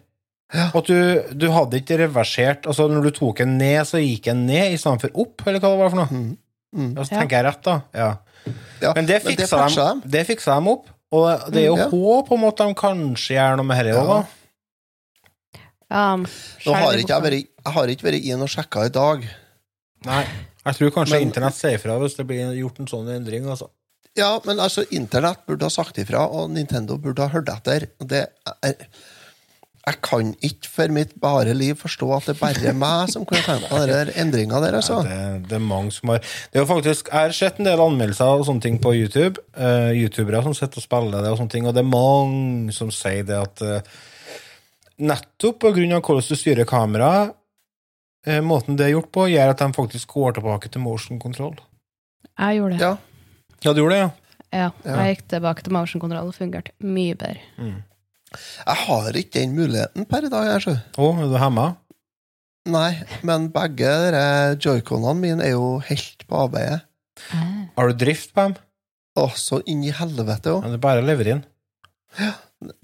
Ja. 0.53 0.67
At 0.77 0.85
du, 0.85 0.97
du 1.33 1.47
hadde 1.49 1.79
ikke 1.81 1.95
reversert 1.97 2.67
Altså 2.69 2.85
Når 2.87 3.07
du 3.07 3.09
tok 3.17 3.39
en 3.41 3.55
ned, 3.57 3.79
så 3.89 3.97
gikk 3.97 4.27
den 4.29 4.43
ned 4.45 4.75
i 4.75 4.77
stedet 4.77 5.01
for 5.01 5.09
opp, 5.23 5.41
eller 5.47 5.57
hva 5.59 5.71
det 5.73 5.79
var 5.79 5.89
for 5.89 5.97
noe? 6.03 6.09
Mm. 6.13 6.37
Mm. 6.75 6.91
Ja, 6.97 7.01
så 7.03 7.11
Ja. 7.15 7.19
tenker 7.23 7.37
jeg 7.39 7.45
rett, 7.47 7.61
da. 7.65 7.75
Ja. 7.97 8.09
Ja, 8.83 8.91
Men 8.93 9.05
det 9.09 9.23
fiksa 9.25 9.57
patcha 9.57 9.85
de, 10.03 10.09
det 10.13 10.21
fiksa 10.27 10.59
de 10.61 10.69
opp. 10.75 10.91
Og 11.15 11.25
det 11.51 11.63
er 11.63 11.65
jo 11.71 11.75
Mm, 11.75 11.81
ja. 11.81 11.89
håp 11.89 12.31
om 12.35 12.43
at 12.45 12.57
de 12.61 12.67
kanskje 12.77 13.35
gjør 13.39 13.57
noe 13.57 13.65
med 13.65 13.85
dette 13.85 13.97
òg, 13.97 14.07
da. 14.11 15.61
Ja, 15.89 16.15
Nå 16.17 16.73
har 16.75 16.97
ikke 16.97 17.13
jeg, 17.13 17.23
vært, 17.25 17.49
jeg 17.65 17.73
har 17.77 17.91
ikke 17.93 18.07
vært 18.07 18.25
inn 18.25 18.41
og 18.45 18.49
sjekka 18.51 18.85
i 18.85 18.93
dag. 18.93 19.25
Nei. 20.05 20.23
Jeg 20.65 20.75
tror 20.79 20.91
kanskje 20.91 21.17
Men- 21.19 21.27
internett 21.29 21.53
sier 21.57 21.77
ifra 21.77 21.97
hvis 22.01 22.15
det 22.17 22.25
blir 22.27 22.53
gjort 22.57 22.79
en 22.79 22.87
sånn 22.87 23.09
endring. 23.15 23.45
Altså. 23.45 23.69
Ja, 24.17 24.39
men 24.45 24.57
altså, 24.59 24.85
internett 24.91 25.45
burde 25.45 25.63
ha 25.63 25.69
sagt 25.69 25.97
ifra, 25.97 26.25
og 26.29 26.49
Nintendo 26.51 26.97
burde 26.97 27.19
ha 27.21 27.27
hørt 27.29 27.49
etter. 27.49 27.87
Det 27.99 28.27
er, 28.63 28.73
jeg 29.85 29.99
kan 30.01 30.31
ikke 30.41 30.69
for 30.73 30.93
mitt 30.95 31.11
bare 31.21 31.53
liv 31.53 31.75
forstå 31.77 32.07
at 32.15 32.25
det 32.31 32.33
bare 32.39 32.71
er 32.71 32.73
meg 32.73 33.11
som 33.13 33.25
kunne 33.29 33.43
tenkt 33.45 33.69
meg 33.69 33.85
den 33.91 34.09
endringa 34.23 34.57
der, 34.63 34.79
altså. 34.79 35.03
Det, 35.05 35.19
det 35.51 35.59
er 35.59 35.61
mange 35.61 35.93
som 35.93 36.09
har 36.09 36.23
Det 36.23 36.57
er 36.57 36.63
jo 36.63 36.69
faktisk, 36.71 37.11
Jeg 37.11 37.27
har 37.27 37.35
sett 37.37 37.59
en 37.61 37.69
del 37.69 37.83
anmeldelser 37.83 38.39
og 38.39 38.47
sånne 38.47 38.65
ting 38.65 38.79
på 38.81 38.95
YouTube. 38.97 39.43
Uh, 39.53 39.93
Youtubere 39.93 40.41
som 40.41 40.57
sitter 40.57 40.81
og 40.81 40.87
spiller 40.87 41.21
det, 41.21 41.29
og 41.35 41.37
sånne 41.37 41.53
ting, 41.53 41.69
og 41.69 41.77
det 41.77 41.83
er 41.85 41.91
mange 41.91 42.73
som 42.73 42.89
sier 42.89 43.27
det 43.29 43.37
at 43.37 43.61
uh, 43.61 44.03
nettopp 45.05 45.61
på 45.61 45.75
grunn 45.77 45.93
av 45.93 46.01
hvordan 46.01 46.29
du 46.33 46.39
styrer 46.41 46.69
kameraet, 46.69 47.37
uh, 48.25 48.41
måten 48.41 48.81
det 48.81 48.89
er 48.89 48.95
gjort 48.95 49.13
på, 49.13 49.29
gjør 49.35 49.53
at 49.53 49.61
de 49.61 49.71
faktisk 49.77 50.17
går 50.17 50.39
tilbake 50.39 50.73
til 50.73 50.81
motion 50.81 51.21
control. 51.21 51.59
Jeg 52.33 52.57
gjorde 52.63 52.79
det. 52.79 52.81
Ja. 52.89 52.95
Ja, 53.61 53.73
du 53.73 53.85
gjorde 53.85 53.99
det, 53.99 54.05
ja? 54.07 54.13
Ja, 54.55 54.69
Ja. 54.85 54.95
jeg 55.03 55.17
gikk 55.19 55.27
tilbake 55.35 55.61
til 55.61 55.73
motion 55.77 56.01
control 56.01 56.31
og 56.31 56.35
fungerte 56.37 56.73
mye 56.81 57.13
bedre. 57.13 57.43
Jeg 58.65 58.81
har 58.85 59.17
ikke 59.21 59.39
den 59.41 59.55
muligheten 59.57 60.07
per 60.09 60.27
i 60.27 60.31
dag, 60.31 60.51
Å, 60.65 61.01
oh, 61.01 61.19
er 61.23 61.31
du 61.31 61.37
hemma? 61.41 61.67
Nei, 62.65 62.91
men 63.21 63.49
begge 63.53 63.91
joyconene 64.57 65.19
mine 65.21 65.45
er 65.45 65.53
jo 65.53 65.75
helt 65.85 66.25
på 66.25 66.45
avveie. 66.47 66.79
Har 67.75 67.91
du 67.91 67.99
drift 68.05 68.33
på 68.33 68.47
dem? 68.47 68.55
Å, 69.15 69.27
så 69.39 69.61
inn 69.69 69.83
i 69.85 69.93
helvete 69.95 70.55
òg. 70.57 70.65
Ja, 70.65 70.71
det 70.73 70.79
er 70.79 70.83
bare 70.83 71.03
å 71.03 71.07
levere 71.07 71.37
inn. 71.37 71.43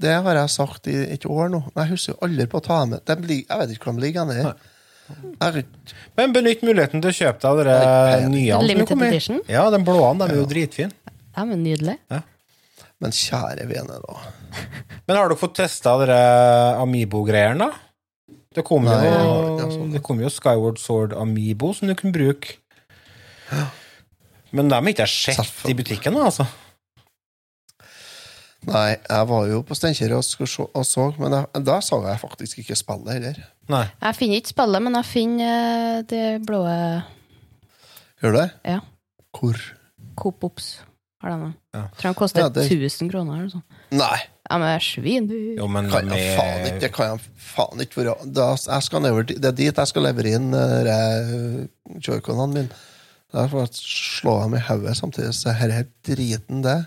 Det 0.01 0.13
har 0.25 0.37
jeg 0.37 0.51
sagt 0.53 0.87
i 0.91 0.97
et 1.15 1.25
år 1.25 1.49
nå. 1.51 1.63
Jeg 1.75 1.91
husker 1.95 2.13
jo 2.13 2.19
aldri 2.27 2.45
på 2.51 2.59
å 2.59 2.65
ta 2.65 2.83
med 2.85 3.01
de 3.07 3.39
Jeg 3.41 3.59
vet 3.61 3.73
ikke 3.73 3.89
hvor 3.89 3.97
de 3.97 4.05
ligger 4.05 4.27
ikke- 5.57 5.95
Men 6.15 6.33
benytt 6.33 6.61
muligheten 6.63 7.01
til 7.01 7.11
å 7.11 7.17
kjøpe 7.17 7.39
deg 7.65 8.23
de 8.23 8.29
nye 8.29 8.61
Limited 8.63 9.01
edition. 9.01 9.41
Ja, 9.49 9.69
den 9.69 9.83
blå 9.83 10.17
de 10.17 10.29
er 10.29 10.35
jo 10.35 10.45
dritfin. 10.45 10.91
Ja, 11.35 11.43
men 11.45 11.63
Nydelig. 11.63 11.97
nydelige. 12.09 12.23
Men 13.01 13.13
kjære 13.15 13.65
vene, 13.69 13.97
da. 14.03 14.17
Men 15.07 15.17
har 15.17 15.31
du 15.31 15.37
fått 15.39 15.57
testa 15.57 15.95
dere 16.01 16.17
Amibo-greiene, 16.81 17.67
da? 17.67 17.87
Det 18.51 18.65
kom, 18.67 18.83
Nei, 18.83 18.97
jo, 19.07 19.35
ikke 19.55 19.67
sånn. 19.71 19.91
det 19.93 20.01
kom 20.03 20.19
jo 20.19 20.29
Skyward 20.31 20.79
Sword 20.81 21.13
Amibo 21.15 21.69
som 21.75 21.87
du 21.87 21.95
kunne 21.95 22.11
bruke. 22.15 22.57
Men 24.51 24.67
dem 24.67 24.75
har 24.83 24.91
ikke 24.91 25.05
jeg 25.07 25.35
sett 25.37 25.69
i 25.71 25.75
butikken, 25.77 26.17
da, 26.17 26.27
altså. 26.27 26.45
Nei, 28.67 28.91
jeg 28.93 29.27
var 29.31 29.47
jo 29.49 29.63
på 29.65 29.73
Steinkjer 29.73 30.11
og, 30.13 30.27
og 30.77 30.83
så, 30.85 31.07
men 31.17 31.33
jeg, 31.33 31.63
da 31.65 31.79
så 31.81 31.97
jeg 32.05 32.21
faktisk 32.21 32.59
ikke 32.61 32.77
spillet 32.77 33.15
heller. 33.15 33.39
Nei. 33.71 33.85
Jeg 34.03 34.17
finner 34.19 34.41
ikke 34.41 34.53
spillet, 34.53 34.85
men 34.85 34.99
jeg 34.99 35.09
finner 35.09 36.05
det 36.11 36.25
blå 36.45 36.61
Gjør 38.21 38.35
du 38.35 38.37
det? 38.37 38.47
Ja. 38.67 38.81
Hvor? 39.33 39.57
Coop 40.19 40.43
Ops. 40.45 40.67
Har 41.21 41.33
denne. 41.35 41.53
Ja. 41.73 41.81
Tror 41.97 42.09
han 42.09 42.17
koster 42.17 42.41
Ja, 42.41 42.49
det- 42.49 42.67
1000 42.69 43.11
kroner 43.11 43.39
eller 43.39 43.49
sånn. 43.49 43.63
Nei, 43.91 44.19
Ja, 44.49 44.57
men 44.57 44.79
svin, 44.83 45.27
du. 45.29 45.35
Jo, 45.55 45.67
men 45.67 45.89
kan 45.89 46.09
jeg 46.09 46.17
jeg 46.19 46.37
faen 46.37 46.65
ikke, 46.65 46.75
er 46.75 46.79
det 46.79 46.93
kan 46.93 47.11
jeg 47.11 47.19
faen 47.37 47.79
ikke 47.79 48.01
være. 48.01 48.15
Da, 48.33 48.47
jeg 48.57 48.83
skal 48.83 49.01
never, 49.01 49.23
det 49.23 49.45
er 49.45 49.51
dit 49.55 49.77
jeg 49.77 49.87
skal 49.87 50.03
levere 50.03 50.33
inn 50.35 50.49
uh, 50.53 51.67
joyconene 52.03 52.53
mine. 52.57 52.69
Da 53.31 53.45
får 53.47 53.61
jeg 53.63 53.79
slå 53.79 54.33
dem 54.43 54.57
i 54.57 54.63
hodet 54.65 54.97
samtidig, 54.97 55.31
så 55.37 55.53
her 55.55 55.71
er 55.71 55.85
driten, 56.03 56.61
det. 56.65 56.85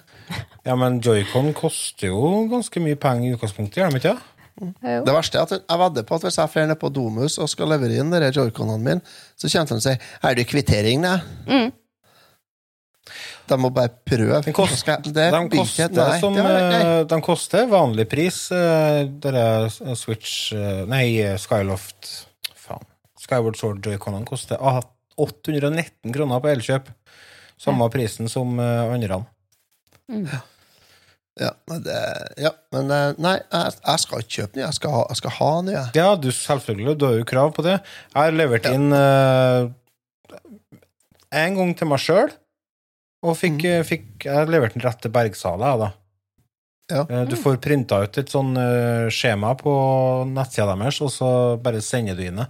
Ja, 0.67 0.75
men 0.77 1.01
Joycon 1.01 1.55
koster 1.57 2.11
jo 2.11 2.45
ganske 2.51 2.83
mye 2.85 2.99
penger 3.01 3.31
i 3.31 3.37
utgangspunktet, 3.39 3.81
gjør 3.81 3.95
de 3.95 4.01
ikke? 4.03 4.17
Jo. 4.61 5.01
Det 5.05 5.15
verste 5.17 5.39
er 5.41 5.49
at 5.49 5.55
jeg 5.57 5.79
vedder 5.81 6.05
på 6.07 6.15
at 6.19 6.27
hvis 6.27 6.37
jeg 6.39 6.53
drar 6.53 6.69
ned 6.69 6.79
på 6.79 6.91
Domus 6.95 7.39
og 7.43 7.49
skal 7.51 7.73
levere 7.73 7.97
inn 7.99 8.13
joyconene 8.13 8.79
mine, 8.79 9.01
så 9.41 9.49
kommer 9.49 9.67
de 9.67 9.73
til 9.73 9.81
å 9.81 9.87
si 9.87 9.97
'Er 10.23 10.35
det 10.35 10.47
kvittering, 10.47 11.03
da?' 11.03 11.21
Mm. 11.49 11.73
De 13.49 13.57
må 13.61 13.69
bare 13.77 13.91
prøve. 14.09 14.39
Den 14.47 14.55
kost- 14.57 14.73
Så 14.73 14.79
skal 14.81 15.03
jeg- 15.03 15.13
det 15.15 15.27
De 15.33 15.59
koster, 15.59 16.19
som, 16.21 16.35
det 16.35 16.45
nei. 16.45 16.81
eh, 16.81 17.05
de 17.05 17.21
koster 17.21 17.67
vanlig 17.69 18.09
pris, 18.09 18.39
eh, 18.53 19.05
dere 19.21 19.69
Switch 19.97 20.53
eh, 20.53 20.85
Nei, 20.89 21.19
eh, 21.21 21.37
Skyloft 21.37 22.27
Faen. 22.57 22.85
Skyward 23.21 23.57
Sword 23.57 23.83
Joyconene 23.85 24.25
koster 24.25 24.57
ah, 24.61 24.81
819 25.19 26.13
kroner 26.13 26.41
på 26.41 26.49
Elkjøp. 26.55 26.89
Samme 27.61 27.87
prisen 27.93 28.29
som 28.29 28.59
andre. 28.59 29.23
Ja, 31.41 31.51
men, 31.67 31.83
det, 31.83 31.95
ja, 32.39 32.51
men 32.73 32.87
nei, 33.19 33.39
jeg, 33.51 33.73
jeg 33.87 34.01
skal 34.05 34.21
ikke 34.23 34.35
kjøpe 34.37 34.57
nye. 34.59 34.67
Jeg 34.69 34.75
skal 34.77 34.93
ha, 34.95 35.01
jeg 35.11 35.17
skal 35.19 35.33
ha 35.39 35.49
nye. 35.67 35.85
Ja, 35.99 36.09
du, 36.21 36.29
selvfølgelig. 36.31 36.95
Du 37.01 37.07
har 37.09 37.17
jo 37.19 37.25
krav 37.27 37.51
på 37.57 37.65
det. 37.67 37.81
Jeg 38.15 38.21
har 38.21 38.37
levert 38.37 38.69
inn 38.71 38.93
uh, 38.95 39.67
en 41.35 41.57
gang 41.59 41.73
til 41.79 41.91
meg 41.91 41.99
sjøl, 42.05 42.31
og 43.25 43.37
fikk, 43.41 43.63
Mm. 43.65 43.85
fikk 43.89 44.27
Jeg 44.29 44.49
leverte 44.53 44.77
den 44.77 44.85
rett 44.85 45.01
til 45.03 45.13
Bergsala, 45.15 45.73
jeg, 45.73 45.81
da. 45.81 45.91
Ja. 46.93 47.03
Eh, 47.09 47.25
Du 47.31 47.37
får 47.41 47.57
printa 47.65 48.03
ut 48.05 48.19
et 48.21 48.29
sånn 48.33 48.53
eh, 48.61 49.09
skjema 49.09 49.55
på 49.57 49.73
nettsida 50.29 50.77
deres, 50.77 51.01
og 51.01 51.11
så 51.13 51.29
bare 51.63 51.81
sender 51.85 52.19
du 52.19 52.25
inn 52.27 52.43
det. 52.43 52.49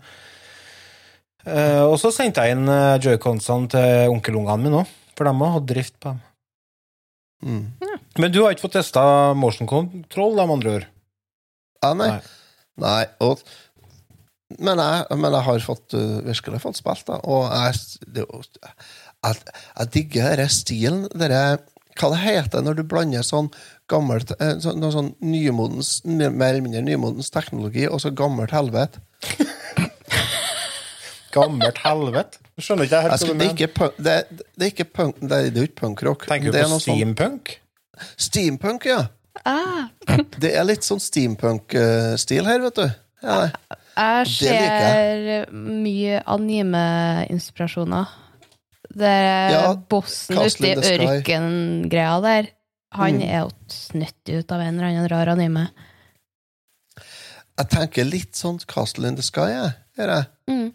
Eh, 1.46 1.82
og 1.84 1.98
så 2.00 2.10
sendte 2.14 2.42
jeg 2.42 2.56
inn 2.56 2.66
joyconsene 3.04 3.70
til 3.70 4.14
onkelungene 4.14 4.62
mine 4.64 4.80
òg, 4.82 4.94
for 5.14 5.28
de 5.28 5.34
har 5.38 5.52
hatt 5.58 5.68
drift 5.70 5.98
på 6.00 6.14
dem. 6.14 6.22
Mm. 7.44 7.98
Men 8.18 8.32
du 8.32 8.40
har 8.42 8.54
ikke 8.54 8.64
fått 8.64 8.78
testa 8.78 9.34
motion 9.36 9.68
control, 9.68 10.34
de 10.38 10.46
andre 10.56 10.74
ord? 10.78 10.86
Ja, 11.82 11.92
nei. 11.98 12.08
Nei. 12.08 12.20
nei. 12.80 13.04
og, 13.20 13.42
men, 14.56 14.80
jeg, 14.80 15.18
men 15.20 15.36
jeg 15.36 15.46
har 15.50 15.66
fått, 15.66 15.94
virkelig 16.24 16.62
fått 16.62 16.80
spilt, 16.80 17.04
da. 17.10 17.20
Og 17.28 17.50
jeg, 17.52 18.06
det, 18.16 18.24
jeg, 19.24 19.54
jeg 19.78 19.90
digger 19.96 20.34
denne 20.36 20.48
stilen. 20.52 21.04
Dere, 21.14 21.40
hva 22.00 22.10
det 22.14 22.20
heter 22.24 22.64
når 22.66 22.78
du 22.80 22.84
blander 22.90 23.22
sånn 23.26 23.50
gammelt 23.90 24.32
eh, 24.40 24.54
så, 24.62 24.72
noe 24.76 24.90
sånn 24.94 25.12
nymodens, 25.22 25.98
mer 26.04 26.30
eller 26.50 26.64
mindre 26.64 26.82
nymodens 26.86 27.30
teknologi 27.34 27.84
og 27.88 28.00
så 28.02 28.10
gammelt 28.16 28.54
helvete? 28.54 29.02
Gammelt 31.34 31.78
helvete. 31.82 32.38
Skjønner 32.62 32.86
ikke 32.86 32.94
jeg 33.00 33.08
helt 33.08 33.12
hva 33.14 33.18
du 33.18 33.26
Det 33.26 33.46
er 33.48 33.54
mener. 33.74 33.94
det, 34.06 34.44
det 34.54 34.66
er 34.68 34.70
ikke 34.72 34.86
punk, 34.94 35.16
det 35.20 35.34
er, 35.38 35.48
jo 35.50 35.64
ikke 35.66 35.80
punkrock. 35.80 36.26
Tenker 36.30 36.52
du 36.52 36.54
Det 36.54 36.60
er 36.62 36.68
på 36.70 36.78
steampunk? 36.84 37.48
sånn- 37.50 37.58
steampunk? 37.58 37.60
Steampunk, 38.28 38.86
ja. 38.86 39.00
Ah, 39.44 39.88
Det 40.42 40.52
er 40.54 40.66
litt 40.68 40.86
sånn 40.86 41.02
steampunk-stil 41.02 42.46
her, 42.46 42.62
vet 42.68 42.78
du. 42.78 42.86
Ja, 43.24 43.38
jeg 43.48 44.26
Det 44.28 44.34
ser 44.36 45.50
mye 45.54 46.20
anime-inspirasjoner. 46.36 48.12
Det 48.94 49.10
er 49.10 49.50
Ja, 49.50 49.74
bossen 49.74 50.38
ute 50.38 50.68
i 50.70 50.74
ørkengreia 50.78 52.20
der. 52.22 52.48
Han 52.94 53.16
Mm. 53.18 53.22
er 53.26 53.40
jo 53.40 53.50
snytt 53.68 54.28
ut 54.30 54.52
av 54.52 54.60
en 54.60 54.74
eller 54.78 54.86
annen 54.88 55.08
rar 55.10 55.26
anime. 55.32 55.68
jeg 57.58 57.68
tenker 57.70 58.04
litt 58.04 58.32
sånn 58.34 58.58
Castle 58.66 59.06
in 59.08 59.16
the 59.16 59.22
Sky, 59.22 59.48
jeg. 59.50 59.74
Gjør 59.98 60.10
jeg. 60.14 60.26
Mm. 60.50 60.72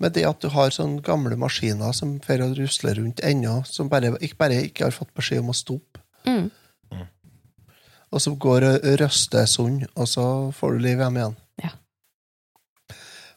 Med 0.00 0.12
det 0.12 0.24
at 0.28 0.40
du 0.40 0.48
har 0.52 0.70
sånne 0.70 1.02
gamle 1.04 1.36
maskiner 1.36 1.92
som 1.94 2.18
rusler 2.20 2.94
rundt 2.96 3.20
ennå, 3.24 3.62
som 3.66 3.88
bare 3.88 4.16
ikke, 4.20 4.36
bare 4.36 4.62
ikke 4.68 4.84
har 4.84 4.90
fått 4.90 5.12
beskjed 5.14 5.40
om 5.40 5.50
å 5.52 5.54
stoppe, 5.56 6.00
Mm. 6.26 6.50
og 8.12 8.20
som 8.20 8.36
går 8.36 8.62
og 8.64 8.82
røster 9.00 9.46
sund, 9.46 9.86
og 9.96 10.06
så 10.06 10.52
får 10.52 10.72
du 10.72 10.78
liv 10.78 10.98
hjem 10.98 11.16
igjen. 11.16 11.36
Ja. 11.62 11.70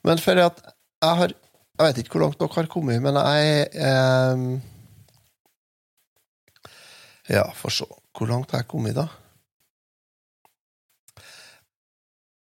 Men 0.03 0.17
for 0.17 0.37
at 0.39 0.61
jeg 1.01 1.15
har 1.17 1.33
Jeg 1.79 1.87
vet 1.93 2.01
ikke 2.03 2.17
hvor 2.17 2.25
langt 2.25 2.39
dere 2.41 2.55
har 2.57 2.67
kommet, 2.71 2.99
men 3.03 3.15
jeg 3.15 3.69
eh, 3.71 4.37
Ja, 7.37 7.45
få 7.55 7.69
se. 7.71 7.85
Hvor 8.17 8.27
langt 8.27 8.51
har 8.51 8.63
jeg 8.63 8.67
kommet, 8.71 8.97
da? 8.97 9.05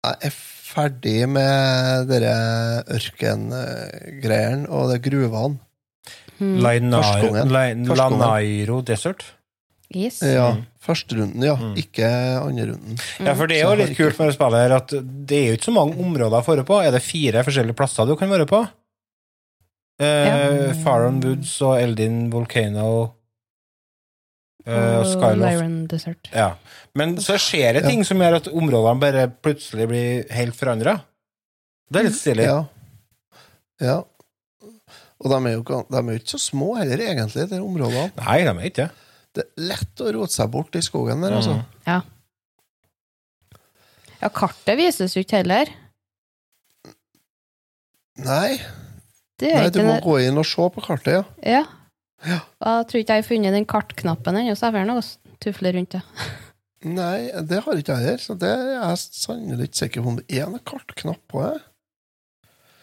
Jeg 0.03 0.27
er 0.27 0.33
ferdig 0.73 1.19
med 1.31 2.09
dere 2.09 2.33
ørkengreiene 2.91 4.67
og 4.69 4.91
de 4.91 4.97
gruvene. 5.05 5.57
Mm. 6.41 6.57
Lanairo 7.95 8.81
Desert? 8.85 9.23
Yes. 9.95 10.21
Ja, 10.25 10.51
Mm. 10.53 10.63
Førsterunden, 10.83 11.43
ja. 11.45 11.53
Mm. 11.55 11.75
Ikke 11.79 12.07
andrerunden. 12.43 12.97
Ja, 13.23 13.33
for 13.39 13.47
det 13.47 13.61
er 13.61 13.69
jo 13.69 13.75
litt 13.79 13.93
kult 13.95 14.17
med 14.19 14.27
det 14.27 14.35
spillet 14.35 14.59
her, 14.65 14.73
at 14.75 14.89
det 15.29 15.37
er 15.37 15.45
jo 15.47 15.53
ikke 15.55 15.69
så 15.69 15.75
mange 15.77 15.95
områder 15.95 16.35
å 16.41 16.43
være 16.43 16.65
på. 16.67 16.79
Er 16.83 16.91
det 16.91 16.99
fire 17.05 17.43
forskjellige 17.47 17.77
plasser 17.79 18.09
du 18.09 18.17
kan 18.19 18.29
være 18.33 18.45
på? 18.49 18.59
Eh, 20.03 20.73
Faron 20.83 21.19
Woods 21.23 21.53
og 21.65 21.77
Eldin 21.81 22.27
Volcano 22.33 22.87
eh, 24.65 24.97
og 24.99 25.05
Skyloft. 25.09 25.89
Desert. 25.91 26.29
Ja. 26.33 26.49
Men 26.97 27.15
så 27.23 27.37
skjer 27.41 27.79
det 27.79 27.85
ting 27.87 28.03
som 28.07 28.21
gjør 28.21 28.39
at 28.41 28.49
områdene 28.51 29.01
bare 29.03 29.27
plutselig 29.43 29.87
blir 29.91 30.25
helt 30.35 30.57
forandra. 30.59 30.97
Det 31.93 32.01
er 32.01 32.07
litt 32.09 32.17
stilig. 32.19 32.47
Ja. 32.49 32.59
ja. 33.83 33.97
Og 35.23 35.29
de 35.31 35.37
er 35.47 35.53
jo 35.55 35.63
gan- 35.67 35.85
de 35.87 35.99
er 36.01 36.15
jo 36.17 36.19
ikke 36.19 36.33
så 36.35 36.41
små 36.41 36.73
heller, 36.79 36.99
egentlig, 37.05 37.45
de 37.51 37.59
områdene. 37.63 38.09
Nei, 38.19 38.39
de 38.43 38.51
er 38.53 38.65
ikke 38.69 38.81
det. 38.87 38.89
Det 39.33 39.43
er 39.47 39.67
lett 39.71 40.01
å 40.03 40.11
rote 40.13 40.33
seg 40.35 40.49
bort 40.53 40.75
i 40.77 40.81
skogen 40.85 41.23
der, 41.25 41.33
altså. 41.33 41.55
Mm. 41.57 41.85
Ja. 41.87 42.01
ja, 44.21 44.29
kartet 44.29 44.77
vises 44.77 45.15
jo 45.17 45.23
ikke 45.23 45.39
heller. 45.41 45.71
Nei, 48.23 48.59
Det 49.43 49.49
gjør 49.51 49.59
nei, 49.65 49.71
du 49.75 49.81
må 49.83 49.95
det. 49.97 50.03
gå 50.05 50.13
inn 50.23 50.39
og 50.39 50.47
se 50.47 50.67
på 50.77 50.83
kartet, 50.85 51.17
ja. 51.19 51.23
Ja. 51.57 51.63
Ja. 52.23 52.39
Jeg 52.63 52.87
tror 52.87 53.01
ikke 53.01 53.17
jeg 53.17 53.23
har 53.25 53.27
funnet 53.27 53.55
den 53.57 53.65
kartknappen 53.67 54.37
ennå, 54.39 54.55
så 54.55 54.69
jeg 54.69 54.75
får 54.77 54.85
noe 54.87 55.03
tufle 55.43 55.73
rundt 55.75 55.97
det. 55.97 56.01
Nei, 56.97 57.17
det 57.47 57.59
har 57.65 57.79
ikke 57.79 57.95
jeg 57.99 58.09
her, 58.13 58.17
så 58.23 58.35
det 58.39 58.49
er 58.51 58.73
jeg 58.77 59.01
sannelig 59.19 59.69
ikke 59.69 59.79
sikker 59.85 60.03
på 60.03 60.11
om 60.13 60.17
det 60.19 60.39
er 60.39 60.47
en 60.47 60.59
kartknapp 60.67 61.19
på 61.31 61.43
det. 61.45 61.61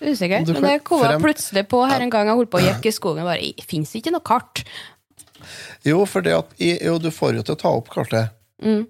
Usikker. 0.00 0.46
Men 0.48 0.64
det 0.64 0.76
kom 0.88 1.02
frem... 1.04 1.20
plutselig 1.20 1.66
på 1.68 1.82
her 1.88 2.00
en 2.00 2.12
gang 2.12 2.30
jeg 2.30 2.38
holdt 2.38 2.52
på 2.52 2.60
å 2.60 2.64
gikk 2.64 2.86
i 2.88 2.92
skogen. 2.96 3.26
Bare, 3.28 3.50
det 3.58 3.66
fins 3.68 3.92
ikke 3.98 4.12
noe 4.14 4.24
kart. 4.24 4.62
Jo, 5.84 5.98
for 6.08 6.24
det 6.24 6.32
at, 6.38 6.54
jo, 6.60 6.94
du 7.00 7.10
får 7.12 7.36
jo 7.40 7.44
til 7.44 7.56
å 7.56 7.60
ta 7.60 7.74
opp 7.80 7.88
kartet, 7.92 8.36
Mm. 8.60 8.82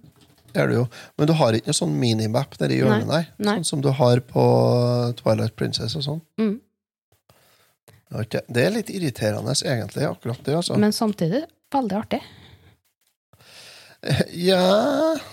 det 0.51 0.59
er 0.59 0.67
du 0.67 0.73
jo. 0.81 0.85
men 1.19 1.29
du 1.31 1.33
har 1.39 1.55
ikke 1.55 1.71
noe 1.71 1.77
sånn 1.79 1.93
minimap 1.95 2.57
nede 2.59 2.75
i 2.75 2.81
hjørnet, 2.81 3.07
nei. 3.07 3.21
Nei. 3.39 3.53
Sånn 3.61 3.69
som 3.69 3.83
du 3.85 3.93
har 3.95 4.19
på 4.27 4.43
Twilight 5.21 5.55
Princess 5.55 5.95
og 5.95 6.03
sånn. 6.03 6.19
Mm. 6.43 6.57
Det 8.11 8.41
er 8.41 8.45
Det 8.51 8.67
litt 8.75 8.91
irriterende, 8.91 9.55
egentlig, 9.55 10.07
akkurat 10.09 10.45
det, 10.45 10.57
altså. 10.59 10.79
Men 10.79 10.93
samtidig 10.93 11.45
veldig 11.73 11.99
artig. 12.01 12.23
Ja 14.49 14.61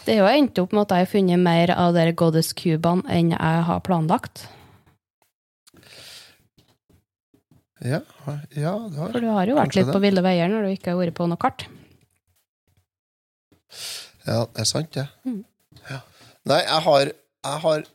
Det 0.03 0.11
er 0.11 0.17
jo 0.19 0.27
endt 0.27 0.59
opp 0.59 0.73
med 0.75 0.81
at 0.83 0.91
jeg 0.91 1.05
har 1.05 1.11
funnet 1.13 1.39
mer 1.39 1.71
av 1.71 1.93
de 1.95 2.11
Goddess 2.19 2.51
Cubene 2.51 3.05
enn 3.07 3.31
jeg 3.31 3.65
har 3.69 3.79
planlagt. 3.85 4.43
Ja, 7.79 8.01
ja 8.57 8.73
det 8.89 8.97
har 8.97 9.11
For 9.13 9.23
du 9.23 9.29
har 9.31 9.47
jo 9.47 9.55
vært 9.55 9.77
litt 9.77 9.85
litt 9.85 9.93
på 9.95 10.01
ville 10.03 10.23
veier 10.25 10.51
når 10.51 10.65
du 10.67 10.73
ikke 10.73 10.93
har 10.93 10.99
vært 10.99 11.17
på 11.17 11.27
noe 11.29 11.39
kart. 11.39 11.67
Ja, 14.27 14.43
det 14.43 14.63
er 14.63 14.67
sant, 14.67 14.91
det. 14.97 15.05
Mm. 15.27 15.43
Ja. 15.87 16.01
Nei, 16.49 16.61
jeg 16.65 16.83
har 16.87 17.13
Jeg 17.47 17.61
har 17.63 17.85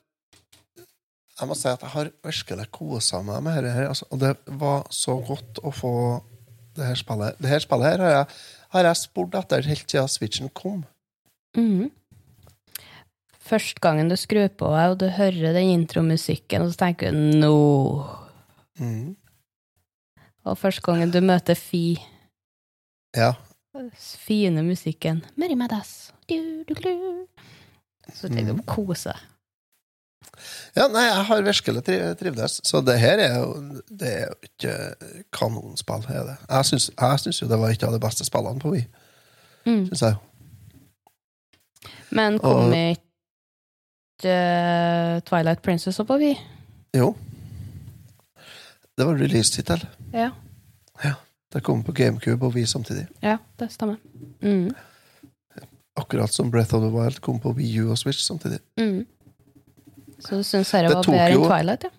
Jeg 1.41 1.49
må 1.49 1.57
si 1.57 1.69
at 1.71 1.81
jeg 1.81 1.91
har 1.95 2.11
virkelig 2.27 2.67
kosa 2.75 3.23
meg 3.25 3.41
med 3.43 3.65
dette. 3.65 3.87
Altså, 3.89 4.07
og 4.13 4.21
det 4.21 4.35
var 4.61 4.85
så 4.93 5.17
godt 5.25 5.63
å 5.65 5.73
få 5.75 5.95
det 6.77 6.87
her 6.91 6.99
spillet. 7.01 7.39
Det 7.41 7.49
her 7.51 7.63
spillet 7.65 7.89
her 7.89 8.05
har 8.05 8.13
jeg, 8.17 8.27
har 8.77 8.89
jeg 8.89 9.01
spurt 9.01 9.35
etter 9.41 9.67
helt 9.69 9.89
siden 9.91 10.09
Switchen 10.13 10.53
kom. 10.57 10.85
Mhm. 11.57 11.91
Første 13.43 13.83
gangen 13.85 14.09
du 14.09 14.15
skrur 14.17 14.49
på, 14.57 14.69
og 14.71 14.99
du 15.01 15.09
hører 15.13 15.53
den 15.57 15.73
intromusikken, 15.75 16.63
og 16.63 16.71
så 16.73 16.79
tenker 16.87 17.11
du 17.11 17.17
'no'. 17.17 18.07
Mm. 18.79 19.17
Og 20.45 20.59
første 20.59 20.81
gangen 20.81 21.11
du 21.11 21.21
møter 21.21 21.55
Fi, 21.55 21.99
Ja. 23.17 23.33
fine 23.95 24.63
musikken 24.63 25.25
Mary 25.37 25.55
Madas. 25.55 26.13
Du, 26.29 26.65
du, 26.69 26.75
du. 26.75 27.27
Så 28.15 28.29
tenker 28.29 28.57
du 28.57 28.63
kose 28.63 29.11
deg. 29.13 29.21
Ja, 30.77 30.89
nei, 30.89 31.05
jeg 31.05 31.25
har 31.29 31.43
virkelig 31.47 31.85
tri 31.87 31.97
trivdes. 32.21 32.61
Så 32.65 32.81
det 32.85 32.99
her 33.01 33.21
er 33.21 33.39
jo 33.39 33.81
Det 33.89 34.09
er 34.09 34.27
jo 34.27 34.35
ikke 34.49 34.77
kanonspill, 35.33 36.05
er 36.09 36.27
det. 36.31 36.37
Jeg 36.49 36.71
syns, 36.71 36.91
syns 37.25 37.43
jo 37.43 37.49
det 37.49 37.59
var 37.61 37.71
et 37.71 37.83
av 37.83 37.93
de 37.93 38.01
beste 38.01 38.25
spillene 38.25 38.61
på 38.61 38.75
Wii. 38.75 38.87
Mm. 39.67 39.87
Synes 39.91 40.03
jeg. 40.03 40.15
Men 42.11 42.39
kom 42.39 42.73
ikke 42.73 44.33
uh, 44.33 45.21
Twilight 45.29 45.63
Princess 45.63 46.01
opp 46.01 46.09
på 46.13 46.21
Wii? 46.23 46.39
Jo. 46.97 47.15
Det 48.99 49.07
var 49.07 49.15
release-tittel. 49.17 49.87
Ja. 50.13 50.31
Det 51.53 51.61
kom 51.61 51.83
på 51.85 51.93
GameCube 51.93 52.47
og 52.47 52.55
Wii 52.55 52.67
samtidig. 52.67 53.07
ja, 53.23 53.37
det 53.59 53.73
stemmer. 53.73 53.97
Mm. 54.43 54.75
Akkurat 55.97 56.33
som 56.33 56.51
Breath 56.51 56.75
of 56.75 56.81
the 56.81 56.89
Wild 56.89 57.21
kom 57.21 57.41
på 57.41 57.53
Wii 57.53 57.81
U 57.81 57.91
og 57.91 57.99
Switch 57.99 58.25
samtidig. 58.25 58.59
Mm. 58.79 59.07
Så 60.23 60.39
du 60.39 60.47
syns 60.47 60.71
dette 60.71 60.95
var 60.95 61.09
bedre 61.09 61.35
enn 61.35 61.45
Twilight, 61.49 61.89
ja? 61.89 61.97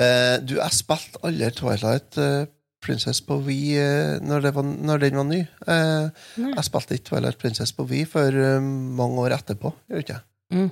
Eh, 0.00 0.36
du, 0.46 0.56
jeg 0.60 0.76
spilte 0.76 1.20
aldri 1.26 1.50
Twilight 1.56 2.18
eh, 2.20 2.42
Princess 2.80 3.20
på 3.26 3.36
Wii 3.44 3.72
eh, 3.76 4.12
når, 4.24 4.50
var, 4.56 4.64
når 4.64 5.02
den 5.02 5.18
var 5.20 5.26
ny. 5.28 5.40
Eh, 5.44 6.28
jeg 6.40 6.66
spilte 6.68 6.96
ikke 6.96 7.10
Twilight 7.10 7.40
Princess 7.40 7.74
på 7.76 7.86
Wii 7.90 8.06
før 8.08 8.38
mange 8.60 9.26
år 9.26 9.36
etterpå. 9.36 9.74
Gjør 9.90 10.04
ikke 10.04 10.16
jeg? 10.18 10.26
Mm. 10.56 10.70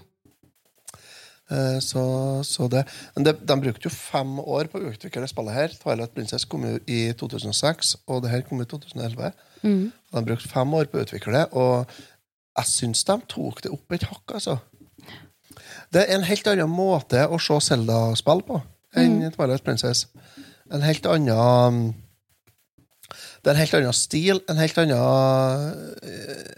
Så, 1.81 2.01
så 2.45 2.67
det. 2.69 2.83
Men 3.17 3.25
de, 3.25 3.33
de 3.49 3.55
brukte 3.57 3.89
jo 3.89 3.93
fem 3.95 4.35
år 4.43 4.69
på 4.69 4.83
å 4.83 4.91
utvikle 4.91 5.23
det 5.25 5.31
spillet 5.31 5.57
her. 5.57 5.77
Twilight 5.81 6.13
Princess 6.13 6.45
kom 6.45 6.67
jo 6.69 6.75
i 6.85 6.99
2006, 7.17 7.95
og 8.05 8.21
det 8.21 8.35
her 8.35 8.43
kom 8.45 8.61
i 8.61 8.67
2011. 8.69 9.31
Mm. 9.63 9.87
De 9.89 10.23
brukte 10.27 10.51
fem 10.51 10.75
år 10.77 10.91
på 10.93 11.01
å 11.01 11.07
utvikle 11.07 11.33
det, 11.39 11.47
og 11.57 11.89
jeg 12.59 12.69
syns 12.69 13.07
de 13.09 13.17
tok 13.33 13.63
det 13.65 13.73
opp 13.73 13.97
et 13.97 14.05
hakk, 14.11 14.37
altså. 14.37 14.59
Det 15.95 16.05
er 16.05 16.15
en 16.17 16.27
helt 16.29 16.51
annen 16.51 16.71
måte 16.73 17.25
å 17.29 17.39
se 17.43 17.59
Zelda-spill 17.69 18.45
på 18.49 18.61
enn 18.99 19.21
Twilight 19.35 19.65
Princess. 19.65 20.07
En 20.73 20.85
helt 20.85 21.07
annen 21.09 21.95
Det 23.43 23.51
er 23.51 23.55
en 23.55 23.63
helt 23.63 23.77
annen 23.79 23.97
stil, 23.97 24.41
en 24.51 24.61
helt 24.61 24.79
annen 24.83 25.95
eh, 26.03 26.55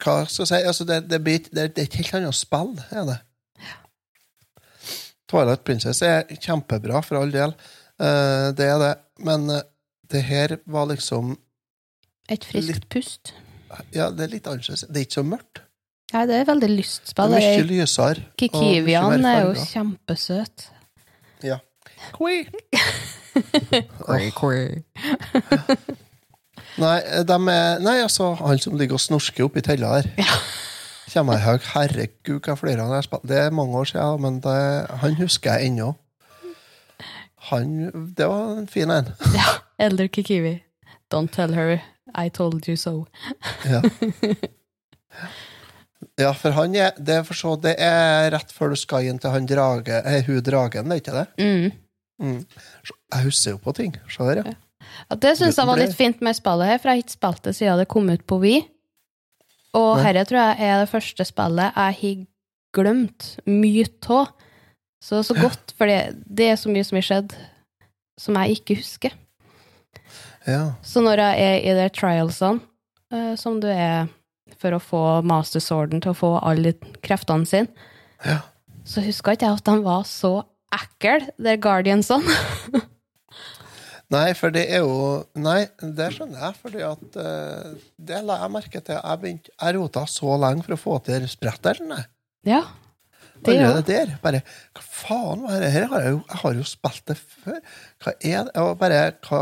Hva 0.00 0.14
skal 0.26 0.42
jeg 0.42 0.50
si? 0.50 0.60
Altså, 0.62 0.86
det, 0.88 1.02
det, 1.10 1.20
blir, 1.22 1.44
det, 1.50 1.68
det 1.76 1.84
er 1.84 1.90
et 1.90 1.98
helt 2.00 2.14
annet 2.18 2.38
spill, 2.38 2.72
er 2.90 3.04
det. 3.10 3.18
Twilight 5.30 5.64
Princess 5.66 6.02
er 6.06 6.24
kjempebra, 6.40 7.02
for 7.04 7.20
all 7.20 7.34
del. 7.34 7.54
Eh, 8.00 8.48
det 8.56 8.68
er 8.70 8.78
det. 8.82 8.94
Men 9.26 9.50
eh, 9.50 9.64
det 10.10 10.22
her 10.26 10.56
var 10.64 10.88
liksom 10.90 11.36
Et 12.30 12.44
friskt 12.44 12.88
pust. 12.90 13.34
Ja, 13.94 14.10
det 14.10 14.24
er 14.24 14.32
litt 14.32 14.48
annerledes. 14.50 14.86
Det 14.88 15.02
er 15.02 15.06
ikke 15.06 15.20
så 15.20 15.26
mørkt. 15.26 15.65
Nei, 16.14 16.22
det 16.30 16.36
er 16.38 16.44
veldig 16.46 16.68
Det 16.70 17.18
er 17.18 17.32
mye 17.32 17.62
lysere. 17.66 18.22
Kikivian 18.38 19.24
er 19.26 19.40
jo 19.48 19.54
kjempesøt. 19.58 20.68
Ja. 21.42 21.58
Nei, 26.76 27.00
de 27.24 27.36
er, 27.52 27.78
nei, 27.80 27.96
altså, 28.04 28.34
han 28.36 28.58
som 28.60 28.76
ligger 28.76 28.98
og 28.98 29.00
snorsker 29.00 29.46
oppi 29.46 29.62
tella 29.64 29.94
her. 29.96 30.08
Kommer 31.12 31.38
jeg 31.38 31.46
høy, 31.46 31.58
Herregud, 31.72 32.40
hva 32.44 32.56
flere 32.60 32.84
han 32.84 32.92
har 32.92 33.06
spilt. 33.06 33.24
Det 33.28 33.38
er 33.46 33.54
mange 33.54 33.78
år 33.80 33.88
siden, 33.88 34.22
men 34.22 34.40
det, 34.44 34.56
han 35.00 35.16
husker 35.16 35.56
jeg 35.56 35.70
ennå. 35.70 35.94
Han 37.48 37.76
Det 38.16 38.26
var 38.28 38.58
en 38.58 38.68
fin 38.68 38.90
en. 38.90 39.12
Elder 39.86 40.06
Kikivi. 40.06 40.62
Don't 41.14 41.32
tell 41.32 41.54
her 41.54 41.78
I 42.14 42.28
told 42.28 42.68
you 42.68 42.76
so. 42.76 43.06
Ja. 43.64 43.80
ja, 46.20 46.30
for 46.32 46.54
han 46.56 46.74
er 46.74 46.94
Det 46.96 47.18
er, 47.18 47.24
for 47.28 47.36
så, 47.36 47.56
det 47.60 47.74
er 47.82 48.30
rett 48.32 48.52
før 48.54 48.72
du 48.72 48.78
skal 48.80 49.08
inn 49.08 49.18
til 49.20 49.34
han 49.34 49.48
drage, 49.48 50.02
eh, 50.04 50.22
hun 50.26 50.40
dragen, 50.44 50.88
det 50.88 50.96
er 50.96 51.02
ikke 51.02 51.16
det? 51.16 51.26
Mm. 51.42 51.82
Mm. 52.22 52.38
Jeg 53.12 53.26
husker 53.26 53.56
jo 53.56 53.58
på 53.60 53.74
ting. 53.76 53.92
Se 54.08 54.24
der, 54.24 54.40
ja. 54.44 54.54
Ja, 55.10 55.16
det 55.20 55.34
syns 55.36 55.58
jeg 55.58 55.68
var 55.68 55.80
litt 55.80 55.96
fint 55.96 56.22
med 56.24 56.36
spillet 56.38 56.70
her, 56.70 56.78
for 56.80 56.88
jeg 56.88 56.96
har 56.96 57.04
ikke 57.04 57.16
spilt 57.16 57.44
det 57.44 57.52
siden 57.58 57.80
det 57.82 57.88
kom 57.92 58.08
ut 58.08 58.24
på 58.24 58.38
Wii. 58.40 58.62
Og 59.76 60.00
dette 60.00 60.24
tror 60.30 60.40
jeg 60.40 60.70
er 60.70 60.80
det 60.80 60.88
første 60.88 61.26
spillet 61.28 61.76
jeg 61.76 61.98
har 62.00 62.24
glemt 62.76 63.28
mye 63.50 63.84
av. 64.16 64.32
Så 65.04 65.20
så 65.26 65.36
godt, 65.36 65.74
for 65.76 65.90
det, 65.90 66.16
det 66.24 66.48
er 66.50 66.56
så 66.58 66.72
mye 66.72 66.86
som 66.86 66.96
har 66.96 67.04
skjedd 67.06 67.36
som 68.18 68.38
jeg 68.40 68.56
ikke 68.56 68.78
husker. 68.80 69.12
ja. 70.48 70.62
Så 70.82 71.02
når 71.04 71.20
jeg 71.20 71.50
er 71.50 71.58
i 71.60 71.74
de 71.76 71.88
trialsene, 71.92 72.64
eh, 73.12 73.34
som 73.36 73.60
du 73.60 73.68
er 73.68 74.08
for 74.60 74.76
å 74.76 74.82
få 74.82 75.00
Master 75.26 75.60
Sworden 75.60 76.00
til 76.04 76.12
å 76.14 76.18
få 76.18 76.34
alle 76.42 76.74
kreftene 77.04 77.46
sine, 77.48 77.68
Ja. 78.24 78.40
så 78.86 79.02
huska 79.04 79.34
ikke 79.36 79.46
jeg 79.50 79.58
at 79.60 79.64
de 79.68 79.76
var 79.84 80.04
så 80.08 80.34
ekle, 80.72 81.30
de 81.38 81.56
Guardiansene. 81.62 82.36
Nei, 84.14 84.28
for 84.38 84.54
det 84.54 84.68
er 84.70 84.84
jo 84.84 85.24
Nei, 85.42 85.64
det 85.82 86.12
skjønner 86.14 86.38
jeg, 86.44 86.56
fordi 86.62 86.82
at 86.86 87.16
uh, 87.18 87.72
Det 87.98 88.20
la 88.22 88.36
jeg 88.44 88.52
merke 88.54 88.78
til. 88.86 88.94
Jeg, 89.00 89.18
begynte, 89.22 89.50
jeg 89.58 89.74
rota 89.74 90.04
så 90.06 90.36
lenge 90.38 90.62
for 90.62 90.76
å 90.76 90.78
få 90.78 90.98
til 91.08 91.26
spretteren. 91.30 91.90
jeg. 91.96 92.10
ja. 92.54 92.64
Det 93.46 93.52
gjør 93.52 93.74
det 93.76 93.84
der. 93.90 94.12
Bare 94.22 94.38
Hva 94.74 94.82
faen 94.86 95.42
var 95.44 95.58
det 95.60 95.68
her? 95.74 95.84
Har 95.90 96.00
jeg, 96.06 96.12
jo, 96.14 96.20
jeg 96.30 96.38
har 96.40 96.54
jo 96.56 96.62
spilt 96.66 97.02
det 97.10 97.16
før. 97.20 97.58
Hva 98.02 98.14
er 98.16 98.46
det? 98.46 98.54
Og 98.62 98.70
bare, 98.80 99.00
hva, 99.26 99.40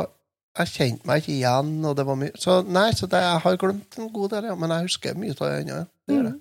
jeg 0.54 0.70
kjente 0.70 1.08
meg 1.08 1.22
ikke 1.22 1.34
igjen, 1.34 1.76
og 1.82 1.96
det 1.98 2.04
var 2.06 2.18
mye 2.18 2.34
Så 2.38 2.60
nei, 2.62 2.88
så 2.94 3.08
det, 3.10 3.20
jeg 3.24 3.42
har 3.44 3.60
glemt 3.60 3.98
en 3.98 4.10
god 4.14 4.34
del, 4.36 4.50
ja, 4.50 4.58
men 4.58 4.74
jeg 4.74 4.88
husker 4.88 5.16
mye 5.18 5.34
av 5.34 5.46
det 5.48 5.54
ennå. 5.62 5.78
ja. 5.78 5.86
Det 6.08 6.18
jeg. 6.20 6.40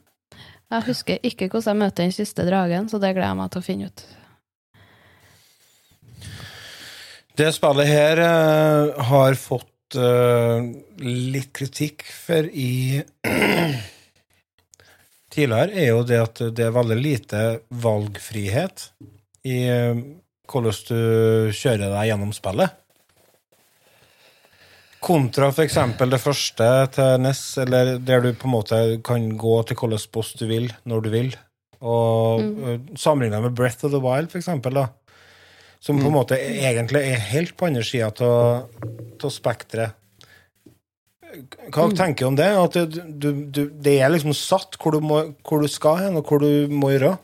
Husker 0.88 1.26
ikke 1.26 1.48
hvordan 1.52 1.70
jeg 1.70 1.82
møtte 1.84 2.02
den 2.02 2.14
siste 2.16 2.46
dragen, 2.48 2.90
så 2.90 2.98
det 3.02 3.14
gleder 3.14 3.30
jeg 3.30 3.40
meg 3.40 3.54
til 3.54 3.62
å 3.62 3.66
finne 3.66 3.90
ut. 3.90 4.06
Det 7.38 7.50
spillet 7.54 7.90
her 7.90 8.22
uh, 8.22 9.02
har 9.10 9.38
fått 9.38 9.98
uh, 9.98 10.62
litt 11.02 11.50
kritikk 11.56 12.06
for 12.06 12.46
i 12.50 13.02
Tidligere 15.34 15.74
er 15.82 15.88
jo 15.90 16.04
det 16.06 16.20
at 16.22 16.40
det 16.54 16.68
er 16.68 16.76
veldig 16.76 16.98
lite 17.00 17.40
valgfrihet 17.82 18.84
i 19.50 19.58
uh, 19.66 19.98
hvordan 20.46 20.86
du 20.90 21.54
kjører 21.58 21.90
deg 21.90 22.10
gjennom 22.12 22.34
spillet. 22.38 22.83
Kontra 25.04 25.50
eksempel 25.66 26.10
det 26.14 26.22
første 26.24 26.68
til 26.96 27.18
NES, 27.20 27.42
eller 27.64 27.98
der 28.00 28.22
du 28.24 28.30
på 28.40 28.48
en 28.48 28.54
måte 28.56 28.78
kan 29.04 29.26
gå 29.38 29.56
til 29.68 29.76
hvilken 29.76 30.12
boss 30.16 30.34
du 30.40 30.46
vil, 30.48 30.70
når 30.88 31.04
du 31.04 31.10
vil, 31.14 31.36
Og 31.84 32.40
Mm. 32.40 32.96
sammenligna 32.96 33.42
med 33.42 33.56
Breath 33.56 33.84
of 33.84 33.92
the 33.92 34.00
Wild, 34.00 34.30
da. 34.74 34.88
Som 35.82 36.00
på 36.00 36.08
en 36.08 36.14
måte 36.14 36.38
egentlig 36.40 37.02
er 37.12 37.20
helt 37.20 37.58
på 37.58 37.66
andre 37.68 37.84
sida 37.84 38.08
av 38.08 39.30
spekteret. 39.30 39.92
Hva 41.74 41.90
Mm. 41.90 41.96
tenker 41.98 42.20
du 42.20 42.26
om 42.28 42.36
det? 42.38 42.48
At 42.48 42.74
du, 43.20 43.46
du, 43.52 43.70
det 43.70 44.00
er 44.00 44.10
liksom 44.10 44.34
satt 44.34 44.78
hvor 44.80 44.94
du, 44.94 45.02
må, 45.02 45.36
hvor 45.44 45.60
du 45.62 45.68
skal 45.68 45.98
hen, 45.98 46.16
og 46.16 46.24
hvor 46.24 46.40
du 46.40 46.68
må 46.70 46.92
gjøre? 46.94 47.18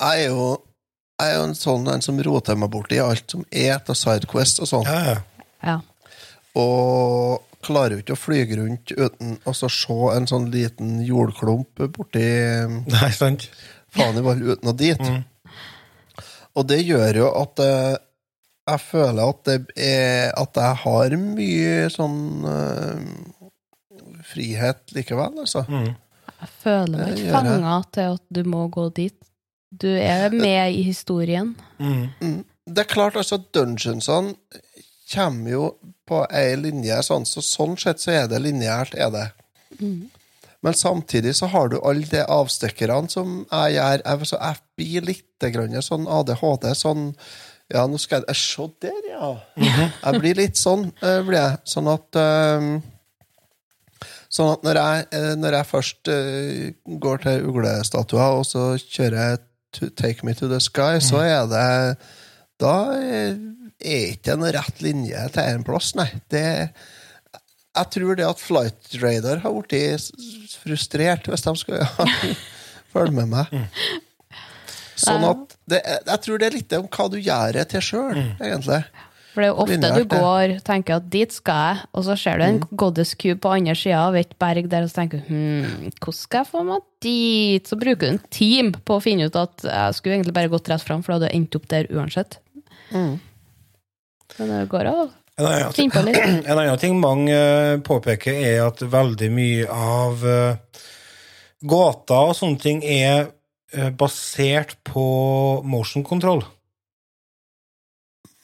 Jeg 0.00 0.24
er 0.24 0.28
jo, 0.30 0.62
jeg 1.20 1.32
er 1.32 1.36
jo 1.36 1.44
en 1.44 1.54
sånn 1.54 1.88
en 1.92 2.00
som 2.00 2.18
roter 2.22 2.56
meg 2.56 2.70
borti 2.70 2.98
alt 3.02 3.30
som 3.30 3.44
er 3.52 3.74
av 3.76 3.94
Sidequest 3.94 4.62
og 4.62 4.70
sånn. 4.70 4.84
Ja, 4.88 5.04
ja. 5.12 5.16
Ja. 5.62 5.78
Og 6.58 7.48
klarer 7.62 7.96
jo 7.96 8.02
ikke 8.02 8.16
å 8.16 8.20
flyge 8.20 8.58
rundt 8.58 8.92
uten 8.92 9.36
å 9.46 9.54
så 9.54 9.70
se 9.70 9.98
en 10.16 10.26
sånn 10.28 10.50
liten 10.52 10.96
jordklump 11.06 11.84
borti 11.94 12.24
Nei, 12.90 13.10
sant? 13.14 13.46
faen 13.92 14.18
i 14.18 14.24
vel 14.24 14.42
uten 14.54 14.72
å 14.72 14.74
dit. 14.76 15.02
Og 16.58 16.66
det 16.68 16.80
gjør 16.82 17.22
jo 17.22 17.28
at 17.38 17.62
eh, 17.64 17.94
jeg 18.72 18.82
føler 18.84 19.22
at 19.24 19.40
det 19.48 19.56
er 19.82 20.30
At 20.38 20.58
jeg 20.60 20.78
har 20.84 21.16
mye 21.18 21.88
sånn 21.90 22.20
eh, 22.46 23.00
frihet 24.32 24.94
likevel, 24.96 25.42
altså. 25.42 25.64
Mm. 25.68 25.90
Jeg 26.42 26.50
føler 26.62 26.96
meg 26.98 27.18
ikke 27.18 27.34
fanga 27.34 27.74
til 27.94 28.14
at 28.16 28.22
du 28.32 28.40
må 28.48 28.64
gå 28.72 28.86
dit. 28.96 29.16
Du 29.72 29.88
er 29.90 30.32
med 30.32 30.76
i 30.76 30.82
historien. 30.86 31.52
Mm. 31.78 32.06
Mm. 32.22 32.38
Det 32.64 32.84
er 32.84 32.88
klart, 32.88 33.18
altså, 33.18 33.40
dungeonsene 33.52 34.34
kommer 35.12 35.50
jo 35.54 35.68
på 36.08 36.24
ei 36.34 36.56
linje, 36.58 36.98
sånn, 37.06 37.26
så 37.28 37.42
sånn 37.44 37.76
sett 37.80 38.02
så 38.02 38.12
er 38.16 38.26
det 38.30 38.42
lineært, 38.42 38.96
er 38.98 39.12
det. 39.14 39.28
Men 40.62 40.74
samtidig 40.78 41.34
så 41.36 41.48
har 41.50 41.68
du 41.72 41.80
alle 41.82 42.06
de 42.06 42.22
avstikkerne 42.22 43.10
som 43.10 43.40
jeg 43.50 43.74
gjør. 43.76 44.04
Jeg, 44.06 44.28
så 44.30 44.38
jeg 44.38 44.60
blir 44.78 45.08
litt 45.08 45.46
grann 45.54 45.82
sånn 45.82 46.06
ADHD, 46.06 46.68
sånn 46.78 47.10
Ja, 47.72 47.86
nå 47.88 47.98
skal 47.98 48.26
jeg 48.28 48.36
Se 48.36 48.66
der, 48.84 48.98
ja! 49.08 49.30
Jeg 49.56 50.20
blir 50.20 50.38
litt 50.38 50.60
sånn, 50.60 50.90
eh, 51.02 51.22
blir 51.26 51.38
jeg. 51.40 51.60
Sånn 51.72 51.90
at 51.90 52.18
eh, 52.20 52.68
Sånn 54.32 54.52
at 54.54 54.62
når 54.64 54.78
jeg, 54.78 55.06
eh, 55.18 55.32
når 55.36 55.56
jeg 55.58 55.68
først 55.68 56.10
går 57.04 57.24
til 57.24 57.48
uglestatuer, 57.50 58.38
og 58.38 58.46
så 58.48 58.68
kjører 58.80 59.18
jeg 59.18 59.42
to 59.72 59.88
Take 59.98 60.24
Me 60.24 60.36
To 60.36 60.48
The 60.52 60.60
Sky, 60.62 61.00
så 61.02 61.24
er 61.24 61.48
det 61.50 61.66
Da 62.62 62.76
er 63.84 64.14
ikke 64.14 64.36
en 64.36 64.46
rett 64.56 64.82
linje 64.84 65.28
til 65.34 65.42
en 65.56 65.66
plass, 65.66 65.92
nei. 65.98 66.08
Det 66.32 66.44
Jeg 67.72 67.88
tror 67.94 68.16
det 68.18 68.26
at 68.28 68.40
Flight 68.40 68.96
Radar 69.00 69.40
har 69.44 69.54
blitt 69.56 70.10
frustrert 70.62 71.28
hvis 71.28 71.46
de 71.46 71.54
skal 71.56 71.80
ja, 71.80 72.08
følge 72.92 73.16
med 73.22 73.32
meg. 73.32 73.54
Sånn 75.02 75.24
at 75.24 75.56
det, 75.70 75.80
Jeg 75.82 76.20
tror 76.26 76.42
det 76.42 76.50
er 76.50 76.58
litt 76.58 76.76
om 76.76 76.90
hva 76.92 77.08
du 77.10 77.16
gjør 77.18 77.56
det 77.56 77.70
til 77.72 77.88
sjøl, 77.88 78.20
egentlig. 78.42 78.82
For 79.32 79.40
det 79.40 79.46
er 79.46 79.52
jo 79.54 79.64
ofte 79.64 79.90
du 79.96 80.02
går 80.04 80.18
går 80.20 80.54
tenker 80.66 80.98
at 80.98 81.08
dit 81.12 81.32
skal 81.32 81.60
jeg, 81.64 81.84
og 81.96 82.04
så 82.04 82.16
ser 82.20 82.38
du 82.38 82.44
en 82.44 82.58
goddess 82.76 83.14
cube 83.16 83.40
på 83.40 83.54
andre 83.56 83.74
sida 83.78 84.02
av 84.10 84.16
et 84.20 84.34
berg 84.40 84.68
der, 84.68 84.84
og 84.84 84.92
så 84.92 85.00
tenker 85.00 85.22
du 85.22 85.30
hm, 85.32 85.86
hvordan 85.96 86.18
skal 86.18 86.42
jeg 86.42 86.50
få 86.50 86.64
meg 86.68 86.84
dit? 87.06 87.70
Så 87.70 87.78
bruker 87.80 88.02
du 88.02 88.10
en 88.10 88.24
time 88.28 88.82
på 88.84 88.98
å 88.98 89.04
finne 89.04 89.30
ut 89.30 89.38
at 89.40 89.64
jeg 89.64 89.96
skulle 89.96 90.18
egentlig 90.18 90.36
bare 90.36 90.52
gått 90.52 90.68
rett 90.68 90.84
fram, 90.84 91.00
for 91.00 91.14
da 91.14 91.22
hadde 91.22 91.32
jeg 91.32 91.40
endt 91.40 91.56
opp 91.56 91.70
der 91.72 91.88
uansett. 91.96 92.42
Men 94.38 94.48
det 94.52 94.62
går 94.72 94.88
av. 94.90 95.10
En 95.40 95.46
annen, 95.48 95.72
en 96.46 96.58
annen 96.58 96.78
ting 96.80 96.98
mange 97.00 97.34
eh, 97.36 97.76
påpeker, 97.84 98.32
er 98.36 98.66
at 98.66 98.82
veldig 98.82 99.30
mye 99.32 99.68
av 99.72 100.24
eh, 100.28 100.82
gåter 101.62 102.32
og 102.32 102.34
sånne 102.36 102.60
ting 102.60 102.82
er 102.84 103.30
eh, 103.72 103.88
basert 103.96 104.76
på 104.88 105.04
motion 105.64 106.04
control. 106.04 106.44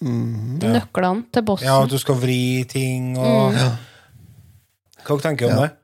Mm. 0.01 0.61
Ja. 0.63 0.73
Nøklene 0.79 1.27
til 1.35 1.43
bossen. 1.49 1.67
Ja, 1.67 1.81
at 1.83 1.91
du 1.91 1.99
skal 1.99 2.19
vri 2.23 2.65
ting 2.71 3.17
og 3.19 3.53
Mm. 3.53 3.59
Ja. 3.59 3.69
Hva 5.09 5.17
tenker 5.25 5.49
du 5.49 5.53
om 5.55 5.59
Ja. 5.59 5.67
det? 5.67 5.75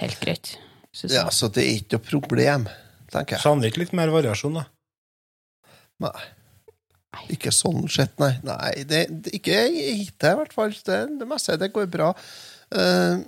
Helt 0.00 0.20
greit. 0.20 0.56
Ja, 1.10 1.28
så 1.30 1.48
det 1.54 1.62
er 1.64 1.74
ikke 1.78 1.98
noe 1.98 2.06
problem, 2.22 2.64
tenker 3.10 3.36
jeg. 3.36 3.42
Savner 3.42 3.66
ikke 3.70 3.80
litt 3.84 3.92
mer 3.94 4.10
variasjon, 4.10 4.54
da? 4.58 4.64
Nei. 6.02 6.24
Ikke 7.32 7.52
sånn 7.54 7.86
sett, 7.92 8.16
nei. 8.22 8.32
Nei, 8.46 8.72
det, 8.88 9.04
det, 9.10 9.34
ikke 9.38 9.60
hittil, 9.70 10.32
i 10.32 10.38
hvert 10.40 10.56
fall. 10.56 10.74
Det, 10.86 10.98
det 11.20 11.28
meste 11.28 11.58
det 11.60 11.72
går 11.74 11.88
bra. 11.92 12.12
Uh, 12.74 13.22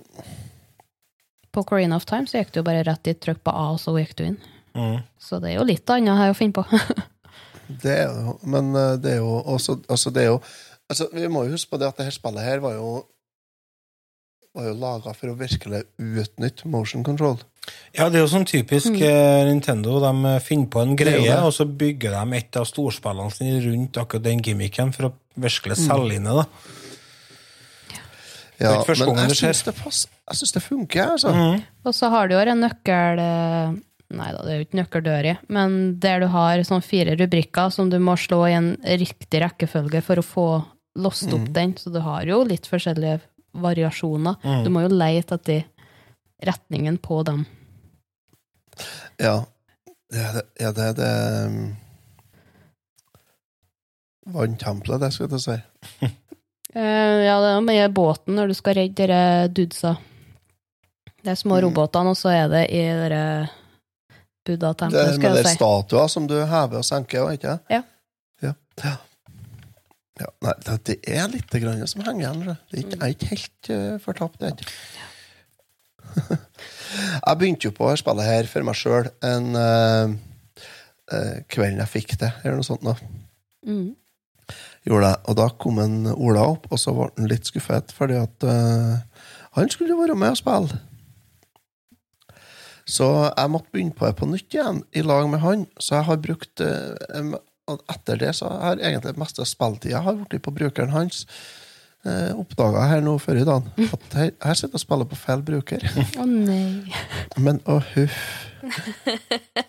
På 1.54 1.64
Corina 1.68 1.98
of 1.98 2.06
Time 2.08 2.28
så 2.30 2.40
gikk 2.40 2.54
du 2.54 2.60
jo 2.60 2.66
bare 2.68 2.84
rett 2.86 3.04
dit, 3.06 3.18
trykk 3.22 3.42
på 3.46 3.54
A, 3.54 3.68
og 3.74 3.82
så 3.82 3.96
gikk 3.98 4.16
du 4.18 4.24
inn. 4.30 4.40
Mm. 4.76 4.98
Så 5.22 5.40
det 5.40 5.52
er 5.52 5.60
jo 5.60 5.68
litt 5.68 5.92
annet 5.92 6.18
her 6.18 6.32
å 6.32 6.38
finne 6.38 6.56
på. 6.56 6.66
Det 7.66 7.90
er 7.90 8.04
jo 8.06 8.36
Men 8.46 8.68
eh, 8.78 8.92
det 9.02 9.16
er 9.16 9.22
jo 9.24 9.40
også 9.42 9.80
altså 9.90 10.12
det 10.14 10.22
er 10.22 10.28
jo 10.28 10.36
altså 10.86 11.08
Vi 11.10 11.26
må 11.26 11.40
jo 11.46 11.56
huske 11.56 11.72
på 11.72 11.80
det 11.82 11.88
at 11.88 11.98
det 11.98 12.06
her 12.06 12.14
spillet 12.14 12.46
her 12.46 12.62
var 12.62 12.76
jo 12.76 12.90
var 14.54 14.68
jo 14.70 14.76
laga 14.80 15.12
for 15.12 15.32
å 15.32 15.36
virkelig 15.36 15.82
utnytte 16.00 16.68
motion 16.72 17.02
control. 17.04 17.34
Ja, 17.97 18.09
det 18.10 18.18
er 18.20 18.24
jo 18.26 18.28
sånn 18.30 18.44
typisk 18.47 18.93
mm. 18.93 19.47
Nintendo. 19.48 19.98
De 20.05 20.32
finner 20.44 20.68
på 20.70 20.82
en 20.82 20.97
greie, 20.97 21.36
og 21.40 21.52
så 21.56 21.64
bygger 21.64 22.12
de 22.12 22.36
et 22.36 22.56
av 22.60 22.66
storspillene 22.68 23.32
sine 23.32 23.60
rundt 23.64 23.97
akkurat 24.02 24.22
den 24.26 24.43
gimmicken 24.44 24.93
for 24.94 25.09
å 25.09 25.12
virkelig 25.40 25.78
Mm. 25.78 25.86
selge 25.86 26.14
inn 26.18 26.24
det. 26.28 26.34
da. 26.36 26.44
Ja, 28.56 28.70
er 28.70 28.78
ikke 28.78 28.88
første 28.94 29.05
men 29.06 29.16
gangen 29.16 29.26
jeg 29.26 29.32
det 29.32 29.36
skjer. 29.40 29.52
syns 29.52 29.64
det, 29.66 29.74
pass- 29.82 30.06
jeg 30.30 30.36
synes 30.38 30.52
det 30.56 30.62
funker, 30.64 31.10
altså. 31.12 31.32
Mm. 31.34 31.62
Og 31.84 31.94
så 31.94 32.09
har 32.10 32.28
du 32.28 32.34
jo 32.34 32.40
en 32.40 32.60
nøkkel 32.64 33.18
eh, 33.20 33.74
Nei 34.16 34.28
da, 34.30 34.38
det 34.47 34.52
er 34.52 34.59
jo 34.60 34.64
ikke 34.68 34.78
nøkkeldør 34.78 35.26
i, 35.26 35.32
men 35.51 35.72
der 35.98 36.20
du 36.22 36.28
har 36.30 36.60
sånn 36.62 36.80
fire 36.86 37.16
rubrikker 37.18 37.72
som 37.74 37.88
du 37.90 37.97
må 37.98 38.14
slå 38.16 38.44
i 38.47 38.52
en 38.55 38.68
riktig 38.86 39.40
rekkefølge 39.43 40.01
for 40.06 40.14
å 40.16 40.22
få 40.22 40.44
låst 40.97 41.26
Mm. 41.26 41.34
opp 41.34 41.52
den. 41.52 41.72
Så 41.74 41.90
du 41.93 41.98
har 42.01 42.22
jo 42.24 42.44
litt 42.44 42.68
forskjellige 42.70 43.20
variasjoner. 43.52 44.36
Mm. 44.44 44.62
Du 44.62 44.70
må 44.70 44.82
jo 44.88 44.94
leite 44.94 45.34
etter 45.34 45.64
retningen 46.42 46.98
på 46.98 47.22
dem. 47.26 47.44
Ja. 49.18 49.44
Ja, 50.14 50.32
det 50.36 50.42
ja, 50.60 50.70
det, 50.72 50.92
det 51.00 51.10
um, 51.46 51.76
Vanntempelet, 54.26 55.00
det 55.00 55.12
skulle 55.14 55.30
jeg 55.30 55.38
til 55.38 55.42
å 55.42 55.46
si. 55.48 56.12
Eh, 56.76 57.22
ja, 57.24 57.38
det 57.40 57.50
er 57.54 57.62
med 57.64 57.92
båten 57.96 58.34
når 58.36 58.50
du 58.50 58.54
skal 58.58 58.74
redde 58.76 58.98
dere 58.98 59.46
dudsa. 59.48 59.94
Det 61.24 61.30
er 61.32 61.38
små 61.40 61.56
Mm. 61.56 61.62
robotene, 61.70 62.10
og 62.12 62.18
så 62.20 62.28
er 62.34 62.50
det 62.52 62.60
i 62.68 62.82
dere 62.98 63.20
Det 64.44 64.58
Buddha-tempelet, 64.58 65.06
er 65.08 65.14
skal 65.16 65.36
jeg 65.38 65.44
de 65.46 65.48
si. 65.48 65.56
statuer 65.56 66.10
som 66.12 66.26
du 66.28 66.34
hever 66.44 66.76
og 66.82 66.84
senker, 66.84 67.30
ikke 67.32 67.54
sant? 67.54 67.72
Ja. 67.72 67.80
Ja. 68.44 68.52
ja. 68.84 68.92
ja. 70.20 70.28
Nei, 70.44 70.52
det, 70.66 70.76
det 70.90 70.98
er 71.16 71.32
litt 71.32 71.56
grann 71.64 71.80
som 71.88 72.04
henger 72.04 72.26
igjen. 72.26 72.44
det. 72.44 72.58
Det 72.68 72.76
er 72.76 72.84
ikke, 72.84 73.00
er 73.08 73.32
helt 73.32 73.72
uh, 73.72 73.96
fortapt. 74.04 74.36
det 74.42 74.50
er 74.50 74.54
ikke. 74.58 74.76
jeg 77.26 77.38
begynte 77.38 77.68
jo 77.68 77.74
på 77.76 77.90
å 77.90 77.98
spille 77.98 78.24
her 78.26 78.48
for 78.50 78.66
meg 78.66 78.78
sjøl 78.78 79.10
en 79.26 79.46
uh, 79.58 80.14
uh, 81.12 81.36
kvelden 81.52 81.82
jeg 81.82 81.92
fikk 81.92 82.16
det, 82.22 82.32
eller 82.42 82.60
noe 82.60 82.66
sånt. 82.66 82.86
da. 82.86 82.96
Mm. 83.66 83.94
Gjorde 84.86 85.10
jeg. 85.12 85.22
Og 85.26 85.38
da 85.40 85.48
kom 85.62 85.80
en 85.82 85.98
Ola 86.14 86.46
opp, 86.54 86.68
og 86.70 86.80
så 86.80 86.94
ble 86.94 87.10
han 87.16 87.30
litt 87.30 87.48
skuffet, 87.48 87.94
fordi 87.96 88.20
at 88.20 88.46
uh, 88.46 89.26
han 89.58 89.72
skulle 89.72 89.98
være 89.98 90.18
med 90.18 90.36
og 90.36 90.40
spille. 90.42 90.80
Så 92.86 93.06
jeg 93.32 93.50
måtte 93.50 93.72
begynne 93.74 93.96
på 93.98 94.06
det 94.06 94.14
på 94.20 94.28
nytt 94.30 94.54
igjen, 94.54 94.84
i 94.94 95.02
lag 95.02 95.26
med 95.30 95.42
han. 95.42 95.66
Så 95.82 95.98
jeg 95.98 96.06
har 96.06 96.22
brukt 96.22 96.62
Etter 97.90 98.20
det 98.20 98.28
så 98.38 98.46
har 98.46 98.78
egentlig 98.78 99.16
meste 99.18 99.42
har 99.42 100.20
blitt 100.30 100.44
på 100.44 100.54
brukeren 100.54 100.94
hans. 100.94 101.24
Eh, 102.06 102.30
Oppdaga 102.38 102.84
her 102.86 103.00
nå 103.02 103.16
før 103.18 103.40
i 103.40 103.46
dag 103.48 103.64
at 103.82 104.12
her, 104.14 104.30
her 104.44 104.54
sitter 104.58 104.76
jeg 104.76 104.78
og 104.78 104.82
spiller 104.84 105.08
på 105.10 105.18
feil 105.18 105.40
bruker. 105.46 105.82
Å 106.22 106.26
nei. 106.28 106.84
Men 107.42 107.58
å 107.66 107.80
huff. 107.94 108.20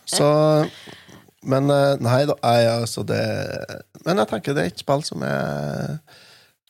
Så 0.10 0.28
Men 1.48 1.70
eh, 1.74 1.96
nei 2.04 2.22
da, 2.30 2.36
jeg, 2.42 2.70
altså 2.82 3.04
det 3.08 3.20
Men 4.06 4.22
jeg 4.24 4.30
tenker 4.32 4.56
det 4.58 4.64
er 4.64 4.72
et 4.72 4.82
spill 4.82 5.04
som 5.06 5.22
jeg 5.26 5.98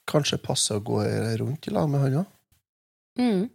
kanskje 0.07 0.39
passer 0.39 0.79
å 0.79 0.83
gå 0.87 1.01
rundt 1.41 1.67
i 1.67 1.73
lag 1.75 1.87
med 1.91 2.03
han 2.05 2.17
òg. 2.21 2.27
Mm. 3.19 3.45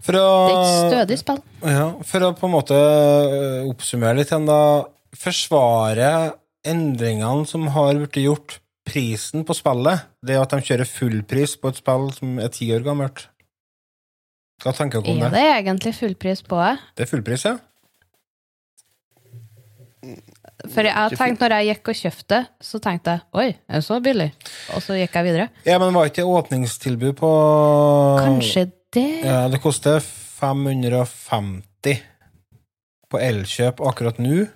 For 0.00 0.16
å, 0.16 0.28
Det 0.48 0.54
er 0.54 0.60
et 0.62 0.94
stødig 0.94 1.18
spill. 1.20 1.40
ja, 1.68 1.86
for 2.08 2.24
å 2.24 2.30
på 2.38 2.48
en 2.48 2.54
måte 2.54 2.76
øh, 2.80 3.68
oppsummere 3.68 4.16
litt 4.22 4.32
igjen, 4.32 4.48
da. 4.48 4.86
Forsvare 5.20 6.12
endringene 6.64 7.44
som 7.50 7.66
har 7.74 7.98
blitt 7.98 8.16
gjort, 8.22 8.56
prisen 8.90 9.44
på 9.46 9.54
spillet, 9.56 10.02
det 10.26 10.36
at 10.40 10.50
de 10.56 10.60
kjører 10.66 10.88
fullpris 10.90 11.54
på 11.62 11.70
et 11.70 11.78
spill 11.80 12.10
som 12.16 12.38
er 12.42 12.50
ti 12.54 12.66
år 12.74 12.82
gammelt. 12.86 13.28
Hva 14.60 14.74
tenker 14.76 15.00
dere 15.00 15.14
om 15.14 15.22
Er 15.24 15.30
det? 15.32 15.38
det 15.40 15.50
egentlig 15.62 15.94
fullpris 15.96 16.42
på 16.44 16.58
det? 16.60 16.74
Det 16.98 17.06
er 17.06 17.10
fullpris, 17.14 17.44
ja? 17.48 17.54
For 20.70 20.84
jeg 20.86 21.16
tenkte 21.18 21.48
når 21.48 21.54
jeg 21.60 21.68
gikk 21.74 21.88
og 21.92 21.96
kjøpte, 21.98 22.38
så 22.64 22.78
tenkte 22.84 23.14
jeg 23.14 23.22
oi, 23.40 23.46
er 23.68 23.80
det 23.80 23.84
så 23.86 23.96
billig? 24.04 24.28
Og 24.76 24.82
så 24.84 24.96
gikk 24.98 25.16
jeg 25.16 25.26
videre. 25.26 25.46
Ja, 25.66 25.78
men 25.80 25.94
var 25.96 26.08
ikke 26.10 26.24
åpningstilbud 26.28 27.14
på 27.20 27.30
Kanskje 28.20 28.66
det? 28.94 29.06
Ja, 29.24 29.42
det 29.52 29.60
koster 29.64 30.00
550 30.04 32.00
på 33.10 33.20
Elkjøp 33.20 33.80
akkurat 33.88 34.18
nå. 34.22 34.46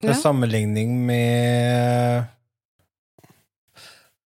Til 0.00 0.08
Ja. 0.14 0.16
sammenligning 0.16 0.94
med 1.06 2.24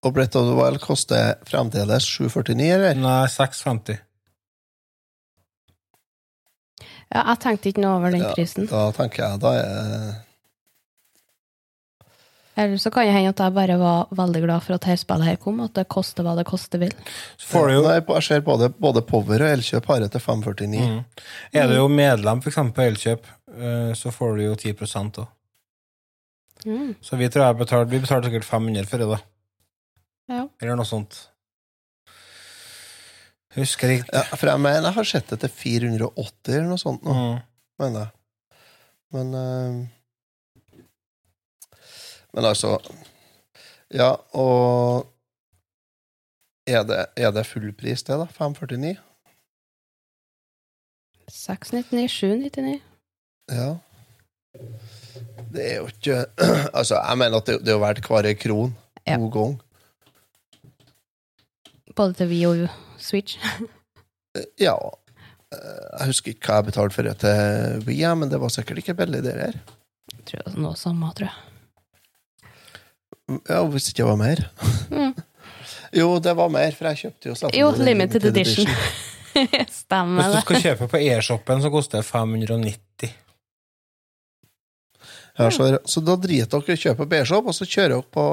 Og 0.05 0.12
Brett 0.12 0.36
of 0.36 0.48
the 0.51 0.56
Wild 0.59 0.82
koster 0.85 1.39
fremdeles 1.48 2.05
749, 2.05 2.66
eller? 2.74 2.98
Nei, 3.01 3.22
650. 3.32 4.02
Ja, 7.14 7.22
jeg 7.31 7.40
tenkte 7.44 7.70
ikke 7.70 7.82
noe 7.85 7.98
over 8.01 8.14
den 8.14 8.24
Ja, 8.24 8.35
prisen. 8.36 8.68
Da 8.68 8.89
tenker 8.97 9.22
jeg 9.24 9.43
da 9.44 9.52
er 9.60 10.06
Eller 12.55 12.78
så 12.78 12.90
kan 12.94 13.06
det 13.06 13.14
hende 13.16 13.32
at 13.32 13.40
jeg 13.43 13.55
bare 13.55 13.76
var 13.81 14.10
veldig 14.14 14.40
glad 14.44 14.62
for 14.62 14.76
at 14.76 14.85
dette 14.85 15.02
spillet 15.02 15.26
her 15.26 15.39
kom, 15.43 15.59
at 15.64 15.74
det 15.74 15.89
koster 15.90 16.22
hva 16.22 16.36
det 16.39 16.44
koster 16.47 16.78
vil. 16.78 16.93
Så 17.35 17.48
får 17.51 17.66
du 17.66 17.74
jo 17.74 17.82
Nei, 17.82 17.97
jeg 17.98 18.26
ser 18.28 18.44
både, 18.47 18.68
både 18.70 19.02
Power 19.02 19.43
og 19.43 19.55
Elkjøp 19.56 19.89
har 19.90 20.05
det 20.05 20.12
til 20.14 20.22
549. 20.22 20.85
mm. 20.86 21.01
Er 21.59 21.66
du 21.66 21.74
jo 21.81 21.89
medlem 21.90 22.43
for 22.44 22.52
eksempel 22.52 22.76
på 22.76 22.86
Elkjøp, 22.93 23.26
eh, 23.59 23.90
så 23.98 24.12
får 24.14 24.36
du 24.36 24.44
jo 24.44 24.55
10 24.55 24.74
òg. 25.24 25.26
Mm. 26.64 26.94
Så 27.02 27.18
vi 27.20 27.28
tror 27.28 27.44
jeg 27.44 27.56
betalte 27.59 27.90
Vi 27.90 27.98
betalte 28.01 28.31
sikkert 28.31 28.47
500 28.48 28.86
for 28.89 29.02
det, 29.02 29.09
da. 29.10 29.18
Ja. 30.28 30.46
Eller 30.62 30.76
noe 30.78 30.86
sånt. 30.88 31.18
Husker 33.55 33.92
ikke. 33.94 34.09
Ja, 34.12 34.22
for 34.34 34.51
jeg 34.51 34.60
mener 34.64 34.88
jeg 34.88 34.96
har 34.96 35.06
sett 35.06 35.28
det 35.30 35.40
til 35.44 35.51
480 35.52 36.55
eller 36.56 36.70
noe 36.72 36.80
sånt 36.80 37.05
nå, 37.06 37.12
Mm. 37.14 37.42
mener 37.78 38.01
jeg. 38.01 38.10
Men 39.14 39.34
øh, 39.34 39.86
Men 42.34 42.44
altså 42.51 42.78
Ja, 43.94 44.16
og 44.34 45.06
er 46.66 46.82
det, 46.88 47.06
er 47.16 47.30
det 47.30 47.46
full 47.46 47.72
pris, 47.72 48.02
det, 48.02 48.16
da? 48.18 48.24
549? 48.26 48.96
699, 51.30 52.10
799. 52.10 52.80
Ja. 53.52 53.76
Det 55.52 55.62
er 55.70 55.76
jo 55.76 55.86
ikke 55.92 56.16
Altså, 56.78 56.98
jeg 57.09 57.18
mener 57.18 57.36
at 57.38 57.46
det, 57.46 57.60
det 57.66 57.74
er 57.74 57.78
verdt 57.82 58.06
hver 58.09 58.34
kron. 58.40 58.74
Ja. 59.06 59.16
God 59.20 59.30
gang. 59.32 59.55
Både 61.96 62.16
til 62.18 62.28
Wii 62.32 62.44
og 62.50 62.64
Switch. 62.98 63.38
Ja. 64.60 64.74
eh, 65.54 65.98
Jeg 66.00 66.06
husker 66.10 66.34
ikke 66.34 66.48
hva 66.50 66.56
jeg 66.60 66.68
betalte 66.72 66.94
for 66.96 67.06
det 67.06 67.16
til 67.22 67.84
Wii, 67.88 68.04
men 68.18 68.30
det 68.32 68.40
var 68.42 68.50
sikkert 68.54 68.78
ikke 68.82 68.96
billig, 68.98 69.22
det 69.26 69.34
der. 69.38 69.58
Jeg 70.14 70.24
tror 70.30 70.42
det 70.48 70.54
var 70.56 70.62
noe 70.66 70.76
samme, 70.80 71.12
tror 71.14 71.30
jeg. 71.30 71.38
Ja, 73.48 73.62
hvis 73.72 73.86
ikke 73.88 74.02
det 74.02 74.08
var 74.10 74.20
mer. 74.20 74.44
Mm. 74.90 75.14
Jo, 75.94 76.08
det 76.18 76.32
var 76.34 76.48
mer, 76.50 76.72
for 76.74 76.88
jeg 76.90 76.98
kjøpte 77.04 77.28
jo 77.28 77.34
selvfølgelig 77.38 77.60
Jo, 77.60 77.68
den 77.76 77.84
limited 77.86 78.24
edition. 78.26 78.66
Stemmer 79.84 80.22
det. 80.24 80.24
Hvis 80.26 80.34
du 80.34 80.40
skal 80.48 80.62
kjøpe 80.64 80.88
på 80.90 80.98
e-shoppen, 80.98 81.60
så 81.62 81.70
koster 81.70 82.00
det 82.00 82.06
590. 82.08 83.12
Ja, 85.39 85.51
så, 85.51 85.66
så 85.90 86.01
da 86.05 86.15
driter 86.20 86.62
dere 86.62 86.77
i 86.77 86.78
å 86.78 86.82
kjøpe 86.85 87.09
B-shop, 87.11 87.48
og 87.51 87.56
så 87.56 87.66
kjører 87.66 87.97
dere 87.97 88.06
på 88.15 88.24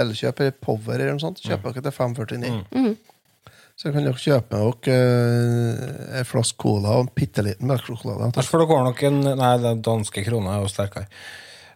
Elkjøp 0.00 0.38
eller 0.40 0.54
Power 0.64 0.94
eller 0.96 1.12
noe 1.12 1.20
sånt, 1.20 1.42
kjøper 1.44 1.76
dere 1.76 1.90
til 1.90 1.96
549. 1.98 2.54
Mm. 2.54 2.62
Mhm. 2.72 2.96
Så 3.78 3.92
kan 3.94 4.02
dere 4.02 4.18
kjøpe 4.18 4.58
med 4.58 4.86
dere 4.88 5.02
uh, 5.04 6.14
en 6.18 6.26
flaske 6.26 6.58
cola 6.58 6.96
og 6.96 7.04
en 7.04 7.10
bitte 7.14 7.44
liten 7.46 7.68
melkesjokolade. 7.70 8.32
for 8.42 8.58
dere 8.58 8.70
går 8.72 8.80
nok 8.88 9.02
en 9.06 9.20
Nei, 9.38 9.52
den 9.62 9.84
danske 9.86 10.24
krona 10.26 10.56
er 10.56 10.64
jo 10.64 10.72
sterkere. 10.72 11.06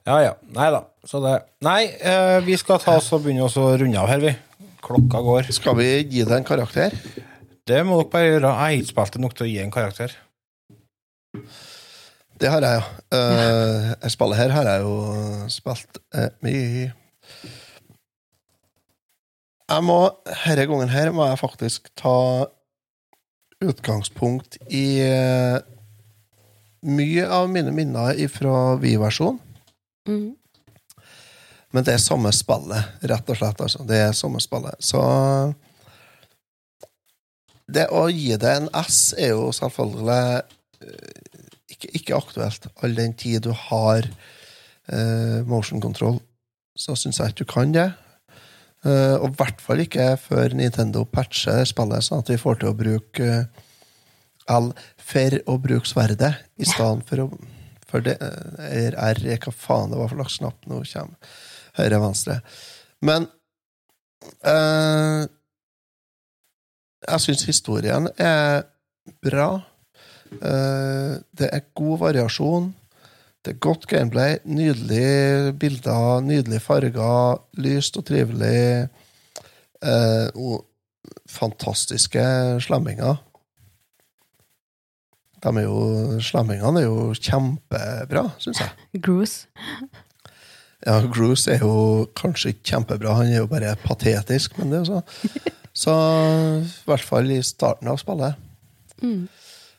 Ja 0.08 0.16
ja. 0.18 0.32
Nei 0.56 0.70
da. 0.74 0.80
Så 1.06 1.20
det 1.22 1.36
Nei, 1.62 1.84
eh, 1.86 2.40
vi 2.42 2.56
skal 2.58 2.80
ta 2.82 2.96
oss 2.98 3.12
og 3.14 3.22
begynne 3.22 3.44
oss 3.46 3.54
å 3.60 3.68
runde 3.78 4.00
av 4.00 4.10
her, 4.10 4.24
vi. 4.24 4.32
Klokka 4.82 5.20
går. 5.22 5.52
Skal 5.54 5.78
vi 5.78 5.86
gi 6.00 6.24
det 6.26 6.40
en 6.40 6.48
karakter? 6.48 6.96
Det 7.70 7.78
må 7.86 8.00
dere 8.00 8.10
bare 8.10 8.30
gjøre. 8.32 8.50
Jeg 8.50 8.58
har 8.58 8.78
ikke 8.80 8.90
spilt 8.90 9.14
det 9.14 9.22
nok 9.22 9.36
til 9.38 9.46
å 9.46 9.52
gi 9.52 9.60
en 9.62 9.74
karakter. 9.74 10.16
Det 12.42 12.50
har 12.50 12.64
jeg, 12.66 12.78
ja. 12.80 12.86
Uh, 13.14 13.90
jeg 14.02 14.10
spiller 14.10 14.40
her 14.40 14.50
har 14.50 14.66
jeg 14.66 14.82
jo 14.82 14.94
spilt 15.52 15.98
uh, 16.10 16.26
mye. 16.42 16.88
Jeg 19.70 19.84
må, 19.86 19.98
Denne 20.26 20.64
gangen 20.66 20.90
her 20.90 21.12
må 21.14 21.28
jeg 21.28 21.38
faktisk 21.38 21.86
ta 21.94 22.16
utgangspunkt 23.62 24.58
i 24.74 24.86
uh, 25.06 25.60
mye 26.82 27.28
av 27.30 27.46
mine 27.52 27.70
minner 27.76 28.18
fra 28.34 28.74
Vi-versjonen. 28.82 29.38
Mm. 30.10 30.32
Men 31.72 31.86
det 31.86 31.94
er 31.94 32.02
samme 32.02 32.32
spillet, 32.34 33.04
rett 33.06 33.30
og 33.30 33.38
slett. 33.38 33.62
altså. 33.62 33.84
Det 33.86 34.00
er 34.08 34.18
samme 34.18 34.42
spillet. 34.42 34.82
Så 34.82 34.98
det 37.70 37.86
å 37.94 38.08
gi 38.10 38.34
det 38.34 38.56
en 38.58 38.68
S 38.82 39.14
er 39.14 39.30
jo 39.36 39.46
selvfølgelig 39.54 40.58
ikke, 41.82 41.92
ikke 41.98 42.18
aktuelt. 42.18 42.68
All 42.82 42.94
den 42.96 43.16
tid 43.18 43.42
du 43.46 43.52
har 43.68 44.06
eh, 44.06 45.42
motion 45.48 45.82
control, 45.82 46.20
så 46.78 46.96
syns 46.98 47.20
jeg 47.20 47.34
ikke 47.34 47.44
du 47.44 47.52
kan 47.52 47.74
det. 47.74 47.88
Eh, 48.86 49.16
og 49.18 49.30
i 49.30 49.36
hvert 49.38 49.60
fall 49.62 49.82
ikke 49.84 50.12
før 50.20 50.54
Nintendo 50.58 51.04
patcher 51.04 51.66
spillet, 51.68 52.06
sånn 52.06 52.22
at 52.24 52.32
vi 52.32 52.40
får 52.40 52.62
til 52.62 52.72
å 52.72 52.78
bruke 52.78 53.32
eh, 53.42 53.68
L 54.50 54.72
for 54.98 55.36
å 55.46 55.54
bruke 55.62 55.86
sverdet 55.86 56.32
i 56.58 56.66
stedet 56.66 57.06
for 57.06 57.22
å 57.22 57.28
for 57.92 58.00
det, 58.00 58.16
eh, 58.24 58.86
eller 58.86 58.96
R, 59.12 59.20
hva 59.44 59.52
faen 59.52 59.92
det 59.92 60.00
var 60.00 60.08
for 60.08 60.22
slags 60.22 60.38
knapp 60.40 60.68
nå 60.70 60.80
kommer. 60.88 61.34
Høyre, 61.76 61.98
venstre. 62.00 62.38
Men 63.04 63.26
eh, 64.48 65.24
jeg 67.02 67.24
syns 67.26 67.44
historien 67.48 68.08
er 68.16 68.64
bra. 69.24 69.50
Eh, 70.40 71.16
det 71.38 71.48
er 71.52 71.66
god 71.76 71.98
variasjon. 72.06 72.70
Det 73.42 73.56
er 73.56 73.62
godt 73.64 73.88
gameplay, 73.90 74.36
nydelige 74.44 75.52
bilder, 75.58 76.20
nydelige 76.22 76.62
farger, 76.62 77.40
lyst 77.58 77.98
og 77.98 78.06
trivelig. 78.06 78.88
Eh, 79.82 80.28
og 80.38 80.62
fantastiske 81.26 82.22
slemminger. 82.62 83.18
De 85.42 85.50
er 85.50 85.64
jo, 85.66 86.20
slemmingene 86.22 86.84
er 86.84 86.86
jo 86.86 87.10
kjempebra, 87.18 88.28
syns 88.38 88.62
jeg. 88.62 88.70
Groose. 89.04 89.48
Ja, 90.86 91.00
Groose 91.10 91.56
er 91.56 91.64
jo 91.64 92.06
kanskje 92.18 92.54
ikke 92.54 92.68
kjempebra, 92.72 93.16
han 93.18 93.32
er 93.32 93.42
jo 93.42 93.50
bare 93.50 93.74
patetisk, 93.82 94.54
men 94.58 94.70
det 94.70 94.84
er 94.84 94.88
så. 94.92 95.02
Så 95.72 95.92
i 96.60 96.84
hvert 96.84 97.04
fall 97.08 97.30
i 97.32 97.38
starten 97.40 97.88
av 97.88 97.96
spillet. 97.96 98.36
Mm. 99.00 99.22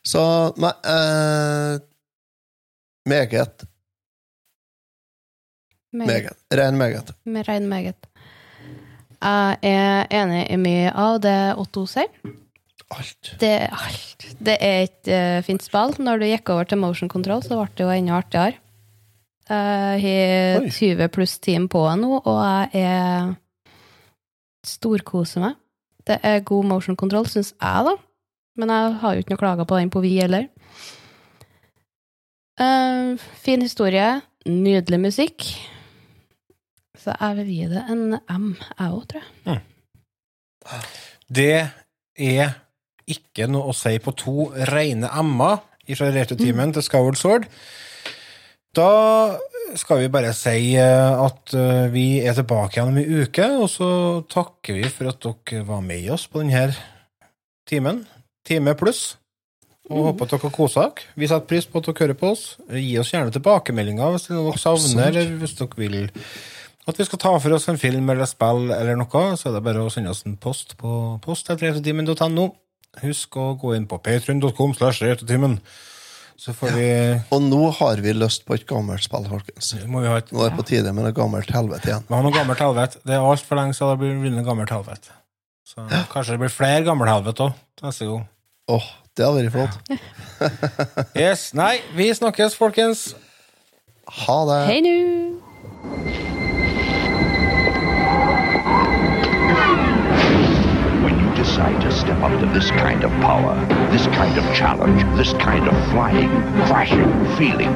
Så 0.03 0.23
nei 0.59 0.73
eh, 0.83 1.81
Meget. 3.03 3.65
Meget. 5.93 6.33
Rein 6.53 6.77
meget. 6.77 7.11
Rein 7.47 7.67
meget. 7.67 8.07
Jeg 9.23 9.57
er 9.63 10.07
enig 10.11 10.45
i 10.51 10.55
mye 10.59 10.91
av 10.95 11.19
det 11.23 11.55
Otto 11.59 11.85
sier. 11.87 12.07
Alt. 12.93 13.33
Det 13.41 13.49
er 13.49 13.75
alt. 13.75 14.25
Det 14.39 14.55
er 14.59 14.83
et 14.83 15.11
uh, 15.11 15.43
fint 15.43 15.63
spill. 15.63 15.95
Når 15.99 16.19
du 16.19 16.25
gikk 16.27 16.49
over 16.53 16.67
til 16.67 16.79
motion 16.81 17.09
control, 17.09 17.43
så 17.43 17.57
ble 17.57 17.67
det 17.77 17.85
jo 17.85 17.93
enda 17.93 18.19
artigere. 18.19 18.59
Jeg 19.49 20.01
har 20.03 20.69
20 20.71 21.07
pluss 21.11 21.37
team 21.43 21.67
på 21.67 21.81
nå, 21.99 22.21
og 22.23 22.39
jeg 22.73 22.87
er 22.87 23.33
storkoser 24.65 25.43
meg. 25.43 25.57
Det 26.07 26.17
er 26.23 26.43
god 26.47 26.67
motion 26.67 26.95
control, 26.99 27.27
syns 27.27 27.51
jeg, 27.51 27.87
da. 27.87 27.95
Men 28.59 28.69
jeg 28.69 28.95
har 29.01 29.13
jo 29.13 29.23
ikke 29.23 29.33
noe 29.33 29.41
klager 29.41 29.69
på 29.69 29.79
den 29.79 29.91
på 29.93 30.03
Vi 30.03 30.13
heller. 30.19 30.47
Uh, 32.61 33.17
fin 33.41 33.63
historie. 33.65 34.21
Nydelig 34.45 34.99
musikk. 34.99 35.47
Så 36.99 37.15
jeg 37.15 37.37
vil 37.39 37.49
gi 37.51 37.69
det 37.71 37.85
en 37.91 38.17
M, 38.31 38.51
jeg 38.77 38.89
òg, 38.91 39.05
tror 39.09 39.23
jeg. 39.23 39.63
Det 41.33 41.55
er 42.19 42.53
ikke 43.09 43.47
noe 43.51 43.71
å 43.71 43.75
si 43.75 43.97
på 43.99 44.13
to 44.15 44.51
reine 44.69 45.09
M-er 45.23 45.63
fra 45.97 46.11
returtimen 46.15 46.71
til 46.75 46.85
Skyward 46.85 47.19
Sword. 47.19 47.49
Da 48.73 49.35
skal 49.77 50.03
vi 50.03 50.11
bare 50.13 50.31
si 50.37 50.73
eh, 50.79 51.25
at 51.25 51.53
eh, 51.57 51.89
vi 51.93 52.05
er 52.23 52.37
tilbake 52.37 52.77
igjen 52.77 52.93
om 52.93 52.99
en 53.01 53.21
uke, 53.23 53.49
og 53.57 53.67
så 53.69 53.89
takker 54.31 54.79
vi 54.79 54.89
for 54.89 55.11
at 55.11 55.21
dere 55.25 55.65
var 55.67 55.83
med 55.85 56.09
oss 56.13 56.25
på 56.29 56.41
denne 56.41 56.71
timen. 57.69 58.03
Time 58.47 58.73
pluss. 58.79 59.03
Og 59.91 60.09
håper 60.09 60.27
at 60.27 60.33
dere 60.37 60.51
koser 60.53 60.87
dere. 60.87 61.07
Vi 61.19 61.27
setter 61.27 61.47
pris 61.49 61.67
på 61.67 61.81
at 61.81 61.87
dere 61.89 62.05
hører 62.05 62.19
på 62.19 62.31
oss. 62.31 62.43
Gi 62.71 62.97
oss 63.01 63.11
gjerne 63.11 63.33
tilbakemeldinger 63.35 64.15
hvis 64.15 64.29
er 64.31 64.39
dere 64.39 64.59
savner, 64.61 65.09
eller 65.11 65.39
hvis 65.41 65.57
dere 65.59 65.79
vil 65.79 65.97
at 66.83 66.99
vi 66.99 67.05
skal 67.07 67.19
ta 67.21 67.31
for 67.39 67.55
oss 67.55 67.69
en 67.71 67.79
film 67.79 68.09
eller 68.11 68.27
spill 68.27 68.67
eller 68.75 68.97
noe, 68.99 69.23
så 69.39 69.47
er 69.47 69.55
det 69.55 69.63
bare 69.63 69.85
å 69.85 69.91
sende 69.93 70.11
oss 70.11 70.25
en 70.27 70.35
post 70.35 70.75
på 70.79 70.91
post.retrotimen.no. 71.23 72.49
Husk 73.03 73.37
å 73.39 73.53
gå 73.59 73.71
inn 73.77 73.87
på 73.89 73.97
patreon.com 74.03 74.75
slash. 74.77 74.99
Så 76.43 76.51
får 76.57 76.75
vi 76.75 76.87
Og 77.31 77.43
nå 77.45 77.61
har 77.77 78.01
vi 78.03 78.13
lyst 78.17 78.43
på 78.47 78.57
et 78.57 78.65
gammelt 78.67 79.05
spill, 79.05 79.29
folkens. 79.31 79.71
må 79.87 80.01
vi 80.03 80.11
ha 80.11 80.19
et 80.19 80.31
Nå 80.33 80.43
er 80.43 80.51
det 80.51 80.59
på 80.59 80.65
tide 80.67 80.91
med 80.91 81.07
noe 81.07 81.15
gammelt 81.15 81.51
helvete 81.55 81.91
igjen. 81.91 82.05
Vi 82.09 82.17
har 82.17 82.25
noe 82.25 82.35
gammelt 82.35 82.63
helvete. 82.63 82.99
Det 83.07 83.15
er 83.15 83.27
altfor 83.31 83.59
lenge 83.61 83.77
siden 83.77 83.93
det 84.01 84.11
blir 84.25 84.35
noe 84.35 84.47
gammelt 84.47 84.73
helvete. 84.73 85.15
Så 85.63 85.87
kanskje 86.11 86.35
det 86.35 86.43
blir 86.43 86.53
flere 86.53 86.83
gammelt 86.85 87.13
helvete 87.13 87.47
òg 87.47 87.85
neste 87.85 88.09
gang. 88.09 88.27
Åh, 88.71 88.83
Det 89.17 89.25
hadde 89.25 89.43
vært 89.43 89.51
flott. 89.51 89.79
Yes, 91.23 91.49
Nei, 91.53 91.81
vi 91.97 92.07
snakkes, 92.15 92.55
folkens. 92.57 93.09
Ha 94.23 94.37
det. 94.49 94.61
Hei 94.71 94.79
nå! 94.83 94.95
When 101.03 101.19
you 101.19 101.29
decide 101.35 101.81
to 101.81 101.91
step 101.91 102.19
up 102.23 102.31
to 102.39 102.45
this 102.57 102.71
kind 102.71 103.03
of 103.03 103.11
power, 103.19 103.53
this 103.91 104.05
kind 104.15 104.37
of 104.37 104.45
challenge, 104.55 105.03
this 105.17 105.33
kind 105.33 105.67
of 105.67 105.75
flying, 105.91 106.31
crashing 106.67 107.11
feeling, 107.37 107.73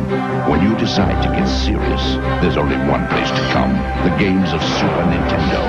when 0.49 0.61
you 0.64 0.76
decide 0.77 1.22
to 1.23 1.30
get 1.35 1.47
serious, 1.47 2.03
there's 2.41 2.55
only 2.57 2.77
one 2.88 3.05
place 3.07 3.30
to 3.31 3.43
come 3.51 3.73
the 4.07 4.14
games 4.18 4.53
of 4.53 4.61
Super 4.80 5.03
Nintendo. 5.11 5.61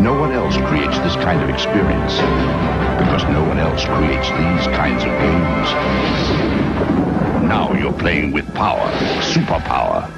No 0.00 0.12
one 0.12 0.32
else 0.32 0.56
creates 0.68 0.98
this 0.98 1.16
kind 1.16 1.42
of 1.42 1.48
experience 1.48 2.16
because 3.00 3.24
no 3.32 3.42
one 3.42 3.58
else 3.58 3.82
creates 3.84 4.28
these 4.28 4.76
kinds 4.76 5.02
of 5.02 5.08
games. 5.08 5.72
Now 7.48 7.72
you're 7.72 7.94
playing 7.94 8.32
with 8.32 8.52
power, 8.54 8.90
superpower. 9.22 10.15